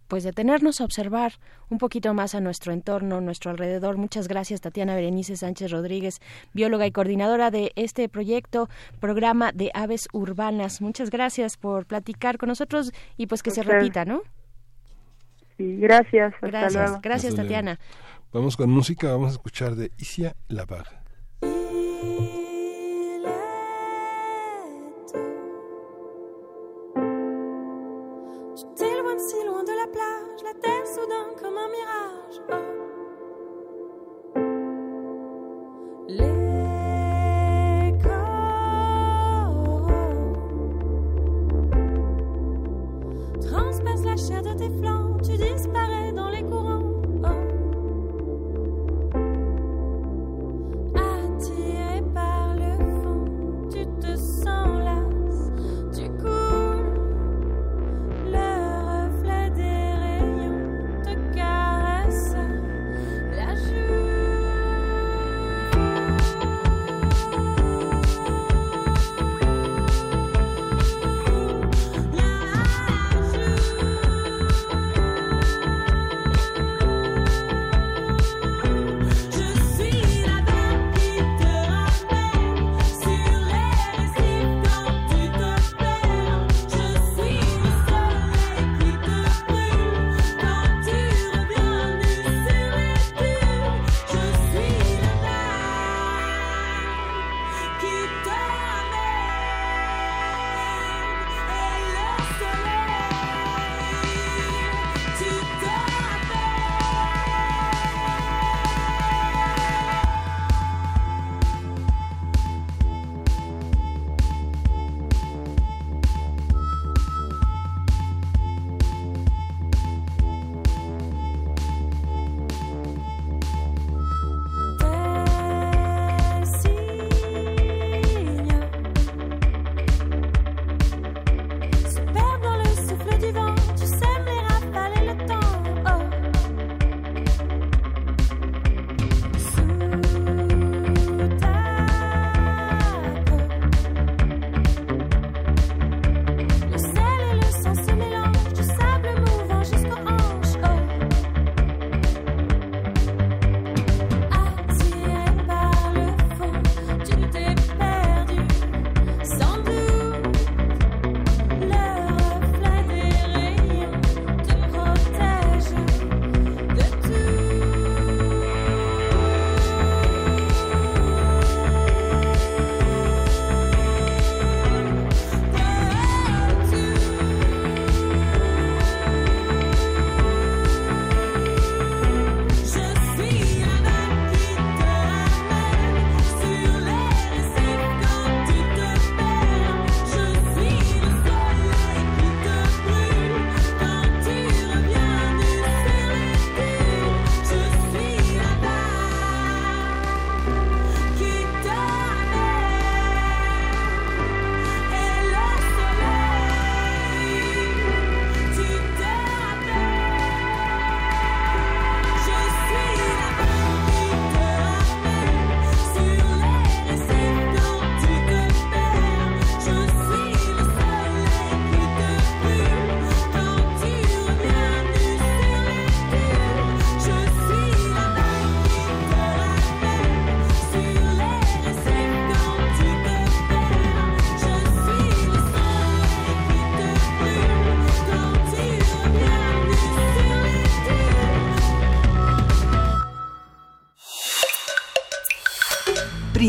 pues 0.07 0.23
detenernos 0.23 0.81
a 0.81 0.85
observar 0.85 1.33
un 1.69 1.77
poquito 1.77 2.13
más 2.13 2.35
a 2.35 2.39
nuestro 2.39 2.73
entorno, 2.73 3.21
nuestro 3.21 3.51
alrededor. 3.51 3.97
Muchas 3.97 4.27
gracias 4.27 4.61
Tatiana 4.61 4.95
Berenice 4.95 5.35
Sánchez 5.35 5.71
Rodríguez, 5.71 6.19
bióloga 6.53 6.85
y 6.85 6.91
coordinadora 6.91 7.51
de 7.51 7.71
este 7.75 8.09
proyecto, 8.09 8.69
programa 8.99 9.51
de 9.51 9.71
aves 9.73 10.07
urbanas. 10.13 10.81
Muchas 10.81 11.09
gracias 11.09 11.57
por 11.57 11.85
platicar 11.85 12.37
con 12.37 12.49
nosotros 12.49 12.91
y 13.17 13.27
pues 13.27 13.43
que 13.43 13.51
se 13.51 13.63
repita, 13.63 14.05
¿no? 14.05 14.21
Sí, 15.57 15.77
gracias. 15.77 16.33
gracias, 16.41 17.01
gracias 17.01 17.35
Tatiana. 17.35 17.79
Vamos 18.31 18.57
con 18.57 18.69
música, 18.69 19.11
vamos 19.11 19.29
a 19.29 19.31
escuchar 19.33 19.75
de 19.75 19.91
Isia 19.97 20.35
La 20.47 20.65
Baja. 20.65 21.01
Soudain 30.85 31.27
comme 31.39 31.57
un 31.57 31.69
mirage. 31.69 32.41
Oh. 32.49 32.55
Les 36.07 37.93
coraux 38.01 39.87
transpercent 43.41 44.05
la 44.05 44.17
chair 44.17 44.41
de 44.41 44.53
tes 44.57 44.69
flancs, 44.79 45.17
tu 45.23 45.37
disparais 45.37 46.11
dans 46.13 46.29
les 46.29 46.36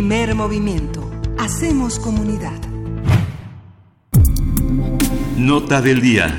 Primer 0.08 0.34
movimiento. 0.34 1.10
Hacemos 1.38 1.98
comunidad. 1.98 2.58
Nota 5.36 5.82
del 5.82 6.00
día. 6.00 6.34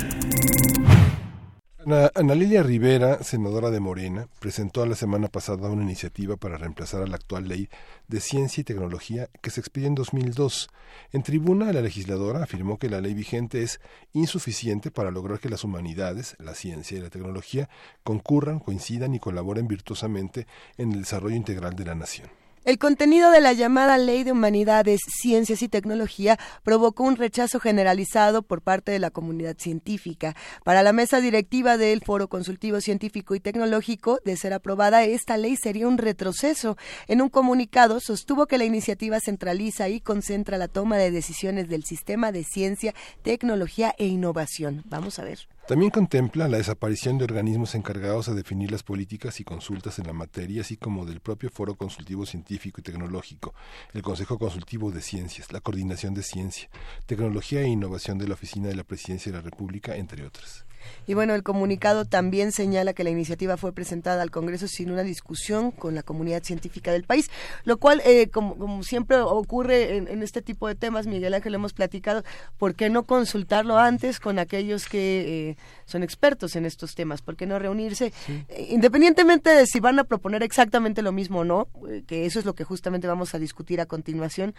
Ana 2.16 2.34
Lilia 2.34 2.64
Rivera, 2.64 3.22
senadora 3.22 3.70
de 3.70 3.80
Morena, 3.80 4.28
presentó 4.40 4.84
la 4.88 4.96
semana 4.96 5.28
pasada 5.28 5.70
una 5.70 5.84
iniciativa 5.84 6.36
para 6.36 6.58
reemplazar 6.58 7.04
a 7.04 7.06
la 7.06 7.18
actual 7.18 7.48
ley 7.48 7.70
de 8.08 8.20
ciencia 8.20 8.62
y 8.62 8.64
tecnología 8.64 9.30
que 9.40 9.52
se 9.52 9.60
expidió 9.60 9.88
en 9.88 9.94
2002. 9.94 10.72
En 11.12 11.22
tribuna, 11.22 11.72
la 11.72 11.82
legisladora 11.82 12.42
afirmó 12.42 12.80
que 12.80 12.90
la 12.90 13.02
ley 13.02 13.14
vigente 13.14 13.62
es 13.62 13.80
insuficiente 14.14 14.90
para 14.90 15.12
lograr 15.12 15.40
que 15.40 15.50
las 15.50 15.64
humanidades, 15.64 16.36
la 16.40 16.56
ciencia 16.56 16.98
y 16.98 17.02
la 17.02 17.12
tecnología 17.12 17.70
concurran, 18.04 18.58
coincidan 18.58 19.14
y 19.14 19.20
colaboren 19.20 19.68
virtuosamente 19.68 20.48
en 20.80 20.92
el 20.92 21.02
desarrollo 21.02 21.36
integral 21.36 21.76
de 21.76 21.86
la 21.86 21.94
nación. 21.94 22.39
El 22.66 22.78
contenido 22.78 23.32
de 23.32 23.40
la 23.40 23.54
llamada 23.54 23.98
Ley 23.98 24.24
de 24.24 24.34
Humanidades, 24.34 25.00
Ciencias 25.08 25.62
y 25.62 25.70
Tecnología 25.70 26.38
provocó 26.62 27.06
un 27.06 27.16
rechazo 27.16 27.60
generalizado 27.60 28.42
por 28.42 28.62
parte 28.62 28.92
de 28.92 29.00
la 29.00 29.12
comunidad 29.12 29.56
científica. 29.58 30.36
Para 30.66 30.84
la 30.84 30.92
mesa 30.92 31.22
directiva 31.22 31.78
del 31.78 32.02
Foro 32.02 32.28
Consultivo 32.28 32.82
Científico 32.82 33.34
y 33.34 33.40
Tecnológico, 33.40 34.20
de 34.26 34.36
ser 34.36 34.52
aprobada, 34.54 35.06
esta 35.06 35.38
ley 35.38 35.56
sería 35.56 35.88
un 35.88 35.98
retroceso. 35.98 36.78
En 37.08 37.22
un 37.22 37.30
comunicado, 37.30 38.02
sostuvo 38.02 38.46
que 38.46 38.58
la 38.58 38.66
iniciativa 38.66 39.22
centraliza 39.22 39.88
y 39.88 40.02
concentra 40.02 40.58
la 40.58 40.68
toma 40.68 40.98
de 40.98 41.12
decisiones 41.12 41.70
del 41.70 41.86
sistema 41.86 42.34
de 42.34 42.44
ciencia, 42.44 42.94
tecnología 43.24 43.96
e 43.98 44.06
innovación. 44.08 44.84
Vamos 44.86 45.18
a 45.18 45.24
ver. 45.24 45.48
También 45.70 45.92
contempla 45.92 46.48
la 46.48 46.58
desaparición 46.58 47.20
de 47.20 47.26
organismos 47.26 47.76
encargados 47.76 48.26
de 48.26 48.34
definir 48.34 48.72
las 48.72 48.82
políticas 48.82 49.40
y 49.40 49.44
consultas 49.44 50.00
en 50.00 50.08
la 50.08 50.14
materia, 50.14 50.62
así 50.62 50.78
como 50.78 51.06
del 51.06 51.20
propio 51.20 51.52
Foro 51.52 51.76
Consultivo 51.76 52.26
Científico 52.26 52.82
y 52.82 52.84
Tecnológico, 52.84 53.54
el 53.94 54.02
Consejo 54.02 54.40
Consultivo 54.40 54.90
de 54.92 55.04
Ciencias, 55.04 55.54
la 55.54 55.62
Coordinación 55.62 56.16
de 56.16 56.24
Ciencia, 56.24 56.72
Tecnología 57.06 57.62
e 57.62 57.68
Innovación 57.68 58.18
de 58.18 58.28
la 58.28 58.34
Oficina 58.34 58.68
de 58.68 58.78
la 58.78 58.84
Presidencia 58.84 59.32
de 59.32 59.38
la 59.38 59.44
República, 59.44 59.96
entre 59.96 60.26
otras. 60.26 60.66
Y 61.08 61.14
bueno, 61.14 61.36
el 61.36 61.44
comunicado 61.44 62.06
también 62.06 62.52
señala 62.52 62.94
que 62.94 63.04
la 63.04 63.10
iniciativa 63.10 63.58
fue 63.58 63.74
presentada 63.74 64.22
al 64.22 64.32
Congreso 64.32 64.68
sin 64.68 64.92
una 64.92 65.04
discusión 65.04 65.72
con 65.72 65.96
la 65.96 66.04
comunidad 66.04 66.44
científica 66.44 66.92
del 66.92 67.04
país, 67.04 67.30
lo 67.64 67.78
cual, 67.78 68.02
eh, 68.06 68.30
como, 68.30 68.84
siempre 68.84 69.18
ocurre 69.18 69.98
en, 69.98 70.24
este 70.24 70.42
tipo 70.42 70.68
de 70.68 70.76
temas, 70.76 71.08
Miguel 71.08 71.34
Ángel, 71.34 71.56
hemos 71.56 71.74
platicado, 71.74 72.24
¿por 72.58 72.76
qué 72.76 72.90
no 72.90 73.04
consultarlo 73.04 73.78
antes 73.78 74.20
con 74.20 74.40
aquellos 74.40 74.88
que 74.88 75.50
eh, 75.50 75.58
son 75.90 76.04
expertos 76.04 76.56
en 76.56 76.66
estos 76.66 76.96
temas? 76.96 77.22
¿Por 77.22 77.36
qué 77.36 77.46
no 77.46 77.60
reunirse? 77.60 78.14
Eh, 78.28 78.68
independientemente 78.70 79.50
de 79.50 79.66
si 79.66 79.80
van 79.80 80.00
a 80.00 80.04
proponer 80.04 80.44
exactamente 80.44 81.02
lo 81.02 81.12
mismo 81.12 81.40
o 81.40 81.44
no, 81.44 81.68
que 82.08 82.26
eso 82.26 82.40
es 82.40 82.46
lo 82.46 82.56
que 82.56 82.64
justamente 82.64 83.08
vamos 83.08 83.36
a 83.36 83.40
discutir 83.40 83.82
a 83.82 83.86
continuación, 83.86 84.56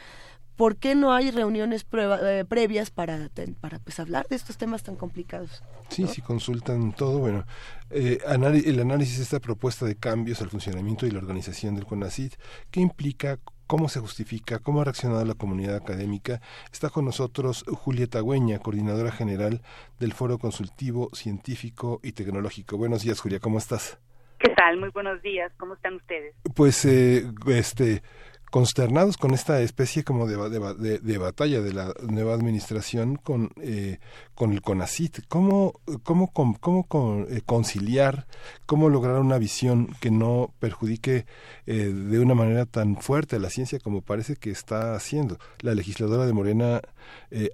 ¿por 0.57 0.77
qué 0.77 0.95
no 0.95 1.13
hay 1.13 1.31
reuniones 1.31 1.85
previas 1.85 2.91
para, 2.91 3.31
para 3.61 3.79
pues, 3.79 3.99
hablar 4.01 4.27
de 4.29 4.37
estos 4.37 4.59
temas 4.59 4.83
tan 4.83 4.97
complicados? 4.97 5.63
Sí, 5.89 6.07
si 6.07 6.21
consultan 6.21 6.93
todo, 6.93 7.19
bueno, 7.19 7.47
eh, 7.91 8.19
el 8.65 8.81
análisis 8.81 9.19
de 9.19 9.25
esta 9.25 9.41
propuesta 9.41 9.87
de 9.87 9.97
cambios 9.97 10.41
al 10.41 10.51
funcionamiento 10.51 11.07
y 11.07 11.11
la 11.11 11.19
organización 11.19 11.75
del 11.75 11.87
CONACID, 11.87 12.33
¿qué 12.71 12.81
implica? 12.81 13.39
¿Cómo 13.71 13.89
se 13.89 14.01
justifica? 14.01 14.59
¿Cómo 14.59 14.81
ha 14.81 14.85
reaccionado 14.85 15.25
la 15.25 15.35
comunidad 15.35 15.77
académica? 15.77 16.41
Está 16.73 16.91
con 16.91 17.05
nosotros 17.05 17.65
Julieta 17.69 18.19
Güeña, 18.19 18.59
coordinadora 18.59 19.13
general 19.13 19.61
del 20.01 20.13
Foro 20.13 20.39
Consultivo 20.39 21.09
Científico 21.13 22.01
y 22.03 22.11
Tecnológico. 22.11 22.77
Buenos 22.77 23.03
días, 23.03 23.21
Julia, 23.21 23.39
¿cómo 23.39 23.59
estás? 23.59 24.01
¿Qué 24.41 24.53
tal? 24.57 24.81
Muy 24.81 24.89
buenos 24.89 25.23
días. 25.23 25.53
¿Cómo 25.57 25.75
están 25.75 25.95
ustedes? 25.95 26.35
Pues, 26.57 26.85
eh, 26.85 27.31
este, 27.47 28.03
consternados 28.51 29.17
con 29.17 29.33
esta 29.33 29.61
especie 29.63 30.03
como 30.03 30.27
de, 30.27 30.99
de, 30.99 31.19
batalla 31.19 31.61
de 31.61 31.73
la 31.73 31.95
nueva 32.09 32.35
administración 32.35 33.17
con, 33.17 33.51
eh, 33.63 33.99
con 34.35 34.53
el 34.53 34.61
CONACIT. 34.61 35.27
¿Cómo, 35.29 35.81
cómo, 36.03 36.33
cómo, 36.33 37.27
eh, 37.29 37.43
conciliar, 37.47 38.27
cómo 38.67 38.89
lograr 38.89 39.21
una 39.21 39.39
visión 39.39 39.95
que 40.01 40.11
no 40.11 40.53
perjudique 40.59 41.27
eh, 41.67 41.75
de 41.95 42.19
una 42.19 42.35
manera 42.35 42.67
tan 42.67 42.97
fuerte 42.97 43.37
a 43.37 43.39
la 43.39 43.51
ciencia 43.51 43.79
como 43.79 44.03
parece 44.03 44.35
que 44.35 44.51
está 44.51 44.95
haciendo? 44.95 45.39
La 45.61 45.75
legisladora 45.75 46.27
de 46.27 46.33
Morena, 46.33 46.83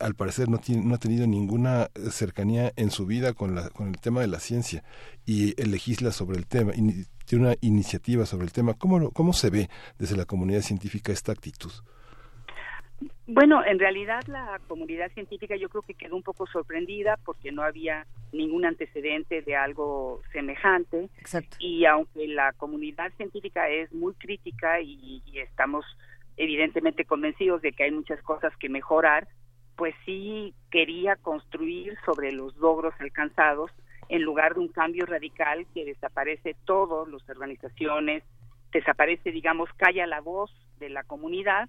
al 0.00 0.14
parecer, 0.14 0.48
no, 0.48 0.58
tiene, 0.58 0.82
no 0.84 0.94
ha 0.94 0.98
tenido 0.98 1.26
ninguna 1.26 1.90
cercanía 2.10 2.72
en 2.76 2.90
su 2.90 3.04
vida 3.04 3.34
con, 3.34 3.54
la, 3.54 3.68
con 3.68 3.88
el 3.88 3.98
tema 3.98 4.22
de 4.22 4.28
la 4.28 4.40
ciencia 4.40 4.82
y 5.26 5.54
legisla 5.62 6.12
sobre 6.12 6.38
el 6.38 6.46
tema 6.46 6.72
tiene 7.26 7.46
una 7.46 7.56
iniciativa 7.60 8.24
sobre 8.24 8.44
el 8.44 8.52
tema. 8.52 8.74
¿Cómo, 8.74 9.10
¿Cómo 9.10 9.32
se 9.32 9.50
ve 9.50 9.68
desde 9.98 10.16
la 10.16 10.24
comunidad 10.24 10.62
científica 10.62 11.12
esta 11.12 11.32
actitud? 11.32 11.72
Bueno, 13.26 13.62
en 13.64 13.78
realidad 13.78 14.24
la 14.26 14.60
comunidad 14.68 15.10
científica 15.12 15.56
yo 15.56 15.68
creo 15.68 15.82
que 15.82 15.94
quedó 15.94 16.16
un 16.16 16.22
poco 16.22 16.46
sorprendida 16.46 17.18
porque 17.24 17.52
no 17.52 17.62
había 17.62 18.06
ningún 18.32 18.64
antecedente 18.64 19.42
de 19.42 19.56
algo 19.56 20.22
semejante. 20.32 21.10
Exacto. 21.18 21.56
Y 21.58 21.84
aunque 21.84 22.26
la 22.28 22.52
comunidad 22.52 23.12
científica 23.16 23.68
es 23.68 23.92
muy 23.92 24.14
crítica 24.14 24.80
y, 24.80 25.22
y, 25.26 25.40
estamos 25.40 25.84
evidentemente 26.36 27.04
convencidos 27.04 27.62
de 27.62 27.72
que 27.72 27.84
hay 27.84 27.90
muchas 27.90 28.22
cosas 28.22 28.56
que 28.58 28.68
mejorar, 28.68 29.26
pues 29.74 29.94
sí 30.04 30.54
quería 30.70 31.16
construir 31.16 31.96
sobre 32.04 32.32
los 32.32 32.56
logros 32.56 32.94
alcanzados 33.00 33.70
en 34.08 34.22
lugar 34.22 34.54
de 34.54 34.60
un 34.60 34.68
cambio 34.68 35.06
radical 35.06 35.66
que 35.74 35.84
desaparece 35.84 36.54
todas 36.64 37.08
las 37.08 37.28
organizaciones, 37.28 38.22
desaparece, 38.72 39.32
digamos, 39.32 39.68
calla 39.76 40.06
la 40.06 40.20
voz 40.20 40.50
de 40.78 40.90
la 40.90 41.02
comunidad, 41.04 41.68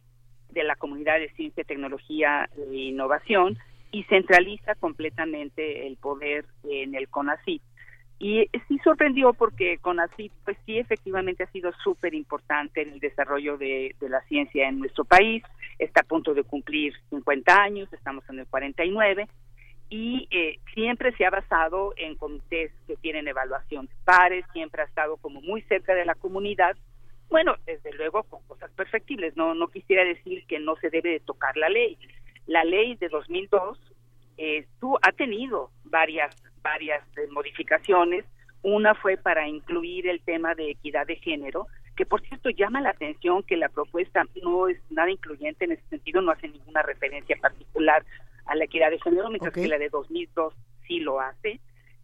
de 0.49 0.63
la 0.63 0.75
comunidad 0.75 1.19
de 1.19 1.29
ciencia, 1.29 1.63
tecnología 1.63 2.49
e 2.57 2.75
innovación 2.75 3.57
y 3.91 4.03
centraliza 4.03 4.75
completamente 4.75 5.87
el 5.87 5.97
poder 5.97 6.45
en 6.63 6.95
el 6.95 7.07
CONACYT. 7.09 7.61
Y 8.19 8.49
sí 8.67 8.79
sorprendió 8.83 9.33
porque 9.33 9.77
CONACYT, 9.77 10.31
pues 10.43 10.57
sí, 10.65 10.79
efectivamente 10.79 11.43
ha 11.43 11.51
sido 11.51 11.71
súper 11.83 12.15
importante 12.15 12.81
en 12.81 12.93
el 12.93 12.99
desarrollo 12.99 13.57
de, 13.57 13.95
de, 13.99 14.09
la 14.09 14.21
ciencia 14.21 14.67
en 14.67 14.79
nuestro 14.79 15.05
país. 15.05 15.43
Está 15.77 16.01
a 16.01 16.07
punto 16.07 16.33
de 16.33 16.43
cumplir 16.43 16.93
50 17.11 17.55
años, 17.55 17.93
estamos 17.93 18.27
en 18.29 18.39
el 18.39 18.47
49, 18.47 19.27
y 19.89 20.27
eh, 20.31 20.59
siempre 20.73 21.15
se 21.15 21.25
ha 21.25 21.29
basado 21.29 21.93
en 21.97 22.15
comités 22.15 22.71
que 22.87 22.97
tienen 22.97 23.27
evaluación 23.27 23.85
de 23.85 23.93
pares, 24.03 24.45
siempre 24.53 24.81
ha 24.81 24.85
estado 24.85 25.17
como 25.17 25.41
muy 25.41 25.61
cerca 25.63 25.93
de 25.93 26.05
la 26.05 26.15
comunidad. 26.15 26.75
Bueno, 27.29 27.55
desde 27.65 27.93
luego 27.93 28.23
con 28.23 28.41
cosas 28.47 28.71
perfectibles, 28.71 29.35
no 29.37 29.53
no 29.53 29.67
quisiera 29.69 30.03
decir 30.03 30.45
que 30.47 30.59
no 30.59 30.75
se 30.77 30.89
debe 30.89 31.11
de 31.11 31.19
tocar 31.19 31.55
la 31.57 31.69
ley. 31.69 31.97
La 32.45 32.63
ley 32.63 32.95
de 32.95 33.09
2002 33.09 33.79
eh, 34.37 34.67
tú, 34.79 34.97
ha 35.01 35.11
tenido 35.13 35.71
varias 35.85 36.35
varias 36.61 37.01
eh, 37.17 37.27
modificaciones. 37.31 38.25
Una 38.61 38.93
fue 38.95 39.17
para 39.17 39.47
incluir 39.47 40.07
el 40.07 40.21
tema 40.21 40.53
de 40.55 40.71
equidad 40.71 41.07
de 41.07 41.15
género, 41.15 41.67
que 41.95 42.05
por 42.05 42.21
cierto 42.21 42.49
llama 42.49 42.81
la 42.81 42.89
atención 42.89 43.43
que 43.43 43.55
la 43.55 43.69
propuesta 43.69 44.25
no 44.43 44.67
es 44.67 44.77
nada 44.89 45.09
incluyente 45.09 45.65
en 45.65 45.73
ese 45.73 45.87
sentido, 45.89 46.21
no 46.21 46.31
hace 46.31 46.49
ninguna 46.49 46.81
referencia 46.81 47.37
particular 47.41 48.03
a 48.47 48.55
la 48.55 48.65
equidad 48.65 48.89
de 48.89 48.99
género, 48.99 49.29
mientras 49.29 49.53
que 49.53 49.67
la 49.67 49.77
de 49.77 49.89
2002 49.89 50.53
sí 50.87 50.99
lo 50.99 51.19
hace. 51.19 51.59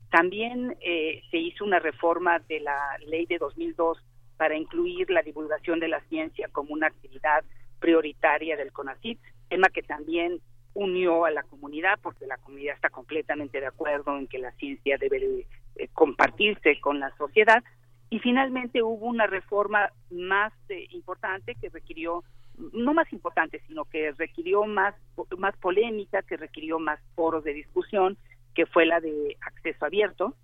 También 0.10 0.78
eh, 0.82 1.22
se 1.32 1.38
hizo 1.38 1.64
una 1.64 1.80
reforma 1.80 2.40
de 2.40 2.60
la 2.60 2.98
ley 3.08 3.26
de 3.26 3.40
2002 3.40 3.98
para 4.38 4.56
incluir 4.56 5.10
la 5.10 5.22
divulgación 5.22 5.80
de 5.80 5.88
la 5.88 6.02
ciencia 6.02 6.50
como 6.52 6.74
una 6.74 6.88
actividad 6.88 7.44
prioritaria 7.80 8.56
del 8.56 8.72
CONACYT, 8.72 9.20
tema 9.50 9.70
que 9.70 9.84
también 9.84 10.40
unió 10.74 11.26
a 11.26 11.32
la 11.32 11.44
comunidad, 11.44 12.00
porque 12.02 12.26
la 12.26 12.38
comunidad 12.38 12.76
está 12.76 12.90
completamente 12.90 13.60
de 13.60 13.68
acuerdo 13.68 14.18
en 14.18 14.28
que 14.28 14.40
la 14.40 14.52
ciencia 14.54 14.98
debe 14.98 15.46
eh, 15.76 15.88
compartirse 15.94 16.80
con 16.80 17.00
la 17.00 17.16
sociedad. 17.18 17.64
Y 18.10 18.20
finalmente 18.20 18.84
hubo 18.84 19.08
una 19.08 19.28
reforma 19.28 19.92
más 20.12 20.54
eh, 20.70 20.88
importante 20.92 21.56
que 21.56 21.70
requirió 21.70 22.24
no 22.58 22.94
más 22.94 23.12
importante, 23.12 23.62
sino 23.68 23.86
que 23.86 24.12
requirió 24.12 24.66
más, 24.66 24.96
más 25.38 25.56
polémica, 25.58 26.22
que 26.22 26.38
requirió 26.38 26.80
más 26.80 27.00
foros 27.16 27.44
de 27.44 27.54
discusión, 27.54 28.18
que 28.54 28.66
fue 28.66 28.86
la 28.86 29.00
de 29.00 29.38
acceso 29.42 29.86
abierto. 29.86 30.36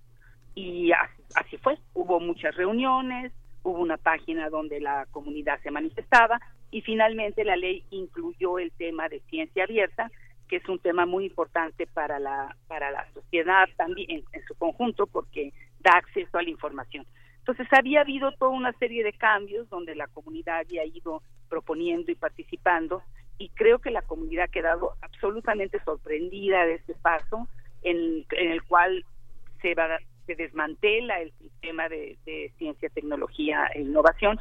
Y 0.56 0.92
así, 0.92 1.58
fue. 1.58 1.78
Hubo 1.94 2.20
muchas 2.20 2.56
reuniones, 2.56 3.32
hubo 3.64 3.80
una 3.80 3.98
página 3.98 4.50
donde 4.50 4.80
la 4.80 5.06
comunidad 5.12 5.60
se 5.62 5.72
manifestaba 5.72 6.40
y 6.72 6.82
finalmente 6.82 7.44
la 7.44 7.56
ley 7.56 7.86
incluyó 7.92 8.60
el 8.60 8.72
tema 8.72 9.08
de 9.10 9.22
ciencia 9.30 9.64
abierta, 9.64 10.12
que 10.48 10.58
es 10.58 10.68
un 10.68 10.80
tema 10.80 11.06
muy 11.06 11.26
importante 11.26 11.88
para 11.88 12.20
la, 12.20 12.56
para 12.68 12.92
la 12.92 13.08
sociedad 13.14 13.66
también 13.78 14.24
en 14.32 14.46
su 14.48 14.56
conjunto 14.56 15.06
porque 15.06 15.54
da 15.80 15.92
acceso 15.92 16.38
a 16.38 16.44
la 16.44 16.50
información. 16.50 17.06
Entonces 17.50 17.74
había 17.76 18.02
habido 18.02 18.32
toda 18.34 18.52
una 18.52 18.72
serie 18.74 19.04
de 19.04 19.12
cambios 19.12 19.68
donde 19.72 19.96
la 19.96 20.06
comunidad 20.06 20.60
había 20.60 20.86
ido 20.86 21.24
proponiendo 21.50 22.12
y 22.12 22.16
participando 22.16 23.02
y 23.40 23.50
creo 23.50 23.80
que 23.80 23.90
la 23.90 24.04
comunidad 24.04 24.44
ha 24.44 24.50
quedado 24.50 24.94
absolutamente 25.02 25.80
sorprendida 25.84 26.64
de 26.68 26.76
este 26.76 26.94
paso 26.94 27.48
en, 27.82 28.24
el 28.30 28.62
cual 28.66 29.04
se, 29.64 29.74
va, 29.74 29.98
se 30.28 30.36
desmantela 30.36 31.22
el 31.22 31.32
sistema 31.40 31.90
de, 31.90 32.20
ciencia, 32.60 32.88
tecnología 32.90 33.66
e 33.74 33.82
innovación 33.82 34.40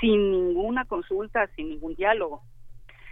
sin 0.00 0.30
ninguna 0.30 0.84
consulta, 0.84 1.48
sin 1.56 1.70
ningún 1.70 1.96
diálogo. 1.96 2.42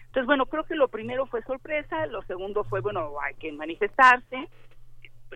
Entonces, 0.07 0.27
bueno, 0.27 0.47
creo 0.47 0.63
que 0.63 0.77
lo 0.77 0.87
primero 0.87 1.27
fue 1.27 1.43
sorpresa, 1.43 2.07
lo 2.07 2.23
segundo 2.23 2.63
fue, 2.63 2.81
bueno, 2.81 3.15
hay 3.21 3.35
que 3.35 3.51
manifestarse, 3.51 4.49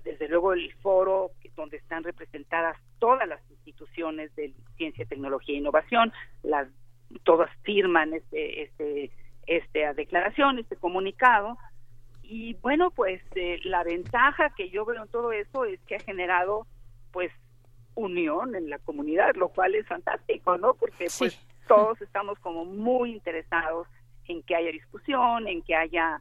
desde 0.05 0.29
luego 0.29 0.53
el 0.53 0.73
foro 0.75 1.31
donde 1.57 1.77
están 1.77 2.05
representadas 2.05 2.77
todas 2.99 3.29
las 3.29 3.41
instituciones 3.51 4.35
de 4.37 4.53
ciencia, 4.77 5.05
tecnología 5.07 5.55
e 5.55 5.59
innovación, 5.59 6.13
las 6.43 6.69
todas 7.25 7.51
firman 7.63 8.13
este, 8.15 8.63
este, 8.63 9.11
esta 9.47 9.95
declaración, 9.95 10.59
este 10.59 10.77
comunicado. 10.77 11.57
Y 12.23 12.55
bueno, 12.55 12.91
pues 12.91 13.23
eh, 13.35 13.59
la 13.65 13.83
ventaja 13.85 14.51
que 14.51 14.71
yo 14.71 14.85
veo 14.85 15.03
en 15.03 15.09
todo 15.09 15.33
eso 15.33 15.65
es 15.65 15.81
que 15.87 15.97
ha 15.97 16.01
generado 16.01 16.67
pues 17.11 17.33
unión 17.95 18.55
en 18.55 18.71
la 18.71 18.79
comunidad, 18.79 19.35
lo 19.35 19.49
cual 19.49 19.75
es 19.75 19.87
fantástico, 19.87 20.57
¿no? 20.59 20.75
Porque 20.75 21.07
pues 21.19 21.39
todos 21.67 22.01
estamos 22.03 22.39
como 22.41 22.65
muy 22.65 23.13
interesados 23.13 23.89
en 24.27 24.43
que 24.43 24.55
haya 24.55 24.71
discusión, 24.71 25.49
en 25.49 25.63
que 25.63 25.75
haya, 25.75 26.21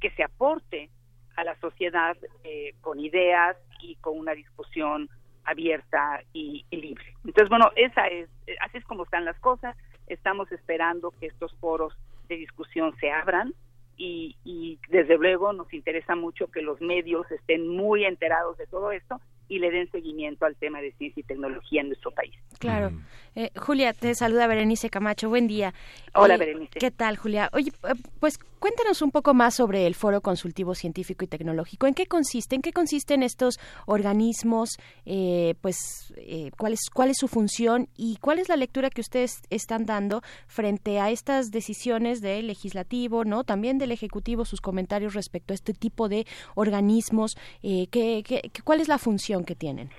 que 0.00 0.10
se 0.10 0.24
aporte 0.24 0.90
a 1.36 1.44
la 1.44 1.58
sociedad 1.60 2.16
eh, 2.44 2.74
con 2.80 2.98
ideas 3.00 3.56
y 3.80 3.96
con 3.96 4.18
una 4.18 4.32
discusión 4.32 5.08
abierta 5.44 6.22
y, 6.32 6.64
libre. 6.70 7.04
Entonces, 7.24 7.48
bueno, 7.48 7.70
esa 7.76 8.06
es, 8.06 8.28
así 8.60 8.78
es 8.78 8.84
como 8.84 9.04
están 9.04 9.24
las 9.24 9.38
cosas. 9.40 9.76
Estamos 10.06 10.50
esperando 10.52 11.10
que 11.10 11.26
estos 11.26 11.54
foros 11.56 11.94
de 12.28 12.36
discusión 12.36 12.96
se 12.98 13.10
abran 13.10 13.54
y, 13.96 14.36
y 14.44 14.78
desde 14.88 15.18
luego 15.18 15.52
nos 15.52 15.72
interesa 15.72 16.16
mucho 16.16 16.50
que 16.50 16.62
los 16.62 16.80
medios 16.80 17.30
estén 17.30 17.68
muy 17.68 18.04
enterados 18.04 18.56
de 18.56 18.66
todo 18.66 18.90
esto 18.90 19.20
y 19.48 19.58
le 19.58 19.70
den 19.70 19.90
seguimiento 19.90 20.44
al 20.46 20.56
tema 20.56 20.80
de 20.80 20.92
ciencia 20.92 21.20
y 21.20 21.24
tecnología 21.24 21.80
en 21.82 21.88
nuestro 21.88 22.10
país. 22.12 22.34
Claro. 22.58 22.92
Eh, 23.36 23.50
Julia, 23.56 23.92
te 23.92 24.14
saluda 24.14 24.46
Berenice 24.46 24.90
Camacho. 24.90 25.28
Buen 25.28 25.46
día. 25.48 25.74
Hola, 26.14 26.34
Eh, 26.34 26.38
Berenice. 26.38 26.78
¿Qué 26.78 26.90
tal, 26.90 27.16
Julia? 27.16 27.50
Oye, 27.52 27.70
eh, 27.82 27.94
pues 28.20 28.38
cuéntanos 28.60 29.02
un 29.02 29.10
poco 29.10 29.34
más 29.34 29.54
sobre 29.56 29.86
el 29.86 29.94
Foro 29.94 30.20
Consultivo 30.20 30.74
Científico 30.74 31.24
y 31.24 31.28
Tecnológico. 31.28 31.86
¿En 31.86 31.94
qué 31.94 32.06
consiste? 32.06 32.54
¿En 32.54 32.62
qué 32.62 32.72
consisten 32.72 33.22
estos 33.24 33.58
organismos? 33.86 34.70
Eh, 35.04 35.54
pues, 35.60 36.14
eh, 36.16 36.50
¿cuál, 36.56 36.74
es, 36.74 36.80
¿cuál 36.92 37.10
es 37.10 37.16
su 37.18 37.26
función 37.28 37.88
y 37.96 38.16
cuál 38.20 38.38
es 38.38 38.48
la 38.48 38.56
lectura 38.56 38.88
que 38.90 39.00
ustedes 39.00 39.42
están 39.50 39.84
dando 39.84 40.22
frente 40.46 41.00
a 41.00 41.10
estas 41.10 41.50
decisiones 41.50 42.20
del 42.20 42.46
legislativo, 42.46 43.24
no? 43.24 43.42
También 43.44 43.78
del 43.78 43.90
ejecutivo, 43.92 44.44
sus 44.44 44.60
comentarios 44.60 45.14
respecto 45.14 45.52
a 45.52 45.56
este 45.56 45.74
tipo 45.74 46.08
de 46.08 46.24
organismos. 46.54 47.36
Eh, 47.62 47.88
¿qué, 47.90 48.22
qué, 48.24 48.42
qué- 48.52 48.62
¿Cuál 48.62 48.80
es 48.80 48.86
la 48.88 48.98
función 48.98 49.33
que 49.42 49.56
tienen? 49.56 49.90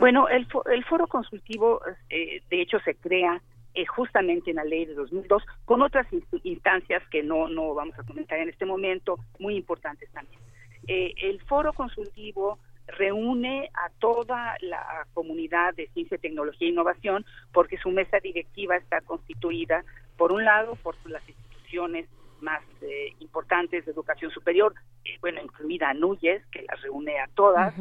Bueno, 0.00 0.28
el, 0.28 0.46
el 0.72 0.84
foro 0.84 1.06
consultivo, 1.06 1.80
eh, 2.10 2.42
de 2.50 2.60
hecho, 2.60 2.78
se 2.80 2.94
crea 2.96 3.40
eh, 3.74 3.86
justamente 3.86 4.50
en 4.50 4.56
la 4.56 4.64
ley 4.64 4.84
de 4.86 4.94
2002 4.94 5.42
con 5.64 5.80
otras 5.82 6.06
inst- 6.10 6.40
instancias 6.42 7.02
que 7.10 7.22
no, 7.22 7.48
no 7.48 7.72
vamos 7.74 7.98
a 7.98 8.02
comentar 8.02 8.38
en 8.38 8.48
este 8.48 8.66
momento, 8.66 9.18
muy 9.38 9.54
importantes 9.56 10.10
también. 10.12 10.40
Eh, 10.88 11.14
el 11.22 11.40
foro 11.42 11.72
consultivo 11.72 12.58
reúne 12.86 13.70
a 13.74 13.90
toda 14.00 14.56
la 14.60 15.06
comunidad 15.14 15.72
de 15.74 15.86
ciencia, 15.94 16.18
tecnología 16.18 16.66
e 16.66 16.70
innovación 16.72 17.24
porque 17.52 17.78
su 17.78 17.90
mesa 17.90 18.18
directiva 18.18 18.76
está 18.76 19.00
constituida, 19.02 19.84
por 20.16 20.32
un 20.32 20.44
lado, 20.44 20.74
por 20.76 20.96
las 21.08 21.26
instituciones 21.28 22.08
más 22.40 22.60
eh, 22.80 23.14
importantes 23.20 23.84
de 23.86 23.92
educación 23.92 24.30
superior, 24.32 24.74
eh, 25.04 25.16
bueno, 25.20 25.40
incluida 25.40 25.90
ANUYES, 25.90 26.44
que 26.46 26.62
las 26.62 26.82
reúne 26.82 27.18
a 27.20 27.28
todas, 27.28 27.72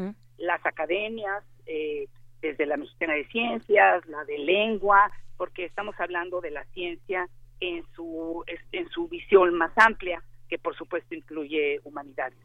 las 0.42 0.66
academias, 0.66 1.44
eh, 1.66 2.08
desde 2.42 2.66
la 2.66 2.78
Mexicana 2.78 3.14
de 3.14 3.28
Ciencias, 3.28 4.06
la 4.08 4.26
de 4.26 4.40
Lengua, 4.40 5.12
porque 5.38 5.66
estamos 5.66 5.96
hablando 6.00 6.42
de 6.42 6.52
la 6.52 6.64
ciencia 6.74 7.28
en 7.60 7.86
su, 7.96 8.44
en 8.72 8.90
su 8.90 9.08
visión 9.08 9.54
más 9.54 9.72
amplia, 9.76 10.22
que 10.50 10.58
por 10.58 10.76
supuesto 10.76 11.16
incluye 11.16 11.80
humanidades. 11.84 12.38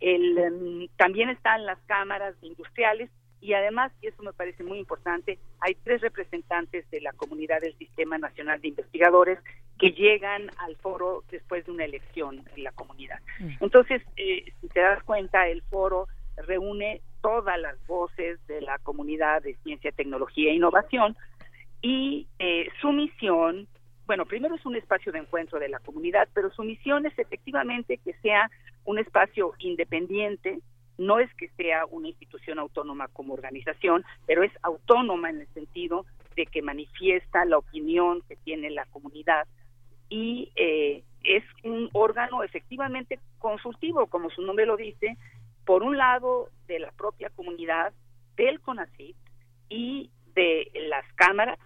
El, 0.00 0.38
em, 0.38 0.88
también 0.96 1.30
están 1.30 1.64
las 1.64 1.78
cámaras 1.86 2.34
industriales 2.42 3.10
y 3.40 3.52
además, 3.52 3.92
y 4.02 4.08
eso 4.08 4.22
me 4.22 4.32
parece 4.32 4.64
muy 4.64 4.78
importante, 4.78 5.38
hay 5.60 5.76
tres 5.84 6.00
representantes 6.00 6.90
de 6.90 7.00
la 7.00 7.12
comunidad 7.12 7.60
del 7.60 7.76
Sistema 7.76 8.18
Nacional 8.18 8.60
de 8.60 8.68
Investigadores 8.68 9.38
que 9.78 9.92
llegan 9.92 10.50
al 10.58 10.76
foro 10.76 11.22
después 11.30 11.64
de 11.64 11.70
una 11.70 11.84
elección 11.84 12.42
en 12.56 12.64
la 12.64 12.72
comunidad. 12.72 13.20
Entonces, 13.60 14.02
eh, 14.16 14.52
si 14.60 14.68
te 14.68 14.80
das 14.80 15.02
cuenta, 15.04 15.46
el 15.46 15.62
foro 15.62 16.08
reúne 16.46 17.00
todas 17.20 17.58
las 17.58 17.84
voces 17.86 18.38
de 18.46 18.60
la 18.60 18.78
comunidad 18.78 19.42
de 19.42 19.54
ciencia, 19.62 19.92
tecnología 19.92 20.50
e 20.50 20.54
innovación 20.54 21.16
y 21.82 22.26
eh, 22.38 22.68
su 22.80 22.92
misión, 22.92 23.68
bueno, 24.06 24.26
primero 24.26 24.54
es 24.54 24.64
un 24.66 24.76
espacio 24.76 25.12
de 25.12 25.20
encuentro 25.20 25.58
de 25.58 25.68
la 25.68 25.78
comunidad, 25.80 26.28
pero 26.32 26.50
su 26.50 26.62
misión 26.62 27.06
es 27.06 27.18
efectivamente 27.18 27.98
que 27.98 28.14
sea 28.14 28.50
un 28.84 28.98
espacio 28.98 29.52
independiente, 29.58 30.60
no 30.96 31.20
es 31.20 31.32
que 31.34 31.48
sea 31.50 31.86
una 31.86 32.08
institución 32.08 32.58
autónoma 32.58 33.08
como 33.08 33.34
organización, 33.34 34.04
pero 34.26 34.42
es 34.42 34.52
autónoma 34.62 35.30
en 35.30 35.42
el 35.42 35.48
sentido 35.48 36.06
de 36.34 36.46
que 36.46 36.62
manifiesta 36.62 37.44
la 37.44 37.58
opinión 37.58 38.22
que 38.28 38.36
tiene 38.36 38.70
la 38.70 38.86
comunidad 38.86 39.46
y 40.08 40.50
eh, 40.56 41.04
es 41.22 41.44
un 41.62 41.90
órgano 41.92 42.42
efectivamente 42.42 43.20
consultivo, 43.38 44.06
como 44.06 44.30
su 44.30 44.42
nombre 44.42 44.66
lo 44.66 44.76
dice, 44.76 45.16
por 45.68 45.82
un 45.82 45.98
lado 45.98 46.48
de 46.66 46.78
la 46.78 46.90
propia 46.92 47.28
comunidad, 47.28 47.92
del 48.38 48.58
CONACYT 48.58 49.14
y 49.68 50.10
de 50.34 50.70
las 50.88 51.04
cámaras 51.12 51.58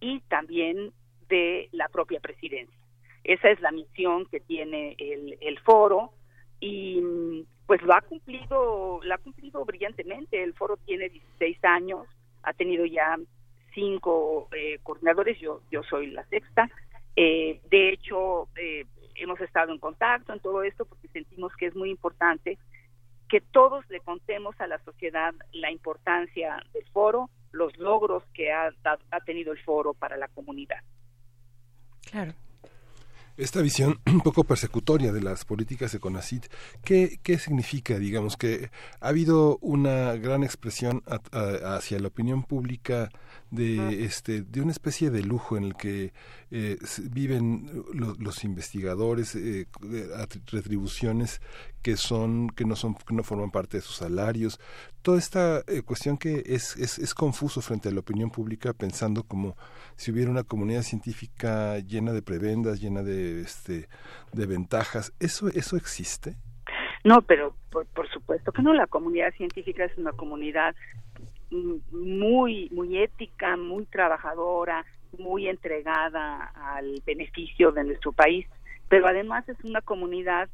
y 0.00 0.20
también 0.30 0.94
de 1.28 1.68
la 1.72 1.88
propia 1.90 2.20
presidencia. 2.20 2.80
Esa 3.24 3.50
es 3.50 3.60
la 3.60 3.70
misión 3.70 4.24
que 4.30 4.40
tiene 4.40 4.96
el, 4.98 5.36
el 5.42 5.58
foro 5.58 6.14
y 6.58 7.02
mm, 7.02 7.42
pues 7.66 7.82
lo 7.82 7.92
ha 7.92 8.00
cumplido, 8.00 9.00
lo 9.02 9.14
ha 9.14 9.18
cumplido 9.18 9.62
brillantemente. 9.66 10.42
El 10.42 10.54
foro 10.54 10.78
tiene 10.86 11.10
16 11.10 11.62
años, 11.64 12.06
ha 12.44 12.54
tenido 12.54 12.86
ya 12.86 13.18
cinco 13.74 14.48
eh, 14.56 14.78
coordinadores, 14.82 15.38
yo, 15.38 15.60
yo 15.70 15.82
soy 15.82 16.12
la 16.12 16.24
sexta. 16.28 16.70
Eh, 17.14 17.60
de 17.68 17.90
hecho, 17.90 18.48
eh, 18.56 18.86
hemos 19.16 19.38
estado 19.42 19.70
en 19.70 19.78
contacto 19.78 20.32
en 20.32 20.40
todo 20.40 20.62
esto 20.62 20.86
porque 20.86 21.08
sentimos 21.08 21.54
que 21.56 21.66
es 21.66 21.76
muy 21.76 21.90
importante 21.90 22.56
que 23.28 23.40
todos 23.40 23.84
le 23.90 24.00
contemos 24.00 24.54
a 24.60 24.66
la 24.66 24.78
sociedad 24.84 25.34
la 25.52 25.70
importancia 25.70 26.62
del 26.72 26.84
foro, 26.92 27.30
los 27.52 27.76
logros 27.78 28.22
que 28.34 28.52
ha, 28.52 28.70
da- 28.82 28.98
ha 29.10 29.20
tenido 29.20 29.52
el 29.52 29.58
foro 29.62 29.94
para 29.94 30.16
la 30.16 30.28
comunidad. 30.28 30.78
Claro. 32.10 32.32
Esta 33.36 33.60
visión 33.62 34.00
un 34.06 34.20
poco 34.20 34.42
persecutoria 34.44 35.12
de 35.12 35.20
las 35.22 35.44
políticas 35.44 35.92
de 35.92 36.00
CONACIT, 36.00 36.46
¿qué, 36.84 37.20
qué 37.22 37.38
significa? 37.38 37.96
Digamos 37.98 38.36
que 38.36 38.70
ha 39.00 39.08
habido 39.08 39.58
una 39.60 40.14
gran 40.16 40.42
expresión 40.42 41.02
a- 41.06 41.20
a- 41.38 41.76
hacia 41.76 42.00
la 42.00 42.08
opinión 42.08 42.42
pública 42.42 43.10
de, 43.50 44.04
este, 44.04 44.42
de 44.42 44.60
una 44.60 44.72
especie 44.72 45.10
de 45.10 45.22
lujo 45.22 45.56
en 45.56 45.64
el 45.64 45.74
que 45.76 46.12
eh, 46.50 46.76
viven 47.10 47.84
lo- 47.94 48.14
los 48.18 48.42
investigadores, 48.44 49.34
eh, 49.36 49.66
retribuciones 50.46 51.40
que 51.82 51.96
son 51.96 52.48
que 52.50 52.64
no 52.64 52.76
son 52.76 52.94
que 52.94 53.14
no 53.14 53.22
forman 53.22 53.50
parte 53.50 53.78
de 53.78 53.82
sus 53.82 53.96
salarios. 53.96 54.60
Toda 55.02 55.18
esta 55.18 55.60
eh, 55.66 55.82
cuestión 55.82 56.18
que 56.18 56.42
es, 56.46 56.76
es 56.76 56.98
es 56.98 57.14
confuso 57.14 57.60
frente 57.60 57.88
a 57.88 57.92
la 57.92 58.00
opinión 58.00 58.30
pública 58.30 58.72
pensando 58.72 59.22
como 59.22 59.56
si 59.96 60.10
hubiera 60.10 60.30
una 60.30 60.44
comunidad 60.44 60.82
científica 60.82 61.78
llena 61.78 62.12
de 62.12 62.22
prebendas 62.22 62.80
llena 62.80 63.02
de 63.02 63.40
este 63.42 63.88
de 64.32 64.46
ventajas 64.46 65.12
eso 65.20 65.48
eso 65.48 65.76
existe 65.76 66.36
No, 67.04 67.22
pero 67.22 67.54
por, 67.70 67.86
por 67.86 68.08
supuesto 68.10 68.52
que 68.52 68.62
no, 68.62 68.74
la 68.74 68.86
comunidad 68.86 69.32
científica 69.34 69.84
es 69.84 69.96
una 69.96 70.12
comunidad 70.12 70.74
muy, 71.50 72.68
muy 72.70 72.98
ética, 72.98 73.56
muy 73.56 73.86
trabajadora, 73.86 74.84
muy 75.18 75.48
entregada 75.48 76.52
al 76.54 77.02
beneficio 77.06 77.72
de 77.72 77.84
nuestro 77.84 78.12
país, 78.12 78.46
pero 78.88 79.06
además 79.06 79.48
es 79.48 79.56
una 79.64 79.80
comunidad 79.80 80.48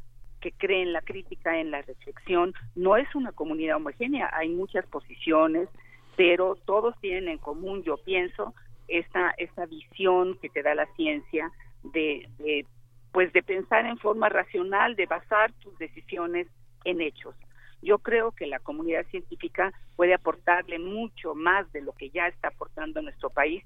que 0.45 0.53
cree 0.53 0.83
en 0.83 0.93
la 0.93 1.01
crítica, 1.01 1.59
en 1.59 1.71
la 1.71 1.81
reflexión, 1.81 2.53
no 2.75 2.99
es 2.99 3.15
una 3.15 3.33
comunidad 3.33 3.77
homogénea, 3.77 4.29
hay 4.31 4.51
muchas 4.51 4.85
posiciones, 4.89 5.71
pero 6.17 6.55
todos 6.67 6.95
tienen 7.01 7.29
en 7.29 7.39
común, 7.39 7.83
yo 7.83 7.97
pienso, 7.97 8.53
esta, 8.87 9.33
esta 9.39 9.65
visión 9.65 10.37
que 10.43 10.51
te 10.51 10.63
da 10.63 10.75
la 10.75 10.85
ciencia 10.97 11.51
de, 11.83 12.29
de 12.37 12.67
pues 13.11 13.33
de 13.33 13.43
pensar 13.43 13.87
en 13.87 13.97
forma 13.97 14.29
racional, 14.29 14.97
de 14.97 15.07
basar 15.07 15.51
tus 15.63 15.79
decisiones 15.79 16.47
en 16.85 17.01
hechos. 17.01 17.35
Yo 17.81 18.01
creo 18.01 18.33
que 18.33 18.47
la 18.47 18.59
comunidad 18.59 19.07
científica 19.07 19.73
puede 19.97 20.13
aportarle 20.13 20.79
mucho 20.79 21.35
más 21.35 21.73
de 21.73 21.81
lo 21.81 21.93
que 21.93 22.11
ya 22.11 22.27
está 22.27 22.49
aportando 22.49 23.01
nuestro 23.01 23.31
país, 23.31 23.65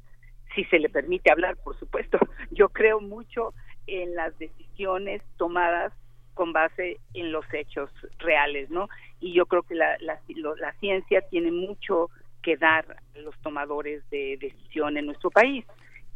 si 0.54 0.62
se 0.66 0.78
le 0.78 0.88
permite 0.88 1.32
hablar, 1.32 1.56
por 1.56 1.76
supuesto. 1.76 2.20
Yo 2.52 2.68
creo 2.68 3.00
mucho 3.00 3.52
en 3.88 4.14
las 4.14 4.38
decisiones 4.38 5.22
tomadas 5.38 5.92
con 6.38 6.52
base 6.52 6.98
en 7.14 7.32
los 7.32 7.44
hechos 7.52 7.90
reales, 8.18 8.70
¿no? 8.70 8.88
Y 9.20 9.32
yo 9.32 9.46
creo 9.46 9.64
que 9.64 9.74
la, 9.74 9.96
la, 9.98 10.20
lo- 10.36 10.54
la 10.54 10.72
ciencia 10.74 11.20
tiene 11.22 11.50
mucho 11.50 12.10
que 12.42 12.56
dar 12.56 12.84
a 13.16 13.18
los 13.18 13.36
tomadores 13.40 14.08
de 14.10 14.36
decisión 14.40 14.96
en 14.96 15.06
nuestro 15.06 15.30
país. 15.30 15.64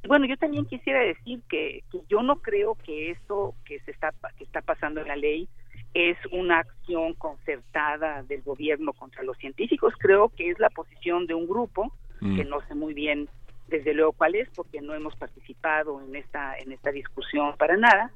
Bueno, 0.07 0.27
yo 0.27 0.37
también 0.37 0.65
quisiera 0.67 1.01
decir 1.01 1.41
que, 1.49 1.83
que 1.91 1.99
yo 2.09 2.23
no 2.23 2.37
creo 2.37 2.77
que 2.77 3.11
esto 3.11 3.55
que 3.65 3.81
se 3.81 3.91
está 3.91 4.13
que 4.39 4.45
está 4.45 4.61
pasando 4.63 5.01
en 5.01 5.09
la 5.09 5.17
ley 5.17 5.49
es 5.95 6.17
una 6.31 6.61
acción 6.61 7.15
concertada 7.15 8.23
del 8.23 8.43
gobierno 8.43 8.93
contra 8.93 9.25
los 9.25 9.37
científicos. 9.39 9.93
Creo 9.99 10.29
que 10.29 10.51
es 10.51 10.59
la 10.61 10.71
posición 10.71 11.27
de 11.27 11.35
un 11.35 11.47
grupo 11.49 11.93
Mm. 12.21 12.37
que 12.37 12.45
no 12.45 12.61
sé 12.69 12.77
muy 12.77 12.95
bien 12.95 13.29
desde 13.67 13.95
luego 13.95 14.13
cuál 14.13 14.37
es 14.37 14.49
porque 14.55 14.81
no 14.81 14.95
hemos 14.95 15.17
participado 15.17 16.01
en 16.07 16.15
esta 16.15 16.57
en 16.63 16.71
esta 16.71 16.93
discusión 16.93 17.57
para 17.59 17.77
nada 17.77 18.13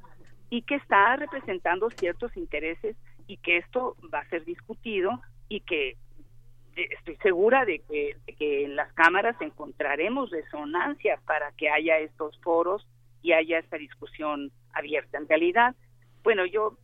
y 0.50 0.62
que 0.62 0.76
está 0.76 1.16
representando 1.16 1.90
ciertos 1.90 2.36
intereses 2.36 2.96
y 3.26 3.36
que 3.38 3.58
esto 3.58 3.96
va 4.12 4.20
a 4.20 4.28
ser 4.28 4.44
discutido 4.44 5.20
y 5.48 5.60
que 5.60 5.96
eh, 6.76 6.88
estoy 6.98 7.16
segura 7.16 7.64
de 7.64 7.80
que, 7.80 8.16
en 8.64 8.76
las 8.76 8.92
cámaras 8.92 9.40
encontraremos 9.40 10.30
resonancia 10.30 11.18
para 11.24 11.52
que 11.52 11.70
haya 11.70 11.98
estos 11.98 12.38
foros 12.40 12.86
y 13.22 13.32
haya 13.32 13.58
esta 13.58 13.78
discusión 13.78 14.52
abierta. 14.72 15.18
En 15.18 15.28
realidad, 15.28 15.74
bueno, 16.22 16.44
yo 16.46 16.76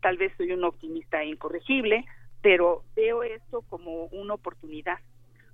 tal 0.00 0.16
vez 0.16 0.32
soy 0.36 0.52
un 0.52 0.64
optimista 0.64 1.24
incorregible, 1.24 2.04
pero 2.42 2.82
veo 2.96 3.22
esto 3.22 3.62
como 3.68 4.06
una 4.06 4.34
oportunidad, 4.34 4.98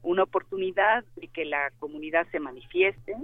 una 0.02 0.22
oportunidad 0.22 1.04
de 1.16 1.28
que 1.28 1.44
la 1.44 1.70
comunidad 1.78 2.26
se 2.32 2.40
manifieste 2.40 3.14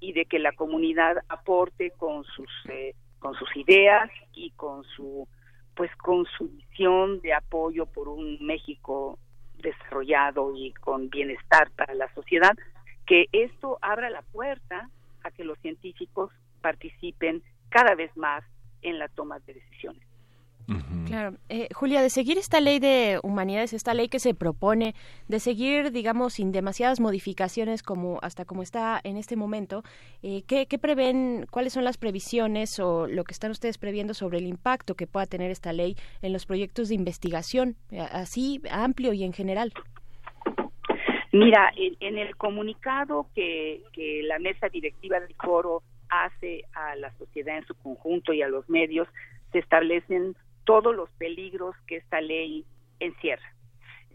y 0.00 0.12
de 0.12 0.26
que 0.26 0.38
la 0.38 0.52
comunidad 0.52 1.16
aporte 1.28 1.92
con 1.92 2.24
sus 2.24 2.50
eh, 2.68 2.94
con 3.24 3.34
sus 3.36 3.56
ideas 3.56 4.10
y 4.34 4.50
con 4.50 4.84
su 4.84 5.26
pues 5.74 5.90
con 5.96 6.26
su 6.36 6.46
visión 6.50 7.22
de 7.22 7.32
apoyo 7.32 7.86
por 7.86 8.06
un 8.06 8.36
México 8.44 9.18
desarrollado 9.54 10.52
y 10.54 10.74
con 10.74 11.08
bienestar 11.08 11.70
para 11.70 11.94
la 11.94 12.12
sociedad, 12.12 12.52
que 13.06 13.24
esto 13.32 13.78
abra 13.80 14.10
la 14.10 14.20
puerta 14.20 14.90
a 15.22 15.30
que 15.30 15.42
los 15.42 15.58
científicos 15.60 16.30
participen 16.60 17.42
cada 17.70 17.94
vez 17.94 18.14
más 18.14 18.44
en 18.82 18.98
la 18.98 19.08
toma 19.08 19.38
de 19.40 19.54
decisiones. 19.54 20.06
Claro. 21.06 21.36
Eh, 21.48 21.68
Julia, 21.74 22.00
de 22.00 22.08
seguir 22.08 22.38
esta 22.38 22.60
ley 22.60 22.78
de 22.78 23.20
humanidades, 23.22 23.72
esta 23.72 23.92
ley 23.92 24.08
que 24.08 24.18
se 24.18 24.34
propone, 24.34 24.94
de 25.28 25.38
seguir, 25.38 25.92
digamos, 25.92 26.34
sin 26.34 26.52
demasiadas 26.52 27.00
modificaciones 27.00 27.82
como 27.82 28.18
hasta 28.22 28.44
como 28.44 28.62
está 28.62 29.00
en 29.04 29.16
este 29.16 29.36
momento, 29.36 29.82
eh, 30.22 30.42
¿qué, 30.46 30.66
¿qué 30.66 30.78
prevén, 30.78 31.46
cuáles 31.50 31.74
son 31.74 31.84
las 31.84 31.98
previsiones 31.98 32.78
o 32.80 33.06
lo 33.06 33.24
que 33.24 33.32
están 33.32 33.50
ustedes 33.50 33.76
previendo 33.76 34.14
sobre 34.14 34.38
el 34.38 34.46
impacto 34.46 34.94
que 34.94 35.06
pueda 35.06 35.26
tener 35.26 35.50
esta 35.50 35.72
ley 35.72 35.96
en 36.22 36.32
los 36.32 36.46
proyectos 36.46 36.88
de 36.88 36.94
investigación, 36.94 37.76
eh, 37.90 38.00
así 38.00 38.62
amplio 38.70 39.12
y 39.12 39.24
en 39.24 39.32
general? 39.34 39.72
Mira, 41.32 41.72
en, 41.76 41.96
en 42.00 42.18
el 42.18 42.36
comunicado 42.36 43.26
que, 43.34 43.82
que 43.92 44.22
la 44.22 44.38
mesa 44.38 44.68
directiva 44.68 45.20
del 45.20 45.34
foro 45.34 45.82
hace 46.08 46.64
a 46.74 46.94
la 46.96 47.12
sociedad 47.18 47.58
en 47.58 47.66
su 47.66 47.74
conjunto 47.74 48.32
y 48.32 48.40
a 48.40 48.48
los 48.48 48.68
medios, 48.70 49.08
se 49.52 49.58
establecen 49.58 50.36
todos 50.64 50.94
los 50.94 51.10
peligros 51.12 51.76
que 51.86 51.96
esta 51.96 52.20
ley 52.20 52.64
encierra. 53.00 53.54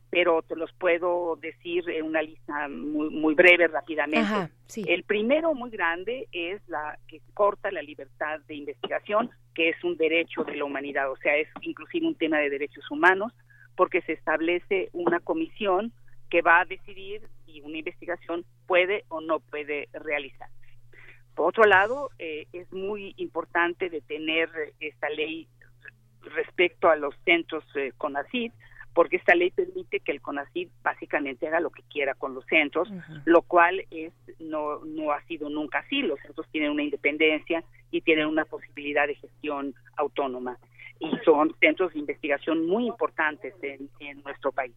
Pero 0.10 0.42
te 0.42 0.56
los 0.56 0.72
puedo 0.74 1.36
decir 1.36 1.88
en 1.90 2.06
una 2.06 2.24
lista 2.24 2.68
muy, 2.68 3.10
muy 3.12 3.36
breve, 3.36 3.68
rápidamente. 3.68 4.20
Ajá, 4.20 4.50
sí. 4.66 4.84
El 4.88 5.04
primero 5.04 5.54
muy 5.54 5.70
grande 5.70 6.28
es 6.32 6.68
la 6.68 6.98
que 7.08 7.22
corta 7.36 7.72
la 7.72 7.84
libertad 7.84 8.40
de 8.48 8.56
investigación, 8.56 9.30
que 9.54 9.70
es 9.70 9.84
un 9.84 9.98
derecho 9.98 10.44
de 10.44 10.56
la 10.56 10.66
humanidad, 10.66 11.12
o 11.12 11.18
sea, 11.18 11.36
es 11.36 11.48
inclusive 11.62 12.08
un 12.08 12.16
tema 12.16 12.40
de 12.40 12.50
derechos 12.50 12.90
humanos, 12.90 13.32
porque 13.76 14.02
se 14.02 14.14
establece 14.14 14.90
una 14.94 15.20
comisión 15.20 15.94
que 16.30 16.42
va 16.42 16.62
a 16.62 16.66
decidir 16.66 17.22
si 17.46 17.62
una 17.62 17.78
investigación 17.78 18.46
puede 18.68 19.06
o 19.10 19.22
no 19.22 19.40
puede 19.40 19.90
realizarse. 19.94 20.56
Por 21.36 21.50
otro 21.50 21.64
lado, 21.64 22.10
eh, 22.20 22.48
es 22.52 22.72
muy 22.74 23.14
importante 23.18 23.90
detener 23.90 24.50
esta 24.80 25.10
ley 25.10 25.48
respecto 26.34 26.90
a 26.90 26.96
los 26.96 27.16
centros 27.26 27.64
eh, 27.76 27.92
CONACYT, 27.98 28.54
porque 28.94 29.18
esta 29.18 29.36
ley 29.36 29.52
permite 29.52 30.00
que 30.00 30.12
el 30.12 30.22
CONACYT 30.22 30.70
básicamente 30.82 31.48
haga 31.48 31.60
lo 31.60 31.70
que 31.70 31.84
quiera 31.84 32.16
con 32.16 32.34
los 32.34 32.46
centros, 32.46 32.90
lo 33.26 33.42
cual 33.44 33.86
es 33.92 34.14
no 34.40 34.84
no 34.84 35.12
ha 35.12 35.22
sido 35.24 35.50
nunca 35.50 35.80
así. 35.80 36.02
Los 36.02 36.20
centros 36.22 36.48
tienen 36.52 36.72
una 36.72 36.84
independencia 36.84 37.64
y 37.92 38.02
tienen 38.02 38.26
una 38.26 38.46
posibilidad 38.46 39.08
de 39.08 39.16
gestión 39.16 39.76
autónoma 39.96 40.58
y 41.00 41.12
son 41.24 41.56
centros 41.60 41.94
de 41.94 42.00
investigación 42.00 42.66
muy 42.66 42.88
importantes 42.88 43.54
en, 43.62 43.90
en 44.00 44.22
nuestro 44.24 44.52
país. 44.52 44.76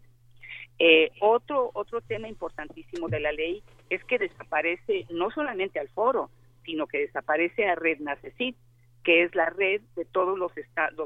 Eh, 0.79 1.11
otro 1.21 1.71
otro 1.75 2.01
tema 2.01 2.29
importantísimo 2.29 3.09
de 3.09 3.21
la 3.21 3.33
ley 3.33 3.63
es 3.91 4.03
que 4.05 4.19
desaparece 4.19 5.07
no 5.11 5.31
solamente 5.31 5.79
al 5.79 5.89
foro, 5.89 6.31
sino 6.65 6.87
que 6.87 6.99
desaparece 6.99 7.67
a 7.67 7.75
Red 7.75 8.01
NACECIT, 8.01 8.57
que 9.05 9.23
es 9.23 9.35
la 9.35 9.51
red 9.51 9.81
de 9.97 10.05
todos 10.05 10.39
los, 10.39 10.53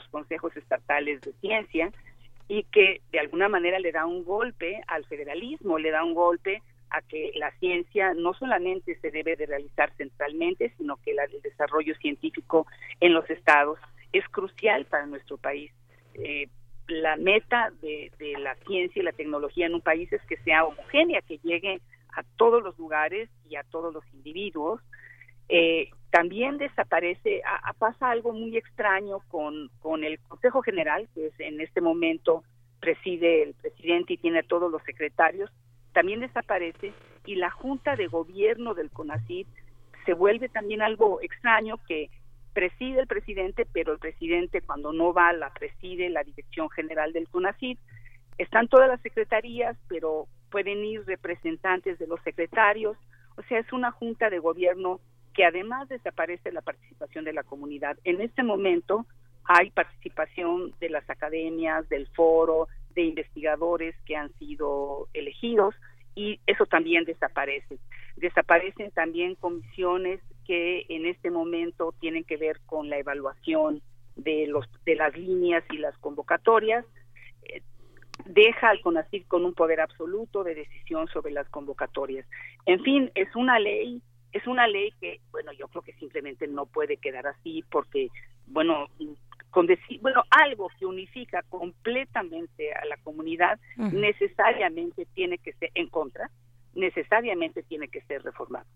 consejos 0.09 0.57
estatales 0.57 1.21
de 1.23 1.33
ciencia 1.35 1.93
y 2.49 2.65
que 2.65 3.01
de 3.11 3.19
alguna 3.19 3.49
manera 3.49 3.79
le 3.79 3.93
da 3.93 4.07
un 4.07 4.25
golpe 4.25 4.81
al 4.87 5.05
federalismo, 5.07 5.79
le 5.79 5.91
da 5.91 6.05
un 6.05 6.15
golpe 6.15 6.63
a 6.91 7.03
que 7.03 7.33
la 7.35 7.51
ciencia 7.59 8.15
no 8.15 8.35
solamente 8.35 8.97
se 9.01 9.11
debe 9.11 9.35
de 9.37 9.47
realizar 9.47 9.93
centralmente, 9.97 10.73
sino 10.79 10.97
que 10.99 11.15
la- 11.15 11.25
el 11.25 11.43
desarrollo 11.43 11.95
científico 11.97 12.67
en 13.01 13.13
los 13.13 13.29
estados 13.29 13.79
es 14.13 14.27
crucial 14.29 14.85
para 14.85 15.07
nuestro 15.07 15.37
país. 15.37 15.73
Eh, 16.15 16.49
la 16.87 17.17
meta 17.17 17.73
de 17.83 18.11
la 18.39 18.55
ciencia 18.67 19.01
y 19.01 19.05
la 19.05 19.13
tecnología 19.13 19.67
en 19.67 19.75
un 19.75 19.81
país 19.81 20.13
es 20.13 20.23
que 20.23 20.37
sea 20.39 20.65
homogénea, 20.65 21.21
que 21.23 21.39
llegue 21.39 21.81
a 22.17 22.23
todos 22.37 22.63
los 22.63 22.79
lugares 22.79 23.29
y 23.49 23.57
a 23.57 23.65
todos 23.65 23.93
los 23.93 24.05
individuos. 24.15 24.81
Eh, 25.49 25.91
también 26.11 26.57
desaparece, 26.59 27.43
a- 27.45 27.73
pasa 27.75 28.11
algo 28.11 28.33
muy 28.33 28.57
extraño 28.57 29.21
con, 29.29 29.69
con 29.81 30.03
el 30.05 30.19
Consejo 30.21 30.63
General, 30.63 31.09
que 31.15 31.27
es 31.27 31.41
en 31.41 31.61
este 31.61 31.81
momento 31.81 32.43
preside 32.81 33.43
el 33.43 33.55
presidente 33.55 34.15
y 34.15 34.19
tiene 34.19 34.41
a 34.41 34.43
todos 34.47 34.71
los 34.71 34.83
secretarios, 34.85 35.51
también 35.93 36.21
desaparece 36.21 36.93
y 37.25 37.37
la 37.37 37.51
Junta 37.51 37.97
de 37.97 38.07
Gobierno 38.07 38.75
del 38.75 38.91
CONACYT 38.91 39.49
se 40.05 40.15
vuelve 40.15 40.49
también 40.49 40.83
algo 40.83 41.21
extraño 41.21 41.79
que 41.89 42.11
preside 42.53 43.01
el 43.01 43.07
presidente, 43.07 43.67
pero 43.73 43.93
el 43.93 43.99
presidente 43.99 44.63
cuando 44.63 44.93
no 44.93 45.13
va 45.13 45.33
la 45.33 45.51
preside 45.51 46.09
la 46.09 46.23
Dirección 46.23 46.71
General 46.71 47.13
del 47.13 47.29
CONACYT. 47.29 47.79
Están 48.39 48.69
todas 48.69 48.89
las 48.89 49.01
secretarías, 49.03 49.77
pero 49.89 50.27
pueden 50.51 50.85
ir 50.85 51.05
representantes 51.07 51.99
de 51.99 52.07
los 52.07 52.21
secretarios. 52.23 52.97
O 53.37 53.43
sea, 53.43 53.59
es 53.59 53.73
una 53.73 53.91
junta 53.91 54.31
de 54.31 54.39
gobierno 54.39 55.01
que 55.37 55.45
además 55.45 55.87
desaparece 55.89 56.51
la 56.51 56.63
participación 56.63 57.27
de 57.27 57.35
la 57.35 57.43
comunidad. 57.43 57.99
En 58.05 58.23
este 58.23 58.43
momento 58.43 59.05
hay 59.45 59.71
participación 59.71 60.75
de 60.81 60.89
las 60.89 61.09
academias, 61.11 61.87
del 61.91 62.09
foro, 62.09 62.69
de 62.95 63.03
investigadores 63.03 63.95
que 64.07 64.17
han 64.17 64.33
sido 64.39 65.09
elegidos 65.13 65.75
y 66.15 66.41
eso 66.47 66.65
también 66.65 67.05
desaparece. 67.05 67.79
Desaparecen 68.17 68.91
también 68.93 69.35
comisiones 69.35 70.21
que 70.47 70.87
en 70.89 71.05
este 71.05 71.31
momento 71.31 71.95
tienen 72.01 72.25
que 72.25 72.39
ver 72.39 72.59
con 72.65 72.89
la 72.89 72.97
evaluación 72.97 73.83
de 74.17 74.47
los 74.47 74.67
de 74.87 74.95
las 74.95 75.15
líneas 75.15 75.63
y 75.71 75.77
las 75.77 75.97
convocatorias. 75.99 76.87
Eh, 77.43 77.61
deja 78.25 78.71
al 78.71 78.81
CONACYT 78.81 79.29
con 79.29 79.45
un 79.45 79.53
poder 79.53 79.83
absoluto 79.83 80.43
de 80.45 80.55
decisión 80.55 81.09
sobre 81.09 81.33
las 81.33 81.47
convocatorias. 81.51 82.27
En 82.65 82.83
fin, 82.83 83.11
es 83.15 83.29
una 83.37 83.59
ley 83.59 84.01
es 84.33 84.47
una 84.47 84.67
ley 84.67 84.93
que, 85.01 85.21
bueno, 85.31 85.53
yo 85.53 85.69
creo 85.69 85.83
que 85.83 85.93
simplemente 85.95 86.47
no 86.47 86.67
puede 86.67 86.97
quedar 86.97 87.27
así 87.27 87.65
porque, 87.71 88.09
bueno, 88.47 88.89
con 89.51 89.67
decir, 89.67 90.01
bueno, 90.01 90.23
algo 90.31 90.69
que 90.79 90.87
unifica 90.87 91.43
completamente 91.49 92.73
a 92.73 92.85
la 92.85 92.97
comunidad 92.99 93.59
necesariamente 93.77 95.07
tiene 95.15 95.39
que 95.39 95.53
ser 95.55 95.71
en 95.75 95.89
contra, 95.89 96.31
necesariamente 96.75 97.63
tiene 97.63 97.89
que 97.89 98.03
ser 98.03 98.23
reformado. 98.23 98.67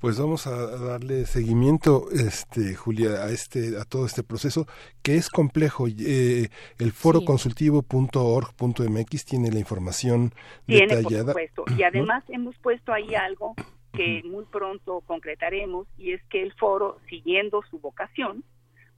Pues 0.00 0.18
vamos 0.18 0.46
a 0.46 0.78
darle 0.78 1.26
seguimiento, 1.26 2.06
este, 2.10 2.74
Julia, 2.74 3.22
a 3.24 3.28
este, 3.30 3.76
a 3.78 3.84
todo 3.84 4.06
este 4.06 4.22
proceso 4.22 4.66
que 5.02 5.16
es 5.16 5.28
complejo. 5.28 5.86
Eh, 5.88 6.48
el 6.78 6.92
foro 6.92 7.18
Sí. 7.20 7.26
consultivo.org.mx 7.26 9.24
tiene 9.26 9.50
la 9.52 9.58
información 9.58 10.32
Tiene, 10.64 10.86
por 10.88 10.96
detallada. 11.02 11.32
supuesto. 11.32 11.64
Y 11.76 11.82
además 11.82 12.24
hemos 12.28 12.56
puesto 12.58 12.94
ahí 12.94 13.14
algo 13.14 13.54
que 13.92 14.22
muy 14.24 14.46
pronto 14.46 15.02
concretaremos 15.06 15.86
y 15.98 16.12
es 16.12 16.22
que 16.30 16.42
el 16.42 16.54
foro, 16.54 16.96
siguiendo 17.10 17.60
su 17.70 17.78
vocación, 17.78 18.42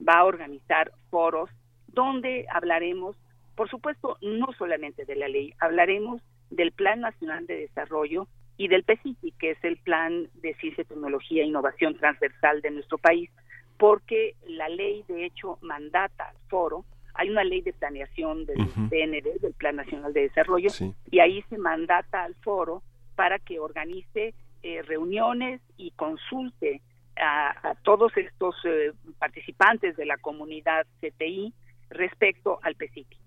va 0.07 0.19
a 0.19 0.23
organizar 0.23 0.93
foros 1.09 1.49
donde 1.87 2.45
hablaremos, 2.49 3.17
por 3.55 3.69
supuesto, 3.69 4.17
no 4.21 4.47
solamente 4.57 5.03
de 5.03 5.15
la 5.17 5.27
ley, 5.27 5.53
hablaremos 5.59 6.21
del 6.49 6.71
Plan 6.71 7.01
Nacional 7.01 7.45
de 7.45 7.57
Desarrollo 7.57 8.27
y 8.57 8.67
del 8.67 8.83
PECITI, 8.83 9.31
que 9.39 9.51
es 9.51 9.63
el 9.63 9.77
Plan 9.77 10.27
de 10.41 10.53
Ciencia, 10.55 10.83
Tecnología 10.83 11.43
e 11.43 11.47
Innovación 11.47 11.97
Transversal 11.97 12.61
de 12.61 12.71
nuestro 12.71 12.97
país, 12.97 13.29
porque 13.77 14.35
la 14.47 14.69
ley, 14.69 15.03
de 15.07 15.25
hecho, 15.25 15.57
mandata 15.61 16.29
al 16.29 16.37
foro. 16.49 16.85
Hay 17.15 17.29
una 17.29 17.43
ley 17.43 17.61
de 17.61 17.73
planeación 17.73 18.45
del. 18.45 18.57
PND, 18.89 19.39
del 19.41 19.53
Plan 19.53 19.75
Nacional 19.75 20.13
de 20.13 20.21
Desarrollo, 20.21 20.69
Sí. 20.69 20.93
y 21.11 21.19
ahí 21.19 21.43
se 21.49 21.57
mandata 21.57 22.23
al 22.23 22.35
foro 22.35 22.83
para 23.15 23.39
que 23.39 23.59
organice 23.59 24.33
eh, 24.63 24.81
reuniones 24.83 25.61
y 25.77 25.91
consulte 25.91 26.81
a, 27.15 27.69
a 27.71 27.75
todos 27.83 28.15
estos 28.17 28.55
eh, 28.65 28.91
participantes 29.19 29.95
de 29.97 30.05
la 30.05 30.17
comunidad 30.17 30.85
CTI 31.01 31.53
respecto 31.89 32.59
al 32.63 32.75
PECITI. 32.75 33.17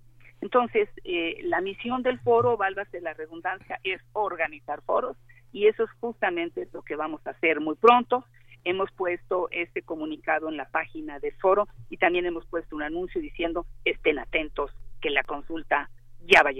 Entonces, 0.40 0.88
eh, 1.04 1.38
la 1.44 1.60
misión 1.60 2.02
del 2.02 2.18
foro, 2.20 2.56
válgase 2.56 3.00
la 3.00 3.14
redundancia, 3.14 3.80
es 3.84 4.00
organizar 4.12 4.82
foros 4.82 5.16
y 5.52 5.66
eso 5.66 5.84
es 5.84 5.90
justamente 6.00 6.68
lo 6.72 6.82
que 6.82 6.96
vamos 6.96 7.26
a 7.26 7.30
hacer 7.30 7.60
muy 7.60 7.76
pronto. 7.76 8.24
Hemos 8.64 8.90
puesto 8.92 9.48
este 9.52 9.82
comunicado 9.82 10.48
en 10.48 10.56
la 10.56 10.68
página 10.68 11.18
del 11.20 11.34
foro 11.36 11.68
y 11.88 11.96
también 11.96 12.26
hemos 12.26 12.44
puesto 12.46 12.76
un 12.76 12.82
anuncio 12.82 13.20
diciendo 13.20 13.64
estén 13.84 14.18
atentos 14.18 14.70
que 15.00 15.10
la 15.10 15.22
consulta 15.22 15.88
ya 16.26 16.42
va 16.42 16.50
a 16.50 16.52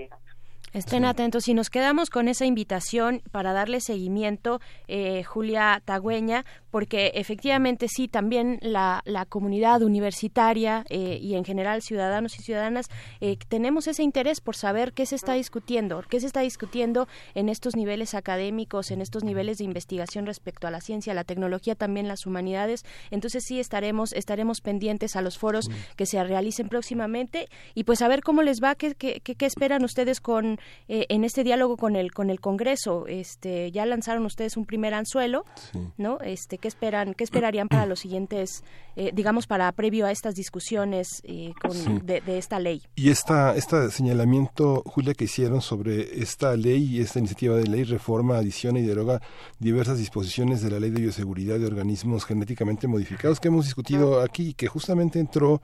Estén 0.72 1.04
atentos. 1.04 1.48
Y 1.48 1.54
nos 1.54 1.70
quedamos 1.70 2.10
con 2.10 2.28
esa 2.28 2.44
invitación 2.44 3.22
para 3.30 3.52
darle 3.52 3.80
seguimiento, 3.80 4.60
eh, 4.88 5.22
Julia 5.24 5.80
Tagüeña, 5.84 6.44
porque 6.70 7.12
efectivamente 7.14 7.86
sí, 7.88 8.08
también 8.08 8.58
la, 8.60 9.00
la 9.06 9.24
comunidad 9.24 9.82
universitaria 9.82 10.84
eh, 10.90 11.18
y 11.22 11.34
en 11.34 11.44
general 11.44 11.80
ciudadanos 11.80 12.38
y 12.38 12.42
ciudadanas 12.42 12.86
eh, 13.20 13.38
tenemos 13.48 13.86
ese 13.86 14.02
interés 14.02 14.42
por 14.42 14.56
saber 14.56 14.92
qué 14.92 15.06
se 15.06 15.14
está 15.14 15.32
discutiendo, 15.32 16.02
qué 16.10 16.20
se 16.20 16.26
está 16.26 16.40
discutiendo 16.40 17.08
en 17.34 17.48
estos 17.48 17.76
niveles 17.76 18.14
académicos, 18.14 18.90
en 18.90 19.00
estos 19.00 19.24
niveles 19.24 19.56
de 19.58 19.64
investigación 19.64 20.26
respecto 20.26 20.66
a 20.66 20.70
la 20.70 20.82
ciencia, 20.82 21.14
la 21.14 21.24
tecnología, 21.24 21.74
también 21.74 22.08
las 22.08 22.26
humanidades. 22.26 22.84
Entonces 23.10 23.44
sí 23.46 23.58
estaremos, 23.58 24.12
estaremos 24.12 24.60
pendientes 24.60 25.16
a 25.16 25.22
los 25.22 25.38
foros 25.38 25.70
que 25.96 26.04
se 26.04 26.22
realicen 26.22 26.68
próximamente. 26.68 27.48
Y 27.74 27.84
pues 27.84 28.02
a 28.02 28.08
ver 28.08 28.20
cómo 28.20 28.42
les 28.42 28.62
va, 28.62 28.74
qué, 28.74 28.94
qué, 28.94 29.20
qué 29.20 29.46
esperan 29.46 29.82
ustedes 29.84 30.20
con 30.20 30.55
eh, 30.88 31.06
en 31.08 31.24
este 31.24 31.44
diálogo 31.44 31.76
con 31.76 31.96
el 31.96 32.12
con 32.12 32.30
el 32.30 32.40
Congreso. 32.40 33.06
Este, 33.06 33.70
ya 33.72 33.86
lanzaron 33.86 34.24
ustedes 34.26 34.56
un 34.56 34.66
primer 34.66 34.94
anzuelo, 34.94 35.44
¿no? 35.96 36.18
Este, 36.20 36.58
¿qué 36.58 36.68
esperan, 36.68 37.14
qué 37.14 37.24
esperarían 37.24 37.68
para 37.68 37.86
los 37.86 38.00
siguientes, 38.00 38.64
eh, 38.96 39.10
digamos, 39.14 39.46
para 39.46 39.70
previo 39.72 40.06
a 40.06 40.10
estas 40.10 40.34
discusiones 40.34 41.22
eh, 41.24 41.52
de, 42.04 42.38
esta 42.38 42.58
ley? 42.58 42.82
Y 42.94 43.10
esta, 43.10 43.56
este 43.56 43.90
señalamiento, 43.90 44.82
Julia, 44.86 45.14
que 45.14 45.24
hicieron 45.24 45.60
sobre 45.60 46.20
esta 46.20 46.56
ley 46.56 46.96
y 46.96 47.00
esta 47.00 47.18
iniciativa 47.18 47.56
de 47.56 47.66
ley 47.66 47.84
reforma, 47.84 48.36
adiciona 48.36 48.78
y 48.78 48.82
deroga 48.82 49.20
diversas 49.58 49.98
disposiciones 49.98 50.62
de 50.62 50.70
la 50.70 50.80
ley 50.80 50.90
de 50.90 51.00
bioseguridad 51.00 51.58
de 51.58 51.66
organismos 51.66 52.24
genéticamente 52.24 52.86
modificados 52.86 53.40
que 53.40 53.48
hemos 53.48 53.64
discutido 53.64 54.20
aquí 54.20 54.48
y 54.48 54.54
que 54.54 54.68
justamente 54.68 55.18
entró 55.18 55.62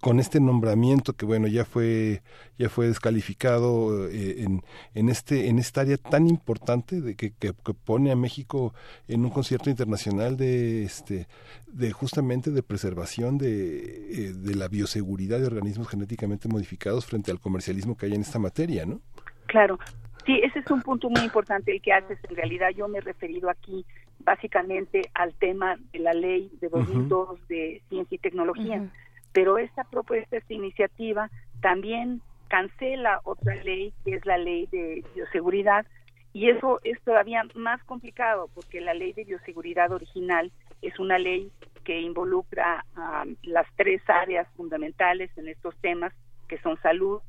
con 0.00 0.20
este 0.20 0.40
nombramiento 0.40 1.12
que 1.12 1.26
bueno 1.26 1.46
ya 1.46 1.64
fue 1.64 2.22
ya 2.58 2.68
fue 2.68 2.88
descalificado 2.88 4.08
en, 4.42 4.62
en, 4.94 5.08
este, 5.08 5.48
en 5.48 5.58
esta 5.58 5.82
área 5.82 5.96
tan 5.96 6.26
importante 6.26 7.00
de 7.00 7.16
que, 7.16 7.32
que, 7.32 7.52
pone 7.52 8.10
a 8.10 8.16
México 8.16 8.74
en 9.06 9.24
un 9.24 9.30
concierto 9.30 9.70
internacional 9.70 10.36
de, 10.36 10.82
este, 10.82 11.26
de 11.66 11.92
justamente 11.92 12.50
de 12.50 12.62
preservación 12.62 13.38
de, 13.38 14.28
eh, 14.28 14.32
de 14.32 14.54
la 14.54 14.68
bioseguridad 14.68 15.38
de 15.38 15.46
organismos 15.46 15.88
genéticamente 15.88 16.48
modificados 16.48 17.06
frente 17.06 17.30
al 17.30 17.40
comercialismo 17.40 17.96
que 17.96 18.06
hay 18.06 18.14
en 18.14 18.22
esta 18.22 18.38
materia, 18.38 18.86
¿no? 18.86 19.00
Claro. 19.46 19.78
Sí, 20.26 20.38
ese 20.42 20.58
es 20.58 20.70
un 20.70 20.82
punto 20.82 21.08
muy 21.08 21.22
importante 21.22 21.72
el 21.72 21.80
que 21.80 21.92
haces. 21.92 22.18
En 22.28 22.36
realidad 22.36 22.68
yo 22.76 22.86
me 22.86 22.98
he 22.98 23.00
referido 23.00 23.48
aquí 23.48 23.86
básicamente 24.18 25.10
al 25.14 25.32
tema 25.34 25.76
de 25.92 26.00
la 26.00 26.12
ley 26.12 26.50
de 26.60 26.68
2002 26.68 27.48
de 27.48 27.82
ciencia 27.88 28.14
y 28.14 28.18
tecnología. 28.18 28.90
Pero 29.32 29.56
esta 29.56 29.84
propuesta, 29.84 30.36
esta 30.36 30.52
iniciativa, 30.52 31.30
también 31.60 32.20
cancela 32.48 33.20
otra 33.24 33.54
ley 33.56 33.92
que 34.04 34.14
es 34.14 34.26
la 34.26 34.38
ley 34.38 34.66
de 34.66 35.04
bioseguridad 35.14 35.86
y 36.32 36.50
eso 36.50 36.80
es 36.84 37.00
todavía 37.02 37.44
más 37.54 37.82
complicado 37.84 38.48
porque 38.54 38.80
la 38.80 38.94
ley 38.94 39.12
de 39.12 39.24
bioseguridad 39.24 39.92
original 39.92 40.52
es 40.82 40.98
una 40.98 41.18
ley 41.18 41.50
que 41.84 42.00
involucra 42.00 42.84
a 42.96 43.24
las 43.42 43.66
tres 43.76 44.02
áreas 44.08 44.46
fundamentales 44.56 45.30
en 45.36 45.48
estos 45.48 45.74
temas 45.80 46.12
que 46.46 46.58
son 46.58 46.80
salud, 46.80 47.20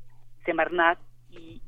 Semarnat 0.44 0.98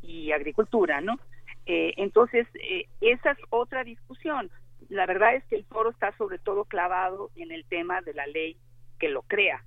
y, 0.03 0.33
agricultura, 0.33 1.01
¿no? 1.01 1.19
Eh, 1.66 1.95
entonces, 1.97 2.47
eh, 2.55 2.87
esa 3.01 3.33
es 3.33 3.39
otra 3.51 3.85
discusión. 3.85 4.51
La 4.89 5.07
verdad 5.07 5.35
es 5.35 5.45
que 5.45 5.57
el 5.57 5.65
foro 5.65 5.91
está 5.91 6.12
sobre 6.16 6.39
todo 6.39 6.65
clavado 6.65 7.31
en 7.37 7.53
el 7.53 7.65
tema 7.65 8.01
de 8.03 8.15
la 8.15 8.27
ley 8.27 8.57
que 8.99 9.09
lo 9.09 9.23
crea, 9.23 9.65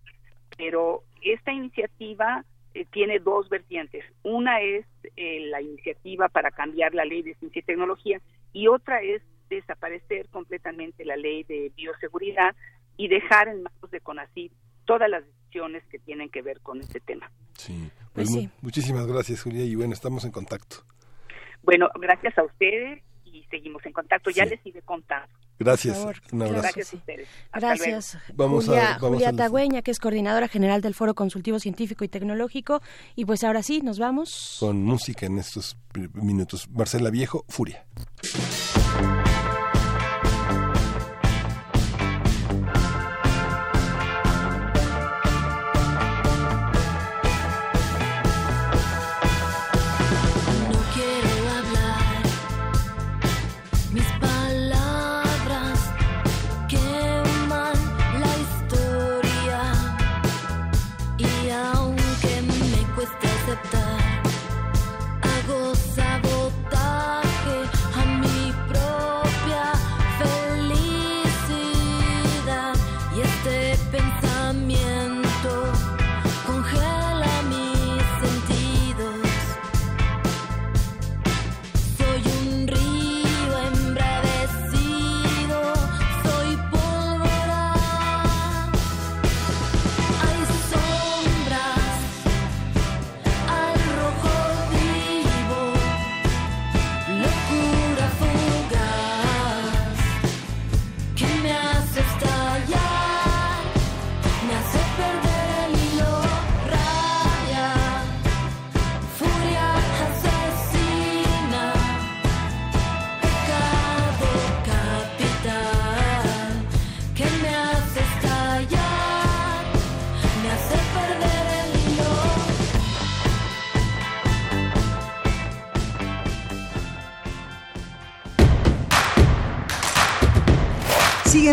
pero 0.57 1.03
esta 1.21 1.51
iniciativa 1.51 2.43
eh, 2.75 2.85
tiene 2.91 3.19
dos 3.19 3.47
vertientes. 3.47 4.03
Una 4.21 4.59
es 4.59 4.85
eh, 5.15 5.47
la 5.49 5.61
iniciativa 5.61 6.27
para 6.27 6.51
cambiar 6.51 6.93
la 6.93 7.05
ley 7.05 7.21
de 7.21 7.33
ciencia 7.35 7.61
y 7.61 7.63
tecnología 7.63 8.19
y 8.51 8.67
otra 8.67 9.01
es 9.01 9.21
desaparecer 9.49 10.27
completamente 10.27 11.05
la 11.05 11.15
ley 11.15 11.43
de 11.43 11.71
bioseguridad 11.77 12.53
y 12.97 13.07
dejar 13.07 13.47
en 13.47 13.63
manos 13.63 13.91
de 13.91 14.01
CONACYT 14.01 14.51
todas 14.83 15.09
las 15.09 15.25
decisiones 15.25 15.85
que 15.85 15.99
tienen 15.99 16.29
que 16.29 16.41
ver 16.41 16.59
con 16.59 16.81
este 16.81 16.99
tema. 16.99 17.31
Sí, 17.53 17.89
pues 18.13 18.29
pues 18.29 18.49
muchísimas 18.61 19.07
gracias 19.07 19.41
Julia 19.41 19.63
y 19.63 19.75
bueno, 19.75 19.93
estamos 19.93 20.25
en 20.25 20.31
contacto. 20.31 20.83
Bueno, 21.63 21.87
gracias 21.95 22.37
a 22.37 22.43
ustedes 22.43 23.01
y 23.35 23.43
seguimos 23.49 23.85
en 23.85 23.93
contacto. 23.93 24.29
Ya 24.29 24.45
les 24.45 24.61
sigue 24.61 24.81
contando. 24.81 25.27
Gracias. 25.59 25.97
Un 26.31 26.41
abrazo. 26.41 26.61
Gracias 26.61 26.93
a 26.93 26.97
ustedes. 26.97 27.27
Gracias. 27.53 28.17
Vamos 28.33 28.65
Julia, 28.65 28.95
a, 28.95 28.99
Julia 28.99 29.33
Tagüeña, 29.33 29.81
que 29.81 29.91
es 29.91 29.99
coordinadora 29.99 30.47
general 30.47 30.81
del 30.81 30.93
Foro 30.93 31.13
Consultivo 31.13 31.59
Científico 31.59 32.03
y 32.03 32.07
Tecnológico. 32.07 32.81
Y 33.15 33.25
pues 33.25 33.43
ahora 33.43 33.63
sí, 33.63 33.81
nos 33.81 33.99
vamos. 33.99 34.57
Con 34.59 34.83
música 34.83 35.25
en 35.25 35.37
estos 35.37 35.77
minutos. 36.13 36.69
Marcela 36.69 37.09
Viejo, 37.09 37.45
Furia. 37.47 37.85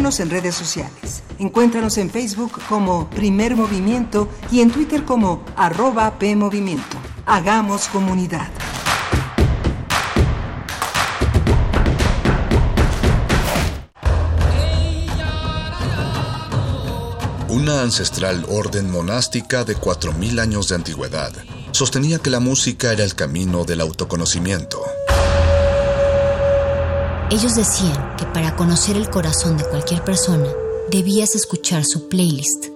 En 0.03 0.31
redes 0.31 0.57
sociales. 0.57 1.23
Encuéntranos 1.39 1.97
en 1.97 2.11
Facebook 2.11 2.61
como 2.69 3.09
Primer 3.09 3.55
Movimiento 3.55 4.29
y 4.51 4.61
en 4.61 4.73
Twitter 4.73 5.05
como 5.05 5.45
arroba 5.55 6.19
PMovimiento. 6.19 6.97
Hagamos 7.25 7.87
comunidad. 7.87 8.49
Una 17.49 17.83
ancestral 17.83 18.45
orden 18.49 18.91
monástica 18.91 19.63
de 19.63 19.77
4.000 19.77 20.41
años 20.41 20.69
de 20.69 20.75
antigüedad 20.75 21.33
sostenía 21.71 22.19
que 22.19 22.31
la 22.31 22.41
música 22.41 22.93
era 22.93 23.05
el 23.05 23.15
camino 23.15 23.65
del 23.65 23.81
autoconocimiento. 23.81 24.83
Ellos 27.33 27.55
decían 27.55 28.15
que 28.19 28.27
para 28.27 28.55
conocer 28.57 28.95
el 28.95 29.09
corazón 29.09 29.57
de 29.57 29.65
cualquier 29.65 30.05
persona 30.05 30.49
debías 30.91 31.35
escuchar 31.35 31.83
su 31.83 32.07
playlist. 32.11 32.67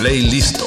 Playlist. 0.00 0.60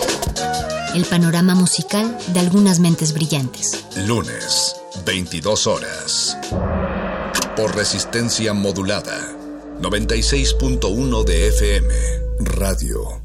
El 0.94 1.06
panorama 1.06 1.56
musical 1.56 2.18
de 2.34 2.42
algunas 2.42 2.82
mentes 2.82 3.14
brillantes. 3.14 3.86
Lunes, 4.06 4.76
22 5.06 5.68
horas. 5.68 6.38
Por 7.56 7.74
resistencia 7.78 8.54
modulada. 8.54 9.38
96.1 9.80 11.24
de 11.24 11.48
FM. 11.48 11.94
Radio 12.40 13.21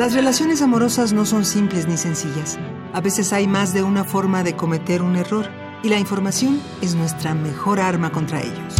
Las 0.00 0.14
relaciones 0.14 0.62
amorosas 0.62 1.12
no 1.12 1.26
son 1.26 1.44
simples 1.44 1.86
ni 1.86 1.98
sencillas. 1.98 2.58
A 2.94 3.02
veces 3.02 3.34
hay 3.34 3.46
más 3.46 3.74
de 3.74 3.82
una 3.82 4.02
forma 4.02 4.42
de 4.42 4.56
cometer 4.56 5.02
un 5.02 5.14
error 5.14 5.46
y 5.82 5.90
la 5.90 5.98
información 5.98 6.58
es 6.80 6.94
nuestra 6.94 7.34
mejor 7.34 7.80
arma 7.80 8.10
contra 8.10 8.40
ellos. 8.40 8.74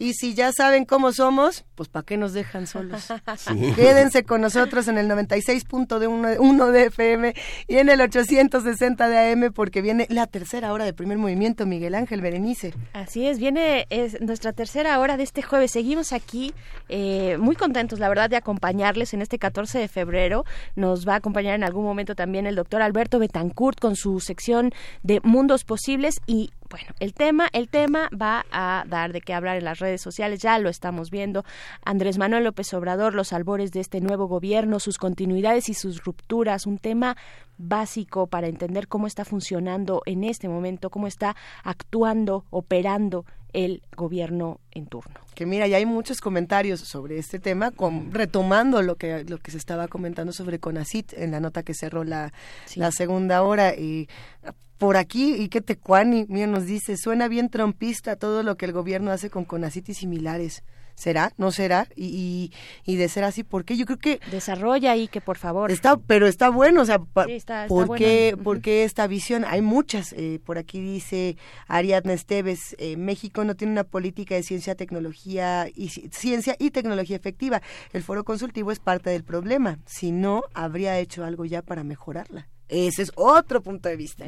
Y 0.00 0.14
si 0.14 0.34
ya 0.34 0.52
saben 0.52 0.84
cómo 0.84 1.12
somos, 1.12 1.64
pues 1.74 1.88
¿para 1.88 2.04
qué 2.04 2.16
nos 2.16 2.32
dejan 2.32 2.66
solos? 2.66 3.08
Quédense 3.76 4.24
con 4.24 4.40
nosotros 4.40 4.86
en 4.86 4.96
el 4.96 5.08
96.1 5.08 6.70
de 6.70 6.84
FM 6.84 7.34
y 7.66 7.76
en 7.78 7.88
el 7.88 8.00
860 8.00 9.08
de 9.08 9.32
AM 9.32 9.52
porque 9.52 9.82
viene 9.82 10.06
la 10.08 10.26
tercera 10.26 10.72
hora 10.72 10.84
de 10.84 10.92
primer 10.92 11.18
movimiento, 11.18 11.66
Miguel 11.66 11.96
Ángel 11.96 12.20
Berenice. 12.20 12.74
Así 12.92 13.26
es, 13.26 13.38
viene 13.38 13.86
es 13.90 14.20
nuestra 14.20 14.52
tercera 14.52 14.98
hora 15.00 15.16
de 15.16 15.24
este 15.24 15.42
jueves. 15.42 15.72
Seguimos 15.72 16.12
aquí 16.12 16.54
eh, 16.88 17.36
muy 17.38 17.56
contentos, 17.56 17.98
la 17.98 18.08
verdad, 18.08 18.30
de 18.30 18.36
acompañarles 18.36 19.14
en 19.14 19.22
este 19.22 19.38
14 19.38 19.78
de 19.78 19.88
febrero. 19.88 20.44
Nos 20.76 21.08
va 21.08 21.14
a 21.14 21.16
acompañar 21.16 21.54
en 21.54 21.64
algún 21.64 21.84
momento 21.84 22.14
también 22.14 22.46
el 22.46 22.54
doctor 22.54 22.82
Alberto 22.82 23.18
Betancourt 23.18 23.80
con 23.80 23.96
su 23.96 24.20
sección 24.20 24.72
de 25.02 25.20
Mundos 25.24 25.64
Posibles 25.64 26.20
y 26.26 26.50
bueno, 26.70 26.88
el 27.00 27.14
tema, 27.14 27.48
el 27.52 27.68
tema 27.68 28.10
va 28.10 28.44
a 28.50 28.84
dar 28.86 29.12
de 29.12 29.20
qué 29.20 29.32
hablar 29.32 29.56
en 29.56 29.64
las 29.64 29.78
redes 29.78 30.00
sociales, 30.00 30.40
ya 30.40 30.58
lo 30.58 30.68
estamos 30.68 31.10
viendo. 31.10 31.44
Andrés 31.84 32.18
Manuel 32.18 32.44
López 32.44 32.72
Obrador, 32.74 33.14
los 33.14 33.32
albores 33.32 33.72
de 33.72 33.80
este 33.80 34.00
nuevo 34.00 34.26
gobierno, 34.26 34.80
sus 34.80 34.98
continuidades 34.98 35.68
y 35.68 35.74
sus 35.74 36.04
rupturas, 36.04 36.66
un 36.66 36.78
tema 36.78 37.16
básico 37.56 38.26
para 38.26 38.46
entender 38.46 38.86
cómo 38.88 39.06
está 39.06 39.24
funcionando 39.24 40.02
en 40.06 40.24
este 40.24 40.48
momento, 40.48 40.90
cómo 40.90 41.06
está 41.06 41.36
actuando, 41.64 42.44
operando 42.50 43.24
el 43.52 43.82
gobierno 43.96 44.60
en 44.70 44.86
turno. 44.86 45.14
Que 45.34 45.46
mira, 45.46 45.66
ya 45.66 45.76
hay 45.76 45.86
muchos 45.86 46.20
comentarios 46.20 46.80
sobre 46.80 47.18
este 47.18 47.38
tema, 47.38 47.70
con, 47.70 48.12
retomando 48.12 48.82
lo 48.82 48.96
que 48.96 49.24
lo 49.24 49.38
que 49.38 49.50
se 49.50 49.58
estaba 49.58 49.88
comentando 49.88 50.32
sobre 50.32 50.58
CONACIT 50.58 51.14
en 51.14 51.30
la 51.30 51.40
nota 51.40 51.62
que 51.62 51.74
cerró 51.74 52.04
la, 52.04 52.32
la 52.76 52.90
segunda 52.92 53.42
hora. 53.42 53.74
Y 53.74 54.08
por 54.78 54.96
aquí, 54.96 55.34
y 55.34 55.48
que 55.48 55.60
Tecuani 55.60 56.26
mío 56.28 56.46
nos 56.46 56.66
dice, 56.66 56.96
suena 56.96 57.28
bien 57.28 57.48
trompista 57.48 58.16
todo 58.16 58.42
lo 58.42 58.56
que 58.56 58.66
el 58.66 58.72
gobierno 58.72 59.10
hace 59.10 59.30
con 59.30 59.44
CONACIT 59.44 59.88
y 59.90 59.94
similares. 59.94 60.62
¿Será? 60.98 61.32
¿No 61.36 61.52
será? 61.52 61.86
Y, 61.94 62.50
y, 62.84 62.96
de 62.96 63.08
ser 63.08 63.22
así, 63.22 63.44
¿por 63.44 63.64
qué? 63.64 63.76
Yo 63.76 63.86
creo 63.86 64.00
que... 64.00 64.18
Desarrolla 64.32 64.90
ahí 64.90 65.06
que 65.06 65.20
por 65.20 65.38
favor. 65.38 65.70
Está, 65.70 65.96
pero 65.96 66.26
está 66.26 66.50
bueno, 66.50 66.82
o 66.82 66.84
sea, 66.84 66.98
¿por, 66.98 67.28
qué, 67.96 68.36
¿por, 68.42 68.60
qué, 68.60 68.82
esta 68.82 69.06
visión? 69.06 69.44
Hay 69.44 69.62
muchas. 69.62 70.12
Eh, 70.14 70.40
por 70.44 70.58
aquí 70.58 70.80
dice 70.80 71.36
Ariadna 71.68 72.14
Esteves, 72.14 72.74
eh, 72.80 72.96
México 72.96 73.44
no 73.44 73.54
tiene 73.54 73.74
una 73.74 73.84
política 73.84 74.34
de 74.34 74.42
ciencia, 74.42 74.74
tecnología 74.74 75.68
y 75.72 75.90
ciencia 75.90 76.56
y 76.58 76.72
tecnología 76.72 77.14
efectiva. 77.14 77.62
El 77.92 78.02
foro 78.02 78.24
consultivo 78.24 78.72
es 78.72 78.80
parte 78.80 79.10
del 79.10 79.22
problema. 79.22 79.78
Si 79.86 80.10
no, 80.10 80.42
habría 80.52 80.98
hecho 80.98 81.24
algo 81.24 81.44
ya 81.44 81.62
para 81.62 81.84
mejorarla. 81.84 82.48
Ese 82.68 83.02
es 83.02 83.12
otro 83.14 83.62
punto 83.62 83.88
de 83.88 83.96
vista. 83.96 84.26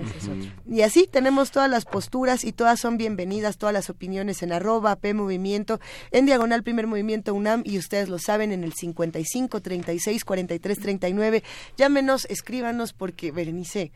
Y 0.69 0.81
así 0.83 1.07
tenemos 1.11 1.51
todas 1.51 1.71
las 1.71 1.85
posturas 1.85 2.45
y 2.45 2.53
todas 2.53 2.81
son 2.81 2.97
bienvenidas, 2.97 3.59
todas 3.59 3.73
las 3.73 3.91
opiniones 3.91 4.43
en 4.43 4.53
arroba 4.53 4.97
P 4.97 5.13
Movimiento, 5.13 5.79
en 6.11 6.27
diagonal 6.27 6.63
Primer 6.63 6.87
Movimiento 6.87 7.35
UNAM 7.35 7.63
y 7.67 7.79
ustedes 7.79 8.09
lo 8.09 8.19
saben 8.19 8.53
en 8.53 8.65
el 8.65 8.73
55 8.73 9.61
36 9.61 10.25
43 10.25 10.79
39. 10.79 11.43
Llámenos, 11.77 12.27
escríbanos 12.31 12.93
porque 12.95 13.31
Berenice 13.31 13.93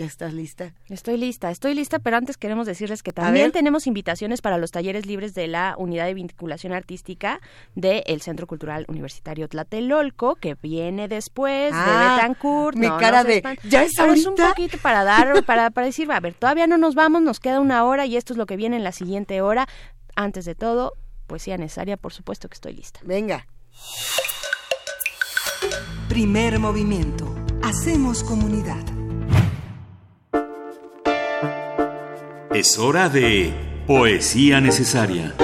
¿Ya 0.00 0.06
estás 0.06 0.32
lista? 0.32 0.72
Estoy 0.88 1.18
lista, 1.18 1.50
estoy 1.50 1.74
lista, 1.74 1.98
pero 1.98 2.16
antes 2.16 2.38
queremos 2.38 2.66
decirles 2.66 3.02
que 3.02 3.12
también 3.12 3.52
tenemos 3.52 3.86
invitaciones 3.86 4.40
para 4.40 4.56
los 4.56 4.70
talleres 4.70 5.04
libres 5.04 5.34
de 5.34 5.46
la 5.46 5.74
Unidad 5.76 6.06
de 6.06 6.14
Vinculación 6.14 6.72
Artística 6.72 7.38
del 7.74 8.22
Centro 8.22 8.46
Cultural 8.46 8.86
Universitario 8.88 9.46
Tlatelolco, 9.46 10.36
que 10.36 10.54
viene 10.54 11.06
después 11.06 11.72
de 11.74 11.78
Ah, 11.78 12.14
Betancourt. 12.16 12.78
mi 12.78 12.86
No, 12.86 12.96
cara 12.96 13.24
no 13.24 13.28
de. 13.28 13.42
¿ya 13.64 13.82
es 13.82 13.92
Pero 13.94 14.14
es 14.14 14.24
un 14.24 14.28
ahorita? 14.40 14.48
poquito 14.48 14.78
para 14.78 15.04
dar, 15.04 15.44
para, 15.44 15.68
para 15.68 15.86
decir, 15.88 16.10
a 16.10 16.18
ver, 16.18 16.32
todavía 16.32 16.66
no 16.66 16.78
nos 16.78 16.94
vamos, 16.94 17.20
nos 17.20 17.38
queda 17.38 17.60
una 17.60 17.84
hora 17.84 18.06
y 18.06 18.16
esto 18.16 18.32
es 18.32 18.38
lo 18.38 18.46
que 18.46 18.56
viene 18.56 18.78
en 18.78 18.84
la 18.84 18.92
siguiente 18.92 19.42
hora. 19.42 19.68
Antes 20.16 20.46
de 20.46 20.54
todo, 20.54 20.94
poesía 21.26 21.58
necesaria, 21.58 21.98
por 21.98 22.14
supuesto 22.14 22.48
que 22.48 22.54
estoy 22.54 22.72
lista. 22.72 23.00
Venga. 23.02 23.46
Primer 26.08 26.58
movimiento. 26.58 27.34
Hacemos 27.62 28.24
comunidad. 28.24 28.82
Es 32.52 32.80
hora 32.80 33.08
de 33.08 33.54
poesía 33.86 34.60
necesaria. 34.60 35.36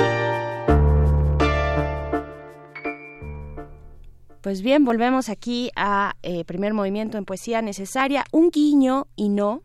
Pues 4.40 4.60
bien, 4.60 4.84
volvemos 4.84 5.28
aquí 5.28 5.70
a 5.76 6.16
eh, 6.24 6.44
primer 6.44 6.74
movimiento 6.74 7.16
en 7.16 7.24
poesía 7.24 7.62
necesaria, 7.62 8.24
un 8.32 8.50
guiño 8.50 9.06
y 9.14 9.28
no 9.28 9.62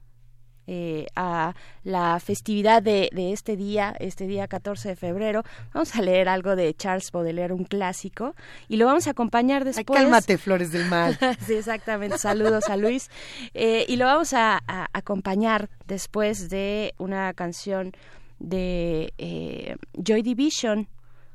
eh, 0.67 1.07
a 1.15 1.53
la 1.83 2.19
festividad 2.19 2.81
de, 2.81 3.09
de 3.11 3.33
este 3.33 3.55
día, 3.55 3.95
este 3.99 4.27
día 4.27 4.47
14 4.47 4.89
de 4.89 4.95
febrero. 4.95 5.43
Vamos 5.73 5.95
a 5.95 6.01
leer 6.01 6.29
algo 6.29 6.55
de 6.55 6.73
Charles 6.73 7.11
Baudelaire, 7.11 7.53
un 7.53 7.65
clásico, 7.65 8.35
y 8.67 8.77
lo 8.77 8.85
vamos 8.85 9.07
a 9.07 9.11
acompañar 9.11 9.63
Ay, 9.65 9.73
después. 9.73 9.99
cálmate, 9.99 10.37
Flores 10.37 10.71
del 10.71 10.85
Mal. 10.85 11.17
sí, 11.45 11.53
exactamente. 11.53 12.17
Saludos 12.17 12.69
a 12.69 12.77
Luis. 12.77 13.09
Eh, 13.53 13.85
y 13.87 13.95
lo 13.97 14.05
vamos 14.05 14.33
a, 14.33 14.61
a 14.67 14.87
acompañar 14.93 15.69
después 15.87 16.49
de 16.49 16.93
una 16.97 17.33
canción 17.33 17.91
de 18.39 19.13
eh, 19.17 19.75
Joy 19.93 20.21
Division, 20.23 20.87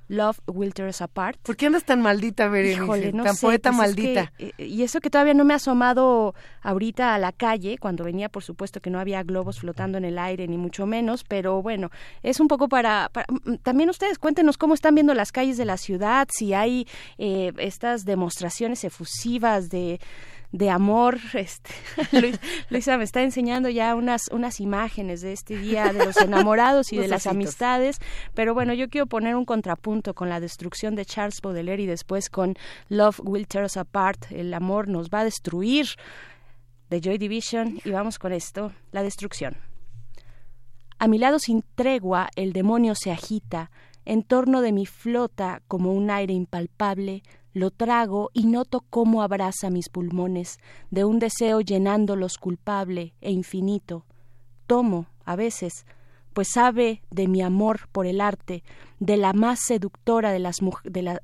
Love 0.09 0.39
Will 0.47 0.73
Tear 0.75 0.89
Us 0.89 1.01
Apart. 1.03 1.39
¿Por 1.43 1.57
qué 1.57 1.67
andas 1.67 1.85
tan 1.85 2.01
maldita, 2.03 2.49
Berenice? 2.49 2.83
Híjole, 2.83 3.13
no 3.13 3.25
tan 3.25 3.35
sé, 3.35 3.47
poeta 3.47 3.71
pues 3.71 3.75
es 3.75 3.97
maldita. 3.97 4.33
que, 4.39 4.55
eh, 4.59 4.67
y 4.67 4.83
eso 4.83 5.01
que 5.01 5.11
todavía 5.11 5.35
no 5.35 5.45
me 5.45 5.53
ha 5.53 5.57
asomado 5.57 6.35
ahorita 6.63 7.15
a 7.15 7.19
la 7.19 7.33
calle, 7.33 7.79
cuando 7.79 8.05
venía, 8.05 8.29
por 8.29 8.43
supuesto, 8.43 8.81
que 8.81 8.91
no 8.91 8.99
había 9.01 9.23
globos 9.23 9.59
flotando 9.61 9.99
en 9.99 10.05
el 10.05 10.19
aire, 10.19 10.47
ni 10.49 10.59
mucho 10.59 10.87
menos, 10.87 11.25
pero 11.25 11.63
bueno, 11.63 11.91
es 12.23 12.41
un 12.41 12.49
poco 12.49 12.69
para... 12.69 13.09
para- 13.13 13.27
mm, 13.45 13.57
también 13.63 13.91
ustedes 13.91 14.19
cuéntenos 14.19 14.59
cómo 14.59 14.75
están 14.75 14.95
viendo 14.95 15.15
las 15.15 15.33
calles 15.33 15.57
de 15.57 15.65
la 15.65 15.77
ciudad, 15.77 16.29
si 16.33 16.55
hay 16.55 16.87
eh, 17.19 17.53
estas 17.59 18.05
demostraciones 18.05 18.85
efusivas 18.85 19.69
de 19.71 20.01
de 20.53 20.71
amor, 20.71 21.19
este, 21.35 21.71
Luis- 22.13 22.39
Luisa 22.71 22.97
me 22.97 23.05
está 23.05 23.23
enseñando 23.23 23.69
ya 23.69 23.95
unas 23.95 24.23
unas 24.31 24.61
imágenes 24.61 25.21
de 25.21 25.33
este 25.33 25.57
día 25.59 25.93
de 25.93 26.05
los 26.05 26.17
enamorados 26.17 26.93
y 26.93 26.97
de 27.03 27.09
las 27.09 27.27
amistades, 27.27 27.99
pero 28.35 28.55
bueno, 28.55 28.73
yo 28.75 28.89
quiero 28.89 29.07
poner 29.07 29.35
un 29.37 29.45
contrapunto 29.45 30.15
con 30.15 30.29
la 30.29 30.41
destrucción 30.41 30.95
de 30.95 31.05
Charles 31.05 31.41
Baudelaire 31.43 31.83
y 31.83 31.87
después 31.87 32.31
con 32.31 32.55
Love 32.89 33.21
Will 33.25 33.47
Tear 33.47 33.65
Us 33.65 33.77
Apart, 33.77 34.31
el 34.31 34.55
amor 34.55 34.89
nos 34.89 35.11
va 35.11 35.21
a 35.21 35.25
destruir 35.25 35.87
de 36.91 37.01
Joy 37.01 37.19
Division 37.19 37.81
y 37.85 37.91
vamos 37.91 38.19
con 38.19 38.33
esto, 38.33 38.73
la 38.93 39.03
destrucción. 39.03 39.57
A 40.99 41.09
mi 41.09 41.19
lado 41.19 41.39
sin 41.39 41.63
tregua 41.75 42.29
el 42.37 42.53
demonio 42.53 42.95
se 42.95 43.11
agita, 43.11 43.71
en 44.05 44.23
torno 44.23 44.61
de 44.61 44.73
mi 44.73 44.87
flota 44.87 45.61
como 45.69 45.93
un 45.93 46.11
aire 46.11 46.33
impalpable, 46.33 47.23
lo 47.57 47.71
trago 47.71 48.31
y 48.35 48.45
noto 48.45 48.85
cómo 48.91 49.23
abraza 49.23 49.71
mis 49.71 49.89
pulmones, 49.89 50.59
de 50.91 51.07
un 51.07 51.19
deseo 51.19 51.63
llenándolos 51.63 52.37
culpable 52.37 53.15
e 53.23 53.33
infinito. 53.33 54.05
Tomo, 54.67 55.07
a 55.25 55.37
veces, 55.37 55.87
pues 56.35 56.49
sabe 56.53 57.01
de 57.11 57.29
mi 57.29 57.41
amor 57.41 57.89
por 57.93 58.05
el 58.05 58.21
arte, 58.21 58.63
de 59.01 59.17
la 59.17 59.33
más 59.33 59.61
seductora 59.61 60.33
de 60.33 60.39
las 60.39 60.59
de 60.85 61.01
la 61.01 61.23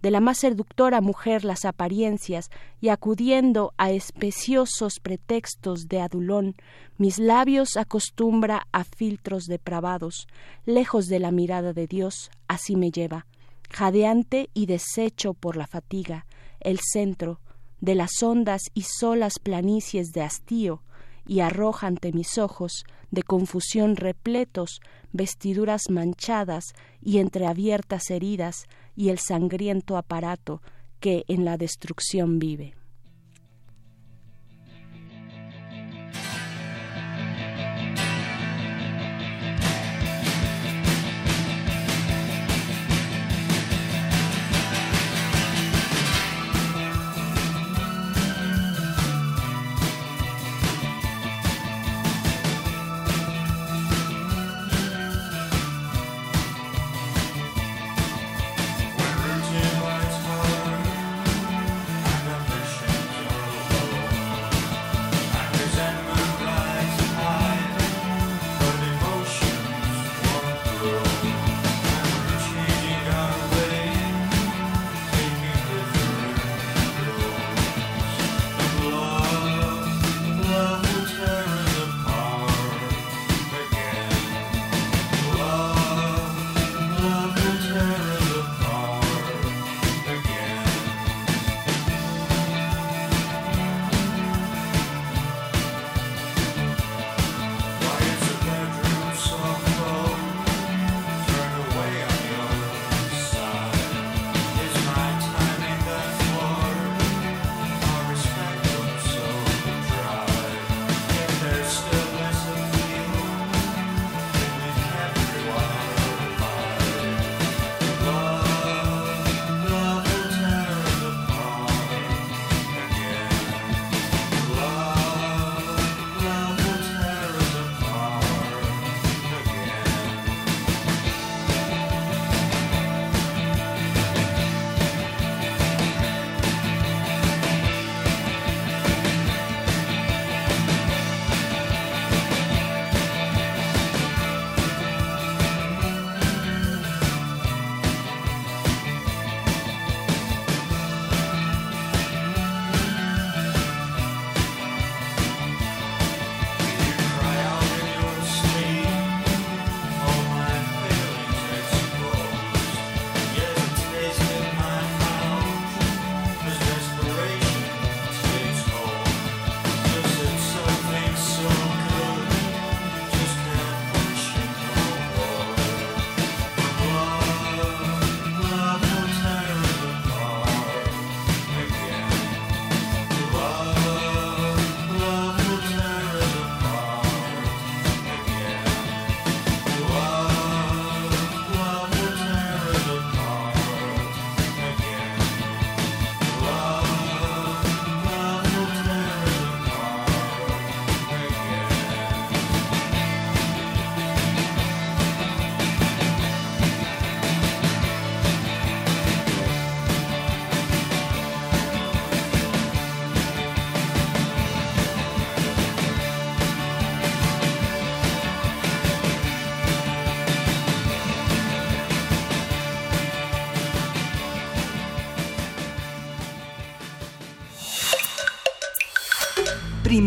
de 0.00 0.10
la 0.10 0.20
más 0.20 0.38
seductora 0.38 1.02
mujer 1.02 1.44
las 1.44 1.66
apariencias 1.66 2.48
y 2.80 2.88
acudiendo 2.88 3.74
a 3.76 3.90
especiosos 3.90 5.00
pretextos 5.02 5.88
de 5.88 6.00
adulón, 6.00 6.54
mis 6.96 7.18
labios 7.18 7.76
acostumbra 7.76 8.66
a 8.72 8.84
filtros 8.84 9.44
depravados, 9.44 10.28
lejos 10.64 11.08
de 11.08 11.18
la 11.18 11.30
mirada 11.30 11.74
de 11.74 11.86
Dios, 11.86 12.30
así 12.48 12.76
me 12.76 12.90
lleva, 12.90 13.26
jadeante 13.70 14.50
y 14.54 14.66
deshecho 14.66 15.34
por 15.34 15.56
la 15.56 15.66
fatiga, 15.66 16.26
el 16.60 16.78
centro 16.80 17.40
de 17.80 17.94
las 17.94 18.22
hondas 18.22 18.62
y 18.72 18.82
solas 18.82 19.38
planicies 19.38 20.12
de 20.12 20.22
hastío, 20.22 20.82
y 21.26 21.40
arroja 21.40 21.86
ante 21.86 22.12
mis 22.12 22.38
ojos, 22.38 22.84
de 23.10 23.22
confusión 23.22 23.96
repletos, 23.96 24.80
vestiduras 25.12 25.90
manchadas 25.90 26.74
y 27.00 27.18
entreabiertas 27.18 28.10
heridas, 28.10 28.64
y 28.96 29.08
el 29.08 29.18
sangriento 29.18 29.96
aparato 29.96 30.62
que 31.00 31.24
en 31.28 31.44
la 31.44 31.56
destrucción 31.56 32.38
vive. 32.38 32.74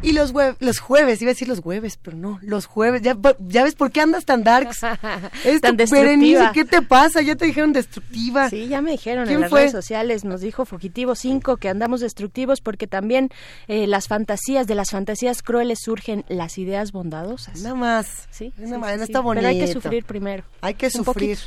Y 0.00 0.12
los, 0.12 0.32
los 0.60 0.78
jueves, 0.78 1.20
iba 1.22 1.30
a 1.30 1.34
decir 1.34 1.48
los 1.48 1.60
jueves, 1.60 1.98
pero 2.00 2.16
no, 2.16 2.38
los 2.42 2.66
jueves. 2.66 3.02
¿Ya, 3.02 3.16
ya 3.40 3.64
ves 3.64 3.74
por 3.74 3.90
qué 3.90 4.00
andas 4.00 4.24
tan 4.24 4.44
darks? 4.44 4.78
Es 5.44 5.60
tan 5.60 5.76
destructiva. 5.76 6.52
¿qué 6.52 6.64
te 6.64 6.82
pasa? 6.82 7.20
Ya 7.20 7.34
te 7.36 7.46
dijeron 7.46 7.72
destructiva. 7.72 8.48
Sí, 8.48 8.68
ya 8.68 8.80
me 8.80 8.92
dijeron 8.92 9.28
en 9.28 9.40
las 9.40 9.50
redes 9.50 9.72
sociales, 9.72 10.24
nos 10.24 10.40
dijo 10.40 10.64
Fugitivo 10.64 11.14
5 11.14 11.56
que 11.56 11.68
andamos 11.68 12.00
destructivos 12.00 12.60
porque 12.60 12.86
también 12.86 13.30
eh, 13.66 13.86
las 13.86 14.08
fantasías, 14.08 14.66
de 14.66 14.74
las 14.74 14.90
fantasías 14.90 15.42
crueles 15.42 15.80
surgen 15.82 16.24
las 16.28 16.58
ideas 16.58 16.92
bondadosas. 16.92 17.60
Nada 17.62 17.74
más. 17.74 18.28
Sí, 18.30 18.52
nada 18.56 18.78
más, 18.78 19.00
está 19.00 19.20
bonito. 19.20 19.46
Pero 19.46 19.48
hay 19.48 19.60
que 19.60 19.72
sufrir 19.72 20.04
primero. 20.04 20.44
Hay 20.60 20.74
que 20.74 20.90
sufrir. 20.90 21.38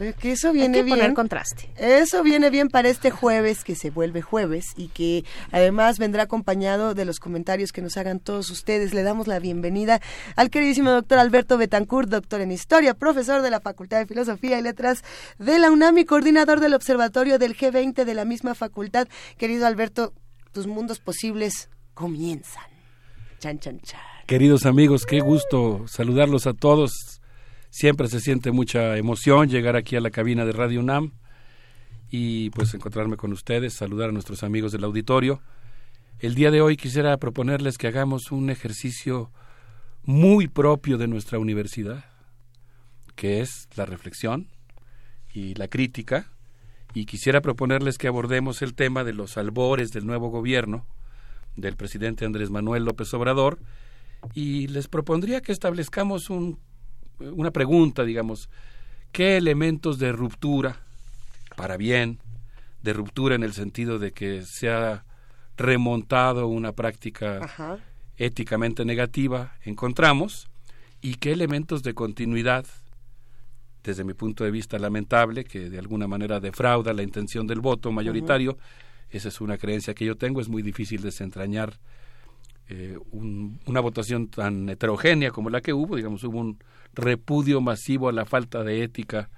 Eh, 0.00 0.14
que 0.18 0.32
eso 0.32 0.52
viene 0.52 0.78
hay 0.78 0.84
que 0.84 0.90
poner 0.90 1.14
contraste. 1.14 1.70
Eso 1.76 2.22
viene 2.22 2.50
bien 2.50 2.68
para 2.68 2.88
este 2.88 3.10
jueves, 3.10 3.64
que 3.64 3.74
se 3.74 3.90
vuelve 3.90 4.22
jueves 4.22 4.66
y 4.76 4.88
que 4.88 5.24
además 5.50 5.98
vendrá 5.98 6.24
acompañado 6.24 6.94
de 6.94 7.04
los 7.04 7.18
comentarios 7.18 7.72
que 7.72 7.82
nos 7.82 7.96
hagan 7.98 8.20
todos 8.20 8.50
ustedes. 8.50 8.94
Le 8.94 9.02
damos 9.02 9.26
la 9.26 9.38
bienvenida 9.38 10.00
al 10.36 10.50
queridísimo 10.50 10.90
doctor 10.90 11.18
Alberto 11.18 11.58
Betancourt, 11.58 12.08
doctor 12.08 12.40
en 12.40 12.52
Historia, 12.52 12.94
profesor 12.94 13.42
de 13.42 13.50
la 13.50 13.60
Facultad 13.60 13.98
de 13.98 14.06
Filosofía 14.06 14.58
y 14.58 14.62
Letras 14.62 15.04
de 15.38 15.58
la 15.58 15.70
UNAM 15.70 15.98
y 15.98 16.04
coordinador 16.04 16.60
del 16.60 16.74
Observatorio 16.74 17.38
del 17.38 17.56
G20 17.56 18.04
de 18.04 18.14
la 18.14 18.24
misma 18.24 18.54
facultad. 18.54 19.08
Querido 19.36 19.66
Alberto, 19.66 20.14
tus 20.52 20.66
mundos 20.66 21.00
posibles 21.00 21.68
comienzan. 21.94 22.64
Chan, 23.40 23.58
chan, 23.58 23.80
chan. 23.80 24.00
Queridos 24.26 24.66
amigos, 24.66 25.06
qué 25.06 25.20
gusto 25.20 25.84
saludarlos 25.88 26.46
a 26.46 26.54
todos. 26.54 27.20
Siempre 27.70 28.08
se 28.08 28.20
siente 28.20 28.50
mucha 28.50 28.96
emoción 28.96 29.48
llegar 29.48 29.76
aquí 29.76 29.96
a 29.96 30.00
la 30.00 30.10
cabina 30.10 30.44
de 30.44 30.52
Radio 30.52 30.80
UNAM 30.80 31.12
y 32.10 32.50
pues 32.50 32.74
encontrarme 32.74 33.16
con 33.16 33.32
ustedes, 33.32 33.74
saludar 33.74 34.08
a 34.08 34.12
nuestros 34.12 34.42
amigos 34.42 34.72
del 34.72 34.84
auditorio. 34.84 35.40
El 36.20 36.34
día 36.34 36.50
de 36.50 36.60
hoy 36.60 36.76
quisiera 36.76 37.16
proponerles 37.18 37.78
que 37.78 37.86
hagamos 37.86 38.32
un 38.32 38.50
ejercicio 38.50 39.30
muy 40.02 40.48
propio 40.48 40.98
de 40.98 41.06
nuestra 41.06 41.38
universidad, 41.38 42.06
que 43.14 43.40
es 43.40 43.68
la 43.76 43.86
reflexión 43.86 44.48
y 45.32 45.54
la 45.54 45.68
crítica, 45.68 46.26
y 46.92 47.06
quisiera 47.06 47.40
proponerles 47.40 47.98
que 47.98 48.08
abordemos 48.08 48.62
el 48.62 48.74
tema 48.74 49.04
de 49.04 49.12
los 49.12 49.38
albores 49.38 49.92
del 49.92 50.06
nuevo 50.06 50.28
gobierno 50.28 50.86
del 51.54 51.76
presidente 51.76 52.24
Andrés 52.24 52.50
Manuel 52.50 52.84
López 52.84 53.14
Obrador, 53.14 53.60
y 54.34 54.66
les 54.66 54.88
propondría 54.88 55.40
que 55.40 55.52
establezcamos 55.52 56.30
un, 56.30 56.58
una 57.20 57.52
pregunta, 57.52 58.02
digamos, 58.02 58.50
¿qué 59.12 59.36
elementos 59.36 60.00
de 60.00 60.10
ruptura, 60.10 60.80
para 61.54 61.76
bien, 61.76 62.18
de 62.82 62.92
ruptura 62.92 63.36
en 63.36 63.44
el 63.44 63.52
sentido 63.52 64.00
de 64.00 64.10
que 64.10 64.42
sea 64.42 65.04
remontado 65.58 66.46
una 66.46 66.72
práctica 66.72 67.78
éticamente 68.16 68.84
negativa 68.84 69.56
encontramos 69.64 70.48
y 71.00 71.16
qué 71.16 71.32
elementos 71.32 71.82
de 71.82 71.94
continuidad, 71.94 72.64
desde 73.84 74.04
mi 74.04 74.14
punto 74.14 74.44
de 74.44 74.50
vista 74.50 74.78
lamentable, 74.78 75.44
que 75.44 75.70
de 75.70 75.78
alguna 75.78 76.08
manera 76.08 76.40
defrauda 76.40 76.92
la 76.92 77.02
intención 77.02 77.46
del 77.46 77.60
voto 77.60 77.92
mayoritario, 77.92 78.58
esa 79.10 79.28
es 79.28 79.40
una 79.40 79.58
creencia 79.58 79.94
que 79.94 80.04
yo 80.04 80.16
tengo, 80.16 80.40
es 80.40 80.48
muy 80.48 80.62
difícil 80.62 81.02
desentrañar 81.02 81.74
eh, 82.68 82.98
una 83.12 83.80
votación 83.80 84.28
tan 84.28 84.68
heterogénea 84.68 85.30
como 85.30 85.50
la 85.50 85.60
que 85.60 85.72
hubo, 85.72 85.96
digamos, 85.96 86.22
hubo 86.24 86.38
un 86.38 86.58
repudio 86.92 87.60
masivo 87.60 88.08
a 88.08 88.12
la 88.12 88.24
falta 88.24 88.64
de 88.64 88.82
ética 88.82 89.30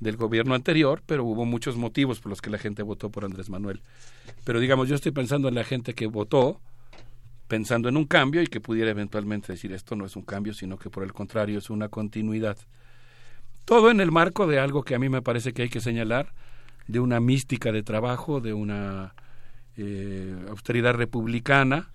del 0.00 0.16
gobierno 0.16 0.54
anterior, 0.54 1.02
pero 1.06 1.24
hubo 1.24 1.44
muchos 1.44 1.76
motivos 1.76 2.20
por 2.20 2.30
los 2.30 2.42
que 2.42 2.50
la 2.50 2.58
gente 2.58 2.82
votó 2.82 3.10
por 3.10 3.24
Andrés 3.24 3.48
Manuel. 3.48 3.80
Pero 4.44 4.60
digamos, 4.60 4.88
yo 4.88 4.94
estoy 4.94 5.12
pensando 5.12 5.48
en 5.48 5.54
la 5.54 5.64
gente 5.64 5.94
que 5.94 6.06
votó, 6.06 6.60
pensando 7.48 7.88
en 7.88 7.96
un 7.96 8.04
cambio 8.04 8.42
y 8.42 8.46
que 8.46 8.60
pudiera 8.60 8.90
eventualmente 8.90 9.52
decir 9.52 9.72
esto 9.72 9.96
no 9.96 10.06
es 10.06 10.16
un 10.16 10.22
cambio, 10.22 10.52
sino 10.54 10.78
que 10.78 10.90
por 10.90 11.02
el 11.02 11.12
contrario 11.12 11.58
es 11.58 11.70
una 11.70 11.88
continuidad. 11.88 12.58
Todo 13.64 13.90
en 13.90 14.00
el 14.00 14.12
marco 14.12 14.46
de 14.46 14.58
algo 14.58 14.82
que 14.82 14.94
a 14.94 14.98
mí 14.98 15.08
me 15.08 15.22
parece 15.22 15.52
que 15.52 15.62
hay 15.62 15.68
que 15.68 15.80
señalar, 15.80 16.32
de 16.86 17.00
una 17.00 17.20
mística 17.20 17.72
de 17.72 17.82
trabajo, 17.82 18.40
de 18.40 18.52
una 18.52 19.14
eh, 19.76 20.36
austeridad 20.48 20.94
republicana, 20.94 21.90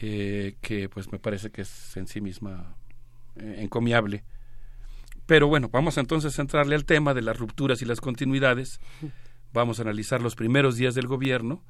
eh, 0.00 0.56
que 0.60 0.88
pues 0.88 1.12
me 1.12 1.18
parece 1.18 1.50
que 1.50 1.62
es 1.62 1.96
en 1.96 2.06
sí 2.06 2.20
misma 2.20 2.74
eh, 3.36 3.56
encomiable. 3.58 4.24
Pero 5.26 5.48
bueno, 5.48 5.68
vamos 5.68 5.98
entonces 5.98 6.38
a 6.38 6.42
entrarle 6.42 6.76
al 6.76 6.84
tema 6.84 7.12
de 7.12 7.22
las 7.22 7.38
rupturas 7.38 7.82
y 7.82 7.84
las 7.84 8.00
continuidades. 8.00 8.80
Vamos 9.52 9.78
a 9.78 9.82
analizar 9.82 10.22
los 10.22 10.36
primeros 10.36 10.76
días 10.76 10.94
del 10.94 11.08
gobierno. 11.08 11.64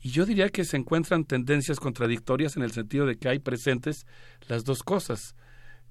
Y 0.00 0.10
yo 0.10 0.24
diría 0.24 0.48
que 0.48 0.64
se 0.64 0.76
encuentran 0.76 1.24
tendencias 1.24 1.78
contradictorias 1.78 2.56
en 2.56 2.62
el 2.62 2.72
sentido 2.72 3.06
de 3.06 3.18
que 3.18 3.28
hay 3.28 3.38
presentes 3.38 4.06
las 4.48 4.64
dos 4.64 4.82
cosas, 4.82 5.34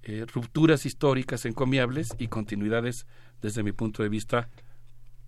eh, 0.04 0.26
rupturas 0.34 0.86
históricas 0.86 1.46
encomiables 1.46 2.10
y 2.18 2.28
continuidades, 2.28 3.06
desde 3.42 3.64
mi 3.64 3.72
punto 3.72 4.04
de 4.04 4.10
vista, 4.10 4.50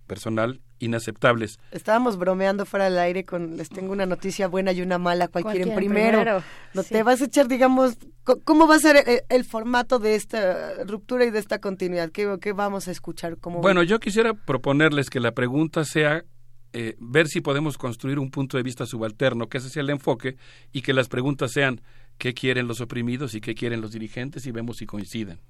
personal 0.08 0.60
inaceptables. 0.80 1.60
Estábamos 1.70 2.18
bromeando 2.18 2.66
fuera 2.66 2.86
del 2.86 2.98
aire 2.98 3.24
con 3.24 3.56
les 3.56 3.68
tengo 3.68 3.92
una 3.92 4.06
noticia 4.06 4.48
buena 4.48 4.72
y 4.72 4.82
una 4.82 4.98
mala, 4.98 5.28
cual 5.28 5.44
quieren 5.44 5.76
primero. 5.76 6.42
No 6.74 6.82
te 6.82 7.04
vas 7.04 7.22
a 7.22 7.26
echar, 7.26 7.46
digamos, 7.46 7.96
cómo 8.44 8.66
va 8.66 8.74
a 8.74 8.80
ser 8.80 9.24
el, 9.28 9.44
formato 9.44 10.00
de 10.00 10.16
esta 10.16 10.84
ruptura 10.84 11.24
y 11.24 11.30
de 11.30 11.38
esta 11.38 11.60
continuidad. 11.60 12.10
¿Qué, 12.10 12.38
qué 12.40 12.52
vamos 12.52 12.88
a 12.88 12.90
escuchar? 12.90 13.36
¿Cómo 13.38 13.60
bueno, 13.60 13.84
yo 13.84 14.00
quisiera 14.00 14.34
proponerles 14.34 15.10
que 15.10 15.20
la 15.20 15.32
pregunta 15.32 15.84
sea 15.84 16.24
eh, 16.72 16.96
ver 16.98 17.28
si 17.28 17.40
podemos 17.40 17.78
construir 17.78 18.18
un 18.18 18.30
punto 18.30 18.56
de 18.56 18.62
vista 18.62 18.84
subalterno, 18.84 19.48
que 19.48 19.58
ese 19.58 19.70
sea 19.70 19.82
el 19.82 19.90
enfoque, 19.90 20.36
y 20.72 20.82
que 20.82 20.92
las 20.92 21.08
preguntas 21.08 21.52
sean 21.52 21.80
qué 22.18 22.34
quieren 22.34 22.66
los 22.66 22.80
oprimidos 22.80 23.34
y 23.34 23.40
qué 23.40 23.54
quieren 23.54 23.80
los 23.80 23.92
dirigentes 23.92 24.46
y 24.46 24.50
vemos 24.50 24.78
si 24.78 24.86
coinciden. 24.86 25.40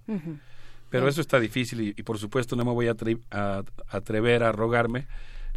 Pero 0.90 1.08
eso 1.08 1.20
está 1.20 1.38
difícil 1.38 1.94
y, 1.96 2.02
por 2.02 2.18
supuesto 2.18 2.56
no 2.56 2.64
me 2.64 2.72
voy 2.72 2.88
a, 2.88 2.96
atrever 3.88 4.42
a 4.42 4.52
rogarme 4.52 5.06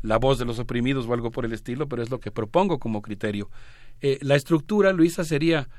la 0.01 0.17
voz 0.17 0.39
de 0.39 0.45
los 0.45 0.59
oprimidos 0.59 1.05
o 1.05 1.13
algo 1.13 1.31
por 1.31 1.45
el 1.45 1.53
estilo, 1.53 1.87
pero 1.87 2.01
es 2.01 2.09
lo 2.09 2.19
que 2.19 2.31
propongo 2.31 2.79
como 2.79 3.01
criterio. 3.01 3.49
Eh, 4.01 4.17
la 4.21 4.35
estructura, 4.35 4.93
Luisa, 4.93 5.23
sería, 5.23 5.69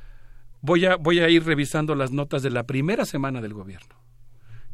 voy 0.60 0.86
a, 0.86 0.96
voy 0.96 1.20
a 1.20 1.28
ir 1.28 1.44
revisando 1.44 1.94
las 1.94 2.12
notas 2.12 2.42
de 2.42 2.50
la 2.50 2.64
primera 2.64 3.04
semana 3.04 3.40
del 3.40 3.52
gobierno. 3.52 3.96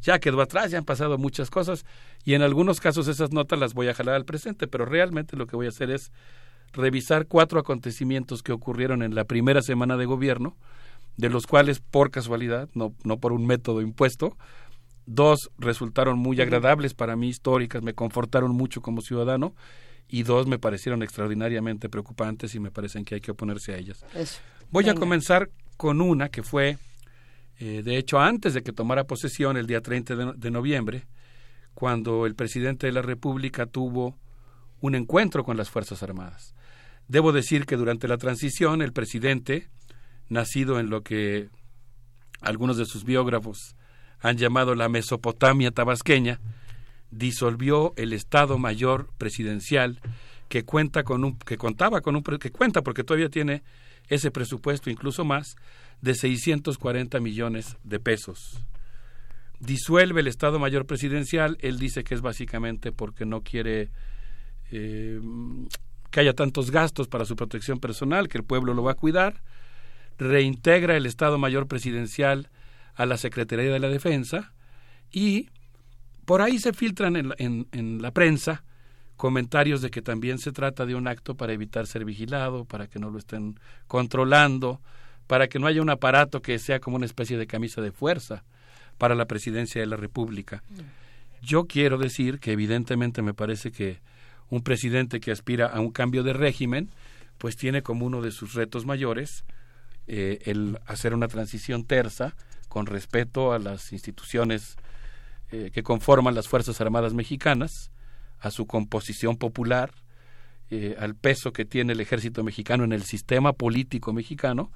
Ya 0.03 0.21
quedó 0.21 0.41
atrás, 0.41 0.71
ya 0.71 0.79
han 0.79 0.85
pasado 0.85 1.19
muchas 1.19 1.51
cosas 1.51 1.85
y 2.25 2.35
en 2.35 2.43
algunos 2.43 2.79
casos 2.79 3.09
esas 3.09 3.33
notas 3.33 3.59
las 3.59 3.75
voy 3.75 3.89
a 3.89 3.95
jalar 3.95 4.15
al 4.15 4.25
presente, 4.25 4.69
pero 4.69 4.85
realmente 4.85 5.37
lo 5.37 5.47
que 5.47 5.57
voy 5.57 5.67
a 5.67 5.71
hacer 5.71 5.91
es 5.91 6.13
revisar 6.73 7.27
cuatro 7.27 7.59
acontecimientos 7.59 8.43
que 8.43 8.53
ocurrieron 8.53 9.03
en 9.03 9.15
la 9.15 9.25
primera 9.25 9.63
semana 9.63 9.97
de 9.97 10.05
gobierno, 10.05 10.57
de 11.17 11.31
los 11.31 11.47
cuales 11.47 11.81
por 11.81 12.11
casualidad, 12.11 12.69
no, 12.75 12.95
no 13.03 13.19
por 13.19 13.33
un 13.33 13.47
método 13.47 13.81
impuesto, 13.81 14.37
dos 15.09 15.51
resultaron 15.59 16.19
muy 16.19 16.41
agradables 16.41 16.95
para 16.95 17.17
mí, 17.17 17.29
históricas, 17.29 17.83
me 17.83 17.95
confortaron 17.95 18.53
mucho 18.53 18.83
como 18.83 19.01
ciudadano, 19.01 19.55
y 20.07 20.23
dos 20.23 20.47
me 20.47 20.59
parecieron 20.59 21.03
extraordinariamente 21.03 21.89
preocupantes 21.89 22.55
y 22.55 22.61
me 22.61 22.71
parecen 22.71 23.05
que 23.05 23.17
hay 23.17 23.21
que 23.21 23.31
oponerse 23.31 23.75
a 23.75 23.79
ellas. 23.79 24.05
Voy 24.71 24.89
a 24.89 24.95
comenzar 24.95 25.51
con 25.77 26.01
una 26.01 26.29
que 26.29 26.43
fue, 26.43 26.79
eh, 27.59 27.83
de 27.83 27.97
hecho, 27.97 28.19
antes 28.19 28.55
de 28.55 28.63
que 28.63 28.73
tomara 28.73 29.05
posesión 29.05 29.57
el 29.57 29.67
día 29.67 29.81
30 29.81 30.17
de, 30.17 30.33
de 30.35 30.51
noviembre, 30.51 31.07
cuando 31.75 32.27
el 32.27 32.35
presidente 32.35 32.87
de 32.87 32.93
la 32.93 33.03
República 33.03 33.67
tuvo 33.67 34.19
un 34.81 34.95
encuentro 34.95 35.45
con 35.45 35.57
las 35.57 35.71
Fuerzas 35.71 36.03
Armadas. 36.03 36.55
Debo 37.07 37.33
decir 37.33 37.65
que 37.67 37.77
durante 37.77 38.09
la 38.09 38.19
transición 38.19 38.83
el 38.83 38.93
presidente, 38.93 39.69
nacido 40.29 40.79
en 40.81 40.91
lo 40.91 41.03
que 41.03 41.49
algunos 42.41 42.77
de 42.77 42.85
sus 42.85 43.05
biógrafos 43.05 43.75
han 44.20 44.36
llamado 44.36 44.74
la 44.74 44.89
Mesopotamia 44.89 45.70
tabasqueña, 45.70 46.40
disolvió 47.11 47.95
el 47.97 48.12
Estado 48.12 48.59
Mayor 48.59 49.11
Presidencial 49.19 50.01
que 50.49 50.65
cuenta 50.65 51.05
con 51.05 51.24
un 51.24 51.39
que 51.39 51.59
contaba 51.59 52.01
con 52.01 52.16
un 52.16 52.23
que 52.23 52.51
cuenta 52.51 52.82
porque 52.82 53.05
todavía 53.05 53.28
tiene 53.28 53.62
ese 54.09 54.31
presupuesto 54.31 54.90
incluso 54.90 55.24
más 55.24 55.57
de 56.01 56.15
640 56.15 57.20
millones 57.20 57.77
de 57.85 58.01
pesos. 58.01 58.65
Disuelve 59.61 60.20
el 60.20 60.28
Estado 60.28 60.59
Mayor 60.59 60.86
Presidencial, 60.86 61.59
él 61.61 61.78
dice 61.78 62.05
que 62.05 62.15
es 62.15 62.20
básicamente 62.20 62.93
porque 62.93 63.27
no 63.27 63.43
quiere 63.43 63.90
eh, 64.70 65.20
que 66.11 66.20
haya 66.20 66.32
tantos 66.32 66.70
gastos 66.70 67.09
para 67.09 67.24
su 67.24 67.36
protección 67.36 67.81
personal, 67.81 68.28
que 68.28 68.39
el 68.39 68.45
pueblo 68.45 68.73
lo 68.73 68.85
va 68.85 68.93
a 68.93 68.97
cuidar, 68.97 69.43
reintegra 70.16 70.97
el 70.97 71.07
Estado 71.07 71.39
Mayor 71.39 71.66
Presidencial 71.66 72.51
a 72.99 73.07
la 73.07 73.16
Secretaría 73.16 73.73
de 73.73 73.79
la 73.79 73.89
Defensa 73.89 74.53
y 75.11 75.49
por 76.25 76.43
ahí 76.43 76.59
se 76.59 76.73
filtran 76.73 77.16
en, 77.16 77.66
en, 77.73 78.03
la 78.03 78.11
prensa 78.11 78.65
comentarios 79.16 79.81
de 79.81 79.91
que 79.91 80.03
también 80.03 80.39
se 80.39 80.53
trata 80.53 80.85
de 80.85 80.97
un 80.97 81.07
acto 81.07 81.37
para 81.37 81.53
evitar 81.53 81.87
ser 81.87 82.05
vigilado, 82.05 82.65
para 82.65 82.89
que 82.89 82.99
no 82.99 83.09
lo 83.11 83.19
estén 83.19 83.59
controlando, 83.87 84.83
para 85.29 85.47
que 85.49 85.61
no 85.61 85.69
haya 85.69 85.81
un 85.81 85.91
aparato 85.91 86.43
que 86.43 86.59
sea 86.59 86.81
como 86.81 86.97
una 86.97 87.07
especie 87.07 87.39
de 87.39 87.47
camisa 87.47 87.81
de 87.81 87.93
fuerza 87.93 88.45
para 88.99 89.15
la 89.15 89.27
presidencia 89.27 89.81
de 89.81 89.87
la 89.87 89.97
República. 89.97 90.65
Yo 91.41 91.66
quiero 91.66 91.99
decir 91.99 92.41
que 92.41 92.51
evidentemente 92.51 93.23
me 93.23 93.33
parece 93.33 93.70
que 93.70 94.01
un 94.51 94.62
presidente 94.62 95.20
que 95.20 95.31
aspira 95.31 95.66
a 95.66 95.81
un 95.81 95.93
cambio 95.93 96.25
de 96.25 96.33
régimen, 96.33 96.91
pues 97.39 97.57
tiene 97.57 97.83
como 97.83 98.07
uno 98.07 98.23
de 98.23 98.33
sus 98.33 98.55
retos 98.55 98.87
mayores 98.87 99.45
eh, 100.09 100.41
el 100.47 100.81
hacer 100.87 101.15
una 101.15 101.29
transición 101.29 101.85
tersa 101.85 102.35
con 102.69 102.86
respeto 102.86 103.53
a 103.53 103.59
las 103.59 103.93
instituciones 103.93 104.77
eh, 105.51 105.70
que 105.73 105.82
conforman 105.82 106.35
las 106.35 106.49
Fuerzas 106.49 106.81
Armadas 106.81 107.15
Mexicanas, 107.15 107.90
a 108.39 108.51
su 108.51 108.66
composición 108.66 109.36
popular, 109.36 109.93
eh, 110.70 110.97
al 110.99 111.16
peso 111.16 111.53
que 111.53 111.65
tiene 111.65 111.95
el 111.95 112.01
ejército 112.01 112.45
mexicano 112.45 112.85
en 112.85 112.93
el 112.93 113.03
sistema 113.03 113.53
político 113.53 114.12
mexicano, 114.12 114.70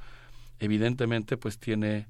evidentemente 0.59 1.37
pues 1.37 1.59
tiene 1.59 2.09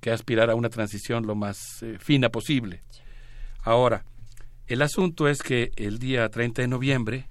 que 0.00 0.10
aspirar 0.10 0.48
a 0.48 0.54
una 0.54 0.70
transición 0.70 1.26
lo 1.26 1.34
más 1.34 1.84
fina 1.98 2.30
posible. 2.30 2.82
Ahora, 3.62 4.04
el 4.68 4.82
asunto 4.82 5.28
es 5.28 5.42
que 5.42 5.70
el 5.76 6.00
día 6.00 6.28
30 6.28 6.62
de 6.62 6.68
noviembre, 6.68 7.28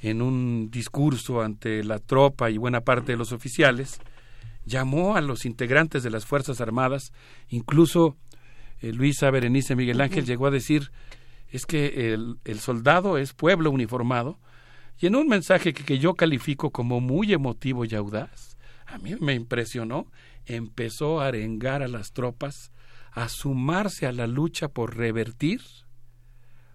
en 0.00 0.20
un 0.20 0.68
discurso 0.70 1.40
ante 1.40 1.84
la 1.84 2.00
tropa 2.00 2.50
y 2.50 2.58
buena 2.58 2.80
parte 2.80 3.12
de 3.12 3.18
los 3.18 3.32
oficiales, 3.32 4.00
llamó 4.66 5.16
a 5.16 5.20
los 5.22 5.46
integrantes 5.46 6.02
de 6.02 6.10
las 6.10 6.26
Fuerzas 6.26 6.60
Armadas, 6.60 7.12
incluso 7.48 8.16
eh, 8.82 8.92
Luisa 8.92 9.30
Berenice 9.30 9.76
Miguel 9.76 10.00
Ángel 10.00 10.26
llegó 10.26 10.46
a 10.46 10.50
decir, 10.50 10.90
es 11.48 11.64
que 11.64 12.12
el, 12.12 12.36
el, 12.44 12.58
soldado 12.58 13.16
es 13.16 13.32
pueblo 13.32 13.70
uniformado, 13.70 14.38
y 14.98 15.06
en 15.06 15.16
un 15.16 15.28
mensaje 15.28 15.72
que, 15.72 15.84
que 15.84 15.98
yo 15.98 16.14
califico 16.14 16.70
como 16.70 17.00
muy 17.00 17.32
emotivo 17.32 17.84
y 17.84 17.94
audaz, 17.94 18.58
a 18.86 18.98
mí 18.98 19.14
me 19.20 19.34
impresionó, 19.34 20.10
empezó 20.44 21.20
a 21.20 21.28
arengar 21.28 21.82
a 21.82 21.88
las 21.88 22.12
tropas 22.12 22.70
a 23.12 23.28
sumarse 23.28 24.06
a 24.06 24.12
la 24.12 24.26
lucha 24.26 24.68
por 24.68 24.96
revertir 24.96 25.62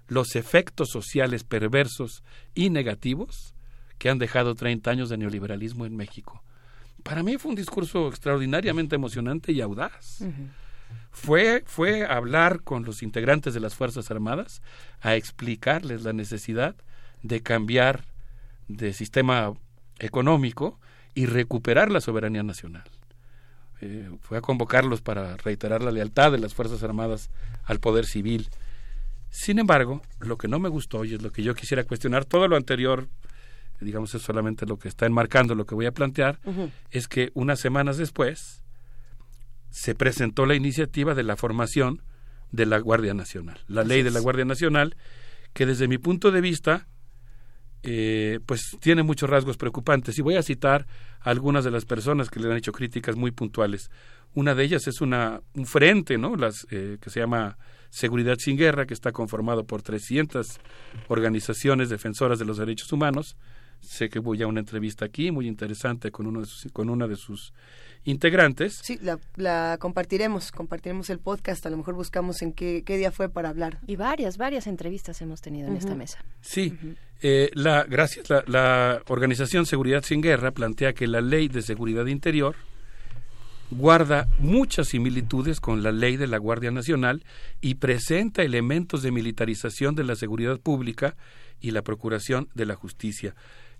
los 0.08 0.36
efectos 0.36 0.90
sociales 0.90 1.44
perversos 1.44 2.24
y 2.56 2.70
negativos 2.70 3.56
que 3.98 4.10
han 4.10 4.18
dejado 4.18 4.56
30 4.56 4.90
años 4.90 5.10
de 5.10 5.18
neoliberalismo 5.18 5.86
en 5.86 5.96
México. 5.96 6.44
Para 7.04 7.24
mí 7.24 7.38
fue 7.38 7.50
un 7.50 7.56
discurso 7.56 8.08
extraordinariamente 8.08 8.96
emocionante 8.96 9.52
y 9.52 9.62
audaz. 9.62 10.24
Fue, 11.12 11.64
fue 11.66 12.06
hablar 12.06 12.62
con 12.62 12.84
los 12.86 13.04
integrantes 13.04 13.54
de 13.54 13.60
las 13.60 13.76
Fuerzas 13.76 14.12
Armadas 14.12 14.62
a 15.02 15.16
explicarles 15.16 16.04
la 16.04 16.14
necesidad 16.14 16.76
de 17.22 17.42
cambiar 17.42 18.06
de 18.68 18.94
sistema 18.94 19.54
económico 20.00 20.80
y 21.14 21.26
recuperar 21.26 21.92
la 21.92 22.02
soberanía 22.02 22.44
nacional. 22.44 22.84
Eh, 23.82 24.10
fue 24.22 24.38
a 24.38 24.42
convocarlos 24.42 25.02
para 25.02 25.38
reiterar 25.38 25.82
la 25.82 25.92
lealtad 25.92 26.32
de 26.32 26.38
las 26.38 26.54
Fuerzas 26.54 26.84
Armadas 26.84 27.30
al 27.66 27.80
poder 27.80 28.06
civil. 28.06 28.48
Sin 29.30 29.60
embargo, 29.60 30.02
lo 30.20 30.38
que 30.38 30.48
no 30.48 30.60
me 30.60 30.70
gustó 30.70 31.04
y 31.04 31.16
es 31.16 31.22
lo 31.22 31.32
que 31.32 31.44
yo 31.44 31.56
quisiera 31.56 31.84
cuestionar, 31.84 32.26
todo 32.26 32.48
lo 32.48 32.56
anterior, 32.56 33.08
digamos, 33.82 34.14
es 34.16 34.22
solamente 34.22 34.66
lo 34.66 34.78
que 34.78 34.88
está 34.88 35.06
enmarcando 35.06 35.56
lo 35.56 35.66
que 35.66 35.76
voy 35.76 35.86
a 35.86 35.92
plantear, 35.92 36.40
es 36.90 37.08
que 37.08 37.32
unas 37.34 37.60
semanas 37.60 37.98
después 37.98 38.64
se 39.70 39.96
presentó 39.96 40.46
la 40.46 40.56
iniciativa 40.56 41.16
de 41.16 41.24
la 41.24 41.36
formación 41.36 42.02
de 42.52 42.66
la 42.66 42.80
Guardia 42.80 43.14
Nacional, 43.14 43.60
la 43.68 43.84
ley 43.84 44.04
de 44.04 44.12
la 44.12 44.20
Guardia 44.20 44.46
Nacional, 44.46 44.96
que 45.54 45.66
desde 45.66 45.88
mi 45.88 45.98
punto 45.98 46.32
de 46.32 46.42
vista 46.42 46.88
eh, 47.84 48.40
pues 48.46 48.78
tiene 48.80 49.02
muchos 49.02 49.30
rasgos 49.30 49.58
preocupantes. 49.58 50.18
Y 50.18 50.22
voy 50.22 50.36
a 50.36 50.44
citar 50.44 50.86
a 51.20 51.30
algunas 51.30 51.64
de 51.64 51.72
las 51.72 51.86
personas 51.86 52.30
que 52.30 52.40
le 52.40 52.50
han 52.50 52.58
hecho 52.58 52.72
críticas 52.72 53.16
muy 53.16 53.32
puntuales. 53.32 53.90
Una 54.34 54.54
de 54.54 54.64
ellas 54.64 54.88
es 54.88 55.02
una, 55.02 55.42
un 55.56 55.66
frente, 55.66 56.18
¿no? 56.18 56.36
Las, 56.36 56.68
eh, 56.70 56.98
que 57.02 57.10
se 57.10 57.20
llama 57.20 57.58
Seguridad 57.90 58.38
sin 58.38 58.56
Guerra, 58.56 58.86
que 58.86 58.94
está 58.94 59.12
conformado 59.12 59.66
por 59.66 59.82
300 59.82 60.60
organizaciones 61.08 61.90
defensoras 61.90 62.40
de 62.40 62.46
los 62.46 62.58
derechos 62.58 62.92
humanos. 62.94 63.36
Sé 63.82 64.10
que 64.10 64.20
voy 64.20 64.42
a 64.42 64.48
una 64.48 64.60
entrevista 64.60 65.06
aquí 65.06 65.32
muy 65.32 65.48
interesante 65.48 66.12
con, 66.12 66.28
uno 66.28 66.42
de 66.42 66.46
sus, 66.46 66.72
con 66.72 66.90
una 66.90 67.08
de 67.08 67.16
sus 67.16 67.54
integrantes. 68.04 68.80
Sí, 68.84 69.00
la, 69.36 69.78
compartiremos, 69.80 70.52
compartiremos 70.52 71.10
el 71.10 71.20
podcast, 71.20 71.66
a 71.66 71.70
lo 71.70 71.78
mejor 71.78 71.96
buscamos 71.96 72.42
en 72.42 72.54
qué, 72.54 72.84
día 72.88 73.12
fue 73.12 73.30
para 73.30 73.50
hablar. 73.50 73.80
Y 73.88 73.96
varias, 73.96 74.38
varias 74.38 74.68
entrevistas 74.68 75.22
hemos 75.22 75.42
tenido 75.42 75.68
en 75.68 75.78
esta 75.78 75.96
mesa. 75.96 76.24
Sí, 76.42 76.78
eh, 77.22 77.50
la, 77.54 77.84
gracias, 77.84 78.30
la, 78.30 78.44
la 78.48 79.04
Organización 79.08 79.66
Seguridad 79.66 80.04
Sin 80.04 80.22
Guerra 80.22 80.52
plantea 80.52 80.94
que 80.94 81.08
la 81.08 81.22
Ley 81.22 81.48
de 81.48 81.62
Seguridad 81.62 82.06
Interior 82.06 82.56
guarda 83.72 84.28
muchas 84.40 84.90
similitudes 84.90 85.60
con 85.60 85.82
la 85.82 85.92
ley 85.92 86.18
de 86.18 86.28
la 86.28 86.38
Guardia 86.38 86.72
Nacional 86.72 87.24
y 87.62 87.76
presenta 87.76 88.44
elementos 88.44 89.02
de 89.02 89.12
militarización 89.12 89.96
de 89.96 90.04
la 90.04 90.16
seguridad 90.16 90.60
pública 90.60 91.16
y 91.62 91.72
la 91.72 91.82
procuración 91.82 92.50
de 92.54 92.66
la 92.66 92.76
justicia. 92.76 93.34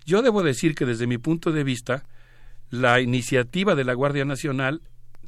Yo 0.04 0.22
debo 0.22 0.42
decir 0.42 0.74
que 0.74 0.86
desde 0.86 1.06
mi 1.06 1.18
punto 1.18 1.52
de 1.52 1.64
vista, 1.64 2.04
la 2.70 3.00
iniciativa 3.00 3.74
de 3.74 3.84
la 3.84 3.94
Guardia 3.94 4.24
Nacional 4.24 4.82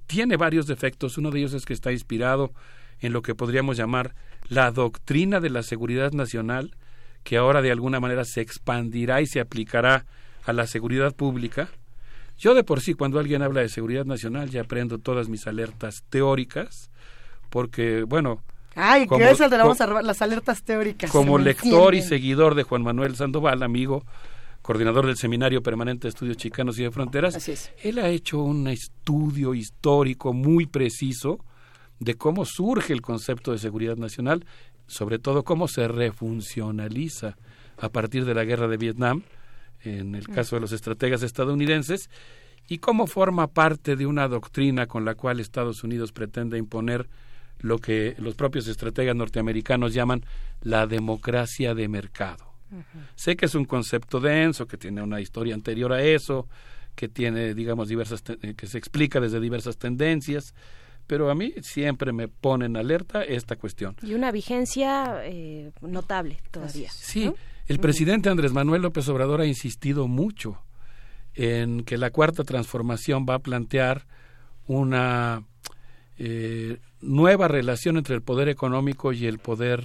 tiene 0.06 0.36
varios 0.36 0.66
defectos. 0.66 1.18
Uno 1.18 1.30
de 1.30 1.40
ellos 1.40 1.54
es 1.54 1.64
que 1.64 1.72
está 1.72 1.92
inspirado 1.92 2.52
en 3.00 3.12
lo 3.12 3.22
que 3.22 3.34
podríamos 3.34 3.76
llamar 3.76 4.14
la 4.48 4.70
doctrina 4.70 5.40
de 5.40 5.50
la 5.50 5.62
seguridad 5.62 6.12
nacional, 6.12 6.76
que 7.22 7.36
ahora 7.36 7.62
de 7.62 7.70
alguna 7.70 8.00
manera 8.00 8.24
se 8.24 8.40
expandirá 8.40 9.20
y 9.20 9.26
se 9.26 9.40
aplicará 9.40 10.06
a 10.44 10.52
la 10.52 10.66
seguridad 10.66 11.14
pública. 11.14 11.68
Yo 12.38 12.54
de 12.54 12.64
por 12.64 12.80
sí, 12.80 12.94
cuando 12.94 13.18
alguien 13.18 13.42
habla 13.42 13.60
de 13.60 13.68
seguridad 13.68 14.04
nacional, 14.04 14.50
ya 14.50 14.62
aprendo 14.62 14.98
todas 14.98 15.28
mis 15.28 15.46
alertas 15.46 16.04
teóricas, 16.08 16.90
porque, 17.48 18.02
bueno... 18.02 18.42
Ay, 18.74 19.06
como, 19.06 19.20
que 19.20 19.30
eso 19.30 19.48
te 19.48 19.56
vamos 19.56 19.80
a 19.80 19.86
robar, 19.86 20.04
las 20.04 20.20
alertas 20.20 20.64
teóricas. 20.64 21.10
Como 21.10 21.38
lector 21.38 21.94
y 21.94 22.02
seguidor 22.02 22.56
de 22.56 22.64
Juan 22.64 22.82
Manuel 22.82 23.14
Sandoval, 23.14 23.62
amigo, 23.62 24.04
coordinador 24.64 25.04
del 25.04 25.18
Seminario 25.18 25.62
Permanente 25.62 26.04
de 26.04 26.08
Estudios 26.08 26.38
Chicanos 26.38 26.78
y 26.78 26.84
de 26.84 26.90
Fronteras, 26.90 27.70
él 27.82 27.98
ha 27.98 28.08
hecho 28.08 28.42
un 28.42 28.66
estudio 28.66 29.52
histórico 29.52 30.32
muy 30.32 30.64
preciso 30.64 31.44
de 32.00 32.14
cómo 32.14 32.46
surge 32.46 32.94
el 32.94 33.02
concepto 33.02 33.52
de 33.52 33.58
seguridad 33.58 33.98
nacional, 33.98 34.46
sobre 34.86 35.18
todo 35.18 35.44
cómo 35.44 35.68
se 35.68 35.86
refuncionaliza 35.86 37.36
a 37.76 37.90
partir 37.90 38.24
de 38.24 38.32
la 38.32 38.44
guerra 38.44 38.66
de 38.66 38.78
Vietnam, 38.78 39.24
en 39.82 40.14
el 40.14 40.26
caso 40.28 40.56
de 40.56 40.60
los 40.60 40.72
estrategas 40.72 41.22
estadounidenses, 41.22 42.08
y 42.66 42.78
cómo 42.78 43.06
forma 43.06 43.48
parte 43.48 43.96
de 43.96 44.06
una 44.06 44.28
doctrina 44.28 44.86
con 44.86 45.04
la 45.04 45.14
cual 45.14 45.40
Estados 45.40 45.84
Unidos 45.84 46.10
pretende 46.12 46.56
imponer 46.56 47.10
lo 47.58 47.80
que 47.80 48.14
los 48.16 48.34
propios 48.34 48.66
estrategas 48.66 49.14
norteamericanos 49.14 49.92
llaman 49.92 50.24
la 50.62 50.86
democracia 50.86 51.74
de 51.74 51.86
mercado. 51.86 52.53
Sé 53.14 53.36
que 53.36 53.46
es 53.46 53.54
un 53.54 53.64
concepto 53.64 54.20
denso, 54.20 54.66
que 54.66 54.76
tiene 54.76 55.02
una 55.02 55.20
historia 55.20 55.54
anterior 55.54 55.92
a 55.92 56.02
eso, 56.02 56.48
que 56.94 57.08
tiene, 57.08 57.54
digamos, 57.54 57.88
diversas, 57.88 58.22
eh, 58.42 58.54
que 58.54 58.66
se 58.66 58.78
explica 58.78 59.20
desde 59.20 59.40
diversas 59.40 59.76
tendencias, 59.76 60.54
pero 61.06 61.30
a 61.30 61.34
mí 61.34 61.52
siempre 61.62 62.12
me 62.12 62.28
pone 62.28 62.66
en 62.66 62.76
alerta 62.76 63.22
esta 63.22 63.56
cuestión. 63.56 63.96
Y 64.02 64.14
una 64.14 64.30
vigencia 64.30 65.20
eh, 65.24 65.72
notable 65.82 66.38
todavía. 66.50 66.90
Sí, 66.90 67.30
el 67.66 67.78
presidente 67.78 68.28
Andrés 68.28 68.52
Manuel 68.52 68.82
López 68.82 69.08
Obrador 69.08 69.40
ha 69.40 69.46
insistido 69.46 70.08
mucho 70.08 70.62
en 71.34 71.84
que 71.84 71.98
la 71.98 72.10
cuarta 72.10 72.44
transformación 72.44 73.26
va 73.28 73.34
a 73.34 73.38
plantear 73.40 74.06
una 74.66 75.42
eh, 76.16 76.78
nueva 77.00 77.48
relación 77.48 77.96
entre 77.96 78.14
el 78.14 78.22
poder 78.22 78.48
económico 78.48 79.12
y 79.12 79.26
el 79.26 79.38
poder 79.38 79.84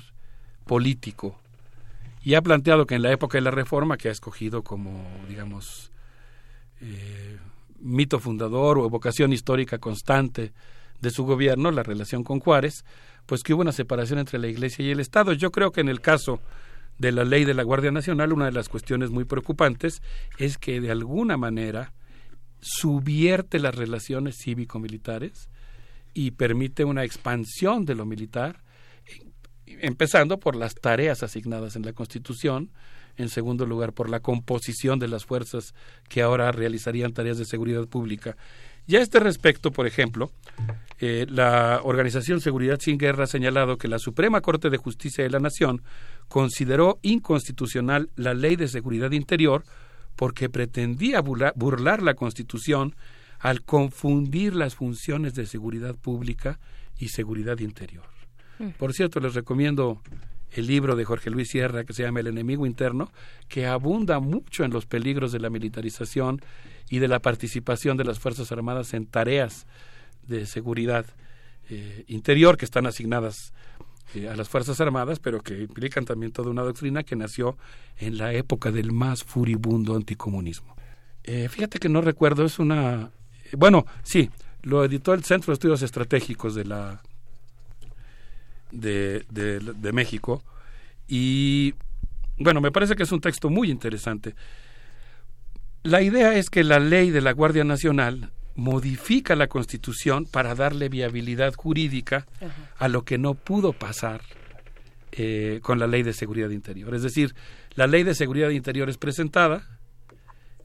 político 0.66 1.40
y 2.22 2.34
ha 2.34 2.42
planteado 2.42 2.86
que 2.86 2.96
en 2.96 3.02
la 3.02 3.12
época 3.12 3.38
de 3.38 3.44
la 3.44 3.52
reforma, 3.52 3.98
que 3.98 4.10
ha 4.10 4.12
escogido 4.12 4.64
como, 4.64 5.08
digamos, 5.28 5.92
eh, 6.82 7.38
mito 7.80 8.20
fundador 8.20 8.78
o 8.78 8.86
evocación 8.86 9.32
histórica 9.32 9.78
constante 9.78 10.54
de 11.02 11.12
su 11.12 11.24
gobierno, 11.24 11.72
la 11.72 11.84
relación 11.84 12.24
con 12.24 12.40
Juárez, 12.40 12.84
pues 13.26 13.44
que 13.44 13.54
hubo 13.54 13.62
una 13.62 13.72
separación 13.72 14.20
entre 14.20 14.40
la 14.40 14.48
Iglesia 14.48 14.86
y 14.86 14.92
el 14.92 15.00
Estado. 15.00 15.34
Yo 15.34 15.52
creo 15.52 15.72
que 15.72 15.82
en 15.82 15.90
el 15.90 16.02
caso 16.02 16.42
de 16.98 17.12
la 17.12 17.24
ley 17.24 17.46
de 17.46 17.54
la 17.54 17.64
Guardia 17.64 17.92
Nacional, 17.92 18.34
una 18.34 18.46
de 18.46 18.52
las 18.52 18.68
cuestiones 18.68 19.10
muy 19.10 19.24
preocupantes 19.24 20.02
es 20.38 20.58
que 20.58 20.82
de 20.82 20.92
alguna 20.92 21.38
manera 21.38 21.94
subvierte 22.60 23.60
las 23.60 23.76
relaciones 23.76 24.36
cívico-militares 24.44 25.50
y 26.14 26.32
permite 26.32 26.84
una 26.84 27.06
expansión 27.06 27.86
de 27.86 27.96
lo 27.96 28.06
militar 28.06 28.62
empezando 29.82 30.40
por 30.40 30.56
las 30.56 30.76
tareas 30.76 31.24
asignadas 31.24 31.76
en 31.76 31.86
la 31.86 31.94
Constitución, 31.94 32.72
en 33.18 33.30
segundo 33.30 33.66
lugar 33.66 33.94
por 33.94 34.10
la 34.10 34.22
composición 34.22 35.00
de 35.00 35.08
las 35.08 35.26
fuerzas 35.26 35.74
que 36.08 36.22
ahora 36.22 36.52
realizarían 36.52 37.14
tareas 37.14 37.38
de 37.38 37.46
seguridad 37.46 37.86
pública. 37.88 38.38
Y 38.88 38.96
a 38.96 39.02
este 39.02 39.20
respecto, 39.20 39.72
por 39.72 39.86
ejemplo, 39.86 40.32
eh, 41.00 41.28
la 41.30 41.82
Organización 41.84 42.42
Seguridad 42.42 42.80
Sin 42.80 42.98
Guerra 42.98 43.26
ha 43.26 43.28
señalado 43.28 43.78
que 43.78 43.88
la 43.88 44.00
Suprema 44.00 44.42
Corte 44.42 44.70
de 44.70 44.78
Justicia 44.78 45.24
de 45.24 45.30
la 45.30 45.40
Nación 45.40 45.84
consideró 46.28 46.98
inconstitucional 47.04 48.10
la 48.16 48.34
Ley 48.34 48.56
de 48.56 48.68
Seguridad 48.68 49.12
Interior 49.12 49.64
porque 50.16 50.50
pretendía 50.50 51.22
burlar 51.22 52.02
la 52.02 52.16
Constitución 52.16 52.96
al 53.40 53.62
confundir 53.64 54.56
las 54.56 54.76
funciones 54.76 55.34
de 55.34 55.46
seguridad 55.46 55.96
pública 55.96 56.60
y 56.98 57.10
seguridad 57.10 57.60
interior. 57.60 58.09
Mm. 58.60 58.70
Por 58.78 58.94
cierto, 58.94 59.20
les 59.20 59.34
recomiendo 59.34 60.02
el 60.52 60.68
libro 60.68 60.96
de 60.96 61.06
Jorge 61.06 61.30
Luis 61.30 61.50
Sierra 61.50 61.84
que 61.84 61.94
se 61.94 62.04
llama 62.04 62.20
El 62.20 62.28
enemigo 62.28 62.66
interno, 62.66 63.12
que 63.48 63.66
abunda 63.66 64.20
mucho 64.20 64.64
en 64.64 64.72
los 64.72 64.86
peligros 64.86 65.32
de 65.32 65.40
la 65.40 65.50
militarización 65.50 66.42
y 66.90 67.00
de 67.00 67.08
la 67.08 67.20
participación 67.20 67.98
de 67.98 68.04
las 68.04 68.20
Fuerzas 68.20 68.52
Armadas 68.52 68.94
en 68.94 69.06
tareas 69.06 69.68
de 70.28 70.46
seguridad 70.46 71.06
eh, 71.70 72.04
interior 72.08 72.58
que 72.58 72.66
están 72.66 72.88
asignadas 72.88 73.54
eh, 74.16 74.28
a 74.28 74.36
las 74.36 74.50
Fuerzas 74.50 74.82
Armadas, 74.82 75.20
pero 75.20 75.42
que 75.42 75.62
implican 75.62 76.06
también 76.06 76.32
toda 76.32 76.50
una 76.50 76.64
doctrina 76.64 77.04
que 77.04 77.16
nació 77.16 77.58
en 77.98 78.18
la 78.18 78.34
época 78.34 78.72
del 78.72 78.92
más 78.92 79.24
furibundo 79.24 79.96
anticomunismo. 79.96 80.76
Eh, 81.24 81.48
fíjate 81.48 81.78
que 81.78 81.90
no 81.90 82.02
recuerdo, 82.02 82.44
es 82.44 82.58
una... 82.58 83.12
bueno, 83.56 83.86
sí, 84.04 84.32
lo 84.64 84.84
editó 84.84 85.14
el 85.14 85.24
Centro 85.24 85.52
de 85.52 85.54
Estudios 85.54 85.84
Estratégicos 85.84 86.56
de 86.56 86.66
la 86.66 87.04
de, 88.72 89.26
de, 89.30 89.92
México 89.92 90.44
y 91.08 91.74
bueno, 92.38 92.62
me 92.62 92.72
parece 92.72 92.96
que 92.96 93.04
es 93.04 93.12
un 93.12 93.22
texto 93.22 93.50
muy 93.50 93.70
interesante. 93.70 94.36
La 95.84 96.02
idea 96.02 96.36
es 96.36 96.50
que 96.50 96.64
la 96.64 96.80
ley 96.80 97.10
de 97.10 97.22
la 97.22 97.32
Guardia 97.32 97.64
Nacional 97.64 98.32
modifica 98.56 99.36
la 99.36 99.48
Constitución 99.48 100.26
para 100.26 100.54
darle 100.54 100.90
viabilidad 100.90 101.54
jurídica 101.56 102.28
a 102.78 102.88
lo 102.88 103.04
que 103.04 103.18
no 103.18 103.34
pudo 103.34 103.74
pasar 103.74 104.22
eh, 105.12 105.60
con 105.64 105.80
la 105.80 105.88
Ley 105.88 106.04
de 106.04 106.14
Seguridad 106.14 106.50
Interior. 106.50 106.94
Es 106.94 107.02
decir, 107.02 107.34
la 107.76 107.88
Ley 107.88 108.04
de 108.04 108.14
Seguridad 108.14 108.50
Interior 108.50 108.90
es 108.90 108.98
presentada, 108.98 109.80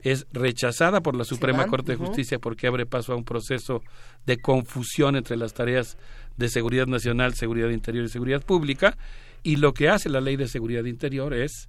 es 0.01 0.27
rechazada 0.33 1.01
por 1.01 1.17
la 1.17 1.25
Suprema 1.25 1.67
Corte 1.67 1.93
de 1.93 1.99
Justicia 1.99 2.39
porque 2.39 2.67
abre 2.67 2.85
paso 2.85 3.13
a 3.13 3.17
un 3.17 3.25
proceso 3.25 3.83
de 4.27 4.37
confusión 4.37 5.17
entre 5.17 5.37
las 5.37 5.55
tareas 5.55 5.97
de 6.37 6.49
seguridad 6.49 6.87
nacional, 6.87 7.35
seguridad 7.35 7.71
interior 7.71 8.05
y 8.05 8.09
seguridad 8.09 8.43
pública, 8.43 8.97
y 9.43 9.57
lo 9.57 9.75
que 9.75 9.89
hace 9.89 10.09
la 10.09 10.21
Ley 10.21 10.37
de 10.37 10.49
Seguridad 10.49 10.85
Interior 10.85 11.35
es 11.35 11.69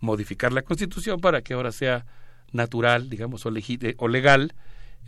modificar 0.00 0.52
la 0.52 0.62
Constitución 0.62 1.20
para 1.20 1.42
que 1.42 1.54
ahora 1.54 1.72
sea 1.72 2.06
natural, 2.52 3.10
digamos, 3.10 3.44
o, 3.46 3.50
o 3.98 4.08
legal 4.08 4.54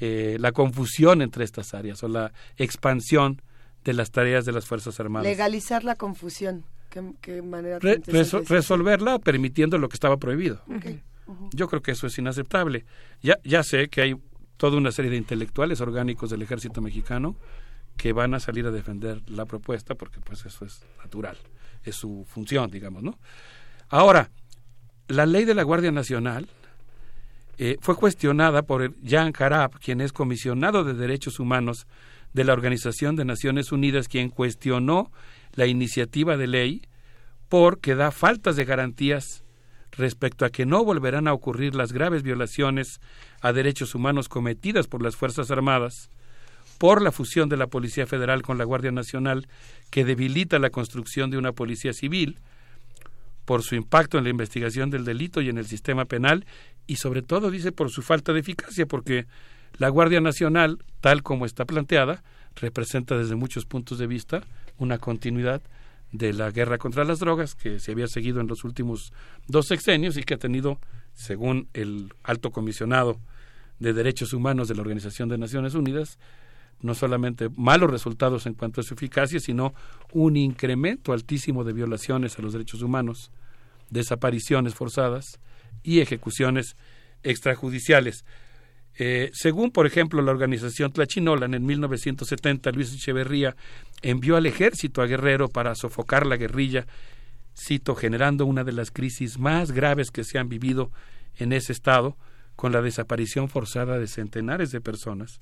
eh, 0.00 0.36
la 0.40 0.52
confusión 0.52 1.22
entre 1.22 1.44
estas 1.44 1.74
áreas 1.74 2.02
o 2.02 2.08
la 2.08 2.32
expansión 2.56 3.42
de 3.84 3.92
las 3.94 4.10
tareas 4.10 4.44
de 4.44 4.52
las 4.52 4.66
Fuerzas 4.66 4.98
Armadas. 5.00 5.26
Legalizar 5.26 5.84
la 5.84 5.94
confusión. 5.94 6.64
¿Qué, 7.20 7.42
manera 7.42 7.78
resolverla 7.78 9.18
permitiendo 9.18 9.76
lo 9.76 9.88
que 9.88 9.94
estaba 9.94 10.16
prohibido. 10.16 10.62
Yo 11.52 11.68
creo 11.68 11.82
que 11.82 11.90
eso 11.92 12.06
es 12.06 12.18
inaceptable. 12.18 12.86
Ya, 13.22 13.38
ya 13.44 13.62
sé 13.62 13.88
que 13.88 14.00
hay 14.00 14.14
toda 14.56 14.78
una 14.78 14.90
serie 14.90 15.10
de 15.10 15.18
intelectuales 15.18 15.80
orgánicos 15.82 16.30
del 16.30 16.42
ejército 16.42 16.80
mexicano 16.80 17.36
que 17.98 18.12
van 18.12 18.32
a 18.32 18.40
salir 18.40 18.64
a 18.64 18.70
defender 18.70 19.20
la 19.28 19.44
propuesta 19.44 19.96
porque 19.96 20.20
pues 20.20 20.46
eso 20.46 20.64
es 20.64 20.86
natural, 21.02 21.36
es 21.84 21.96
su 21.96 22.24
función, 22.26 22.70
digamos, 22.70 23.02
¿no? 23.02 23.18
Ahora, 23.88 24.30
la 25.08 25.26
ley 25.26 25.44
de 25.44 25.54
la 25.54 25.64
Guardia 25.64 25.90
Nacional 25.90 26.48
eh, 27.58 27.76
fue 27.80 27.96
cuestionada 27.96 28.62
por 28.62 28.94
Jan 29.04 29.32
Harab, 29.36 29.80
quien 29.80 30.00
es 30.00 30.12
comisionado 30.12 30.84
de 30.84 30.94
derechos 30.94 31.40
humanos 31.40 31.86
de 32.32 32.44
la 32.44 32.52
Organización 32.52 33.16
de 33.16 33.24
Naciones 33.24 33.72
Unidas, 33.72 34.06
quien 34.06 34.28
cuestionó 34.28 35.10
la 35.54 35.66
iniciativa 35.66 36.36
de 36.36 36.46
ley 36.46 36.82
porque 37.48 37.96
da 37.96 38.12
faltas 38.12 38.54
de 38.54 38.64
garantías 38.64 39.42
respecto 39.90 40.44
a 40.44 40.50
que 40.50 40.66
no 40.66 40.84
volverán 40.84 41.26
a 41.26 41.32
ocurrir 41.32 41.74
las 41.74 41.92
graves 41.92 42.22
violaciones 42.22 43.00
a 43.40 43.52
derechos 43.52 43.96
humanos 43.96 44.28
cometidas 44.28 44.86
por 44.86 45.02
las 45.02 45.16
Fuerzas 45.16 45.50
Armadas 45.50 46.10
por 46.78 47.02
la 47.02 47.12
fusión 47.12 47.48
de 47.48 47.56
la 47.56 47.66
Policía 47.66 48.06
Federal 48.06 48.42
con 48.42 48.56
la 48.56 48.64
Guardia 48.64 48.92
Nacional 48.92 49.46
que 49.90 50.04
debilita 50.04 50.58
la 50.58 50.70
construcción 50.70 51.30
de 51.30 51.38
una 51.38 51.52
policía 51.52 51.92
civil, 51.92 52.38
por 53.48 53.62
su 53.62 53.76
impacto 53.76 54.18
en 54.18 54.24
la 54.24 54.30
investigación 54.30 54.90
del 54.90 55.06
delito 55.06 55.40
y 55.40 55.48
en 55.48 55.56
el 55.56 55.66
sistema 55.66 56.04
penal 56.04 56.44
y 56.86 56.96
sobre 56.96 57.22
todo 57.22 57.50
dice 57.50 57.72
por 57.72 57.88
su 57.88 58.02
falta 58.02 58.34
de 58.34 58.40
eficacia 58.40 58.84
porque 58.84 59.24
la 59.78 59.88
Guardia 59.88 60.20
Nacional 60.20 60.84
tal 61.00 61.22
como 61.22 61.46
está 61.46 61.64
planteada 61.64 62.22
representa 62.56 63.16
desde 63.16 63.36
muchos 63.36 63.64
puntos 63.64 63.96
de 63.96 64.06
vista 64.06 64.42
una 64.76 64.98
continuidad 64.98 65.62
de 66.12 66.34
la 66.34 66.50
guerra 66.50 66.76
contra 66.76 67.04
las 67.04 67.20
drogas 67.20 67.54
que 67.54 67.80
se 67.80 67.92
había 67.92 68.06
seguido 68.06 68.42
en 68.42 68.48
los 68.48 68.64
últimos 68.64 69.14
dos 69.46 69.66
sexenios 69.68 70.18
y 70.18 70.24
que 70.24 70.34
ha 70.34 70.38
tenido 70.38 70.78
según 71.14 71.68
el 71.72 72.12
alto 72.24 72.50
comisionado 72.50 73.18
de 73.78 73.94
derechos 73.94 74.34
humanos 74.34 74.68
de 74.68 74.74
la 74.74 74.82
Organización 74.82 75.30
de 75.30 75.38
Naciones 75.38 75.74
Unidas 75.74 76.18
no 76.80 76.94
solamente 76.94 77.48
malos 77.56 77.90
resultados 77.90 78.46
en 78.46 78.54
cuanto 78.54 78.80
a 78.80 78.84
su 78.84 78.94
eficacia, 78.94 79.40
sino 79.40 79.74
un 80.12 80.36
incremento 80.36 81.12
altísimo 81.12 81.64
de 81.64 81.72
violaciones 81.72 82.38
a 82.38 82.42
los 82.42 82.52
derechos 82.52 82.82
humanos, 82.82 83.30
desapariciones 83.90 84.74
forzadas 84.74 85.40
y 85.82 86.00
ejecuciones 86.00 86.76
extrajudiciales. 87.22 88.24
Eh, 89.00 89.30
según, 89.32 89.70
por 89.70 89.86
ejemplo, 89.86 90.22
la 90.22 90.32
organización 90.32 90.92
Tlachinolan, 90.92 91.54
en 91.54 91.64
1970 91.64 92.72
Luis 92.72 92.92
Echeverría 92.92 93.54
envió 94.02 94.36
al 94.36 94.46
ejército 94.46 95.02
a 95.02 95.06
Guerrero 95.06 95.48
para 95.48 95.74
sofocar 95.74 96.26
la 96.26 96.36
guerrilla, 96.36 96.86
cito, 97.56 97.94
generando 97.94 98.44
una 98.44 98.64
de 98.64 98.72
las 98.72 98.90
crisis 98.90 99.38
más 99.38 99.72
graves 99.72 100.10
que 100.10 100.24
se 100.24 100.38
han 100.38 100.48
vivido 100.48 100.90
en 101.36 101.52
ese 101.52 101.72
estado, 101.72 102.16
con 102.56 102.72
la 102.72 102.82
desaparición 102.82 103.48
forzada 103.48 103.98
de 103.98 104.08
centenares 104.08 104.72
de 104.72 104.80
personas. 104.80 105.40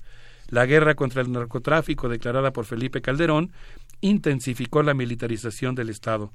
La 0.49 0.65
guerra 0.65 0.95
contra 0.95 1.21
el 1.21 1.31
narcotráfico 1.31 2.07
declarada 2.07 2.51
por 2.51 2.65
Felipe 2.65 3.01
Calderón 3.01 3.51
intensificó 4.01 4.81
la 4.83 4.93
militarización 4.93 5.75
del 5.75 5.89
Estado. 5.89 6.31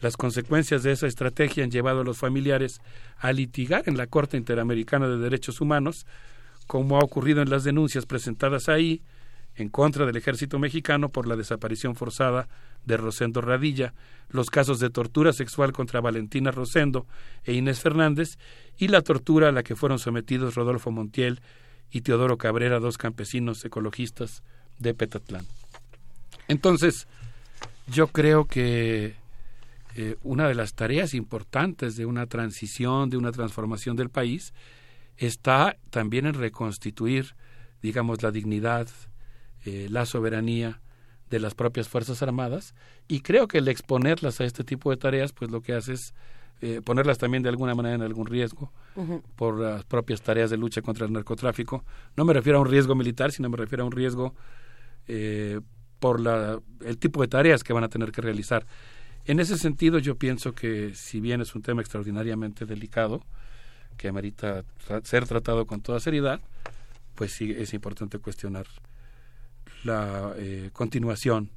Las 0.00 0.16
consecuencias 0.16 0.84
de 0.84 0.92
esa 0.92 1.08
estrategia 1.08 1.64
han 1.64 1.72
llevado 1.72 2.02
a 2.02 2.04
los 2.04 2.18
familiares 2.18 2.80
a 3.18 3.32
litigar 3.32 3.82
en 3.86 3.96
la 3.96 4.06
Corte 4.06 4.36
Interamericana 4.36 5.08
de 5.08 5.18
Derechos 5.18 5.60
Humanos, 5.60 6.06
como 6.68 6.98
ha 6.98 7.04
ocurrido 7.04 7.42
en 7.42 7.50
las 7.50 7.64
denuncias 7.64 8.06
presentadas 8.06 8.68
ahí 8.68 9.02
en 9.56 9.70
contra 9.70 10.06
del 10.06 10.16
ejército 10.16 10.60
mexicano 10.60 11.08
por 11.08 11.26
la 11.26 11.34
desaparición 11.34 11.96
forzada 11.96 12.48
de 12.84 12.96
Rosendo 12.96 13.40
Radilla, 13.40 13.92
los 14.28 14.50
casos 14.50 14.78
de 14.78 14.90
tortura 14.90 15.32
sexual 15.32 15.72
contra 15.72 16.00
Valentina 16.00 16.52
Rosendo 16.52 17.06
e 17.42 17.54
Inés 17.54 17.80
Fernández 17.80 18.38
y 18.76 18.86
la 18.86 19.02
tortura 19.02 19.48
a 19.48 19.52
la 19.52 19.64
que 19.64 19.74
fueron 19.74 19.98
sometidos 19.98 20.54
Rodolfo 20.54 20.92
Montiel 20.92 21.40
y 21.90 22.02
Teodoro 22.02 22.36
Cabrera, 22.36 22.80
dos 22.80 22.98
campesinos 22.98 23.64
ecologistas 23.64 24.42
de 24.78 24.94
Petatlán. 24.94 25.46
Entonces, 26.48 27.06
yo 27.86 28.08
creo 28.08 28.46
que 28.46 29.16
eh, 29.96 30.16
una 30.22 30.48
de 30.48 30.54
las 30.54 30.74
tareas 30.74 31.14
importantes 31.14 31.96
de 31.96 32.06
una 32.06 32.26
transición, 32.26 33.10
de 33.10 33.16
una 33.16 33.32
transformación 33.32 33.96
del 33.96 34.10
país, 34.10 34.52
está 35.16 35.76
también 35.90 36.26
en 36.26 36.34
reconstituir, 36.34 37.34
digamos, 37.82 38.22
la 38.22 38.30
dignidad, 38.30 38.88
eh, 39.64 39.88
la 39.90 40.06
soberanía 40.06 40.80
de 41.30 41.40
las 41.40 41.54
propias 41.54 41.88
Fuerzas 41.88 42.22
Armadas, 42.22 42.74
y 43.08 43.20
creo 43.20 43.48
que 43.48 43.58
el 43.58 43.68
exponerlas 43.68 44.40
a 44.40 44.44
este 44.44 44.64
tipo 44.64 44.90
de 44.90 44.96
tareas, 44.96 45.32
pues 45.32 45.50
lo 45.50 45.60
que 45.60 45.74
hace 45.74 45.94
es 45.94 46.14
eh, 46.60 46.80
ponerlas 46.84 47.18
también 47.18 47.42
de 47.42 47.48
alguna 47.48 47.74
manera 47.74 47.94
en 47.94 48.02
algún 48.02 48.26
riesgo 48.26 48.72
por 49.36 49.60
las 49.60 49.84
propias 49.84 50.22
tareas 50.22 50.50
de 50.50 50.56
lucha 50.56 50.82
contra 50.82 51.06
el 51.06 51.12
narcotráfico. 51.12 51.84
No 52.16 52.24
me 52.24 52.32
refiero 52.32 52.58
a 52.58 52.62
un 52.62 52.68
riesgo 52.68 52.96
militar, 52.96 53.30
sino 53.30 53.48
me 53.48 53.56
refiero 53.56 53.84
a 53.84 53.86
un 53.86 53.92
riesgo 53.92 54.34
eh, 55.06 55.60
por 56.00 56.20
la, 56.20 56.60
el 56.84 56.98
tipo 56.98 57.20
de 57.22 57.28
tareas 57.28 57.62
que 57.62 57.72
van 57.72 57.84
a 57.84 57.88
tener 57.88 58.10
que 58.10 58.20
realizar. 58.20 58.66
En 59.24 59.40
ese 59.40 59.56
sentido, 59.56 59.98
yo 59.98 60.16
pienso 60.16 60.52
que 60.54 60.94
si 60.94 61.20
bien 61.20 61.40
es 61.40 61.54
un 61.54 61.62
tema 61.62 61.80
extraordinariamente 61.80 62.66
delicado, 62.66 63.22
que 63.96 64.08
amerita 64.08 64.64
ser 65.04 65.26
tratado 65.26 65.66
con 65.66 65.80
toda 65.80 66.00
seriedad, 66.00 66.40
pues 67.14 67.32
sí 67.32 67.54
es 67.56 67.74
importante 67.74 68.18
cuestionar 68.18 68.66
la 69.84 70.32
eh, 70.36 70.70
continuación 70.72 71.50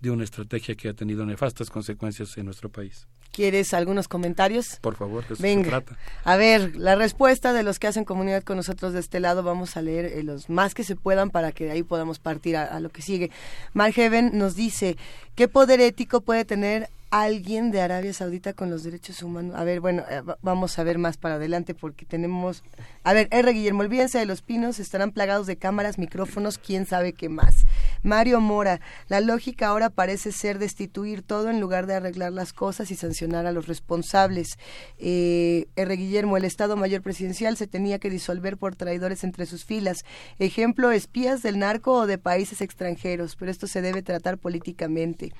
de 0.00 0.10
una 0.10 0.24
estrategia 0.24 0.74
que 0.74 0.88
ha 0.88 0.94
tenido 0.94 1.26
nefastas 1.26 1.68
consecuencias 1.68 2.36
en 2.38 2.46
nuestro 2.46 2.70
país. 2.70 3.06
¿Quieres 3.32 3.72
algunos 3.74 4.08
comentarios? 4.08 4.78
Por 4.80 4.96
favor, 4.96 5.24
eso 5.30 5.40
Venga. 5.40 5.64
se 5.64 5.70
trata. 5.70 5.96
A 6.24 6.36
ver, 6.36 6.74
la 6.76 6.96
respuesta 6.96 7.52
de 7.52 7.62
los 7.62 7.78
que 7.78 7.86
hacen 7.86 8.04
comunidad 8.04 8.42
con 8.42 8.56
nosotros 8.56 8.92
de 8.92 9.00
este 9.00 9.20
lado, 9.20 9.42
vamos 9.42 9.76
a 9.76 9.82
leer 9.82 10.06
eh, 10.06 10.22
los 10.24 10.50
más 10.50 10.74
que 10.74 10.82
se 10.82 10.96
puedan 10.96 11.30
para 11.30 11.52
que 11.52 11.64
de 11.66 11.70
ahí 11.72 11.82
podamos 11.82 12.18
partir 12.18 12.56
a, 12.56 12.64
a 12.64 12.80
lo 12.80 12.90
que 12.90 13.02
sigue. 13.02 13.30
Mark 13.72 13.94
Heaven 13.94 14.36
nos 14.36 14.56
dice, 14.56 14.96
¿qué 15.36 15.46
poder 15.46 15.80
ético 15.80 16.20
puede 16.22 16.44
tener 16.44 16.88
alguien 17.10 17.72
de 17.72 17.80
Arabia 17.80 18.12
Saudita 18.12 18.52
con 18.52 18.70
los 18.70 18.84
derechos 18.84 19.22
humanos. 19.22 19.56
A 19.56 19.64
ver, 19.64 19.80
bueno, 19.80 20.04
eh, 20.08 20.22
vamos 20.42 20.78
a 20.78 20.84
ver 20.84 20.98
más 20.98 21.16
para 21.16 21.34
adelante 21.34 21.74
porque 21.74 22.06
tenemos... 22.06 22.62
A 23.02 23.12
ver, 23.12 23.28
R. 23.30 23.52
Guillermo, 23.52 23.80
olvídense 23.80 24.18
de 24.18 24.26
los 24.26 24.42
pinos, 24.42 24.78
estarán 24.78 25.10
plagados 25.10 25.46
de 25.46 25.56
cámaras, 25.56 25.98
micrófonos, 25.98 26.58
quién 26.58 26.86
sabe 26.86 27.12
qué 27.12 27.28
más. 27.28 27.66
Mario 28.02 28.40
Mora, 28.40 28.80
la 29.08 29.20
lógica 29.20 29.68
ahora 29.68 29.90
parece 29.90 30.32
ser 30.32 30.58
destituir 30.58 31.22
todo 31.22 31.50
en 31.50 31.60
lugar 31.60 31.86
de 31.86 31.94
arreglar 31.94 32.32
las 32.32 32.52
cosas 32.52 32.90
y 32.90 32.96
sancionar 32.96 33.46
a 33.46 33.52
los 33.52 33.66
responsables. 33.66 34.58
Eh, 34.98 35.66
R. 35.76 35.96
Guillermo, 35.96 36.36
el 36.36 36.44
Estado 36.44 36.76
Mayor 36.76 37.02
Presidencial 37.02 37.56
se 37.56 37.66
tenía 37.66 37.98
que 37.98 38.10
disolver 38.10 38.56
por 38.56 38.76
traidores 38.76 39.24
entre 39.24 39.46
sus 39.46 39.64
filas. 39.64 40.04
Ejemplo, 40.38 40.92
espías 40.92 41.42
del 41.42 41.58
narco 41.58 41.92
o 41.92 42.06
de 42.06 42.18
países 42.18 42.60
extranjeros, 42.60 43.34
pero 43.36 43.50
esto 43.50 43.66
se 43.66 43.82
debe 43.82 44.02
tratar 44.02 44.38
políticamente. 44.38 45.32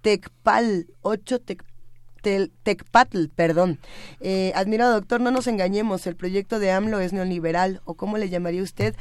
Tecpal, 0.00 0.86
8 1.02 1.40
Tecpatl, 2.62 3.26
perdón. 3.34 3.78
Eh, 4.20 4.52
admirado 4.54 4.92
doctor, 4.94 5.20
no 5.20 5.30
nos 5.30 5.46
engañemos, 5.46 6.06
el 6.06 6.16
proyecto 6.16 6.58
de 6.58 6.72
AMLO 6.72 7.00
es 7.00 7.12
neoliberal, 7.12 7.80
o 7.84 7.94
cómo 7.94 8.18
le 8.18 8.28
llamaría 8.28 8.62
usted 8.62 8.94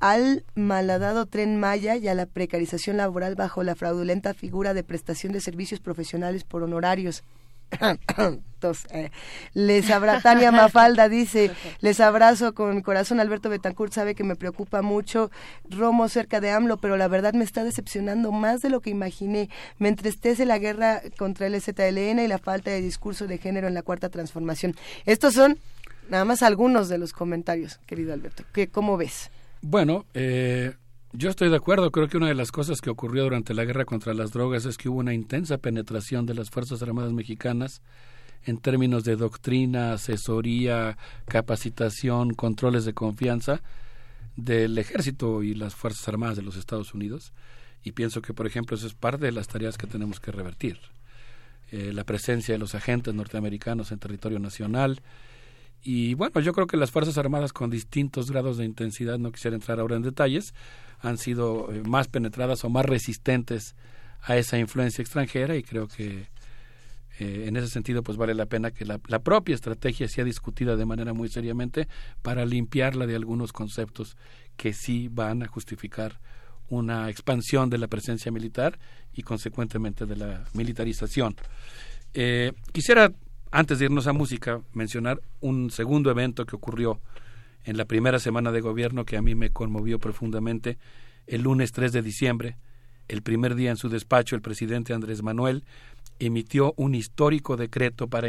al 0.00 0.44
malhadado 0.54 1.26
tren 1.26 1.58
Maya 1.58 1.96
y 1.96 2.08
a 2.08 2.14
la 2.14 2.26
precarización 2.26 2.98
laboral 2.98 3.34
bajo 3.34 3.62
la 3.62 3.74
fraudulenta 3.74 4.34
figura 4.34 4.74
de 4.74 4.84
prestación 4.84 5.32
de 5.32 5.40
servicios 5.40 5.80
profesionales 5.80 6.44
por 6.44 6.62
honorarios. 6.62 7.22
Entonces, 8.56 8.86
eh, 8.90 9.10
les 9.52 9.90
abra 9.90 10.20
Tania 10.20 10.50
Mafalda 10.50 11.08
dice, 11.08 11.50
les 11.80 12.00
abrazo 12.00 12.54
con 12.54 12.80
corazón. 12.80 13.20
Alberto 13.20 13.50
Betancourt 13.50 13.92
sabe 13.92 14.14
que 14.14 14.24
me 14.24 14.34
preocupa 14.34 14.80
mucho 14.82 15.30
Romo 15.68 16.08
cerca 16.08 16.40
de 16.40 16.50
AMLO, 16.50 16.78
pero 16.78 16.96
la 16.96 17.08
verdad 17.08 17.34
me 17.34 17.44
está 17.44 17.64
decepcionando 17.64 18.32
más 18.32 18.62
de 18.62 18.70
lo 18.70 18.80
que 18.80 18.90
imaginé. 18.90 19.50
Me 19.78 19.88
entristece 19.88 20.46
la 20.46 20.58
guerra 20.58 21.02
contra 21.18 21.46
el 21.46 21.60
ZLN 21.60 22.20
y 22.20 22.28
la 22.28 22.38
falta 22.38 22.70
de 22.70 22.80
discurso 22.80 23.26
de 23.26 23.38
género 23.38 23.68
en 23.68 23.74
la 23.74 23.82
cuarta 23.82 24.08
transformación. 24.08 24.74
Estos 25.04 25.34
son 25.34 25.58
nada 26.08 26.24
más 26.24 26.42
algunos 26.42 26.88
de 26.88 26.98
los 26.98 27.12
comentarios, 27.12 27.78
querido 27.86 28.14
Alberto. 28.14 28.44
¿Qué, 28.52 28.68
¿Cómo 28.68 28.96
ves? 28.96 29.30
Bueno, 29.60 30.06
eh, 30.14 30.74
yo 31.16 31.30
estoy 31.30 31.48
de 31.48 31.56
acuerdo. 31.56 31.90
Creo 31.90 32.08
que 32.08 32.16
una 32.16 32.28
de 32.28 32.34
las 32.34 32.52
cosas 32.52 32.80
que 32.80 32.90
ocurrió 32.90 33.24
durante 33.24 33.54
la 33.54 33.64
guerra 33.64 33.84
contra 33.84 34.12
las 34.14 34.32
drogas 34.32 34.66
es 34.66 34.76
que 34.76 34.88
hubo 34.88 34.98
una 34.98 35.14
intensa 35.14 35.58
penetración 35.58 36.26
de 36.26 36.34
las 36.34 36.50
Fuerzas 36.50 36.82
Armadas 36.82 37.12
mexicanas 37.12 37.80
en 38.44 38.58
términos 38.58 39.02
de 39.04 39.16
doctrina, 39.16 39.94
asesoría, 39.94 40.96
capacitación, 41.26 42.34
controles 42.34 42.84
de 42.84 42.92
confianza 42.92 43.62
del 44.36 44.76
ejército 44.78 45.42
y 45.42 45.54
las 45.54 45.74
Fuerzas 45.74 46.06
Armadas 46.08 46.36
de 46.36 46.42
los 46.42 46.56
Estados 46.56 46.94
Unidos. 46.94 47.32
Y 47.82 47.92
pienso 47.92 48.20
que, 48.20 48.34
por 48.34 48.46
ejemplo, 48.46 48.76
eso 48.76 48.86
es 48.86 48.94
parte 48.94 49.24
de 49.24 49.32
las 49.32 49.48
tareas 49.48 49.78
que 49.78 49.86
tenemos 49.86 50.20
que 50.20 50.32
revertir. 50.32 50.78
Eh, 51.70 51.92
la 51.92 52.04
presencia 52.04 52.54
de 52.54 52.58
los 52.58 52.74
agentes 52.74 53.14
norteamericanos 53.14 53.90
en 53.90 53.98
territorio 53.98 54.38
nacional, 54.38 55.00
y 55.82 56.14
bueno, 56.14 56.40
yo 56.40 56.52
creo 56.52 56.66
que 56.66 56.76
las 56.76 56.90
Fuerzas 56.90 57.18
Armadas 57.18 57.52
con 57.52 57.70
distintos 57.70 58.30
grados 58.30 58.56
de 58.56 58.64
intensidad, 58.64 59.18
no 59.18 59.32
quisiera 59.32 59.56
entrar 59.56 59.78
ahora 59.80 59.96
en 59.96 60.02
detalles, 60.02 60.54
han 61.00 61.18
sido 61.18 61.72
eh, 61.72 61.82
más 61.86 62.08
penetradas 62.08 62.64
o 62.64 62.70
más 62.70 62.84
resistentes 62.84 63.76
a 64.22 64.36
esa 64.36 64.58
influencia 64.58 65.02
extranjera 65.02 65.56
y 65.56 65.62
creo 65.62 65.86
que 65.86 66.28
eh, 67.18 67.44
en 67.46 67.56
ese 67.56 67.68
sentido 67.68 68.02
pues 68.02 68.18
vale 68.18 68.34
la 68.34 68.46
pena 68.46 68.70
que 68.72 68.84
la, 68.84 69.00
la, 69.06 69.20
propia 69.20 69.54
estrategia 69.54 70.08
sea 70.08 70.24
discutida 70.24 70.76
de 70.76 70.84
manera 70.84 71.12
muy 71.14 71.28
seriamente 71.28 71.88
para 72.22 72.44
limpiarla 72.44 73.06
de 73.06 73.16
algunos 73.16 73.52
conceptos 73.52 74.16
que 74.56 74.72
sí 74.72 75.08
van 75.08 75.42
a 75.42 75.46
justificar 75.46 76.18
una 76.68 77.08
expansión 77.08 77.70
de 77.70 77.78
la 77.78 77.88
presencia 77.88 78.32
militar 78.32 78.78
y 79.14 79.22
consecuentemente 79.22 80.04
de 80.04 80.16
la 80.16 80.44
militarización. 80.52 81.36
Eh, 82.12 82.52
quisiera 82.72 83.12
antes 83.50 83.78
de 83.78 83.86
irnos 83.86 84.06
a 84.06 84.12
música, 84.12 84.60
mencionar 84.72 85.20
un 85.40 85.70
segundo 85.70 86.10
evento 86.10 86.46
que 86.46 86.56
ocurrió 86.56 87.00
en 87.64 87.76
la 87.76 87.84
primera 87.84 88.18
semana 88.18 88.52
de 88.52 88.60
gobierno 88.60 89.04
que 89.04 89.16
a 89.16 89.22
mí 89.22 89.34
me 89.34 89.50
conmovió 89.50 89.98
profundamente. 89.98 90.78
El 91.26 91.42
lunes 91.42 91.72
3 91.72 91.92
de 91.92 92.02
diciembre, 92.02 92.56
el 93.08 93.22
primer 93.22 93.54
día 93.54 93.70
en 93.70 93.76
su 93.76 93.88
despacho, 93.88 94.36
el 94.36 94.42
presidente 94.42 94.94
Andrés 94.94 95.22
Manuel 95.22 95.64
emitió 96.18 96.74
un 96.76 96.94
histórico 96.94 97.56
decreto 97.56 98.08
para, 98.08 98.28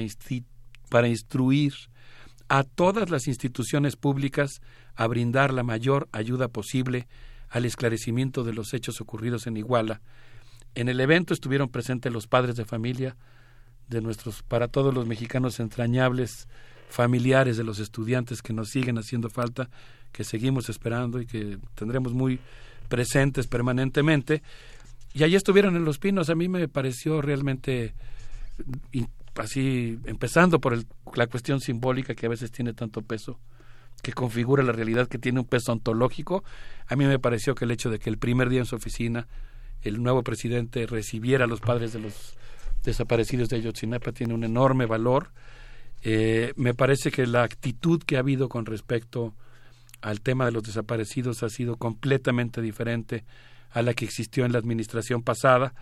para 0.89 1.07
instruir 1.07 1.73
a 2.49 2.63
todas 2.63 3.09
las 3.09 3.27
instituciones 3.27 3.95
públicas 3.95 4.61
a 4.95 5.07
brindar 5.07 5.53
la 5.53 5.63
mayor 5.63 6.07
ayuda 6.11 6.47
posible 6.47 7.07
al 7.49 7.65
esclarecimiento 7.65 8.43
de 8.43 8.53
los 8.53 8.73
hechos 8.73 9.01
ocurridos 9.01 9.47
en 9.47 9.57
Iguala. 9.57 10.01
En 10.75 10.89
el 10.89 10.99
evento 10.99 11.33
estuvieron 11.33 11.69
presentes 11.69 12.11
los 12.11 12.27
padres 12.27 12.55
de 12.55 12.65
familia, 12.65 13.15
de 13.87 14.01
nuestros, 14.01 14.43
para 14.43 14.67
todos 14.67 14.93
los 14.93 15.05
mexicanos 15.07 15.59
entrañables 15.59 16.47
familiares 16.89 17.57
de 17.57 17.63
los 17.63 17.79
estudiantes 17.79 18.41
que 18.41 18.53
nos 18.53 18.69
siguen 18.69 18.97
haciendo 18.97 19.29
falta, 19.29 19.69
que 20.11 20.23
seguimos 20.23 20.69
esperando 20.69 21.21
y 21.21 21.25
que 21.25 21.57
tendremos 21.75 22.13
muy 22.13 22.39
presentes 22.87 23.47
permanentemente. 23.47 24.41
Y 25.13 25.23
allí 25.23 25.35
estuvieron 25.35 25.75
en 25.75 25.85
Los 25.85 25.99
Pinos. 25.99 26.29
A 26.29 26.35
mí 26.35 26.47
me 26.47 26.67
pareció 26.67 27.21
realmente, 27.21 27.93
así, 29.35 29.99
empezando 30.05 30.59
por 30.59 30.83
la 31.15 31.27
cuestión 31.27 31.59
simbólica 31.59 32.15
que 32.15 32.25
a 32.25 32.29
veces 32.29 32.51
tiene 32.51 32.73
tanto 32.73 33.01
peso, 33.01 33.39
que 34.01 34.13
configura 34.13 34.63
la 34.63 34.71
realidad, 34.71 35.07
que 35.07 35.17
tiene 35.17 35.39
un 35.39 35.45
peso 35.45 35.71
ontológico, 35.71 36.43
a 36.87 36.95
mí 36.95 37.05
me 37.05 37.19
pareció 37.19 37.55
que 37.55 37.65
el 37.65 37.71
hecho 37.71 37.89
de 37.89 37.99
que 37.99 38.09
el 38.09 38.17
primer 38.17 38.49
día 38.49 38.59
en 38.59 38.65
su 38.65 38.75
oficina 38.75 39.27
el 39.81 40.01
nuevo 40.01 40.23
presidente 40.23 40.85
recibiera 40.85 41.45
a 41.45 41.47
los 41.47 41.61
padres 41.61 41.93
de 41.93 41.99
los 41.99 42.35
desaparecidos 42.83 43.49
de 43.49 43.57
Ayotzinapa 43.57 44.11
tiene 44.11 44.33
un 44.33 44.43
enorme 44.43 44.85
valor. 44.85 45.31
Eh, 46.03 46.53
me 46.55 46.73
parece 46.73 47.11
que 47.11 47.25
la 47.25 47.43
actitud 47.43 48.01
que 48.03 48.17
ha 48.17 48.19
habido 48.19 48.49
con 48.49 48.65
respecto 48.65 49.33
al 50.01 50.21
tema 50.21 50.45
de 50.45 50.51
los 50.51 50.63
desaparecidos 50.63 51.43
ha 51.43 51.49
sido 51.49 51.75
completamente 51.75 52.61
diferente 52.61 53.25
a 53.71 53.81
la 53.81 53.93
que 53.93 54.05
existió 54.05 54.45
en 54.45 54.51
la 54.51 54.59
administración 54.59 55.23
pasada. 55.23 55.73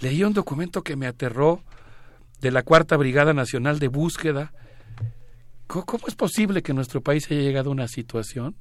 Leí 0.00 0.22
un 0.22 0.34
documento 0.34 0.82
que 0.82 0.96
me 0.96 1.06
aterró 1.06 1.62
de 2.40 2.50
la 2.50 2.62
Cuarta 2.62 2.96
Brigada 2.96 3.32
Nacional 3.32 3.78
de 3.78 3.88
Búsqueda. 3.88 4.52
¿Cómo 5.66 6.06
es 6.06 6.14
posible 6.14 6.62
que 6.62 6.72
nuestro 6.72 7.02
país 7.02 7.30
haya 7.30 7.40
llegado 7.40 7.70
a 7.70 7.72
una 7.72 7.88
situación 7.88 8.54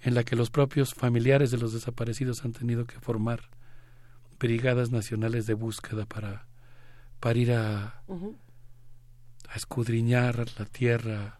en 0.00 0.14
la 0.14 0.24
que 0.24 0.36
los 0.36 0.50
propios 0.50 0.94
familiares 0.94 1.50
de 1.50 1.58
los 1.58 1.72
desaparecidos 1.72 2.44
han 2.44 2.52
tenido 2.52 2.84
que 2.84 3.00
formar 3.00 3.40
brigadas 4.38 4.90
nacionales 4.90 5.46
de 5.46 5.54
búsqueda 5.54 6.06
para 6.06 6.46
para 7.20 7.38
ir 7.38 7.52
a, 7.52 8.02
a 9.48 9.56
escudriñar 9.56 10.46
la 10.58 10.64
tierra 10.64 11.38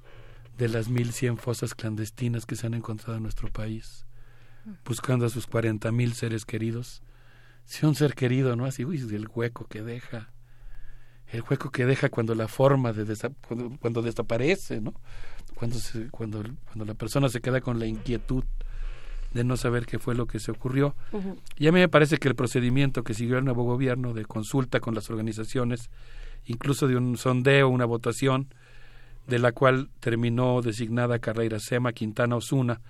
de 0.57 0.69
las 0.69 0.89
mil 0.89 1.13
cien 1.13 1.37
fosas 1.37 1.75
clandestinas 1.75 2.47
que 2.47 2.57
se 2.57 2.67
han 2.67 2.75
encontrado 2.75 3.17
en 3.17 3.23
nuestro 3.23 3.53
país, 3.53 4.07
buscando 4.85 5.27
a 5.27 5.29
sus 5.29 5.47
cuarenta 5.47 5.93
mil 5.93 6.15
seres 6.15 6.45
queridos. 6.45 7.03
Si 7.65 7.85
un 7.85 7.95
ser 7.95 8.15
querido, 8.15 8.57
¿no? 8.57 8.65
Así, 8.65 8.85
uy, 8.85 8.99
el 8.99 9.29
hueco 9.29 9.67
que 9.67 9.83
deja, 9.83 10.31
el 11.27 11.43
hueco 11.43 11.71
que 11.71 11.85
deja 11.85 12.09
cuando 12.09 12.35
la 12.35 12.49
forma 12.49 12.93
de 12.93 13.05
cuando, 13.81 14.03
desaparece, 14.03 14.81
¿no? 14.81 14.95
Cuando, 15.55 15.79
se, 15.79 16.09
cuando, 16.11 16.43
cuando 16.65 16.85
la 16.85 16.95
persona 16.95 17.29
se 17.29 17.41
queda 17.41 17.61
con 17.61 17.79
la 17.79 17.87
inquietud 17.87 18.45
de 19.37 19.45
no 19.45 19.57
saber 19.57 19.87
qué 19.87 19.99
fue 19.99 20.15
lo 20.15 20.27
que 20.27 20.41
se 20.41 20.51
ocurrió. 20.51 20.97
Y 21.59 21.69
a 21.69 21.73
mí 21.73 21.79
me 21.79 21.89
parece 21.89 22.17
que 22.17 22.29
el 22.29 22.35
procedimiento 22.35 23.05
que 23.05 23.15
siguió 23.15 23.39
el 23.39 23.45
nuevo 23.45 23.65
gobierno 23.65 24.15
de 24.15 24.25
consulta 24.25 24.81
con 24.81 24.95
las 24.95 25.11
organizaciones, 25.11 25.91
incluso 26.47 26.89
de 26.89 26.97
un 26.97 27.17
sondeo, 27.17 27.69
una 27.69 27.85
votación, 27.85 28.49
de 29.27 29.39
la 29.39 29.53
cual 29.53 29.91
terminó 30.01 30.63
designada 30.63 31.19
Carreira 31.19 31.59
Sema 31.61 31.93
Quintana 31.93 32.37
Osuna 32.37 32.81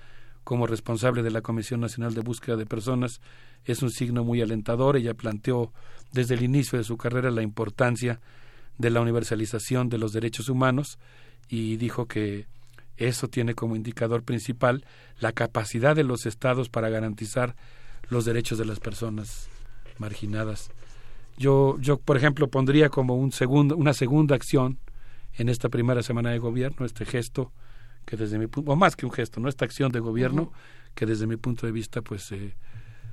como 0.44 0.66
responsable 0.66 1.22
de 1.22 1.30
la 1.30 1.40
Comisión 1.40 1.80
Nacional 1.80 2.14
de 2.14 2.20
Búsqueda 2.20 2.56
de 2.56 2.66
Personas, 2.66 3.20
es 3.64 3.82
un 3.82 3.90
signo 3.90 4.22
muy 4.22 4.40
alentador. 4.40 4.96
Ella 4.96 5.14
planteó 5.14 5.72
desde 6.12 6.34
el 6.34 6.44
inicio 6.44 6.78
de 6.78 6.84
su 6.84 6.96
carrera 6.96 7.30
la 7.30 7.42
importancia 7.42 8.20
de 8.78 8.90
la 8.90 9.00
universalización 9.00 9.88
de 9.88 9.98
los 9.98 10.12
derechos 10.12 10.48
humanos 10.48 10.98
y 11.48 11.76
dijo 11.76 12.06
que 12.06 12.46
eso 12.96 13.28
tiene 13.28 13.54
como 13.54 13.76
indicador 13.76 14.22
principal 14.22 14.84
la 15.18 15.32
capacidad 15.32 15.94
de 15.94 16.04
los 16.04 16.26
estados 16.26 16.68
para 16.68 16.88
garantizar 16.88 17.56
los 18.08 18.24
derechos 18.24 18.58
de 18.58 18.64
las 18.64 18.80
personas 18.80 19.48
marginadas. 19.98 20.70
Yo, 21.38 21.76
yo 21.80 21.98
por 21.98 22.16
ejemplo, 22.16 22.48
pondría 22.48 22.88
como 22.88 23.16
un 23.16 23.32
segundo, 23.32 23.76
una 23.76 23.92
segunda 23.92 24.34
acción 24.34 24.78
en 25.34 25.48
esta 25.48 25.68
primera 25.68 26.02
semana 26.02 26.30
de 26.30 26.38
gobierno, 26.38 26.86
este 26.86 27.04
gesto 27.04 27.52
que 28.06 28.16
desde 28.16 28.38
mi 28.38 28.46
punto, 28.46 28.70
o 28.70 28.76
más 28.76 28.96
que 28.96 29.04
un 29.04 29.12
gesto, 29.12 29.40
no 29.40 29.48
esta 29.48 29.64
acción 29.64 29.92
de 29.92 30.00
gobierno 30.00 30.52
que 30.94 31.06
desde 31.06 31.26
mi 31.26 31.36
punto 31.36 31.66
de 31.66 31.72
vista 31.72 32.00
pues 32.02 32.30
eh, 32.32 32.54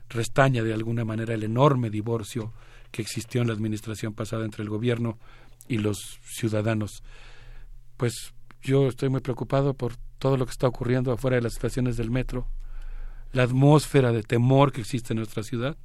restaña 0.09 0.63
de 0.63 0.73
alguna 0.73 1.03
manera 1.03 1.33
el 1.33 1.43
enorme 1.43 1.89
divorcio 1.89 2.53
que 2.91 3.01
existió 3.01 3.41
en 3.41 3.47
la 3.47 3.53
administración 3.53 4.13
pasada 4.13 4.45
entre 4.45 4.63
el 4.63 4.69
gobierno 4.69 5.17
y 5.67 5.79
los 5.79 6.19
ciudadanos. 6.23 7.03
Pues 7.97 8.33
yo 8.63 8.87
estoy 8.87 9.09
muy 9.09 9.19
preocupado 9.19 9.73
por 9.73 9.97
todo 10.17 10.37
lo 10.37 10.45
que 10.45 10.51
está 10.51 10.67
ocurriendo 10.67 11.11
afuera 11.11 11.35
de 11.35 11.43
las 11.43 11.53
estaciones 11.53 11.97
del 11.97 12.09
metro, 12.09 12.47
la 13.33 13.43
atmósfera 13.43 14.11
de 14.11 14.23
temor 14.23 14.71
que 14.71 14.81
existe 14.81 15.13
en 15.13 15.17
nuestra 15.17 15.43
ciudad. 15.43 15.77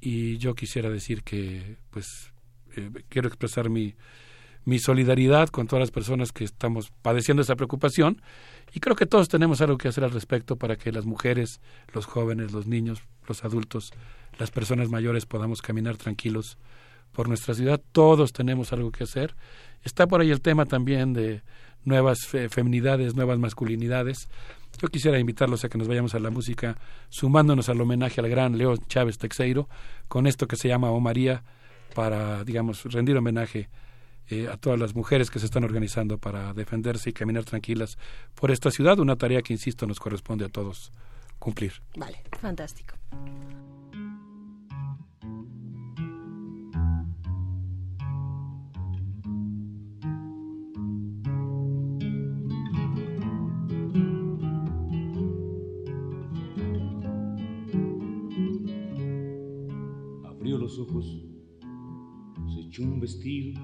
Y 0.00 0.38
yo 0.38 0.54
quisiera 0.54 0.90
decir 0.90 1.22
que, 1.22 1.76
pues, 1.90 2.32
eh, 2.76 2.90
quiero 3.08 3.28
expresar 3.28 3.70
mi, 3.70 3.94
mi 4.64 4.78
solidaridad 4.78 5.48
con 5.48 5.66
todas 5.68 5.80
las 5.80 5.90
personas 5.90 6.32
que 6.32 6.44
estamos 6.44 6.92
padeciendo 7.02 7.42
esa 7.42 7.54
preocupación 7.54 8.20
y 8.72 8.80
creo 8.80 8.96
que 8.96 9.06
todos 9.06 9.28
tenemos 9.28 9.60
algo 9.60 9.78
que 9.78 9.88
hacer 9.88 10.04
al 10.04 10.10
respecto 10.10 10.56
para 10.56 10.76
que 10.76 10.92
las 10.92 11.04
mujeres, 11.04 11.60
los 11.92 12.06
jóvenes, 12.06 12.52
los 12.52 12.66
niños, 12.66 13.02
los 13.28 13.44
adultos, 13.44 13.92
las 14.38 14.50
personas 14.50 14.88
mayores 14.88 15.26
podamos 15.26 15.62
caminar 15.62 15.96
tranquilos 15.96 16.58
por 17.12 17.28
nuestra 17.28 17.54
ciudad. 17.54 17.80
Todos 17.92 18.32
tenemos 18.32 18.72
algo 18.72 18.90
que 18.90 19.04
hacer 19.04 19.34
Está 19.84 20.06
por 20.06 20.20
ahí 20.20 20.30
el 20.30 20.40
tema 20.40 20.64
también 20.66 21.12
de 21.12 21.42
nuevas 21.84 22.20
feminidades, 22.50 23.14
nuevas 23.14 23.38
masculinidades. 23.38 24.28
Yo 24.80 24.88
quisiera 24.88 25.18
invitarlos 25.18 25.64
a 25.64 25.68
que 25.68 25.76
nos 25.76 25.88
vayamos 25.88 26.14
a 26.14 26.20
la 26.20 26.30
música, 26.30 26.78
sumándonos 27.08 27.68
al 27.68 27.80
homenaje 27.80 28.20
al 28.20 28.28
gran 28.28 28.56
Leo 28.56 28.76
Chávez 28.76 29.18
Texeiro, 29.18 29.68
con 30.08 30.26
esto 30.26 30.46
que 30.46 30.56
se 30.56 30.68
llama 30.68 30.90
O 30.90 31.00
María, 31.00 31.42
para, 31.94 32.44
digamos, 32.44 32.84
rendir 32.84 33.16
homenaje 33.16 33.68
eh, 34.28 34.48
a 34.50 34.56
todas 34.56 34.78
las 34.78 34.94
mujeres 34.94 35.30
que 35.30 35.40
se 35.40 35.46
están 35.46 35.64
organizando 35.64 36.16
para 36.16 36.54
defenderse 36.54 37.10
y 37.10 37.12
caminar 37.12 37.44
tranquilas 37.44 37.98
por 38.34 38.50
esta 38.50 38.70
ciudad, 38.70 38.98
una 39.00 39.16
tarea 39.16 39.42
que, 39.42 39.52
insisto, 39.52 39.86
nos 39.86 39.98
corresponde 39.98 40.44
a 40.44 40.48
todos 40.48 40.92
cumplir. 41.38 41.72
Vale, 41.96 42.22
fantástico. 42.40 42.94
Ojos, 60.78 61.06
se 62.52 62.60
echó 62.60 62.82
un 62.82 63.00
vestido, 63.00 63.60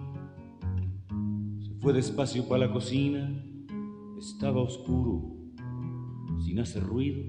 se 1.61 1.75
fue 1.81 1.93
despacio 1.93 2.49
para 2.49 2.67
la 2.67 2.73
cocina, 2.73 3.29
estaba 4.19 4.63
oscuro, 4.63 5.37
sin 6.41 6.59
hacer 6.61 6.83
ruido. 6.83 7.23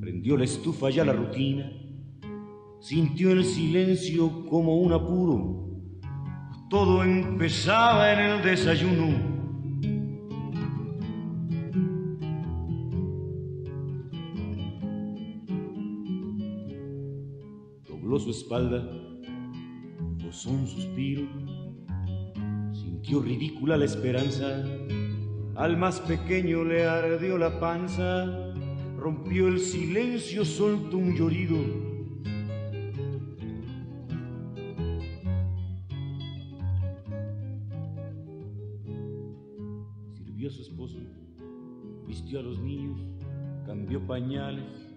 Prendió 0.00 0.36
la 0.36 0.44
estufa 0.44 0.90
ya 0.90 1.04
la 1.04 1.12
rutina, 1.12 1.70
sintió 2.80 3.32
el 3.32 3.44
silencio 3.44 4.46
como 4.46 4.76
un 4.76 4.92
apuro. 4.92 5.68
Todo 6.68 7.02
empezaba 7.02 8.12
en 8.12 8.30
el 8.30 8.42
desayuno. 8.42 9.29
Su 18.32 18.42
espalda, 18.42 18.88
posó 20.22 20.50
un 20.50 20.66
suspiro, 20.66 21.22
sintió 22.72 23.20
ridícula 23.20 23.76
la 23.76 23.86
esperanza. 23.86 24.64
Al 25.56 25.76
más 25.76 26.00
pequeño 26.00 26.62
le 26.62 26.86
ardió 26.86 27.36
la 27.38 27.58
panza, 27.58 28.54
rompió 28.96 29.48
el 29.48 29.58
silencio, 29.58 30.44
soltó 30.44 30.98
un 30.98 31.16
llorido. 31.16 31.56
Sirvió 40.14 40.48
a 40.48 40.52
su 40.52 40.62
esposo, 40.62 40.98
vistió 42.06 42.38
a 42.38 42.42
los 42.42 42.60
niños, 42.60 43.00
cambió 43.66 44.06
pañales, 44.06 44.88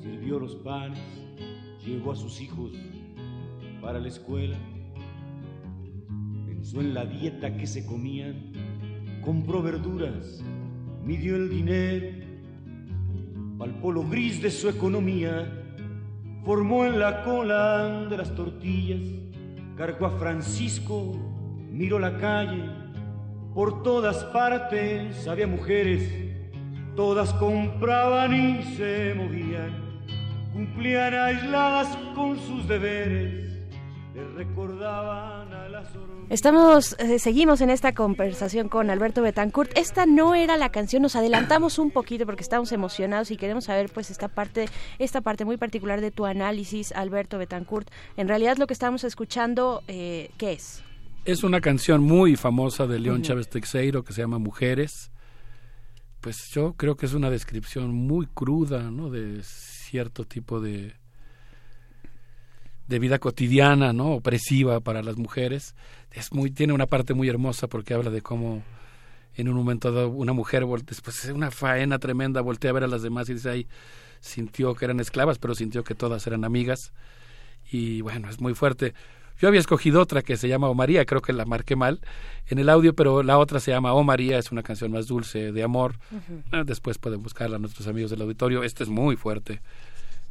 sirvió 0.00 0.38
los 0.38 0.54
panes, 0.56 1.00
llevó 1.86 2.12
a 2.12 2.16
sus 2.16 2.40
hijos 2.40 2.72
para 3.80 4.00
la 4.00 4.08
escuela. 4.08 4.56
Pensó 6.46 6.80
en 6.80 6.94
la 6.94 7.06
dieta 7.06 7.56
que 7.56 7.66
se 7.66 7.86
comían, 7.86 8.52
compró 9.24 9.62
verduras, 9.62 10.42
midió 11.04 11.36
el 11.36 11.48
dinero, 11.48 12.06
palpó 13.58 13.92
lo 13.92 14.02
gris 14.02 14.42
de 14.42 14.50
su 14.50 14.68
economía, 14.68 15.64
formó 16.44 16.84
en 16.84 16.98
la 16.98 17.22
cola 17.22 18.06
de 18.10 18.16
las 18.16 18.34
tortillas, 18.34 19.02
cargó 19.76 20.06
a 20.06 20.18
Francisco, 20.18 21.12
miró 21.70 21.98
la 21.98 22.18
calle, 22.18 22.64
por 23.54 23.82
todas 23.82 24.24
partes 24.24 25.26
había 25.28 25.46
mujeres, 25.46 26.12
todas 26.94 27.32
compraban 27.34 28.34
y 28.34 28.62
se 28.62 29.14
movían, 29.14 29.65
cumplían 30.56 31.12
aisladas 31.12 31.98
con 32.14 32.38
sus 32.38 32.66
deberes, 32.66 33.52
le 34.14 34.24
recordaban 34.34 35.52
a 35.52 35.68
las 35.68 35.88
Estamos, 36.30 36.96
eh, 36.98 37.18
seguimos 37.18 37.60
en 37.60 37.68
esta 37.68 37.92
conversación 37.92 38.70
con 38.70 38.88
Alberto 38.88 39.20
Betancourt. 39.20 39.70
Esta 39.76 40.06
no 40.06 40.34
era 40.34 40.56
la 40.56 40.70
canción, 40.70 41.02
nos 41.02 41.14
adelantamos 41.14 41.78
un 41.78 41.90
poquito 41.90 42.24
porque 42.24 42.42
estamos 42.42 42.72
emocionados 42.72 43.30
y 43.30 43.36
queremos 43.36 43.64
saber 43.64 43.90
pues 43.92 44.10
esta 44.10 44.28
parte, 44.28 44.64
esta 44.98 45.20
parte 45.20 45.44
muy 45.44 45.58
particular 45.58 46.00
de 46.00 46.10
tu 46.10 46.24
análisis, 46.24 46.90
Alberto 46.92 47.36
Betancourt. 47.36 47.90
En 48.16 48.26
realidad 48.26 48.56
lo 48.56 48.66
que 48.66 48.72
estamos 48.72 49.04
escuchando, 49.04 49.82
eh, 49.88 50.30
¿qué 50.38 50.54
es? 50.54 50.82
Es 51.26 51.44
una 51.44 51.60
canción 51.60 52.02
muy 52.02 52.34
famosa 52.34 52.86
de 52.86 52.98
León 52.98 53.22
Chávez 53.22 53.50
Texeiro 53.50 54.02
que 54.02 54.14
se 54.14 54.22
llama 54.22 54.38
Mujeres. 54.38 55.12
Pues 56.22 56.48
yo 56.50 56.72
creo 56.72 56.96
que 56.96 57.04
es 57.04 57.12
una 57.12 57.28
descripción 57.28 57.94
muy 57.94 58.26
cruda, 58.26 58.90
¿no? 58.90 59.10
De 59.10 59.42
cierto 59.96 60.26
tipo 60.26 60.60
de 60.60 60.92
de 62.86 62.98
vida 62.98 63.18
cotidiana, 63.18 63.94
¿no? 63.94 64.10
opresiva 64.10 64.80
para 64.80 65.02
las 65.02 65.16
mujeres. 65.16 65.74
Es 66.12 66.34
muy 66.34 66.50
tiene 66.50 66.74
una 66.74 66.86
parte 66.86 67.14
muy 67.14 67.30
hermosa 67.30 67.66
porque 67.66 67.94
habla 67.94 68.10
de 68.10 68.20
cómo 68.20 68.62
en 69.36 69.48
un 69.48 69.54
momento 69.54 69.90
dado 69.90 70.10
una 70.10 70.34
mujer 70.34 70.66
después 70.84 71.26
de 71.26 71.32
una 71.32 71.50
faena 71.50 71.98
tremenda 71.98 72.42
voltea 72.42 72.70
a 72.70 72.74
ver 72.74 72.84
a 72.84 72.88
las 72.88 73.00
demás 73.00 73.30
y 73.30 73.34
dice 73.34 73.48
ahí 73.48 73.66
sintió 74.20 74.74
que 74.74 74.84
eran 74.84 75.00
esclavas, 75.00 75.38
pero 75.38 75.54
sintió 75.54 75.82
que 75.82 75.94
todas 75.94 76.26
eran 76.26 76.44
amigas 76.44 76.92
y 77.72 78.02
bueno, 78.02 78.28
es 78.28 78.38
muy 78.38 78.54
fuerte. 78.54 78.92
Yo 79.38 79.48
había 79.48 79.60
escogido 79.60 80.00
otra 80.00 80.22
que 80.22 80.36
se 80.36 80.48
llama 80.48 80.68
O 80.68 80.74
María, 80.74 81.06
creo 81.06 81.22
que 81.22 81.32
la 81.32 81.46
marqué 81.46 81.74
mal 81.74 82.00
en 82.48 82.58
el 82.58 82.68
audio, 82.68 82.94
pero 82.94 83.22
la 83.22 83.38
otra 83.38 83.60
se 83.60 83.70
llama 83.70 83.94
O 83.94 84.02
María, 84.02 84.38
es 84.38 84.52
una 84.52 84.62
canción 84.62 84.92
más 84.92 85.06
dulce 85.06 85.52
de 85.52 85.62
amor. 85.62 85.96
Uh 86.10 86.52
-huh. 86.52 86.64
Después 86.64 86.98
pueden 86.98 87.22
buscarla 87.22 87.58
nuestros 87.58 87.86
amigos 87.88 88.10
del 88.10 88.22
auditorio. 88.22 88.62
Este 88.62 88.82
es 88.84 88.88
muy 88.88 89.16
fuerte 89.16 89.60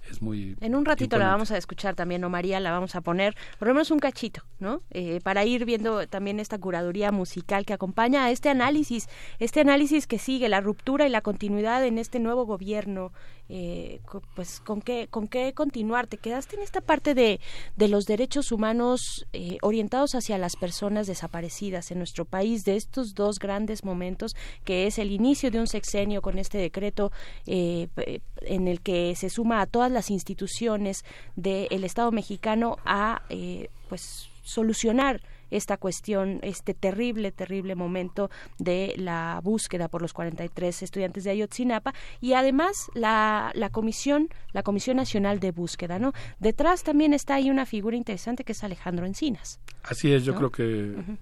es 0.09 0.21
muy 0.21 0.55
en 0.61 0.75
un 0.75 0.85
ratito 0.85 1.15
imponente. 1.15 1.25
la 1.25 1.31
vamos 1.31 1.51
a 1.51 1.57
escuchar 1.57 1.95
también 1.95 2.23
o 2.23 2.29
María 2.29 2.59
la 2.59 2.71
vamos 2.71 2.95
a 2.95 3.01
poner 3.01 3.35
por 3.59 3.67
lo 3.67 3.73
menos 3.73 3.91
un 3.91 3.99
cachito 3.99 4.43
no 4.59 4.81
eh, 4.91 5.19
para 5.23 5.45
ir 5.45 5.65
viendo 5.65 6.07
también 6.07 6.39
esta 6.39 6.57
curaduría 6.57 7.11
musical 7.11 7.65
que 7.65 7.73
acompaña 7.73 8.25
a 8.25 8.31
este 8.31 8.49
análisis 8.49 9.07
este 9.39 9.61
análisis 9.61 10.07
que 10.07 10.19
sigue 10.19 10.49
la 10.49 10.61
ruptura 10.61 11.05
y 11.05 11.09
la 11.09 11.21
continuidad 11.21 11.85
en 11.85 11.97
este 11.97 12.19
nuevo 12.19 12.45
gobierno 12.45 13.11
eh, 13.49 13.99
pues 14.35 14.59
con 14.59 14.81
qué 14.81 15.07
con 15.09 15.27
qué 15.27 15.53
continuar. 15.53 16.07
Te 16.07 16.17
quedaste 16.17 16.55
en 16.55 16.63
esta 16.63 16.81
parte 16.81 17.13
de, 17.13 17.39
de 17.75 17.87
los 17.87 18.05
derechos 18.05 18.51
humanos 18.51 19.25
eh, 19.33 19.57
orientados 19.61 20.15
hacia 20.15 20.37
las 20.37 20.55
personas 20.55 21.07
desaparecidas 21.07 21.91
en 21.91 21.99
nuestro 21.99 22.25
país 22.25 22.65
de 22.65 22.75
estos 22.75 23.13
dos 23.13 23.39
grandes 23.39 23.83
momentos 23.83 24.35
que 24.63 24.87
es 24.87 24.97
el 24.99 25.11
inicio 25.11 25.51
de 25.51 25.59
un 25.59 25.67
sexenio 25.67 26.21
con 26.21 26.39
este 26.39 26.57
decreto 26.57 27.11
en 27.45 28.67
el 28.67 28.81
que 28.81 29.15
se 29.15 29.29
suma 29.29 29.61
a 29.61 29.65
todas 29.65 29.91
las 29.91 30.09
instituciones 30.09 31.03
del 31.35 31.83
Estado 31.83 32.11
mexicano 32.11 32.77
a 32.85 33.23
eh, 33.29 33.69
pues 33.89 34.29
solucionar 34.43 35.21
esta 35.51 35.77
cuestión, 35.77 36.39
este 36.41 36.73
terrible, 36.73 37.31
terrible 37.31 37.75
momento 37.75 38.29
de 38.59 38.93
la 38.97 39.39
búsqueda 39.43 39.87
por 39.87 40.01
los 40.01 40.13
43 40.13 40.83
estudiantes 40.83 41.23
de 41.23 41.31
Ayotzinapa 41.31 41.93
y 42.21 42.33
además 42.33 42.89
la, 42.93 43.51
la 43.53 43.69
comisión, 43.69 44.29
la 44.53 44.63
Comisión 44.63 44.97
Nacional 44.97 45.39
de 45.39 45.51
Búsqueda, 45.51 45.99
¿no? 45.99 46.13
Detrás 46.39 46.83
también 46.83 47.13
está 47.13 47.35
ahí 47.35 47.49
una 47.49 47.65
figura 47.65 47.95
interesante 47.95 48.43
que 48.43 48.53
es 48.53 48.63
Alejandro 48.63 49.05
Encinas. 49.05 49.59
Así 49.83 50.11
es, 50.11 50.23
yo 50.23 50.33
¿no? 50.33 50.37
creo 50.39 50.51
que 50.51 50.63
uh 50.63 51.01
-huh. 51.01 51.17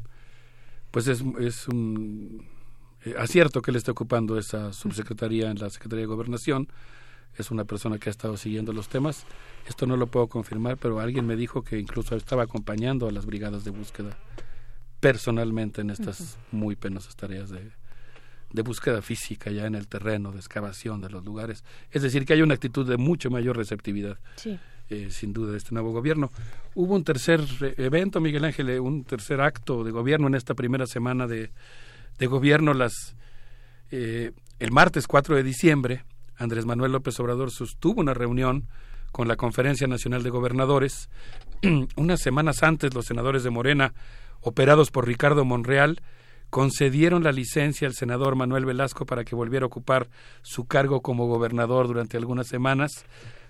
pues 0.91 1.07
es, 1.07 1.23
es 1.39 1.67
un 1.67 2.47
eh, 3.05 3.15
acierto 3.17 3.61
que 3.61 3.71
le 3.71 3.77
esté 3.77 3.91
ocupando 3.91 4.37
esa 4.37 4.71
subsecretaría 4.71 5.49
en 5.49 5.59
la 5.59 5.69
Secretaría 5.69 6.03
de 6.03 6.07
Gobernación 6.07 6.67
es 7.37 7.51
una 7.51 7.65
persona 7.65 7.97
que 7.97 8.09
ha 8.09 8.11
estado 8.11 8.37
siguiendo 8.37 8.73
los 8.73 8.89
temas. 8.89 9.25
Esto 9.67 9.85
no 9.85 9.97
lo 9.97 10.07
puedo 10.07 10.27
confirmar, 10.27 10.77
pero 10.77 10.99
alguien 10.99 11.25
me 11.25 11.35
dijo 11.35 11.63
que 11.63 11.79
incluso 11.79 12.15
estaba 12.15 12.43
acompañando 12.43 13.07
a 13.07 13.11
las 13.11 13.25
brigadas 13.25 13.63
de 13.63 13.71
búsqueda 13.71 14.17
personalmente 14.99 15.81
en 15.81 15.89
estas 15.89 16.19
uh 16.19 16.23
-huh. 16.23 16.37
muy 16.51 16.75
penosas 16.75 17.15
tareas 17.15 17.49
de, 17.49 17.71
de 18.53 18.61
búsqueda 18.61 19.01
física 19.01 19.51
ya 19.51 19.65
en 19.65 19.75
el 19.75 19.87
terreno, 19.87 20.31
de 20.31 20.37
excavación 20.37 21.01
de 21.01 21.09
los 21.09 21.25
lugares. 21.25 21.63
Es 21.91 22.01
decir, 22.03 22.25
que 22.25 22.33
hay 22.33 22.41
una 22.41 22.53
actitud 22.53 22.87
de 22.87 22.97
mucho 22.97 23.29
mayor 23.29 23.57
receptividad. 23.57 24.17
Sí. 24.35 24.57
Eh, 24.89 25.09
sin 25.09 25.31
duda 25.31 25.53
de 25.53 25.57
este 25.57 25.73
nuevo 25.73 25.91
gobierno. 25.91 26.29
Hubo 26.75 26.93
un 26.93 27.03
tercer 27.05 27.41
evento, 27.77 28.19
Miguel 28.19 28.43
Ángel, 28.43 28.69
eh, 28.69 28.79
un 28.81 29.05
tercer 29.05 29.39
acto 29.39 29.83
de 29.83 29.91
gobierno 29.91 30.27
en 30.27 30.35
esta 30.35 30.55
primera 30.55 30.85
semana 30.85 31.25
de, 31.25 31.51
de 32.19 32.27
gobierno, 32.27 32.73
las, 32.73 33.15
eh, 33.91 34.33
el 34.59 34.71
martes 34.71 35.07
4 35.07 35.37
de 35.37 35.43
diciembre, 35.43 36.03
Andrés 36.37 36.65
Manuel 36.65 36.91
López 36.91 37.19
Obrador 37.19 37.51
sostuvo 37.51 38.01
una 38.01 38.13
reunión 38.13 38.67
con 39.11 39.27
la 39.27 39.35
Conferencia 39.35 39.87
Nacional 39.87 40.23
de 40.23 40.29
Gobernadores. 40.31 41.09
Unas 41.95 42.21
semanas 42.21 42.63
antes, 42.63 42.93
los 42.93 43.05
senadores 43.05 43.43
de 43.43 43.51
Morena, 43.51 43.93
operados 44.41 44.91
por 44.91 45.07
Ricardo 45.07 45.45
Monreal, 45.45 46.01
concedieron 46.49 47.23
la 47.23 47.31
licencia 47.31 47.87
al 47.87 47.95
senador 47.95 48.35
Manuel 48.35 48.65
Velasco 48.65 49.05
para 49.05 49.23
que 49.23 49.35
volviera 49.35 49.65
a 49.65 49.67
ocupar 49.67 50.09
su 50.41 50.65
cargo 50.65 51.01
como 51.01 51.27
gobernador 51.27 51.87
durante 51.87 52.17
algunas 52.17 52.47
semanas, 52.47 53.05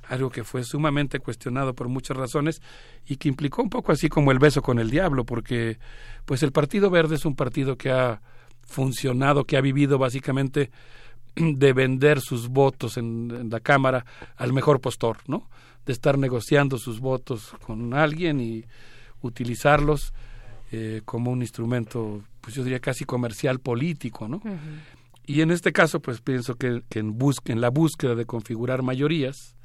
algo 0.08 0.30
que 0.30 0.44
fue 0.44 0.64
sumamente 0.64 1.20
cuestionado 1.20 1.74
por 1.74 1.90
muchas 1.90 2.16
razones 2.16 2.62
y 3.06 3.18
que 3.18 3.30
implicó 3.30 3.62
un 3.62 3.70
poco 3.70 3.92
así 3.92 4.10
como 4.10 4.32
el 4.32 4.40
beso 4.40 4.62
con 4.62 4.80
el 4.80 4.90
diablo, 4.90 5.26
porque 5.26 5.80
pues 6.26 6.44
el 6.44 6.52
Partido 6.52 6.90
Verde 6.90 7.16
es 7.16 7.26
un 7.26 7.36
partido 7.36 7.78
que 7.78 7.92
ha 7.92 8.22
funcionado, 8.62 9.46
que 9.46 9.58
ha 9.58 9.62
vivido 9.62 9.98
básicamente 9.98 10.72
de 11.36 11.74
vender 11.74 12.22
sus 12.22 12.48
votos 12.48 12.98
en, 12.98 13.50
la 13.50 13.60
Cámara 13.60 14.06
al 14.36 14.54
mejor 14.54 14.82
postor, 14.82 15.18
¿no? 15.28 15.50
De 15.86 15.94
estar 15.94 16.18
negociando 16.18 16.78
sus 16.78 17.00
votos 17.00 17.54
con 17.66 17.94
alguien 17.94 18.40
y 18.40 18.66
utilizarlos 19.22 20.14
eh, 20.72 21.02
como 21.06 21.32
un 21.32 21.42
instrumento, 21.42 22.24
pues 22.42 22.56
yo 22.56 22.64
diría 22.64 22.80
casi 22.80 23.06
comercial 23.06 23.60
político, 23.60 24.28
¿no? 24.28 24.42
Y 25.26 25.42
en 25.42 25.52
este 25.52 25.72
caso, 25.72 26.02
pues 26.02 26.22
pienso 26.22 26.56
que, 26.56 26.84
en, 26.92 27.18
en 27.46 27.62
la 27.62 27.70
búsqueda 27.70 28.16
de 28.16 28.26
configurar 28.26 28.82
mayorías, 28.82 29.56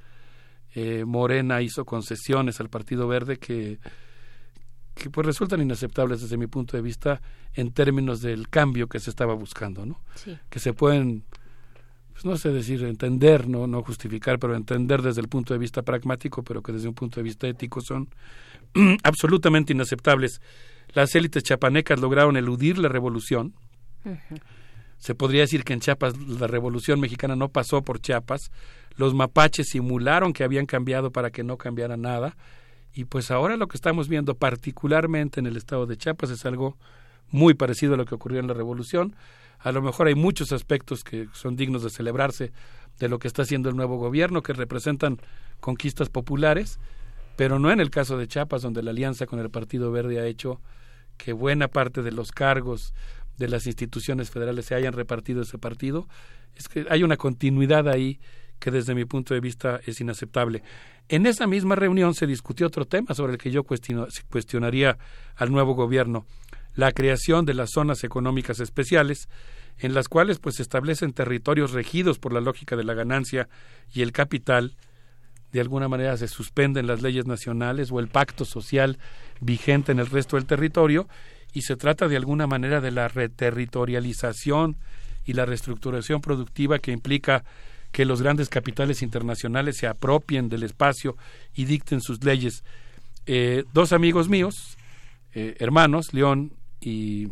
eh, 0.75 1.05
Morena 1.05 1.63
hizo 1.63 1.85
concesiones 1.85 2.61
al 2.61 2.69
Partido 2.69 3.09
Verde 3.09 3.39
que, 3.39 3.79
que 4.95 5.11
pues 5.11 5.27
resultan 5.27 5.63
inaceptables 5.63 6.21
desde 6.21 6.37
mi 6.37 6.47
punto 6.47 6.77
de 6.77 6.83
vista 6.83 7.23
en 7.55 7.73
términos 7.73 8.21
del 8.21 8.49
cambio 8.49 8.89
que 8.89 9.01
se 9.01 9.11
estaba 9.11 9.35
buscando, 9.35 9.87
¿no? 9.87 10.01
Que 10.51 10.59
se 10.59 10.75
pueden 10.75 11.25
pues 12.19 12.25
no 12.25 12.37
sé 12.37 12.51
decir 12.51 12.83
entender, 12.83 13.47
no, 13.49 13.69
no 13.69 13.81
justificar, 13.85 14.41
pero 14.41 14.57
entender 14.57 15.03
desde 15.03 15.21
el 15.21 15.29
punto 15.29 15.55
de 15.55 15.61
vista 15.61 15.83
pragmático, 15.83 16.43
pero 16.43 16.65
que 16.65 16.73
desde 16.73 16.89
un 16.89 16.95
punto 16.95 17.21
de 17.21 17.23
vista 17.23 17.47
ético 17.47 17.81
son 17.81 18.09
absolutamente 19.05 19.73
inaceptables. 19.73 20.41
Las 20.95 21.15
élites 21.15 21.45
chapanecas 21.45 22.01
lograron 22.01 22.37
eludir 22.37 22.77
la 22.79 22.89
revolución. 22.89 23.55
Se 24.97 25.15
podría 25.15 25.43
decir 25.43 25.63
que 25.63 25.75
en 25.75 25.79
Chiapas 25.79 26.19
la 26.19 26.49
revolución 26.49 26.99
mexicana 26.99 27.37
no 27.37 27.51
pasó 27.51 27.83
por 27.83 28.01
Chiapas. 28.01 28.51
Los 28.97 29.15
mapaches 29.15 29.69
simularon 29.69 30.33
que 30.33 30.43
habían 30.43 30.67
cambiado 30.67 31.13
para 31.13 31.31
que 31.31 31.45
no 31.45 31.57
cambiara 31.57 31.97
nada. 31.97 32.37
Y 32.93 33.05
pues 33.05 33.31
ahora 33.31 33.57
lo 33.57 33.69
que 33.69 33.77
estamos 33.77 34.09
viendo 34.09 34.35
particularmente 34.35 35.39
en 35.39 35.47
el 35.47 35.57
estado 35.57 35.87
de 35.87 35.97
Chiapas 35.97 36.31
es 36.31 36.45
algo 36.47 36.79
muy 37.31 37.55
parecido 37.55 37.95
a 37.95 37.97
lo 37.97 38.07
que 38.07 38.17
ocurrió 38.17 38.41
en 38.41 38.49
la 38.49 38.55
revolución 38.55 39.15
a 39.59 39.73
lo 39.73 39.83
mejor 39.83 40.07
hay 40.07 40.15
muchos 40.15 40.53
aspectos 40.53 41.05
que 41.05 41.29
son 41.33 41.57
dignos 41.57 41.83
de 41.83 41.91
celebrarse 41.91 42.53
de 42.99 43.09
lo 43.09 43.19
que 43.19 43.29
está 43.29 43.43
haciendo 43.43 43.69
el 43.69 43.77
nuevo 43.77 43.97
gobierno, 43.97 44.43
que 44.43 44.53
representan 44.53 45.19
conquistas 45.61 46.09
populares, 46.09 46.79
pero 47.37 47.59
no 47.59 47.71
en 47.71 47.81
el 47.81 47.91
caso 47.91 48.19
de 48.19 48.27
Chiapas, 48.27 48.63
donde 48.63 48.83
la 48.83 48.91
alianza 48.91 49.27
con 49.27 49.39
el 49.39 49.51
Partido 49.51 49.93
Verde 49.93 50.21
ha 50.21 50.27
hecho 50.27 50.61
que 51.17 51.33
buena 51.33 51.69
parte 51.69 52.03
de 52.03 52.13
los 52.13 52.33
cargos 52.33 52.95
de 53.37 53.49
las 53.49 53.67
instituciones 53.67 54.31
federales 54.31 54.67
se 54.67 54.75
hayan 54.75 54.93
repartido 54.93 55.43
ese 55.43 55.59
partido. 55.59 56.09
Es 56.57 56.69
que 56.69 56.87
hay 56.91 57.05
una 57.05 57.17
continuidad 57.17 57.89
ahí 57.89 58.21
que 58.59 58.73
desde 58.73 58.95
mi 58.95 59.05
punto 59.05 59.35
de 59.35 59.41
vista 59.41 59.81
es 59.87 60.01
inaceptable. 60.01 60.63
En 61.09 61.27
esa 61.27 61.47
misma 61.47 61.77
reunión 61.77 62.15
se 62.15 62.27
discutió 62.27 62.67
otro 62.67 62.85
tema 62.85 63.15
sobre 63.15 63.33
el 63.35 63.39
que 63.39 63.53
yo 63.53 63.63
cuestionaría 63.65 64.99
al 65.37 65.53
nuevo 65.53 65.75
gobierno, 65.75 66.27
la 66.79 66.93
creación 66.93 67.45
de 67.45 67.55
las 67.55 67.71
zonas 67.71 68.05
económicas 68.05 68.61
especiales, 68.61 69.29
en 69.79 69.95
las 69.95 70.07
cuales 70.07 70.39
pues 70.39 70.55
se 70.55 70.63
establecen 70.63 71.13
territorios 71.13 71.73
regidos 71.73 72.21
por 72.21 72.33
la 72.33 72.41
lógica 72.41 72.77
de 72.77 72.85
la 72.85 72.95
ganancia 72.95 73.49
y 73.93 74.03
el 74.03 74.13
capital, 74.13 74.77
de 75.51 75.61
alguna 75.61 75.89
manera 75.89 76.17
se 76.17 76.29
suspenden 76.29 76.87
las 76.87 77.03
leyes 77.03 77.27
nacionales 77.27 77.91
o 77.91 77.99
el 77.99 78.07
pacto 78.07 78.45
social 78.45 78.97
vigente 79.41 79.91
en 79.91 79.99
el 79.99 80.07
resto 80.07 80.37
del 80.37 80.47
territorio 80.47 81.09
y 81.53 81.63
se 81.63 81.75
trata 81.75 82.07
de 82.07 82.17
alguna 82.17 82.47
manera 82.47 82.81
de 82.81 82.93
la 82.93 83.09
reterritorialización 83.09 84.77
y 85.25 85.33
la 85.33 85.47
reestructuración 85.47 86.21
productiva 86.21 86.79
que 86.79 86.93
implica 86.93 87.43
que 87.91 88.05
los 88.05 88.23
grandes 88.23 88.49
capitales 88.49 89.03
internacionales 89.03 89.79
se 89.79 89.89
apropien 89.89 90.49
del 90.49 90.63
espacio 90.63 91.17
y 91.57 91.65
dicten 91.65 92.01
sus 92.01 92.23
leyes. 92.23 92.63
Eh, 93.27 93.65
dos 93.73 93.93
amigos 93.93 94.29
míos, 94.29 94.77
eh, 95.35 95.57
hermanos, 95.59 96.15
León 96.15 96.53
y 96.81 97.29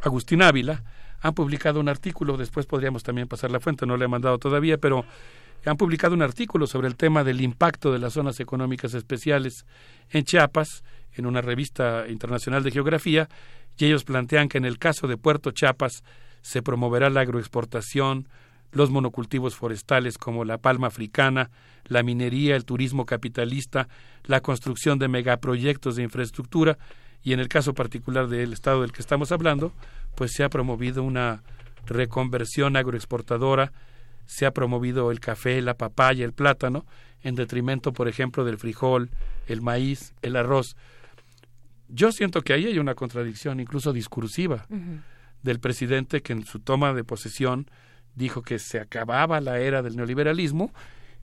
Agustín 0.00 0.42
Ávila 0.42 0.82
han 1.20 1.34
publicado 1.34 1.80
un 1.80 1.88
artículo, 1.88 2.36
después 2.36 2.66
podríamos 2.66 3.02
también 3.02 3.28
pasar 3.28 3.50
la 3.50 3.60
fuente, 3.60 3.86
no 3.86 3.96
le 3.96 4.06
he 4.06 4.08
mandado 4.08 4.38
todavía, 4.38 4.78
pero 4.78 5.04
han 5.64 5.76
publicado 5.76 6.14
un 6.14 6.22
artículo 6.22 6.66
sobre 6.66 6.88
el 6.88 6.96
tema 6.96 7.22
del 7.22 7.40
impacto 7.40 7.92
de 7.92 8.00
las 8.00 8.14
zonas 8.14 8.40
económicas 8.40 8.94
especiales 8.94 9.64
en 10.10 10.24
Chiapas, 10.24 10.82
en 11.12 11.26
una 11.26 11.40
revista 11.40 12.06
internacional 12.08 12.64
de 12.64 12.72
geografía, 12.72 13.28
y 13.78 13.86
ellos 13.86 14.04
plantean 14.04 14.48
que 14.48 14.58
en 14.58 14.64
el 14.64 14.78
caso 14.78 15.06
de 15.06 15.16
Puerto 15.16 15.52
Chiapas 15.52 16.02
se 16.40 16.62
promoverá 16.62 17.10
la 17.10 17.20
agroexportación, 17.20 18.28
los 18.72 18.90
monocultivos 18.90 19.54
forestales 19.54 20.18
como 20.18 20.44
la 20.44 20.58
palma 20.58 20.88
africana, 20.88 21.50
la 21.84 22.02
minería, 22.02 22.56
el 22.56 22.64
turismo 22.64 23.06
capitalista, 23.06 23.88
la 24.24 24.40
construcción 24.40 24.98
de 24.98 25.08
megaproyectos 25.08 25.96
de 25.96 26.02
infraestructura, 26.02 26.78
y 27.22 27.32
en 27.32 27.40
el 27.40 27.48
caso 27.48 27.74
particular 27.74 28.28
del 28.28 28.52
estado 28.52 28.82
del 28.82 28.92
que 28.92 29.00
estamos 29.00 29.32
hablando, 29.32 29.72
pues 30.14 30.32
se 30.32 30.44
ha 30.44 30.48
promovido 30.48 31.02
una 31.02 31.42
reconversión 31.86 32.76
agroexportadora, 32.76 33.72
se 34.26 34.46
ha 34.46 34.52
promovido 34.52 35.10
el 35.10 35.20
café, 35.20 35.60
la 35.62 35.74
papaya, 35.74 36.24
el 36.24 36.32
plátano, 36.32 36.84
en 37.22 37.34
detrimento, 37.34 37.92
por 37.92 38.08
ejemplo, 38.08 38.44
del 38.44 38.58
frijol, 38.58 39.10
el 39.46 39.62
maíz, 39.62 40.14
el 40.22 40.36
arroz. 40.36 40.76
Yo 41.88 42.10
siento 42.10 42.42
que 42.42 42.52
ahí 42.52 42.66
hay 42.66 42.78
una 42.78 42.94
contradicción, 42.94 43.60
incluso 43.60 43.92
discursiva, 43.92 44.66
del 45.42 45.60
presidente 45.60 46.22
que 46.22 46.32
en 46.32 46.44
su 46.44 46.60
toma 46.60 46.94
de 46.94 47.04
posesión 47.04 47.70
dijo 48.14 48.42
que 48.42 48.58
se 48.58 48.80
acababa 48.80 49.40
la 49.40 49.58
era 49.58 49.82
del 49.82 49.96
neoliberalismo 49.96 50.72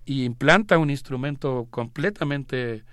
y 0.06 0.24
implanta 0.24 0.78
un 0.78 0.90
instrumento 0.90 1.68
completamente 1.70 2.84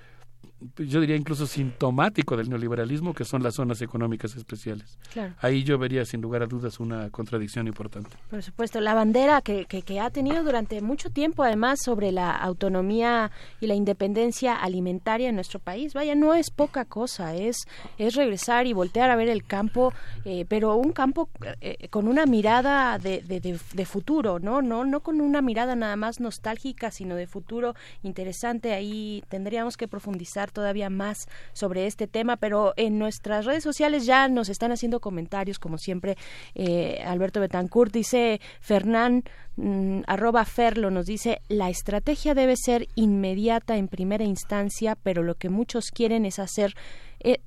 yo 0.78 1.00
diría 1.00 1.16
incluso 1.16 1.46
sintomático 1.46 2.36
del 2.36 2.48
neoliberalismo, 2.48 3.12
que 3.12 3.24
son 3.24 3.42
las 3.42 3.54
zonas 3.54 3.82
económicas 3.82 4.34
especiales. 4.36 4.98
Ahí 5.40 5.64
yo 5.64 5.78
vería 5.78 6.04
sin 6.04 6.22
lugar 6.22 6.42
a 6.42 6.46
dudas 6.46 6.80
una 6.80 7.10
contradicción 7.10 7.66
importante. 7.66 8.16
Por 8.30 8.42
supuesto, 8.42 8.80
la 8.80 8.94
bandera 8.94 9.42
que, 9.42 9.66
que, 9.66 10.00
ha 10.00 10.10
tenido 10.10 10.42
durante 10.42 10.80
mucho 10.80 11.10
tiempo, 11.10 11.42
además, 11.42 11.80
sobre 11.84 12.10
la 12.10 12.34
autonomía 12.34 13.30
y 13.60 13.66
la 13.66 13.74
independencia 13.74 14.54
alimentaria 14.54 15.28
en 15.28 15.34
nuestro 15.34 15.58
país, 15.58 15.92
vaya, 15.92 16.14
no 16.14 16.34
es 16.34 16.50
poca 16.50 16.84
cosa, 16.86 17.34
es, 17.34 17.66
es 17.98 18.14
regresar 18.14 18.66
y 18.66 18.72
voltear 18.72 19.10
a 19.10 19.16
ver 19.16 19.28
el 19.28 19.44
campo, 19.44 19.92
eh, 20.24 20.46
pero 20.48 20.76
un 20.76 20.92
campo 20.92 21.28
eh, 21.60 21.88
con 21.88 22.08
una 22.08 22.24
mirada 22.24 22.98
de, 22.98 23.20
de, 23.20 23.40
de, 23.40 23.86
futuro, 23.86 24.38
¿no? 24.38 24.62
¿no? 24.62 24.84
No 24.84 25.00
con 25.00 25.20
una 25.20 25.42
mirada 25.42 25.76
nada 25.76 25.96
más 25.96 26.18
nostálgica, 26.18 26.90
sino 26.90 27.14
de 27.14 27.26
futuro 27.26 27.74
interesante. 28.02 28.72
Ahí 28.72 29.22
tendríamos 29.28 29.76
que 29.76 29.86
profundizar 29.86 30.45
todavía 30.50 30.90
más 30.90 31.28
sobre 31.52 31.86
este 31.86 32.06
tema, 32.06 32.36
pero 32.36 32.74
en 32.76 32.98
nuestras 32.98 33.44
redes 33.44 33.62
sociales 33.62 34.06
ya 34.06 34.28
nos 34.28 34.48
están 34.48 34.72
haciendo 34.72 35.00
comentarios, 35.00 35.58
como 35.58 35.78
siempre. 35.78 36.16
Eh, 36.54 37.02
Alberto 37.04 37.40
Betancourt 37.40 37.92
dice, 37.92 38.40
Fernán, 38.60 39.24
mm, 39.56 40.00
arroba 40.06 40.44
Ferlo 40.44 40.90
nos 40.90 41.06
dice, 41.06 41.40
la 41.48 41.70
estrategia 41.70 42.34
debe 42.34 42.54
ser 42.56 42.88
inmediata 42.94 43.76
en 43.76 43.88
primera 43.88 44.24
instancia, 44.24 44.96
pero 45.02 45.22
lo 45.22 45.34
que 45.34 45.48
muchos 45.48 45.90
quieren 45.90 46.24
es 46.24 46.38
hacer 46.38 46.74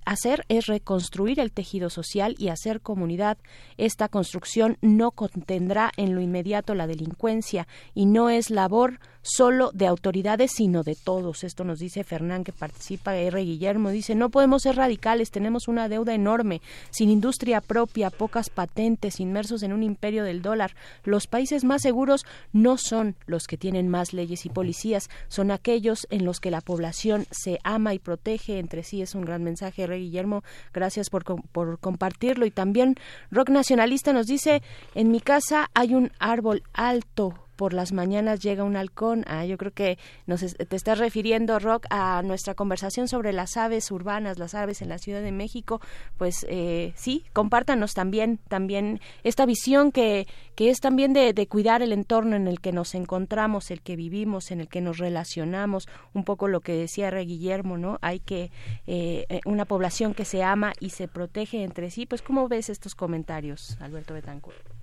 hacer 0.06 0.46
es 0.50 0.68
reconstruir 0.68 1.40
el 1.40 1.52
tejido 1.52 1.90
social 1.90 2.36
y 2.38 2.50
hacer 2.50 2.82
comunidad. 2.82 3.38
Esta 3.78 4.10
construcción 4.10 4.78
no 4.82 5.12
contendrá 5.12 5.92
en 5.98 6.16
lo 6.16 6.22
inmediato 6.22 6.76
la 6.76 6.88
delincuencia 6.88 7.68
y 7.94 8.06
no 8.06 8.30
es 8.30 8.50
labor 8.50 9.00
solo 9.22 9.72
de 9.74 9.88
autoridades, 9.88 10.52
sino 10.56 10.84
de 10.84 10.96
todos. 10.96 11.44
Esto 11.44 11.64
nos 11.64 11.80
dice 11.80 12.04
Fernán, 12.04 12.44
que 12.44 12.52
participa, 12.52 13.16
R. 13.16 13.42
Guillermo, 13.42 13.90
dice, 13.90 14.16
no 14.16 14.30
podemos 14.30 14.64
ser 14.64 14.78
radicales, 14.78 15.32
tenemos 15.32 15.68
una 15.68 15.90
deuda 15.90 16.14
enorme, 16.14 16.62
sin 16.90 17.10
industria 17.10 17.62
propia, 17.62 18.10
pocas 18.10 18.50
patentes, 18.50 19.20
inmersos 19.20 19.64
en 19.64 19.74
un 19.74 19.84
imperio 19.84 20.24
del 20.24 20.42
dólar. 20.42 20.76
Los 21.04 21.28
países 21.28 21.64
más 21.64 21.82
seguros 21.82 22.26
no 22.54 22.78
son 22.78 23.16
los 23.26 23.48
que 23.48 23.58
tienen 23.58 23.90
más 23.90 24.14
leyes 24.14 24.46
y 24.46 24.50
policías, 24.50 25.10
son 25.28 25.52
aquellos 25.52 26.08
en 26.10 26.26
los 26.26 26.40
que 26.40 26.52
la 26.52 26.62
población 26.62 27.26
se 27.32 27.60
ama 27.64 27.94
y 27.94 28.00
protege 28.00 28.60
entre 28.60 28.84
sí. 28.84 29.02
Es 29.02 29.16
un 29.16 29.26
gran 29.26 29.44
mensaje, 29.44 29.59
R. 29.68 29.98
Guillermo, 29.98 30.44
gracias 30.74 31.10
por, 31.10 31.24
por 31.52 31.80
compartirlo. 31.80 32.46
Y 32.46 32.52
también 32.52 32.96
Rock 33.32 33.50
Nacionalista 33.50 34.14
nos 34.14 34.28
dice, 34.28 34.62
en 34.96 35.12
mi 35.12 35.20
casa 35.20 35.70
hay 35.74 35.94
un 35.94 36.12
árbol 36.20 36.64
alto 36.74 37.34
por 37.60 37.74
las 37.74 37.92
mañanas 37.92 38.40
llega 38.40 38.64
un 38.64 38.78
halcón. 38.78 39.26
Ah, 39.28 39.44
yo 39.44 39.58
creo 39.58 39.74
que 39.74 39.98
nos 40.28 40.40
te 40.40 40.76
estás 40.78 40.98
refiriendo, 40.98 41.60
Rock, 41.60 41.88
a 41.90 42.22
nuestra 42.24 42.54
conversación 42.56 43.10
sobre 43.10 43.34
las 43.34 43.58
aves 43.58 43.92
urbanas, 43.92 44.40
las 44.40 44.56
aves 44.56 44.82
en 44.82 44.88
la 44.88 44.98
Ciudad 44.98 45.22
de 45.22 45.34
México. 45.34 45.82
Pues 46.18 46.46
eh, 46.48 46.94
sí, 46.96 47.26
compártanos 47.34 47.94
también, 47.94 48.40
también 48.48 49.02
esta 49.26 49.46
visión 49.46 49.92
que, 49.92 50.26
que 50.56 50.70
es 50.70 50.80
también 50.80 51.12
de, 51.12 51.34
cuidar 51.50 51.82
el 51.82 51.92
entorno 51.92 52.38
en 52.38 52.48
el 52.48 52.62
que 52.62 52.72
nos 52.72 52.96
encontramos, 52.96 53.72
el 53.72 53.82
que 53.82 53.98
vivimos, 53.98 54.52
en 54.52 54.62
el 54.62 54.70
que 54.70 54.80
nos 54.80 54.98
relacionamos. 54.98 55.90
Un 56.14 56.24
poco 56.24 56.48
lo 56.48 56.62
que 56.62 56.72
decía 56.72 57.12
Re 57.12 57.26
Guillermo, 57.26 57.78
¿no? 57.78 58.00
Hay 58.02 58.22
que 58.22 58.52
eh, 58.88 59.26
eh, 59.28 59.42
una 59.44 59.66
población 59.66 60.14
que 60.14 60.24
se 60.24 60.44
ama 60.44 60.72
y 60.80 60.92
se 60.92 61.10
protege 61.10 61.62
entre 61.66 61.92
sí. 61.92 62.06
Pues, 62.06 62.22
¿cómo 62.22 62.48
ves 62.48 62.70
estos 62.70 62.96
comentarios, 62.96 63.76
Alberto 63.82 64.14
Betancourt? 64.14 64.79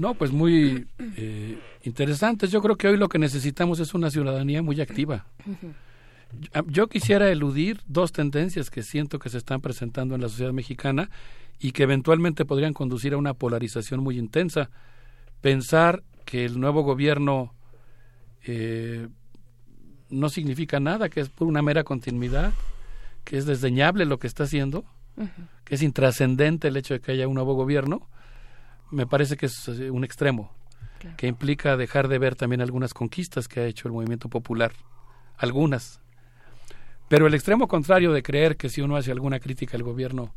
No, 0.00 0.14
pues 0.14 0.32
muy 0.32 0.86
eh, 1.18 1.58
interesantes. 1.82 2.50
Yo 2.50 2.62
creo 2.62 2.76
que 2.76 2.88
hoy 2.88 2.96
lo 2.96 3.10
que 3.10 3.18
necesitamos 3.18 3.80
es 3.80 3.92
una 3.92 4.10
ciudadanía 4.10 4.62
muy 4.62 4.80
activa. 4.80 5.26
Yo 6.68 6.88
quisiera 6.88 7.30
eludir 7.30 7.82
dos 7.86 8.10
tendencias 8.10 8.70
que 8.70 8.82
siento 8.82 9.18
que 9.18 9.28
se 9.28 9.36
están 9.36 9.60
presentando 9.60 10.14
en 10.14 10.22
la 10.22 10.30
sociedad 10.30 10.54
mexicana 10.54 11.10
y 11.58 11.72
que 11.72 11.82
eventualmente 11.82 12.46
podrían 12.46 12.72
conducir 12.72 13.12
a 13.12 13.18
una 13.18 13.34
polarización 13.34 14.00
muy 14.00 14.18
intensa. 14.18 14.70
Pensar 15.42 16.02
que 16.24 16.46
el 16.46 16.58
nuevo 16.58 16.80
gobierno 16.82 17.52
eh, 18.46 19.06
no 20.08 20.30
significa 20.30 20.80
nada, 20.80 21.10
que 21.10 21.20
es 21.20 21.28
por 21.28 21.46
una 21.46 21.60
mera 21.60 21.84
continuidad, 21.84 22.54
que 23.24 23.36
es 23.36 23.44
desdeñable 23.44 24.06
lo 24.06 24.18
que 24.18 24.28
está 24.28 24.44
haciendo, 24.44 24.86
que 25.64 25.74
es 25.74 25.82
intrascendente 25.82 26.68
el 26.68 26.78
hecho 26.78 26.94
de 26.94 27.00
que 27.00 27.12
haya 27.12 27.28
un 27.28 27.34
nuevo 27.34 27.52
gobierno, 27.52 28.08
me 28.90 29.06
parece 29.06 29.36
que 29.36 29.46
es 29.46 29.68
eh, 29.68 29.90
un 29.90 30.04
extremo, 30.04 30.52
que 31.16 31.26
implica 31.26 31.76
dejar 31.76 32.08
de 32.08 32.18
ver 32.18 32.34
también 32.34 32.60
algunas 32.60 32.92
conquistas 32.92 33.48
que 33.48 33.60
ha 33.60 33.66
hecho 33.66 33.88
el 33.88 33.94
movimiento 33.94 34.28
popular, 34.28 34.72
algunas. 35.38 36.00
Pero 37.08 37.26
el 37.26 37.34
extremo 37.34 37.68
contrario 37.68 38.12
de 38.12 38.22
creer 38.22 38.56
que 38.56 38.68
si 38.68 38.82
uno 38.82 38.96
hace 38.96 39.10
alguna 39.10 39.40
crítica 39.40 39.76
al 39.76 39.82
gobierno, 39.82 40.34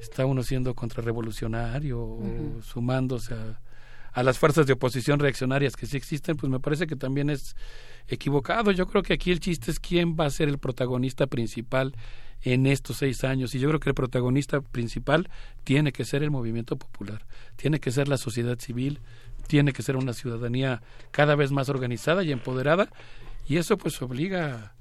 está 0.00 0.26
uno 0.26 0.42
siendo 0.42 0.74
contrarrevolucionario 0.74 2.00
o 2.00 2.62
sumándose 2.62 3.34
a, 3.34 3.60
a 4.12 4.22
las 4.22 4.38
fuerzas 4.38 4.66
de 4.66 4.74
oposición 4.74 5.18
reaccionarias 5.18 5.76
que 5.76 5.86
sí 5.86 5.96
existen, 5.96 6.36
pues 6.36 6.50
me 6.50 6.60
parece 6.60 6.86
que 6.86 6.96
también 6.96 7.30
es 7.30 7.56
equivocado. 8.08 8.70
Yo 8.72 8.86
creo 8.86 9.02
que 9.02 9.14
aquí 9.14 9.30
el 9.30 9.40
chiste 9.40 9.70
es 9.70 9.80
quién 9.80 10.16
va 10.18 10.26
a 10.26 10.30
ser 10.30 10.48
el 10.48 10.58
protagonista 10.58 11.26
principal 11.26 11.94
en 12.42 12.66
estos 12.66 12.98
seis 12.98 13.24
años. 13.24 13.54
Y 13.54 13.58
yo 13.58 13.68
creo 13.68 13.80
que 13.80 13.90
el 13.90 13.94
protagonista 13.94 14.60
principal 14.60 15.28
tiene 15.64 15.92
que 15.92 16.04
ser 16.04 16.22
el 16.22 16.30
movimiento 16.30 16.76
popular, 16.76 17.24
tiene 17.56 17.80
que 17.80 17.90
ser 17.90 18.08
la 18.08 18.16
sociedad 18.16 18.58
civil, 18.58 19.00
tiene 19.46 19.72
que 19.72 19.82
ser 19.82 19.96
una 19.96 20.12
ciudadanía 20.12 20.82
cada 21.10 21.34
vez 21.34 21.50
más 21.50 21.68
organizada 21.68 22.22
y 22.22 22.32
empoderada. 22.32 22.88
Y 23.48 23.56
eso 23.56 23.78
pues 23.78 24.00
obliga 24.02 24.74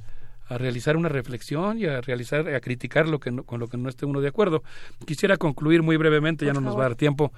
a, 0.48 0.58
realizar 0.58 0.98
una 0.98 1.10
reflexión 1.10 1.80
y 1.80 1.86
a 1.86 2.02
realizar, 2.02 2.48
a 2.54 2.60
criticar 2.60 3.08
lo 3.08 3.20
que 3.20 3.36
con 3.44 3.60
lo 3.60 3.68
que 3.68 3.78
no 3.78 3.90
esté 3.90 4.06
uno 4.06 4.22
de 4.22 4.28
acuerdo. 4.28 4.64
Quisiera 5.06 5.38
concluir 5.38 5.84
muy 5.84 5.98
brevemente, 5.98 6.46
ya 6.46 6.54
no 6.54 6.62
nos 6.62 6.76
va 6.76 6.86
a 6.86 6.90
dar 6.90 6.96
tiempo. 6.96 7.32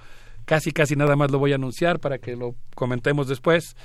Casi, 0.45 0.71
casi 0.71 0.95
nada 0.95 1.15
más 1.15 1.29
lo 1.29 1.37
voy 1.37 1.51
a 1.51 1.55
anunciar 1.55 1.99
para 1.99 2.17
que 2.17 2.35
lo 2.35 2.55
comentemos 2.73 3.27
después 3.27 3.75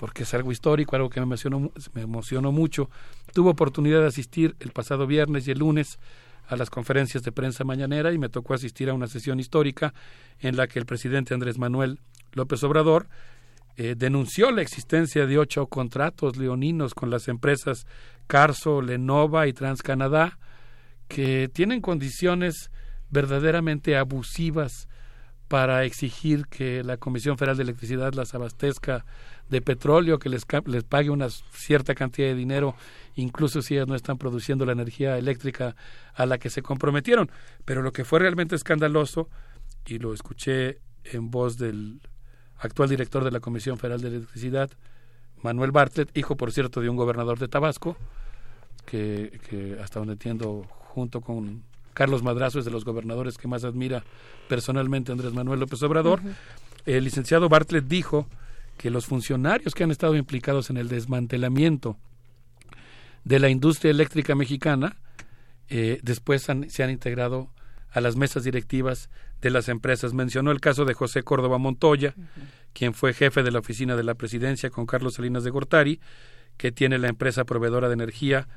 porque 0.00 0.22
es 0.22 0.32
algo 0.32 0.50
histórico, 0.50 0.96
algo 0.96 1.10
que 1.10 1.20
me 1.20 1.24
emocionó, 1.24 1.70
me 1.92 2.00
emocionó 2.00 2.52
mucho. 2.52 2.88
Tuve 3.34 3.50
oportunidad 3.50 4.00
de 4.00 4.06
asistir 4.06 4.56
el 4.58 4.70
pasado 4.70 5.06
viernes 5.06 5.46
y 5.46 5.50
el 5.50 5.58
lunes 5.58 5.98
a 6.48 6.56
las 6.56 6.70
conferencias 6.70 7.22
de 7.22 7.32
prensa 7.32 7.64
mañanera 7.64 8.10
y 8.10 8.16
me 8.16 8.30
tocó 8.30 8.54
asistir 8.54 8.88
a 8.88 8.94
una 8.94 9.08
sesión 9.08 9.40
histórica 9.40 9.92
en 10.38 10.56
la 10.56 10.68
que 10.68 10.78
el 10.78 10.86
presidente 10.86 11.34
Andrés 11.34 11.58
Manuel 11.58 12.00
López 12.32 12.62
Obrador 12.64 13.08
eh, 13.76 13.94
denunció 13.94 14.50
la 14.52 14.62
existencia 14.62 15.26
de 15.26 15.36
ocho 15.36 15.66
contratos 15.66 16.38
leoninos 16.38 16.94
con 16.94 17.10
las 17.10 17.28
empresas 17.28 17.86
Carso, 18.26 18.80
Lenova 18.80 19.48
y 19.48 19.52
TransCanadá 19.52 20.38
que 21.08 21.50
tienen 21.52 21.82
condiciones 21.82 22.70
verdaderamente 23.10 23.98
abusivas 23.98 24.88
para 25.46 25.84
exigir 25.84 26.46
que 26.46 26.84
la 26.84 26.96
Comisión 26.96 27.36
Federal 27.36 27.58
de 27.58 27.64
Electricidad 27.64 28.14
las 28.14 28.34
abastezca 28.34 29.04
de 29.50 29.60
petróleo, 29.60 30.18
que 30.18 30.28
les, 30.28 30.46
les 30.66 30.84
pague 30.84 31.10
una 31.10 31.28
cierta 31.28 31.94
cantidad 31.94 32.28
de 32.28 32.34
dinero, 32.34 32.74
incluso 33.16 33.60
si 33.62 33.74
ellas 33.74 33.88
no 33.88 33.94
están 33.94 34.16
produciendo 34.16 34.64
la 34.64 34.72
energía 34.72 35.18
eléctrica 35.18 35.74
a 36.14 36.24
la 36.24 36.38
que 36.38 36.50
se 36.50 36.62
comprometieron. 36.62 37.30
Pero 37.64 37.82
lo 37.82 37.92
que 37.92 38.04
fue 38.04 38.20
realmente 38.20 38.54
escandaloso, 38.54 39.28
y 39.86 39.98
lo 39.98 40.14
escuché 40.14 40.78
en 41.04 41.30
voz 41.30 41.58
del 41.58 42.00
actual 42.58 42.88
director 42.88 43.24
de 43.24 43.30
la 43.32 43.40
Comisión 43.40 43.76
Federal 43.78 44.00
de 44.00 44.08
Electricidad, 44.08 44.70
Manuel 45.42 45.72
Bartlett, 45.72 46.16
hijo, 46.16 46.36
por 46.36 46.52
cierto, 46.52 46.80
de 46.80 46.88
un 46.88 46.96
gobernador 46.96 47.38
de 47.38 47.48
Tabasco, 47.48 47.96
que, 48.86 49.40
que 49.48 49.78
hasta 49.82 49.98
donde 49.98 50.12
entiendo, 50.12 50.66
junto 50.68 51.22
con 51.22 51.64
Carlos 51.94 52.22
Madrazo, 52.22 52.58
es 52.58 52.64
de 52.64 52.70
los 52.70 52.84
gobernadores 52.84 53.36
que 53.36 53.48
más 53.48 53.64
admira 53.64 54.04
personalmente 54.48 55.10
Andrés 55.12 55.32
Manuel 55.32 55.60
López 55.60 55.82
Obrador. 55.82 56.20
El 56.86 57.04
licenciado 57.04 57.48
Bartlett 57.48 57.86
dijo 57.86 58.28
que 58.80 58.88
los 58.88 59.04
funcionarios 59.04 59.74
que 59.74 59.84
han 59.84 59.90
estado 59.90 60.16
implicados 60.16 60.70
en 60.70 60.78
el 60.78 60.88
desmantelamiento 60.88 61.98
de 63.24 63.38
la 63.38 63.50
industria 63.50 63.90
eléctrica 63.90 64.34
mexicana 64.34 64.96
eh, 65.68 66.00
después 66.02 66.48
se 66.68 66.82
han 66.82 66.90
integrado 66.90 67.50
a 67.90 68.00
las 68.00 68.16
mesas 68.16 68.42
directivas 68.42 69.10
de 69.42 69.50
las 69.50 69.68
empresas. 69.68 70.14
Mencionó 70.14 70.50
el 70.50 70.62
caso 70.62 70.86
de 70.86 70.94
José 70.94 71.22
Córdoba 71.22 71.58
Montoya, 71.58 72.14
quien 72.72 72.94
fue 72.94 73.12
jefe 73.12 73.42
de 73.42 73.50
la 73.50 73.58
oficina 73.58 73.96
de 73.96 74.02
la 74.02 74.14
presidencia 74.14 74.70
con 74.70 74.86
Carlos 74.86 75.12
Salinas 75.12 75.44
de 75.44 75.50
Gortari, 75.50 76.00
que 76.56 76.72
tiene 76.72 76.96
la 76.96 77.08
empresa 77.08 77.44
proveedora 77.44 77.88
de 77.88 77.94
energía 77.94 78.48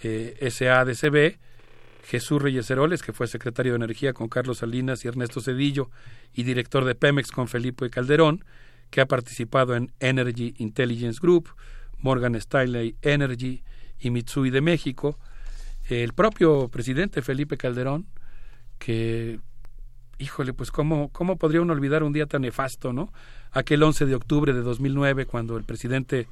eh, 0.00 0.48
SADCB, 0.48 1.40
Jesús 2.04 2.40
Reyes 2.40 2.70
Heroles, 2.70 3.02
que 3.02 3.12
fue 3.12 3.26
secretario 3.26 3.72
de 3.72 3.76
Energía 3.78 4.12
con 4.12 4.28
Carlos 4.28 4.58
Salinas 4.58 5.04
y 5.04 5.08
Ernesto 5.08 5.40
Cedillo, 5.40 5.90
y 6.34 6.44
director 6.44 6.84
de 6.84 6.94
Pemex 6.94 7.32
con 7.32 7.48
Felipe 7.48 7.90
Calderón, 7.90 8.44
que 8.90 9.00
ha 9.00 9.06
participado 9.06 9.74
en 9.74 9.92
Energy 10.00 10.54
Intelligence 10.58 11.18
Group, 11.20 11.50
Morgan 11.98 12.34
Stanley 12.36 12.96
Energy 13.02 13.62
y 13.98 14.10
Mitsui 14.10 14.50
de 14.50 14.60
México, 14.60 15.18
el 15.88 16.12
propio 16.12 16.68
presidente 16.68 17.22
Felipe 17.22 17.56
Calderón, 17.56 18.06
que, 18.78 19.40
híjole, 20.18 20.52
pues 20.52 20.70
cómo, 20.70 21.10
cómo 21.10 21.36
podría 21.36 21.60
uno 21.60 21.72
olvidar 21.72 22.02
un 22.02 22.12
día 22.12 22.26
tan 22.26 22.42
nefasto, 22.42 22.92
¿no? 22.92 23.12
Aquel 23.52 23.82
11 23.82 24.06
de 24.06 24.14
octubre 24.14 24.52
de 24.52 24.60
2009, 24.60 25.26
cuando 25.26 25.56
el 25.56 25.64
presidente 25.64 26.28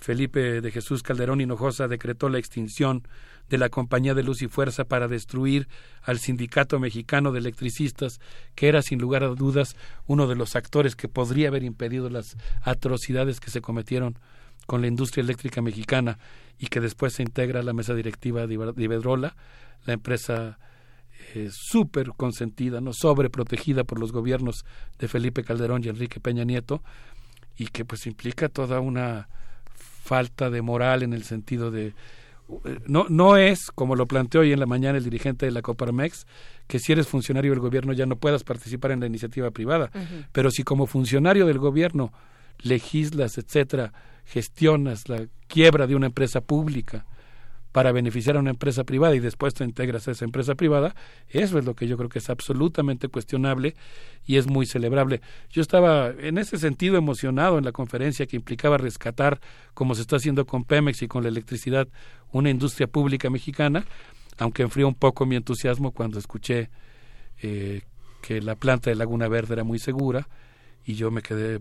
Felipe 0.00 0.60
de 0.60 0.70
Jesús 0.70 1.02
Calderón 1.02 1.40
Hinojosa 1.40 1.86
decretó 1.86 2.28
la 2.28 2.38
extinción 2.38 3.06
de 3.50 3.58
la 3.58 3.68
Compañía 3.68 4.14
de 4.14 4.22
Luz 4.22 4.42
y 4.42 4.48
Fuerza 4.48 4.84
para 4.84 5.08
destruir 5.08 5.68
al 6.02 6.18
Sindicato 6.18 6.78
Mexicano 6.78 7.32
de 7.32 7.40
Electricistas, 7.40 8.18
que 8.54 8.68
era 8.68 8.80
sin 8.80 8.98
lugar 8.98 9.24
a 9.24 9.28
dudas 9.28 9.76
uno 10.06 10.26
de 10.26 10.36
los 10.36 10.56
actores 10.56 10.96
que 10.96 11.08
podría 11.08 11.48
haber 11.48 11.64
impedido 11.64 12.08
las 12.08 12.36
atrocidades 12.62 13.40
que 13.40 13.50
se 13.50 13.60
cometieron 13.60 14.18
con 14.66 14.80
la 14.80 14.86
industria 14.86 15.22
eléctrica 15.22 15.60
mexicana 15.60 16.18
y 16.58 16.68
que 16.68 16.80
después 16.80 17.12
se 17.12 17.22
integra 17.22 17.60
a 17.60 17.62
la 17.62 17.72
mesa 17.72 17.94
directiva 17.94 18.46
de 18.46 18.54
Iberdrola, 18.54 19.36
la 19.84 19.92
empresa 19.92 20.58
eh, 21.34 21.50
súper 21.52 22.12
consentida, 22.16 22.80
no 22.80 22.92
sobreprotegida 22.92 23.84
por 23.84 23.98
los 23.98 24.12
gobiernos 24.12 24.64
de 24.98 25.08
Felipe 25.08 25.44
Calderón 25.44 25.82
y 25.84 25.88
Enrique 25.88 26.20
Peña 26.20 26.44
Nieto, 26.44 26.82
y 27.56 27.66
que 27.66 27.84
pues 27.84 28.06
implica 28.06 28.48
toda 28.48 28.80
una 28.80 29.28
falta 30.02 30.50
de 30.50 30.62
moral 30.62 31.02
en 31.02 31.12
el 31.12 31.22
sentido 31.22 31.70
de 31.70 31.94
no, 32.86 33.06
no 33.08 33.36
es, 33.36 33.70
como 33.74 33.96
lo 33.96 34.06
planteó 34.06 34.40
hoy 34.40 34.52
en 34.52 34.60
la 34.60 34.66
mañana 34.66 34.98
el 34.98 35.04
dirigente 35.04 35.46
de 35.46 35.52
la 35.52 35.62
Coparmex, 35.62 36.26
que 36.66 36.78
si 36.78 36.92
eres 36.92 37.06
funcionario 37.06 37.52
del 37.52 37.60
gobierno 37.60 37.92
ya 37.92 38.06
no 38.06 38.16
puedas 38.16 38.44
participar 38.44 38.92
en 38.92 39.00
la 39.00 39.06
iniciativa 39.06 39.50
privada. 39.50 39.90
Pero 40.32 40.50
si 40.50 40.62
como 40.62 40.86
funcionario 40.86 41.46
del 41.46 41.58
gobierno 41.58 42.12
legislas, 42.58 43.38
etcétera, 43.38 43.92
gestionas 44.24 45.08
la 45.08 45.26
quiebra 45.46 45.86
de 45.86 45.94
una 45.94 46.06
empresa 46.06 46.40
pública, 46.40 47.06
para 47.72 47.92
beneficiar 47.92 48.36
a 48.36 48.40
una 48.40 48.50
empresa 48.50 48.84
privada 48.84 49.14
y 49.14 49.20
después 49.20 49.54
te 49.54 49.64
integras 49.64 50.08
a 50.08 50.12
esa 50.12 50.24
empresa 50.24 50.54
privada, 50.54 50.94
eso 51.28 51.58
es 51.58 51.64
lo 51.64 51.74
que 51.74 51.86
yo 51.86 51.96
creo 51.96 52.08
que 52.08 52.18
es 52.18 52.30
absolutamente 52.30 53.08
cuestionable 53.08 53.76
y 54.26 54.36
es 54.36 54.46
muy 54.46 54.66
celebrable. 54.66 55.20
Yo 55.50 55.62
estaba 55.62 56.10
en 56.10 56.38
ese 56.38 56.58
sentido 56.58 56.96
emocionado 56.96 57.58
en 57.58 57.64
la 57.64 57.72
conferencia 57.72 58.26
que 58.26 58.36
implicaba 58.36 58.76
rescatar, 58.76 59.40
como 59.74 59.94
se 59.94 60.02
está 60.02 60.16
haciendo 60.16 60.46
con 60.46 60.64
Pemex 60.64 61.02
y 61.02 61.08
con 61.08 61.22
la 61.22 61.28
electricidad, 61.28 61.88
una 62.32 62.50
industria 62.50 62.86
pública 62.86 63.30
mexicana, 63.30 63.84
aunque 64.38 64.62
enfrió 64.62 64.88
un 64.88 64.94
poco 64.94 65.26
mi 65.26 65.36
entusiasmo 65.36 65.92
cuando 65.92 66.18
escuché 66.18 66.70
eh, 67.42 67.82
que 68.22 68.40
la 68.40 68.56
planta 68.56 68.90
de 68.90 68.96
Laguna 68.96 69.28
Verde 69.28 69.54
era 69.54 69.64
muy 69.64 69.78
segura 69.78 70.28
y 70.84 70.94
yo 70.94 71.10
me 71.10 71.22
quedé, 71.22 71.60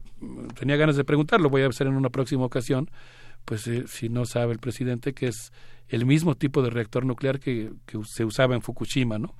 tenía 0.57 0.75
ganas 0.75 0.95
de 0.95 1.03
preguntarlo, 1.03 1.49
voy 1.49 1.61
a 1.61 1.67
hacer 1.67 1.87
en 1.87 1.95
una 1.95 2.09
próxima 2.09 2.45
ocasión, 2.45 2.89
pues 3.49 3.65
eh, 3.65 3.85
si 3.87 4.09
no 4.09 4.25
sabe 4.25 4.53
el 4.53 4.59
presidente 4.59 5.13
que 5.13 5.25
es 5.25 5.51
el 5.87 6.05
mismo 6.05 6.35
tipo 6.35 6.61
de 6.61 6.69
reactor 6.69 7.03
nuclear 7.03 7.39
que, 7.39 7.71
se 8.05 8.23
usaba 8.23 8.53
en 8.53 8.61
Fukushima, 8.61 9.17
¿no? 9.17 9.33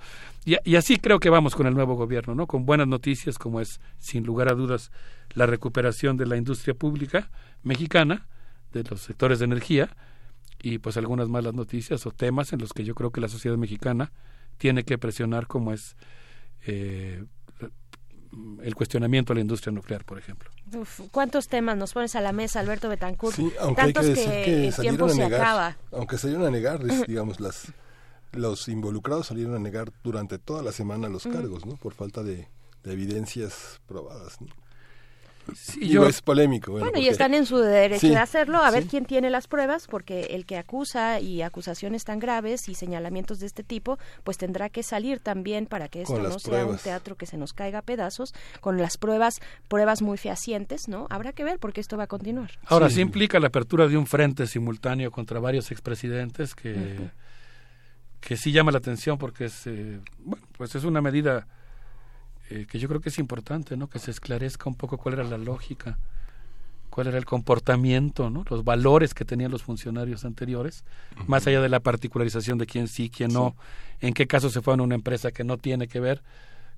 Y, 0.46 0.76
así 0.76 0.98
creo 0.98 1.20
que 1.20 1.30
vamos 1.30 1.54
con 1.54 1.68
el 1.68 1.76
nuevo 1.76 1.94
gobierno, 1.94 2.34
¿no? 2.34 2.48
Con 2.48 2.66
buenas 2.66 2.88
noticias 2.88 3.38
como 3.38 3.62
es, 3.62 3.80
sin 4.00 4.24
lugar 4.24 4.50
a 4.50 4.56
dudas, 4.56 4.92
la 5.36 5.46
recuperación 5.46 6.18
de 6.18 6.26
la 6.26 6.38
industria 6.38 6.74
pública 6.74 7.30
mexicana, 7.62 8.26
de 8.74 8.84
los 8.84 9.02
sectores 9.02 9.38
de 9.38 9.46
energía, 9.46 9.96
y 10.60 10.80
pues 10.80 10.98
algunas 10.98 11.30
malas 11.30 11.54
noticias 11.54 12.08
o 12.08 12.12
temas 12.12 12.52
en 12.52 12.62
los 12.62 12.74
que 12.74 12.84
yo 12.84 12.96
creo 12.96 13.12
que 13.12 13.22
la 13.22 13.28
sociedad 13.28 13.58
mexicana 13.58 14.12
tiene 14.58 14.86
que 14.86 14.98
presionar 14.98 15.46
como 15.46 15.72
es 15.72 15.96
eh, 16.66 17.26
el 18.62 18.76
cuestionamiento 18.76 19.34
a 19.34 19.36
la 19.36 19.42
industria 19.42 19.72
nuclear, 19.72 20.06
por 20.06 20.18
ejemplo. 20.18 20.50
¿Cuántos 21.12 21.48
temas 21.48 21.78
nos 21.78 21.94
pones 21.94 22.16
a 22.16 22.22
la 22.22 22.32
mesa, 22.32 22.60
Alberto 22.60 22.90
Betancourt? 22.90 23.36
Sí, 23.36 23.52
aunque 23.60 23.82
hay 23.82 23.94
que 23.94 24.02
decir 24.02 24.30
que, 24.46 24.72
salieron 24.72 25.10
a 25.10 25.14
negar, 25.14 25.78
aunque 25.92 26.18
salieron 26.18 26.46
a 26.46 26.52
negar, 26.52 26.84
digamos, 27.08 27.40
las 27.40 27.72
los 28.32 28.68
involucrados 28.68 29.28
salieron 29.28 29.56
a 29.56 29.60
negar 29.60 29.92
durante 30.04 30.38
toda 30.38 30.62
la 30.62 30.72
semana 30.72 31.10
los 31.10 31.24
cargos, 31.24 31.66
¿no? 31.66 31.76
Por 31.78 31.94
falta 31.94 32.24
de, 32.24 32.48
evidencias 32.84 33.82
probadas. 33.88 34.38
Digo, 35.80 36.06
es 36.06 36.22
polémico. 36.22 36.72
Bueno, 36.72 37.00
y 37.00 37.08
están 37.08 37.34
en 37.34 37.46
su 37.46 37.58
derecho 37.58 38.08
de 38.08 38.18
hacerlo, 38.18 38.60
a 38.60 38.72
ver 38.72 38.86
quién 38.86 39.06
tiene 39.06 39.30
las 39.30 39.48
pruebas, 39.48 39.88
porque 39.88 40.28
el 40.32 40.46
que 40.46 40.58
acusa 40.58 41.20
y 41.20 41.42
acusaciones 41.42 42.04
tan 42.04 42.20
graves 42.20 42.70
y 42.70 42.76
señalamientos 42.76 43.40
de 43.40 43.46
este 43.46 43.64
tipo, 43.64 43.98
pues 44.24 44.38
tendrá 44.38 44.70
que 44.70 44.84
salir 44.84 45.20
también 45.20 45.66
para 45.66 45.88
que 45.88 46.02
esto 46.02 46.20
no 46.20 46.40
sea 46.40 46.66
un 46.66 46.78
teatro 46.78 47.16
que 47.16 47.26
se 47.26 47.38
nos 47.38 47.54
caiga 47.54 47.80
a 47.80 47.82
pedazos, 47.82 48.34
con 48.62 48.78
las 48.78 48.98
pruebas, 48.98 49.40
pruebas 49.68 50.02
muy 50.02 50.18
fehacientes, 50.18 50.88
¿no? 50.88 51.08
Habrá 51.10 51.34
que 51.34 51.44
ver 51.44 51.60
porque 51.60 51.82
esto 51.82 51.98
va 51.98 52.04
a 52.04 52.08
continuar. 52.08 52.52
Ahora, 52.66 52.90
sí, 52.90 53.02
implica 53.02 53.40
la 53.40 53.48
apertura 53.48 53.88
de 53.88 53.98
un 53.98 54.06
frente 54.06 54.48
simultáneo 54.48 55.12
contra 55.12 55.40
varios 55.40 55.72
expresidentes 55.72 56.56
que, 56.56 57.10
que 58.20 58.38
sí 58.38 58.52
llama 58.52 58.72
la 58.72 58.80
atención 58.80 59.18
porque 59.18 59.46
es, 59.46 59.68
eh, 59.68 60.00
bueno, 60.20 60.46
pues 60.58 60.76
es 60.76 60.84
una 60.84 61.02
medida 61.02 61.48
eh, 62.50 62.66
que 62.70 62.80
yo 62.80 62.88
creo 62.88 63.00
que 63.00 63.10
es 63.10 63.20
importante, 63.20 63.78
¿no? 63.78 63.90
Que 63.90 64.00
se 64.00 64.12
esclarezca 64.12 64.70
un 64.70 64.76
poco 64.76 64.98
cuál 64.98 65.16
era 65.16 65.24
la 65.24 65.38
lógica, 65.38 66.00
cuál 66.90 67.08
era 67.08 67.18
el 67.18 67.26
comportamiento, 67.26 68.30
¿no? 68.30 68.44
Los 68.50 68.64
valores 68.64 69.14
que 69.14 69.26
tenían 69.26 69.52
los 69.52 69.64
funcionarios 69.64 70.26
anteriores, 70.26 70.84
más 71.28 71.46
allá 71.46 71.62
de 71.62 71.70
la 71.70 71.80
particularización 71.80 72.58
de 72.58 72.66
quién 72.66 72.88
sí, 72.88 73.10
quién 73.10 73.32
no, 73.32 73.56
en 74.00 74.14
qué 74.14 74.26
caso 74.26 74.50
se 74.50 74.62
fue 74.62 74.74
a 74.74 74.82
una 74.82 74.96
empresa 74.96 75.32
que 75.32 75.44
no 75.44 75.58
tiene 75.58 75.88
que 75.88 76.00
ver, 76.00 76.24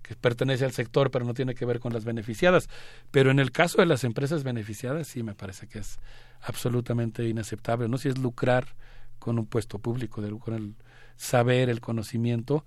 que 0.02 0.16
pertenece 0.16 0.66
al 0.66 0.74
sector, 0.74 1.10
pero 1.10 1.26
no 1.26 1.34
tiene 1.34 1.56
que 1.56 1.66
ver 1.66 1.80
con 1.80 1.94
las 1.94 2.04
beneficiadas. 2.04 2.68
Pero 3.12 3.32
en 3.32 3.40
el 3.40 3.52
caso 3.52 3.78
de 3.78 3.86
las 3.86 4.04
empresas 4.04 4.44
beneficiadas, 4.44 5.08
sí 5.08 5.24
me 5.24 5.36
parece 5.36 5.68
que 5.68 5.80
es 5.80 6.00
absolutamente 6.42 7.28
inaceptable, 7.28 7.88
¿no? 7.88 7.98
Si 7.98 8.10
es 8.10 8.18
lucrar 8.18 8.76
con 9.20 9.40
un 9.40 9.46
puesto 9.46 9.80
público, 9.80 10.22
con 10.40 10.54
el 10.54 10.76
saber, 11.16 11.70
el 11.70 11.80
conocimiento, 11.80 12.66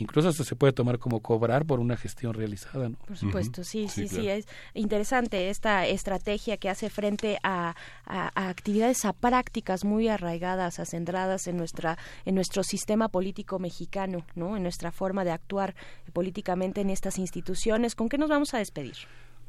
incluso 0.00 0.28
hasta 0.28 0.44
se 0.44 0.56
puede 0.56 0.72
tomar 0.72 0.98
como 0.98 1.20
cobrar 1.20 1.64
por 1.64 1.80
una 1.80 1.96
gestión 1.96 2.34
realizada. 2.34 2.88
¿no? 2.88 2.96
Por 3.06 3.16
supuesto, 3.16 3.64
sí, 3.64 3.88
sí, 3.88 4.08
sí, 4.08 4.28
es 4.28 4.46
interesante 4.74 5.50
esta 5.50 5.86
estrategia 5.86 6.56
que 6.56 6.68
hace 6.68 6.90
frente 6.90 7.38
a, 7.42 7.74
a, 8.06 8.48
actividades, 8.48 9.04
a 9.04 9.12
prácticas 9.12 9.84
muy 9.84 10.08
arraigadas, 10.08 10.78
acendradas 10.80 11.46
en 11.46 11.56
nuestra 11.56 11.98
en 12.24 12.34
nuestro 12.34 12.62
sistema 12.62 13.08
político 13.08 13.58
mexicano, 13.58 14.24
¿no? 14.34 14.56
En 14.56 14.62
nuestra 14.62 14.92
forma 14.92 15.24
de 15.24 15.30
actuar 15.30 15.74
políticamente 16.12 16.80
en 16.80 16.90
estas 16.90 17.18
instituciones. 17.18 17.94
¿Con 17.94 18.08
qué 18.08 18.18
nos 18.18 18.30
vamos 18.30 18.54
a 18.54 18.58
despedir? 18.58 18.94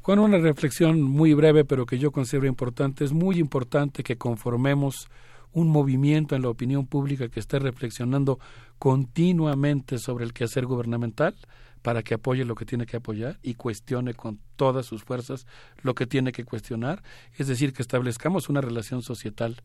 Con 0.02 0.18
una 0.18 0.38
reflexión 0.38 1.00
muy 1.00 1.32
breve, 1.32 1.64
pero 1.64 1.86
que 1.86 1.98
yo 1.98 2.10
considero 2.10 2.46
importante. 2.46 3.04
Es 3.04 3.12
muy 3.12 3.38
importante 3.38 4.02
que 4.02 4.16
conformemos 4.16 5.08
un 5.52 5.68
movimiento 5.68 6.34
en 6.34 6.42
la 6.42 6.48
opinión 6.48 6.86
pública 6.86 7.28
que 7.28 7.40
esté 7.40 7.58
reflexionando 7.58 8.38
continuamente 8.78 9.98
sobre 9.98 10.24
el 10.24 10.32
quehacer 10.32 10.66
gubernamental 10.66 11.34
para 11.82 12.02
que 12.02 12.14
apoye 12.14 12.44
lo 12.44 12.54
que 12.54 12.64
tiene 12.64 12.86
que 12.86 12.96
apoyar 12.96 13.38
y 13.42 13.54
cuestione 13.54 14.14
con 14.14 14.38
todas 14.56 14.86
sus 14.86 15.02
fuerzas 15.02 15.46
lo 15.82 15.94
que 15.94 16.06
tiene 16.06 16.32
que 16.32 16.44
cuestionar, 16.44 17.02
es 17.36 17.48
decir, 17.48 17.72
que 17.72 17.82
establezcamos 17.82 18.48
una 18.48 18.60
relación 18.60 19.02
societal, 19.02 19.56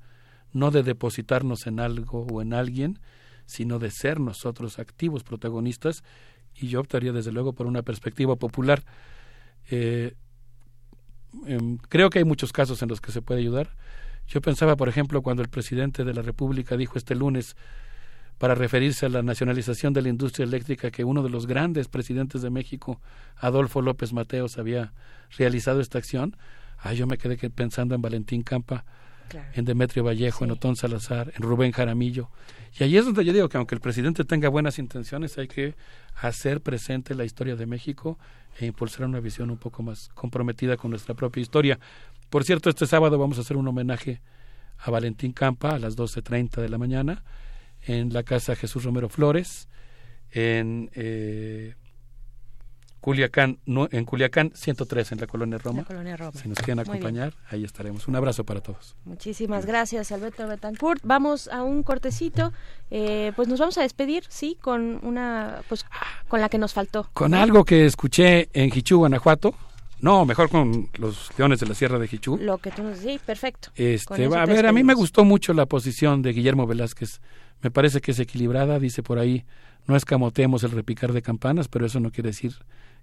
no 0.52 0.72
de 0.72 0.84
depositarnos 0.84 1.68
en 1.68 1.80
algo 1.80 2.26
o 2.32 2.42
en 2.42 2.54
alguien, 2.54 3.00
sino 3.46 3.80
de 3.80 3.92
ser 3.92 4.20
nosotros 4.20 4.80
activos 4.80 5.24
protagonistas, 5.24 6.04
y 6.56 6.68
yo 6.68 6.80
optaría 6.80 7.12
desde 7.12 7.32
luego 7.32 7.54
por 7.54 7.68
una 7.68 7.84
perspectiva 7.84 8.36
popular. 8.36 8.84
Eh, 9.70 10.16
em, 11.46 11.78
creo 11.78 12.10
que 12.10 12.20
hay 12.20 12.26
muchos 12.26 12.52
casos 12.52 12.82
en 12.82 12.90
los 12.90 13.00
que 13.00 13.12
se 13.12 13.22
puede 13.22 13.42
ayudar, 13.42 13.76
yo 14.28 14.42
pensaba, 14.42 14.76
por 14.76 14.90
ejemplo, 14.90 15.22
cuando 15.22 15.42
el 15.42 15.50
presidente 15.50 16.04
de 16.04 16.14
la 16.14 16.22
República 16.22 16.76
dijo 16.76 16.98
este 16.98 17.16
lunes, 17.16 17.56
para 18.38 18.54
referirse 18.56 19.08
a 19.08 19.10
la 19.10 19.24
nacionalización 19.24 19.94
de 19.94 20.02
la 20.02 20.10
industria 20.10 20.44
eléctrica, 20.44 20.92
que 20.92 21.04
uno 21.04 21.24
de 21.24 21.30
los 21.30 21.48
grandes 21.48 21.88
presidentes 21.88 22.42
de 22.42 22.50
México, 22.50 23.02
Adolfo 23.38 23.82
López 23.82 24.14
Mateos, 24.14 24.58
había 24.58 24.94
realizado 25.38 25.82
esta 25.82 25.98
acción, 25.98 26.36
ah, 26.80 26.94
yo 26.94 27.08
me 27.08 27.18
quedé 27.18 27.38
pensando 27.50 27.96
en 27.96 28.02
Valentín 28.02 28.44
Campa, 28.44 28.86
en 29.54 29.66
Demetrio 29.66 30.04
Vallejo, 30.04 30.46
en 30.46 30.52
Otón 30.52 30.76
Salazar, 30.76 31.34
en 31.36 31.42
Rubén 31.42 31.72
Jaramillo. 31.72 32.30
Y 32.80 32.84
ahí 32.84 32.96
es 32.96 33.06
donde 33.06 33.26
yo 33.26 33.34
digo 33.34 33.50
que 33.50 33.58
aunque 33.58 33.76
el 33.76 33.82
presidente 33.82 34.24
tenga 34.24 34.50
buenas 34.50 34.80
intenciones, 34.80 35.38
hay 35.38 35.48
que 35.48 35.76
hacer 36.16 36.62
presente 36.62 37.16
la 37.16 37.26
historia 37.26 37.56
de 37.56 37.66
México 37.66 38.18
e 38.60 38.66
impulsar 38.66 39.06
una 39.06 39.20
visión 39.20 39.50
un 39.52 39.58
poco 39.58 39.84
más 39.84 40.10
comprometida 40.14 40.78
con 40.78 40.92
nuestra 40.92 41.14
propia 41.14 41.42
historia. 41.42 41.80
Por 42.30 42.44
cierto, 42.44 42.70
este 42.70 42.88
sábado 42.88 43.18
vamos 43.18 43.38
a 43.38 43.42
hacer 43.42 43.58
un 43.58 43.68
homenaje 43.68 44.22
a 44.78 44.92
Valentín 44.92 45.32
Campa 45.32 45.76
a 45.76 45.80
las 45.80 45.98
12.30 45.98 46.62
de 46.62 46.70
la 46.70 46.78
mañana 46.78 47.24
en 47.82 48.12
la 48.14 48.24
Casa 48.24 48.56
Jesús 48.56 48.84
Romero 48.84 49.10
Flores, 49.10 49.70
en 50.32 50.90
eh, 50.94 51.76
Culiacán, 53.08 53.58
en 53.66 54.04
Culiacán 54.04 54.52
103, 54.54 55.14
en 55.14 55.22
la 55.22 55.28
Colonia 55.28 55.58
Roma. 55.60 55.86
Si 56.34 56.50
nos 56.50 56.58
quieren 56.58 56.80
acompañar, 56.80 57.34
ahí 57.50 57.64
estaremos. 57.64 58.06
Un 58.10 58.18
abrazo 58.18 58.44
para 58.44 58.60
todos. 58.60 58.98
Muchísimas 59.06 59.66
gracias, 59.66 60.12
Alberto 60.12 60.46
Betancourt. 60.46 61.00
Vamos 61.06 61.48
a 61.48 61.64
un 61.64 61.84
cortecito. 61.84 62.52
Eh, 62.92 63.32
pues 63.38 63.48
nos 63.48 63.62
vamos 63.62 63.78
a 63.78 63.84
despedir, 63.84 64.26
sí, 64.28 64.58
con 64.62 65.00
una, 65.06 65.62
pues, 65.70 65.86
con 66.28 66.42
la 66.42 66.50
que 66.50 66.58
nos 66.58 66.74
faltó. 66.74 67.10
Con 67.14 67.34
algo 67.34 67.64
que 67.64 67.86
escuché 67.86 68.50
en 68.52 68.72
Jichú, 68.72 68.98
Guanajuato 68.98 69.56
no, 70.02 70.26
mejor 70.26 70.50
con 70.50 70.90
los 70.98 71.32
leones 71.38 71.62
de 71.62 71.66
la 71.66 71.76
Sierra 71.76 71.98
de 72.00 72.10
Jichú. 72.10 72.38
Lo 72.38 72.58
que 72.58 72.72
tú 72.72 72.84
nos 72.84 73.00
sí, 73.00 73.22
perfecto. 73.26 73.70
Este, 73.76 74.26
a 74.26 74.46
ver, 74.46 74.68
a 74.68 74.74
mí 74.74 74.84
me 74.84 74.94
gustó 74.94 75.24
mucho 75.24 75.54
la 75.54 75.66
posición 75.66 76.22
de 76.22 76.34
Guillermo 76.34 76.68
Velázquez. 76.68 77.22
Me 77.62 77.72
parece 77.72 78.02
que 78.02 78.12
es 78.12 78.20
equilibrada, 78.20 78.80
dice 78.80 79.02
por 79.02 79.18
ahí, 79.18 79.46
no 79.88 79.96
escamoteemos 79.96 80.64
el 80.64 80.72
repicar 80.72 81.14
de 81.14 81.22
campanas, 81.22 81.70
pero 81.70 81.86
eso 81.86 82.02
no 82.02 82.12
quiere 82.12 82.30
decir 82.30 82.54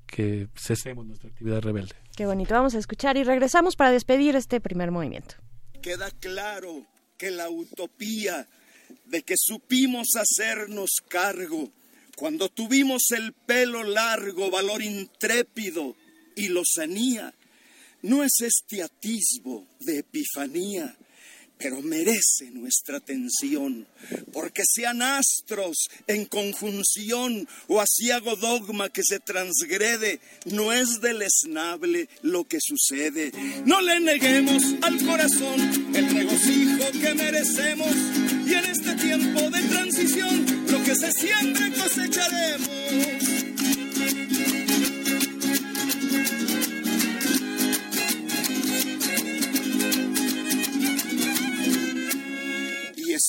que 0.06 0.48
cesemos 0.56 1.06
nuestra 1.06 1.28
actividad 1.28 1.60
rebelde. 1.60 1.94
Qué 2.16 2.26
bonito, 2.26 2.54
vamos 2.54 2.74
a 2.74 2.78
escuchar 2.78 3.16
y 3.16 3.24
regresamos 3.24 3.76
para 3.76 3.90
despedir 3.90 4.36
este 4.36 4.60
primer 4.60 4.90
movimiento. 4.90 5.34
Queda 5.82 6.10
claro 6.10 6.86
que 7.16 7.30
la 7.30 7.48
utopía 7.50 8.48
de 9.06 9.22
que 9.22 9.34
supimos 9.36 10.08
hacernos 10.16 10.90
cargo 11.08 11.70
cuando 12.16 12.48
tuvimos 12.48 13.10
el 13.10 13.32
pelo 13.32 13.82
largo, 13.82 14.50
valor 14.50 14.82
intrépido, 14.82 15.96
y 16.36 16.48
lozanía. 16.48 17.34
No 18.02 18.22
es 18.22 18.40
este 18.40 18.82
atisbo 18.82 19.66
de 19.80 19.98
epifanía, 19.98 20.96
pero 21.58 21.80
merece 21.82 22.50
nuestra 22.52 22.98
atención, 22.98 23.86
porque 24.32 24.62
sean 24.66 25.02
astros 25.02 25.88
en 26.06 26.26
conjunción 26.26 27.48
o 27.68 27.80
asiago 27.80 28.36
dogma 28.36 28.88
que 28.88 29.02
se 29.04 29.20
transgrede, 29.20 30.20
no 30.46 30.72
es 30.72 31.00
deleznable 31.00 32.08
lo 32.22 32.44
que 32.44 32.58
sucede. 32.60 33.32
No 33.64 33.80
le 33.80 34.00
neguemos 34.00 34.62
al 34.82 35.04
corazón 35.04 35.94
el 35.94 36.14
regocijo 36.14 36.90
que 37.00 37.14
merecemos, 37.14 37.94
y 38.46 38.54
en 38.54 38.64
este 38.66 38.94
tiempo 38.96 39.40
de 39.50 39.62
transición, 39.62 40.66
lo 40.70 40.82
que 40.82 40.94
se 40.94 41.12
siempre 41.12 41.72
cosecharemos. 41.72 43.13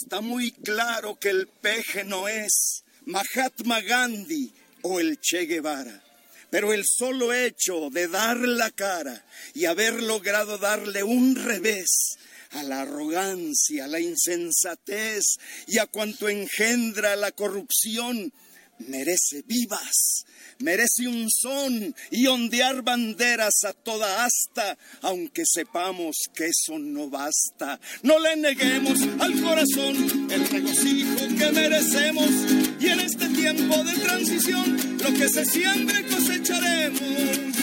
Está 0.02 0.22
muy 0.22 0.52
claro 0.52 1.18
que 1.20 1.30
el 1.30 1.48
peje 1.48 2.04
no 2.04 2.28
es 2.28 2.84
Mahatma 3.06 3.82
Gandhi 3.82 4.52
o 4.82 5.00
el 5.00 5.20
Che 5.20 5.46
Guevara. 5.46 6.02
Pero 6.50 6.74
el 6.74 6.84
solo 6.86 7.34
hecho 7.34 7.90
de 7.90 8.08
dar 8.08 8.38
la 8.38 8.72
cara 8.72 9.26
y 9.54 9.66
haber 9.66 10.02
logrado 10.02 10.58
darle 10.58 11.04
un 11.04 11.36
revés 11.36 12.18
a 12.52 12.64
la 12.64 12.82
arrogancia, 12.82 13.86
a 13.86 13.88
la 13.88 14.00
insensatez 14.00 15.24
y 15.68 15.80
a 15.80 15.88
cuanto 15.88 16.30
engendra 16.30 17.16
la 17.16 17.32
corrupción, 17.32 18.32
merece 18.80 19.44
vivas, 19.46 20.26
merece 20.60 21.08
un 21.08 21.30
son 21.30 21.96
y 22.12 22.28
ondear 22.28 22.82
banderas 22.82 23.64
a 23.66 23.74
toda 23.74 24.26
asta, 24.26 24.78
aunque 25.02 25.44
sepamos 25.46 26.16
que 26.34 26.48
eso 26.48 26.78
no 26.80 27.10
basta. 27.10 27.80
No 28.04 28.20
le 28.20 28.36
neguemos 28.36 29.00
al 29.20 29.42
corazón 29.42 30.32
el 30.32 30.48
regocijo 30.48 31.28
que 31.38 31.52
merecemos 31.52 32.30
y 32.80 32.88
en 32.88 33.00
este 33.00 33.30
tiempo 33.30 33.84
de 33.84 33.94
transición 33.94 34.98
lo 35.02 35.14
que 35.14 35.30
se 35.30 35.46
siembre 35.46 36.06
cosecharemos. 36.08 37.55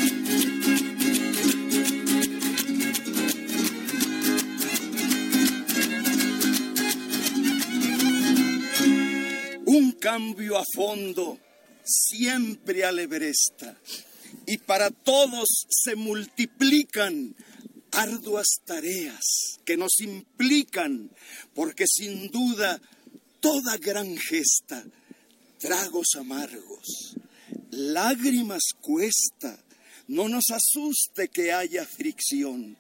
Un 9.73 9.92
cambio 9.92 10.59
a 10.59 10.65
fondo 10.75 11.39
siempre 11.84 12.84
alebresta 12.84 13.76
y 14.47 14.59
para 14.59 14.91
todos 14.91 15.49
se 15.68 15.97
multiplican 15.97 17.34
arduas 17.91 18.47
tareas 18.65 19.59
que 19.65 19.76
nos 19.76 20.01
implican, 20.01 21.10
porque 21.55 21.86
sin 21.86 22.31
duda 22.31 22.81
toda 23.41 23.76
gran 23.76 24.17
gesta, 24.17 24.84
tragos 25.59 26.09
amargos, 26.18 27.17
lágrimas 27.70 28.62
cuesta, 28.81 29.59
no 30.09 30.28
nos 30.28 30.51
asuste 30.51 31.28
que 31.28 31.52
haya 31.52 31.86
fricción. 31.86 32.76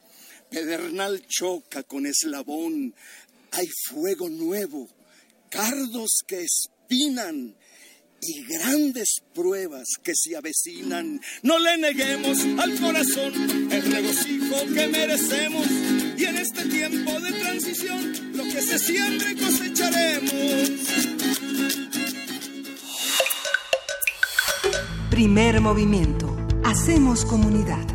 Pedernal 0.50 1.24
choca 1.26 1.82
con 1.82 2.04
eslabón, 2.06 2.94
hay 3.52 3.66
fuego 3.88 4.28
nuevo, 4.28 4.88
cardos 5.48 6.18
que 6.26 6.42
y 6.94 8.44
grandes 8.44 9.22
pruebas 9.34 9.88
que 10.02 10.12
se 10.14 10.36
avecinan. 10.36 11.20
No 11.42 11.58
le 11.58 11.78
neguemos 11.78 12.38
al 12.58 12.78
corazón 12.78 13.32
el 13.70 13.92
regocijo 13.92 14.56
que 14.74 14.88
merecemos 14.88 15.66
y 16.18 16.24
en 16.24 16.36
este 16.36 16.64
tiempo 16.66 17.18
de 17.18 17.32
transición 17.32 18.36
lo 18.36 18.44
que 18.44 18.60
se 18.60 18.78
siembre 18.78 19.34
cosecharemos. 19.36 20.70
Primer 25.10 25.60
movimiento. 25.60 26.36
Hacemos 26.64 27.24
comunidad. 27.24 27.86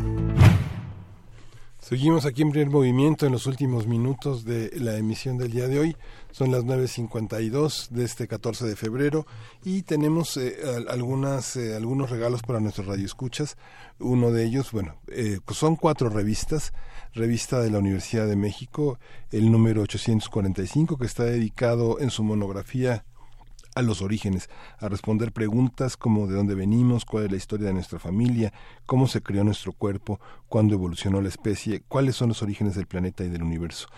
Seguimos 1.80 2.26
aquí 2.26 2.42
en 2.42 2.50
primer 2.50 2.68
movimiento 2.68 3.24
en 3.24 3.32
los 3.32 3.46
últimos 3.46 3.86
minutos 3.86 4.44
de 4.44 4.70
la 4.78 4.98
emisión 4.98 5.38
del 5.38 5.52
día 5.52 5.68
de 5.68 5.78
hoy. 5.78 5.96
Son 6.38 6.52
las 6.52 6.64
9.52 6.64 7.88
de 7.88 8.04
este 8.04 8.28
14 8.28 8.64
de 8.64 8.76
febrero 8.76 9.26
y 9.64 9.82
tenemos 9.82 10.36
eh, 10.36 10.56
algunas, 10.88 11.56
eh, 11.56 11.74
algunos 11.74 12.10
regalos 12.10 12.42
para 12.42 12.60
nuestros 12.60 12.86
radioescuchas. 12.86 13.56
Uno 13.98 14.30
de 14.30 14.44
ellos, 14.44 14.70
bueno, 14.70 14.94
eh, 15.08 15.40
pues 15.44 15.58
son 15.58 15.74
cuatro 15.74 16.10
revistas. 16.10 16.72
Revista 17.12 17.60
de 17.60 17.72
la 17.72 17.80
Universidad 17.80 18.28
de 18.28 18.36
México, 18.36 19.00
el 19.32 19.50
número 19.50 19.82
845, 19.82 20.96
que 20.96 21.06
está 21.06 21.24
dedicado 21.24 21.98
en 21.98 22.10
su 22.10 22.22
monografía 22.22 23.04
a 23.74 23.82
los 23.82 24.02
orígenes, 24.02 24.48
a 24.78 24.88
responder 24.88 25.32
preguntas 25.32 25.96
como 25.96 26.26
de 26.26 26.34
dónde 26.34 26.54
venimos, 26.54 27.04
cuál 27.04 27.24
es 27.24 27.30
la 27.30 27.36
historia 27.36 27.68
de 27.68 27.74
nuestra 27.74 27.98
familia, 27.98 28.52
cómo 28.86 29.06
se 29.06 29.22
creó 29.22 29.44
nuestro 29.44 29.72
cuerpo, 29.72 30.20
cuándo 30.48 30.74
evolucionó 30.74 31.20
la 31.20 31.28
especie, 31.28 31.82
cuáles 31.86 32.16
son 32.16 32.28
los 32.28 32.42
orígenes 32.42 32.74
del 32.74 32.86
planeta 32.86 33.24
y 33.24 33.28
del 33.28 33.42
universo. 33.42 33.88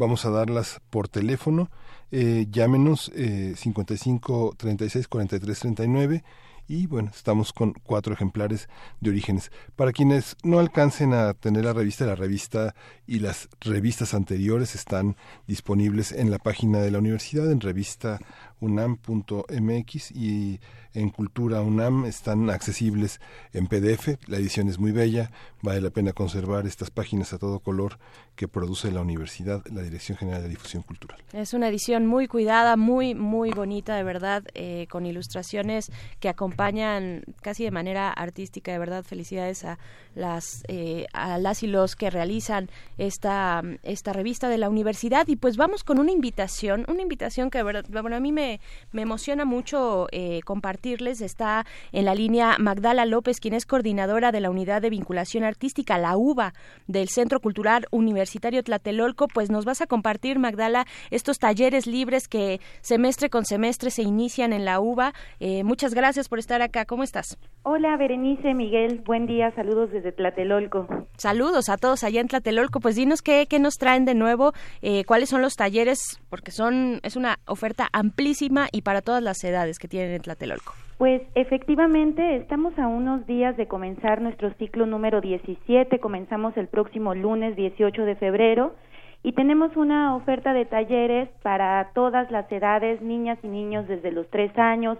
Vamos 0.00 0.24
a 0.24 0.30
darlas 0.30 0.80
por 0.88 1.08
teléfono, 1.08 1.68
eh, 2.10 2.46
llámenos 2.50 3.12
eh, 3.14 3.52
55 3.54 4.54
36 4.56 5.06
43 5.06 5.58
39 5.58 6.24
y 6.68 6.86
bueno, 6.86 7.10
estamos 7.14 7.52
con 7.52 7.74
cuatro 7.82 8.14
ejemplares 8.14 8.70
de 9.00 9.10
orígenes. 9.10 9.52
Para 9.76 9.92
quienes 9.92 10.38
no 10.42 10.58
alcancen 10.58 11.12
a 11.12 11.34
tener 11.34 11.66
la 11.66 11.74
revista, 11.74 12.06
la 12.06 12.14
revista 12.14 12.74
y 13.06 13.18
las 13.18 13.50
revistas 13.60 14.14
anteriores 14.14 14.74
están 14.74 15.16
disponibles 15.46 16.12
en 16.12 16.30
la 16.30 16.38
página 16.38 16.78
de 16.78 16.92
la 16.92 16.98
universidad, 16.98 17.52
en 17.52 17.60
revista 17.60 18.20
unam.mx 18.60 20.10
y 20.12 20.60
en 20.94 21.10
Cultura 21.10 21.62
UNAM 21.62 22.04
están 22.04 22.50
accesibles 22.50 23.20
en 23.52 23.66
PDF. 23.66 24.18
La 24.26 24.38
edición 24.38 24.68
es 24.68 24.78
muy 24.78 24.92
bella, 24.92 25.30
vale 25.62 25.80
la 25.80 25.90
pena 25.90 26.12
conservar 26.12 26.66
estas 26.66 26.90
páginas 26.90 27.32
a 27.32 27.38
todo 27.38 27.60
color 27.60 27.98
que 28.34 28.48
produce 28.48 28.90
la 28.90 29.00
universidad, 29.00 29.62
la 29.70 29.82
Dirección 29.82 30.18
General 30.18 30.42
de 30.42 30.48
Difusión 30.48 30.82
Cultural. 30.82 31.22
Es 31.32 31.54
una 31.54 31.68
edición 31.68 32.06
muy 32.06 32.26
cuidada, 32.26 32.76
muy, 32.76 33.14
muy 33.14 33.50
bonita, 33.50 33.94
de 33.94 34.02
verdad, 34.02 34.44
eh, 34.54 34.86
con 34.90 35.06
ilustraciones 35.06 35.92
que 36.18 36.28
acompañan 36.28 37.22
casi 37.42 37.64
de 37.64 37.70
manera 37.70 38.10
artística, 38.10 38.72
de 38.72 38.78
verdad, 38.78 39.04
felicidades 39.04 39.64
a 39.64 39.78
las, 40.14 40.64
eh, 40.68 41.06
a 41.12 41.38
las 41.38 41.62
y 41.62 41.66
los 41.66 41.96
que 41.96 42.10
realizan 42.10 42.70
esta, 42.98 43.62
esta 43.82 44.12
revista 44.12 44.48
de 44.48 44.58
la 44.58 44.68
universidad. 44.68 45.28
Y 45.28 45.36
pues 45.36 45.56
vamos 45.56 45.84
con 45.84 45.98
una 45.98 46.10
invitación, 46.10 46.84
una 46.88 47.02
invitación 47.02 47.50
que, 47.50 47.62
bueno, 47.62 48.16
a 48.16 48.20
mí 48.20 48.32
me, 48.32 48.49
me 48.90 49.02
emociona 49.02 49.44
mucho 49.44 50.08
eh, 50.10 50.40
compartirles. 50.44 51.20
Está 51.20 51.66
en 51.92 52.04
la 52.04 52.14
línea 52.14 52.56
Magdala 52.58 53.06
López, 53.06 53.38
quien 53.38 53.54
es 53.54 53.66
coordinadora 53.66 54.32
de 54.32 54.40
la 54.40 54.50
Unidad 54.50 54.82
de 54.82 54.90
Vinculación 54.90 55.44
Artística, 55.44 55.98
la 55.98 56.16
UBA, 56.16 56.54
del 56.88 57.08
Centro 57.08 57.40
Cultural 57.40 57.86
Universitario 57.90 58.64
Tlatelolco. 58.64 59.28
Pues 59.28 59.50
nos 59.50 59.64
vas 59.64 59.80
a 59.80 59.86
compartir, 59.86 60.38
Magdala, 60.38 60.86
estos 61.10 61.38
talleres 61.38 61.86
libres 61.86 62.26
que 62.26 62.60
semestre 62.80 63.30
con 63.30 63.44
semestre 63.44 63.90
se 63.90 64.02
inician 64.02 64.52
en 64.52 64.64
la 64.64 64.80
UBA. 64.80 65.14
Eh, 65.38 65.62
muchas 65.62 65.94
gracias 65.94 66.28
por 66.28 66.38
estar 66.38 66.62
acá. 66.62 66.86
¿Cómo 66.86 67.02
estás? 67.04 67.38
Hola, 67.62 67.94
Berenice, 67.98 68.54
Miguel. 68.54 69.02
Buen 69.04 69.26
día. 69.26 69.50
Saludos 69.50 69.90
desde 69.90 70.12
Tlatelolco. 70.12 70.88
Saludos 71.18 71.68
a 71.68 71.76
todos 71.76 72.04
allá 72.04 72.22
en 72.22 72.28
Tlatelolco. 72.28 72.80
Pues 72.80 72.96
dinos 72.96 73.20
qué, 73.20 73.46
qué 73.50 73.58
nos 73.58 73.76
traen 73.76 74.06
de 74.06 74.14
nuevo, 74.14 74.52
eh, 74.80 75.04
cuáles 75.04 75.28
son 75.28 75.42
los 75.42 75.56
talleres, 75.56 76.18
porque 76.30 76.52
son 76.52 77.00
es 77.02 77.16
una 77.16 77.38
oferta 77.46 77.88
amplísima 77.92 78.68
y 78.72 78.80
para 78.80 79.02
todas 79.02 79.22
las 79.22 79.44
edades 79.44 79.78
que 79.78 79.88
tienen 79.88 80.12
en 80.12 80.22
Tlatelolco. 80.22 80.72
Pues 80.96 81.20
efectivamente 81.34 82.36
estamos 82.36 82.78
a 82.78 82.86
unos 82.86 83.26
días 83.26 83.56
de 83.58 83.68
comenzar 83.68 84.22
nuestro 84.22 84.52
ciclo 84.54 84.86
número 84.86 85.20
17. 85.20 85.98
Comenzamos 85.98 86.56
el 86.56 86.66
próximo 86.66 87.14
lunes 87.14 87.56
18 87.56 88.02
de 88.04 88.16
febrero 88.16 88.74
y 89.22 89.32
tenemos 89.32 89.76
una 89.76 90.16
oferta 90.16 90.54
de 90.54 90.64
talleres 90.64 91.28
para 91.42 91.90
todas 91.94 92.30
las 92.30 92.50
edades, 92.50 93.02
niñas 93.02 93.38
y 93.42 93.48
niños 93.48 93.86
desde 93.86 94.12
los 94.12 94.28
tres 94.30 94.56
años, 94.58 94.96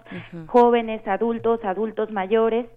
jóvenes, 0.47 1.05
adultos, 1.07 1.63
adultos 1.63 2.11
mayores. 2.11 2.67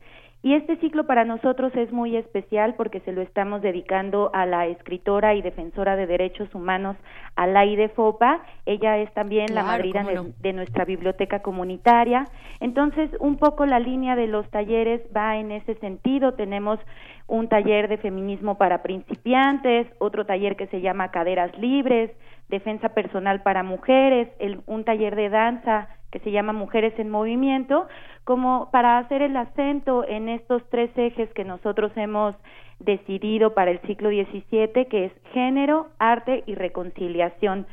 Y 0.43 0.53
este 0.53 0.77
ciclo 0.77 1.07
para 1.07 1.25
nosotros 1.25 1.75
es 1.75 1.91
muy 1.91 2.17
especial 2.17 2.75
porque 2.75 3.01
se 3.01 3.13
lo 3.13 3.23
estamos 3.23 3.63
dedicando 3.63 4.31
a 4.35 4.45
la 4.45 4.67
escritora 4.67 5.35
y 5.35 5.41
defensora 5.41 5.97
de 5.97 6.07
derechos 6.07 6.55
humanos 6.55 6.97
Alaide 7.35 7.89
Fopa. 7.89 8.43
Ella 8.67 8.99
es 8.99 9.13
también 9.15 9.55
la 9.55 9.65
madrina 9.65 10.05
de, 10.41 10.53
nuestra 10.53 10.85
biblioteca 10.85 11.41
comunitaria. 11.41 12.27
Entonces, 12.61 13.11
un 13.21 13.37
poco 13.37 13.65
la 13.65 13.79
línea 13.79 14.17
de 14.17 14.27
los 14.27 14.47
talleres 14.51 15.01
va 15.17 15.39
en 15.39 15.51
ese 15.51 15.77
sentido. 15.77 16.35
Tenemos 16.35 16.79
un 17.27 17.49
taller 17.49 17.89
de 17.89 17.99
feminismo 17.99 18.57
para 18.59 18.83
principiantes, 18.83 19.87
otro 19.99 20.27
taller 20.27 20.57
que 20.57 20.67
se 20.67 20.81
llama 20.81 21.11
Caderas 21.11 21.57
Libres, 21.59 22.11
defensa 22.49 22.91
personal 22.91 23.43
para 23.43 23.63
mujeres, 23.63 24.29
un 24.67 24.85
taller 24.85 25.17
de 25.17 25.31
danza 25.31 25.89
que 26.11 26.21
se 26.21 26.31
llama 26.31 26.53
Mujeres 26.53 26.97
en 26.99 27.11
Movimiento, 27.11 27.89
como 28.23 28.71
para 28.71 28.99
hacer 28.99 29.23
el 29.23 29.37
acento 29.37 30.07
en 30.07 30.29
estos 30.29 30.63
tres 30.71 30.91
ejes 30.97 31.29
que 31.35 31.45
nosotros 31.45 31.91
hemos 31.97 32.37
decidido 32.79 33.55
para 33.55 33.71
el 33.71 33.81
ciclo 33.81 34.11
XVII, 34.11 34.87
que 34.87 35.07
es 35.07 35.13
género, 35.33 35.89
arte 35.99 36.45
y 36.47 36.55
reconciliación. 36.55 37.67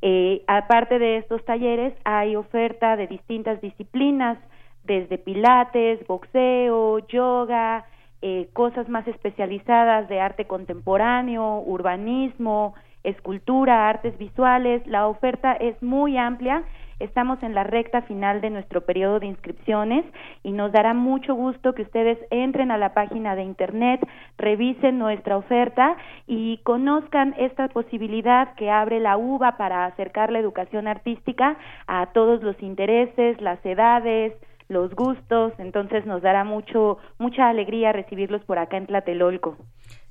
Eh, 0.00 0.42
aparte 0.46 0.98
de 0.98 1.16
estos 1.16 1.44
talleres, 1.44 1.92
hay 2.04 2.36
oferta 2.36 2.96
de 2.96 3.08
distintas 3.08 3.60
disciplinas, 3.60 4.38
desde 4.84 5.18
pilates, 5.18 6.06
boxeo, 6.06 7.00
yoga, 7.08 7.84
eh, 8.22 8.48
cosas 8.52 8.88
más 8.88 9.06
especializadas 9.08 10.08
de 10.08 10.20
arte 10.20 10.46
contemporáneo, 10.46 11.60
urbanismo, 11.60 12.74
escultura, 13.04 13.88
artes 13.88 14.16
visuales. 14.18 14.86
La 14.86 15.06
oferta 15.06 15.52
es 15.52 15.80
muy 15.82 16.16
amplia 16.16 16.64
Estamos 17.00 17.40
en 17.44 17.54
la 17.54 17.62
recta 17.62 18.02
final 18.02 18.40
de 18.40 18.50
nuestro 18.50 18.80
periodo 18.80 19.20
de 19.20 19.26
inscripciones 19.26 20.04
y 20.42 20.50
nos 20.50 20.72
dará 20.72 20.94
mucho 20.94 21.32
gusto 21.32 21.72
que 21.72 21.82
ustedes 21.82 22.18
entren 22.30 22.72
a 22.72 22.78
la 22.78 22.92
página 22.92 23.36
de 23.36 23.44
internet, 23.44 24.00
revisen 24.36 24.98
nuestra 24.98 25.36
oferta 25.36 25.96
y 26.26 26.58
conozcan 26.64 27.36
esta 27.38 27.68
posibilidad 27.68 28.54
que 28.56 28.70
abre 28.70 28.98
la 28.98 29.16
UBA 29.16 29.56
para 29.56 29.84
acercar 29.84 30.32
la 30.32 30.40
educación 30.40 30.88
artística 30.88 31.56
a 31.86 32.06
todos 32.06 32.42
los 32.42 32.60
intereses, 32.62 33.40
las 33.40 33.64
edades, 33.64 34.32
los 34.68 34.94
gustos, 34.94 35.52
entonces 35.58 36.06
nos 36.06 36.22
dará 36.22 36.44
mucho 36.44 36.98
mucha 37.18 37.48
alegría 37.48 37.92
recibirlos 37.92 38.44
por 38.44 38.58
acá 38.58 38.76
en 38.76 38.86
Tlatelolco. 38.86 39.56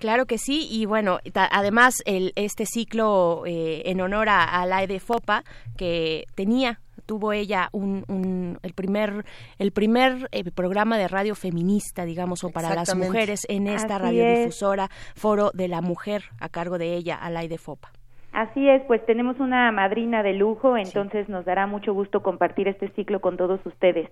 Claro 0.00 0.24
que 0.24 0.38
sí, 0.38 0.66
y 0.70 0.86
bueno, 0.86 1.18
además 1.34 2.02
el, 2.06 2.32
este 2.34 2.64
ciclo 2.64 3.42
eh, 3.44 3.82
en 3.84 4.00
honor 4.00 4.30
a, 4.30 4.64
la 4.64 4.82
EDFOPA 4.82 5.44
que 5.76 6.24
tenía 6.34 6.80
tuvo 7.10 7.32
ella 7.32 7.70
un, 7.72 8.56
el 8.62 8.72
primer 8.72 9.24
el 9.58 9.72
primer 9.72 10.28
eh, 10.30 10.48
programa 10.52 10.96
de 10.96 11.08
radio 11.08 11.34
feminista 11.34 12.04
digamos 12.04 12.44
o 12.44 12.50
para 12.50 12.72
las 12.72 12.94
mujeres 12.94 13.40
en 13.48 13.66
esta 13.66 13.98
radiodifusora 13.98 14.88
Foro 15.16 15.50
de 15.52 15.66
la 15.66 15.80
Mujer 15.80 16.22
a 16.38 16.48
cargo 16.48 16.78
de 16.78 16.94
ella 16.94 17.16
a 17.16 17.28
la 17.28 17.40
Fopa. 17.58 17.90
Así 18.32 18.68
es, 18.68 18.80
pues 18.86 19.04
tenemos 19.06 19.40
una 19.40 19.72
madrina 19.72 20.22
de 20.22 20.34
lujo, 20.34 20.76
entonces 20.76 21.28
nos 21.28 21.44
dará 21.44 21.66
mucho 21.66 21.92
gusto 21.94 22.22
compartir 22.22 22.68
este 22.68 22.88
ciclo 22.90 23.20
con 23.20 23.36
todos 23.36 23.58
ustedes. 23.66 24.08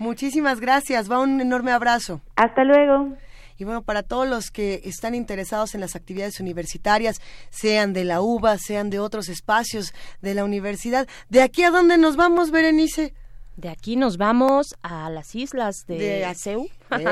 Muchísimas 0.00 0.58
gracias, 0.58 1.08
va 1.08 1.20
un 1.20 1.40
enorme 1.40 1.70
abrazo. 1.70 2.20
Hasta 2.34 2.64
luego. 2.64 3.16
Y 3.58 3.64
bueno, 3.64 3.82
para 3.82 4.02
todos 4.02 4.28
los 4.28 4.50
que 4.50 4.82
están 4.84 5.14
interesados 5.14 5.74
en 5.74 5.80
las 5.80 5.96
actividades 5.96 6.40
universitarias, 6.40 7.20
sean 7.50 7.92
de 7.92 8.04
la 8.04 8.20
UBA, 8.20 8.58
sean 8.58 8.90
de 8.90 8.98
otros 8.98 9.28
espacios 9.28 9.92
de 10.20 10.34
la 10.34 10.44
universidad, 10.44 11.08
¿de 11.28 11.42
aquí 11.42 11.62
a 11.62 11.70
dónde 11.70 11.98
nos 11.98 12.16
vamos, 12.16 12.50
Berenice? 12.50 13.14
De 13.56 13.68
aquí 13.68 13.94
nos 13.96 14.16
vamos 14.16 14.74
a 14.82 15.08
las 15.10 15.34
islas 15.34 15.86
de, 15.86 15.98
de 15.98 16.24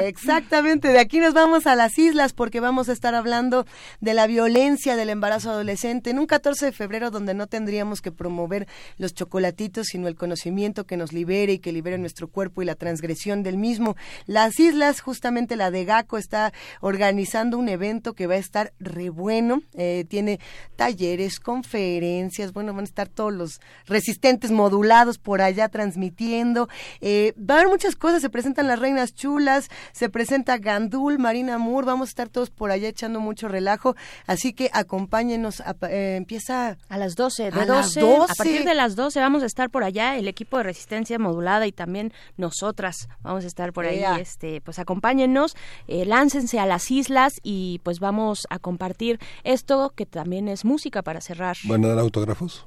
Exactamente, 0.04 0.88
de 0.88 0.98
aquí 0.98 1.20
nos 1.20 1.34
vamos 1.34 1.66
a 1.66 1.74
las 1.74 1.98
islas 1.98 2.32
porque 2.32 2.60
vamos 2.60 2.88
a 2.88 2.92
estar 2.92 3.14
hablando 3.14 3.66
de 4.00 4.14
la 4.14 4.26
violencia 4.26 4.96
del 4.96 5.10
embarazo 5.10 5.50
adolescente 5.50 6.10
en 6.10 6.18
un 6.18 6.26
14 6.26 6.66
de 6.66 6.72
febrero 6.72 7.10
donde 7.10 7.34
no 7.34 7.46
tendríamos 7.46 8.00
que 8.00 8.12
promover 8.12 8.66
los 8.98 9.14
chocolatitos, 9.14 9.88
sino 9.88 10.08
el 10.08 10.14
conocimiento 10.14 10.84
que 10.84 10.96
nos 10.96 11.12
libere 11.12 11.54
y 11.54 11.58
que 11.58 11.72
libere 11.72 11.98
nuestro 11.98 12.28
cuerpo 12.28 12.62
y 12.62 12.66
la 12.66 12.74
transgresión 12.74 13.42
del 13.42 13.56
mismo. 13.56 13.96
Las 14.26 14.58
islas, 14.60 15.00
justamente 15.00 15.56
la 15.56 15.70
de 15.70 15.84
GACO, 15.84 16.18
está 16.18 16.52
organizando 16.80 17.58
un 17.58 17.68
evento 17.68 18.14
que 18.14 18.26
va 18.26 18.34
a 18.34 18.38
estar 18.38 18.72
re 18.78 19.10
bueno, 19.10 19.62
eh, 19.74 20.04
tiene 20.08 20.40
talleres, 20.76 21.40
conferencias, 21.40 22.52
bueno, 22.52 22.72
van 22.72 22.82
a 22.82 22.84
estar 22.84 23.08
todos 23.08 23.32
los 23.32 23.60
resistentes 23.86 24.50
modulados 24.50 25.18
por 25.18 25.42
allá 25.42 25.68
transmitiendo. 25.68 26.68
Eh, 27.00 27.34
va 27.38 27.54
a 27.54 27.58
haber 27.58 27.68
muchas 27.68 27.96
cosas, 27.96 28.22
se 28.22 28.30
presentan 28.30 28.66
las 28.66 28.78
reinas 28.78 29.14
chulas, 29.14 29.68
se 29.92 30.08
presenta 30.08 30.58
Gandul, 30.58 31.18
Marina 31.18 31.58
Moore, 31.58 31.86
vamos 31.86 32.08
a 32.08 32.10
estar 32.10 32.28
todos 32.28 32.50
por 32.50 32.70
allá 32.70 32.88
echando 32.88 33.20
mucho 33.20 33.48
relajo, 33.48 33.96
así 34.26 34.52
que 34.52 34.70
acompáñenos, 34.72 35.62
eh, 35.88 36.16
empieza 36.16 36.76
a 36.88 36.98
las 36.98 37.14
12, 37.14 37.50
de 37.50 37.60
a 37.60 37.66
12, 37.66 38.00
a 38.00 38.34
partir 38.34 38.64
de 38.64 38.74
las 38.74 38.96
12 38.96 39.20
vamos 39.20 39.42
a 39.42 39.46
estar 39.46 39.70
por 39.70 39.84
allá, 39.84 40.16
el 40.16 40.28
equipo 40.28 40.58
de 40.58 40.64
resistencia 40.64 41.18
modulada 41.18 41.66
y 41.66 41.72
también 41.72 42.12
nosotras 42.36 43.08
vamos 43.22 43.44
a 43.44 43.46
estar 43.46 43.72
por 43.72 43.86
ahí, 43.86 44.02
este, 44.20 44.60
pues 44.60 44.78
acompáñennos, 44.78 45.56
eh, 45.88 46.04
láncense 46.04 46.58
a 46.58 46.66
las 46.66 46.90
islas 46.90 47.34
y 47.42 47.80
pues 47.82 48.00
vamos 48.00 48.46
a 48.50 48.58
compartir 48.58 49.18
esto 49.44 49.92
que 49.94 50.06
también 50.06 50.48
es 50.48 50.64
música 50.64 51.02
para 51.02 51.20
cerrar. 51.20 51.56
¿Van 51.64 51.84
a 51.84 51.88
dar 51.88 51.98
autógrafos? 51.98 52.66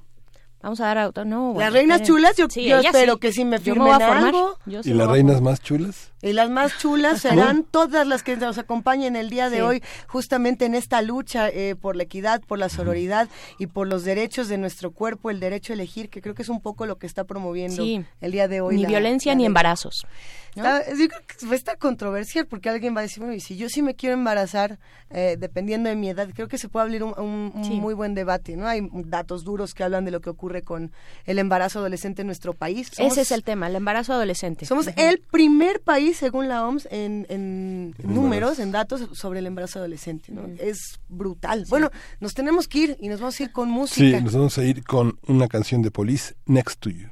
Vamos 0.65 0.81
a 0.81 0.85
dar 0.85 0.97
auto, 0.97 1.25
no. 1.25 1.53
las 1.59 1.71
reinas 1.71 2.01
chulas, 2.01 2.35
yo, 2.37 2.47
espero 2.47 3.17
que 3.17 3.31
sí 3.31 3.45
me 3.45 3.59
firmen 3.59 4.01
algo. 4.01 4.57
¿Y 4.65 4.95
las 4.95 5.07
reinas 5.07 5.39
más 5.39 5.61
chulas? 5.61 6.11
Y 6.23 6.33
las 6.33 6.49
más 6.49 6.79
chulas 6.79 7.21
serán 7.21 7.65
todas 7.69 8.07
las 8.07 8.23
que 8.23 8.35
nos 8.35 8.57
acompañen 8.57 9.15
el 9.15 9.29
día 9.29 9.51
de 9.51 9.61
hoy, 9.61 9.83
justamente 10.07 10.65
en 10.65 10.73
esta 10.73 11.03
lucha 11.03 11.49
eh, 11.49 11.75
por 11.79 11.95
la 11.95 12.01
equidad, 12.01 12.41
por 12.41 12.57
la 12.57 12.69
sororidad 12.69 13.29
y 13.59 13.67
por 13.67 13.87
los 13.87 14.05
derechos 14.05 14.47
de 14.47 14.57
nuestro 14.57 14.89
cuerpo, 14.89 15.29
el 15.29 15.39
derecho 15.39 15.71
a 15.71 15.75
elegir, 15.75 16.09
que 16.09 16.19
creo 16.19 16.33
que 16.33 16.41
es 16.41 16.49
un 16.49 16.61
poco 16.61 16.87
lo 16.87 16.97
que 16.97 17.05
está 17.05 17.25
promoviendo 17.25 17.85
el 18.19 18.31
día 18.31 18.47
de 18.47 18.61
hoy. 18.61 18.77
Ni 18.77 18.87
violencia 18.87 19.35
ni 19.35 19.45
embarazos. 19.45 20.07
yo 20.55 20.63
creo 20.63 21.09
que 21.27 21.45
va 21.45 21.51
a 21.51 21.55
estar 21.55 21.77
controversial 21.77 22.47
porque 22.47 22.69
alguien 22.69 22.95
va 22.95 23.01
a 23.01 23.03
decir, 23.03 23.19
bueno, 23.19 23.35
y 23.35 23.39
si 23.39 23.55
yo 23.55 23.69
sí 23.69 23.83
me 23.83 23.93
quiero 23.93 24.15
embarazar, 24.15 24.79
eh, 25.11 25.37
dependiendo 25.39 25.89
de 25.89 25.95
mi 25.95 26.09
edad, 26.09 26.27
creo 26.33 26.47
que 26.47 26.57
se 26.57 26.69
puede 26.69 26.85
abrir 26.85 27.03
un, 27.03 27.51
muy 27.53 27.93
buen 27.93 28.15
debate, 28.15 28.57
¿no? 28.57 28.65
Hay 28.67 28.89
datos 28.91 29.43
duros 29.43 29.75
que 29.75 29.83
hablan 29.83 30.05
de 30.05 30.09
lo 30.11 30.21
que 30.21 30.31
ocurre 30.31 30.54
con 30.61 30.91
el 31.25 31.39
embarazo 31.39 31.79
adolescente 31.79 32.21
en 32.21 32.27
nuestro 32.27 32.53
país. 32.53 32.91
Ese 32.97 33.21
es 33.21 33.31
el 33.31 33.43
tema, 33.43 33.67
el 33.67 33.75
embarazo 33.75 34.13
adolescente. 34.13 34.65
Somos 34.65 34.89
el 34.95 35.19
primer 35.19 35.81
país 35.81 36.17
según 36.17 36.47
la 36.47 36.65
OMS, 36.65 36.87
en, 36.91 37.95
números, 38.03 38.59
en 38.59 38.71
datos 38.71 39.07
sobre 39.13 39.39
el 39.39 39.47
embarazo 39.47 39.79
adolescente. 39.79 40.31
¿no? 40.31 40.47
Es 40.59 40.99
brutal. 41.09 41.65
Bueno, 41.69 41.91
nos 42.19 42.33
tenemos 42.33 42.67
que 42.67 42.79
ir 42.79 42.97
y 42.99 43.09
nos 43.09 43.19
vamos 43.19 43.39
a 43.39 43.43
ir 43.43 43.51
con 43.51 43.69
música. 43.69 44.17
Sí, 44.17 44.23
nos 44.23 44.33
vamos 44.33 44.57
a 44.57 44.63
ir 44.63 44.83
con 44.83 45.19
una 45.27 45.47
canción 45.47 45.81
de 45.81 45.91
Police, 45.91 46.35
Next 46.45 46.79
to 46.79 46.89
You. 46.89 47.09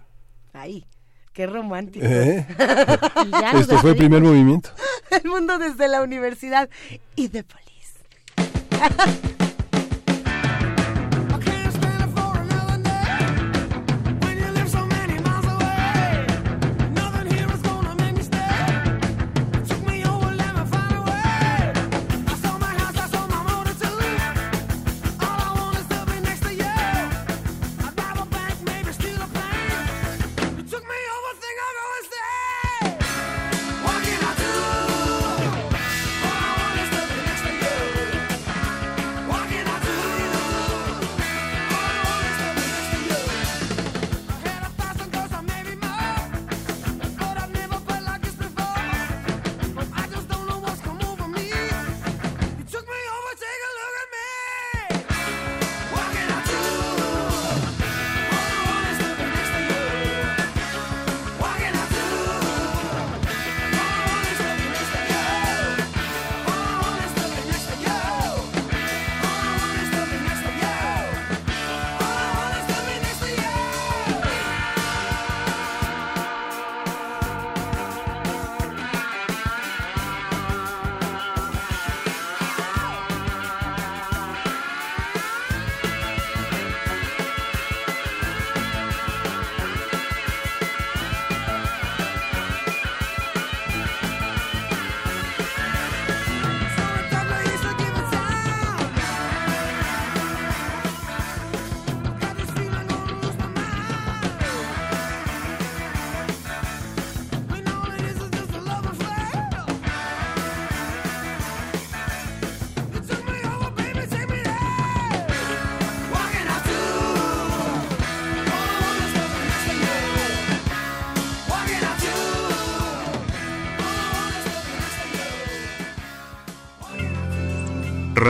Ahí. 0.54 0.86
Qué 1.34 1.48
romántico. 1.48 2.06
¿Eh? 2.06 2.46
Esto 3.56 3.80
fue 3.80 3.92
el 3.92 3.98
primer 3.98 4.22
movimiento. 4.22 4.70
el 5.10 5.30
mundo 5.30 5.58
desde 5.58 5.88
la 5.88 6.04
universidad 6.04 6.70
y 7.16 7.28
de 7.28 7.44
Police. 7.44 7.64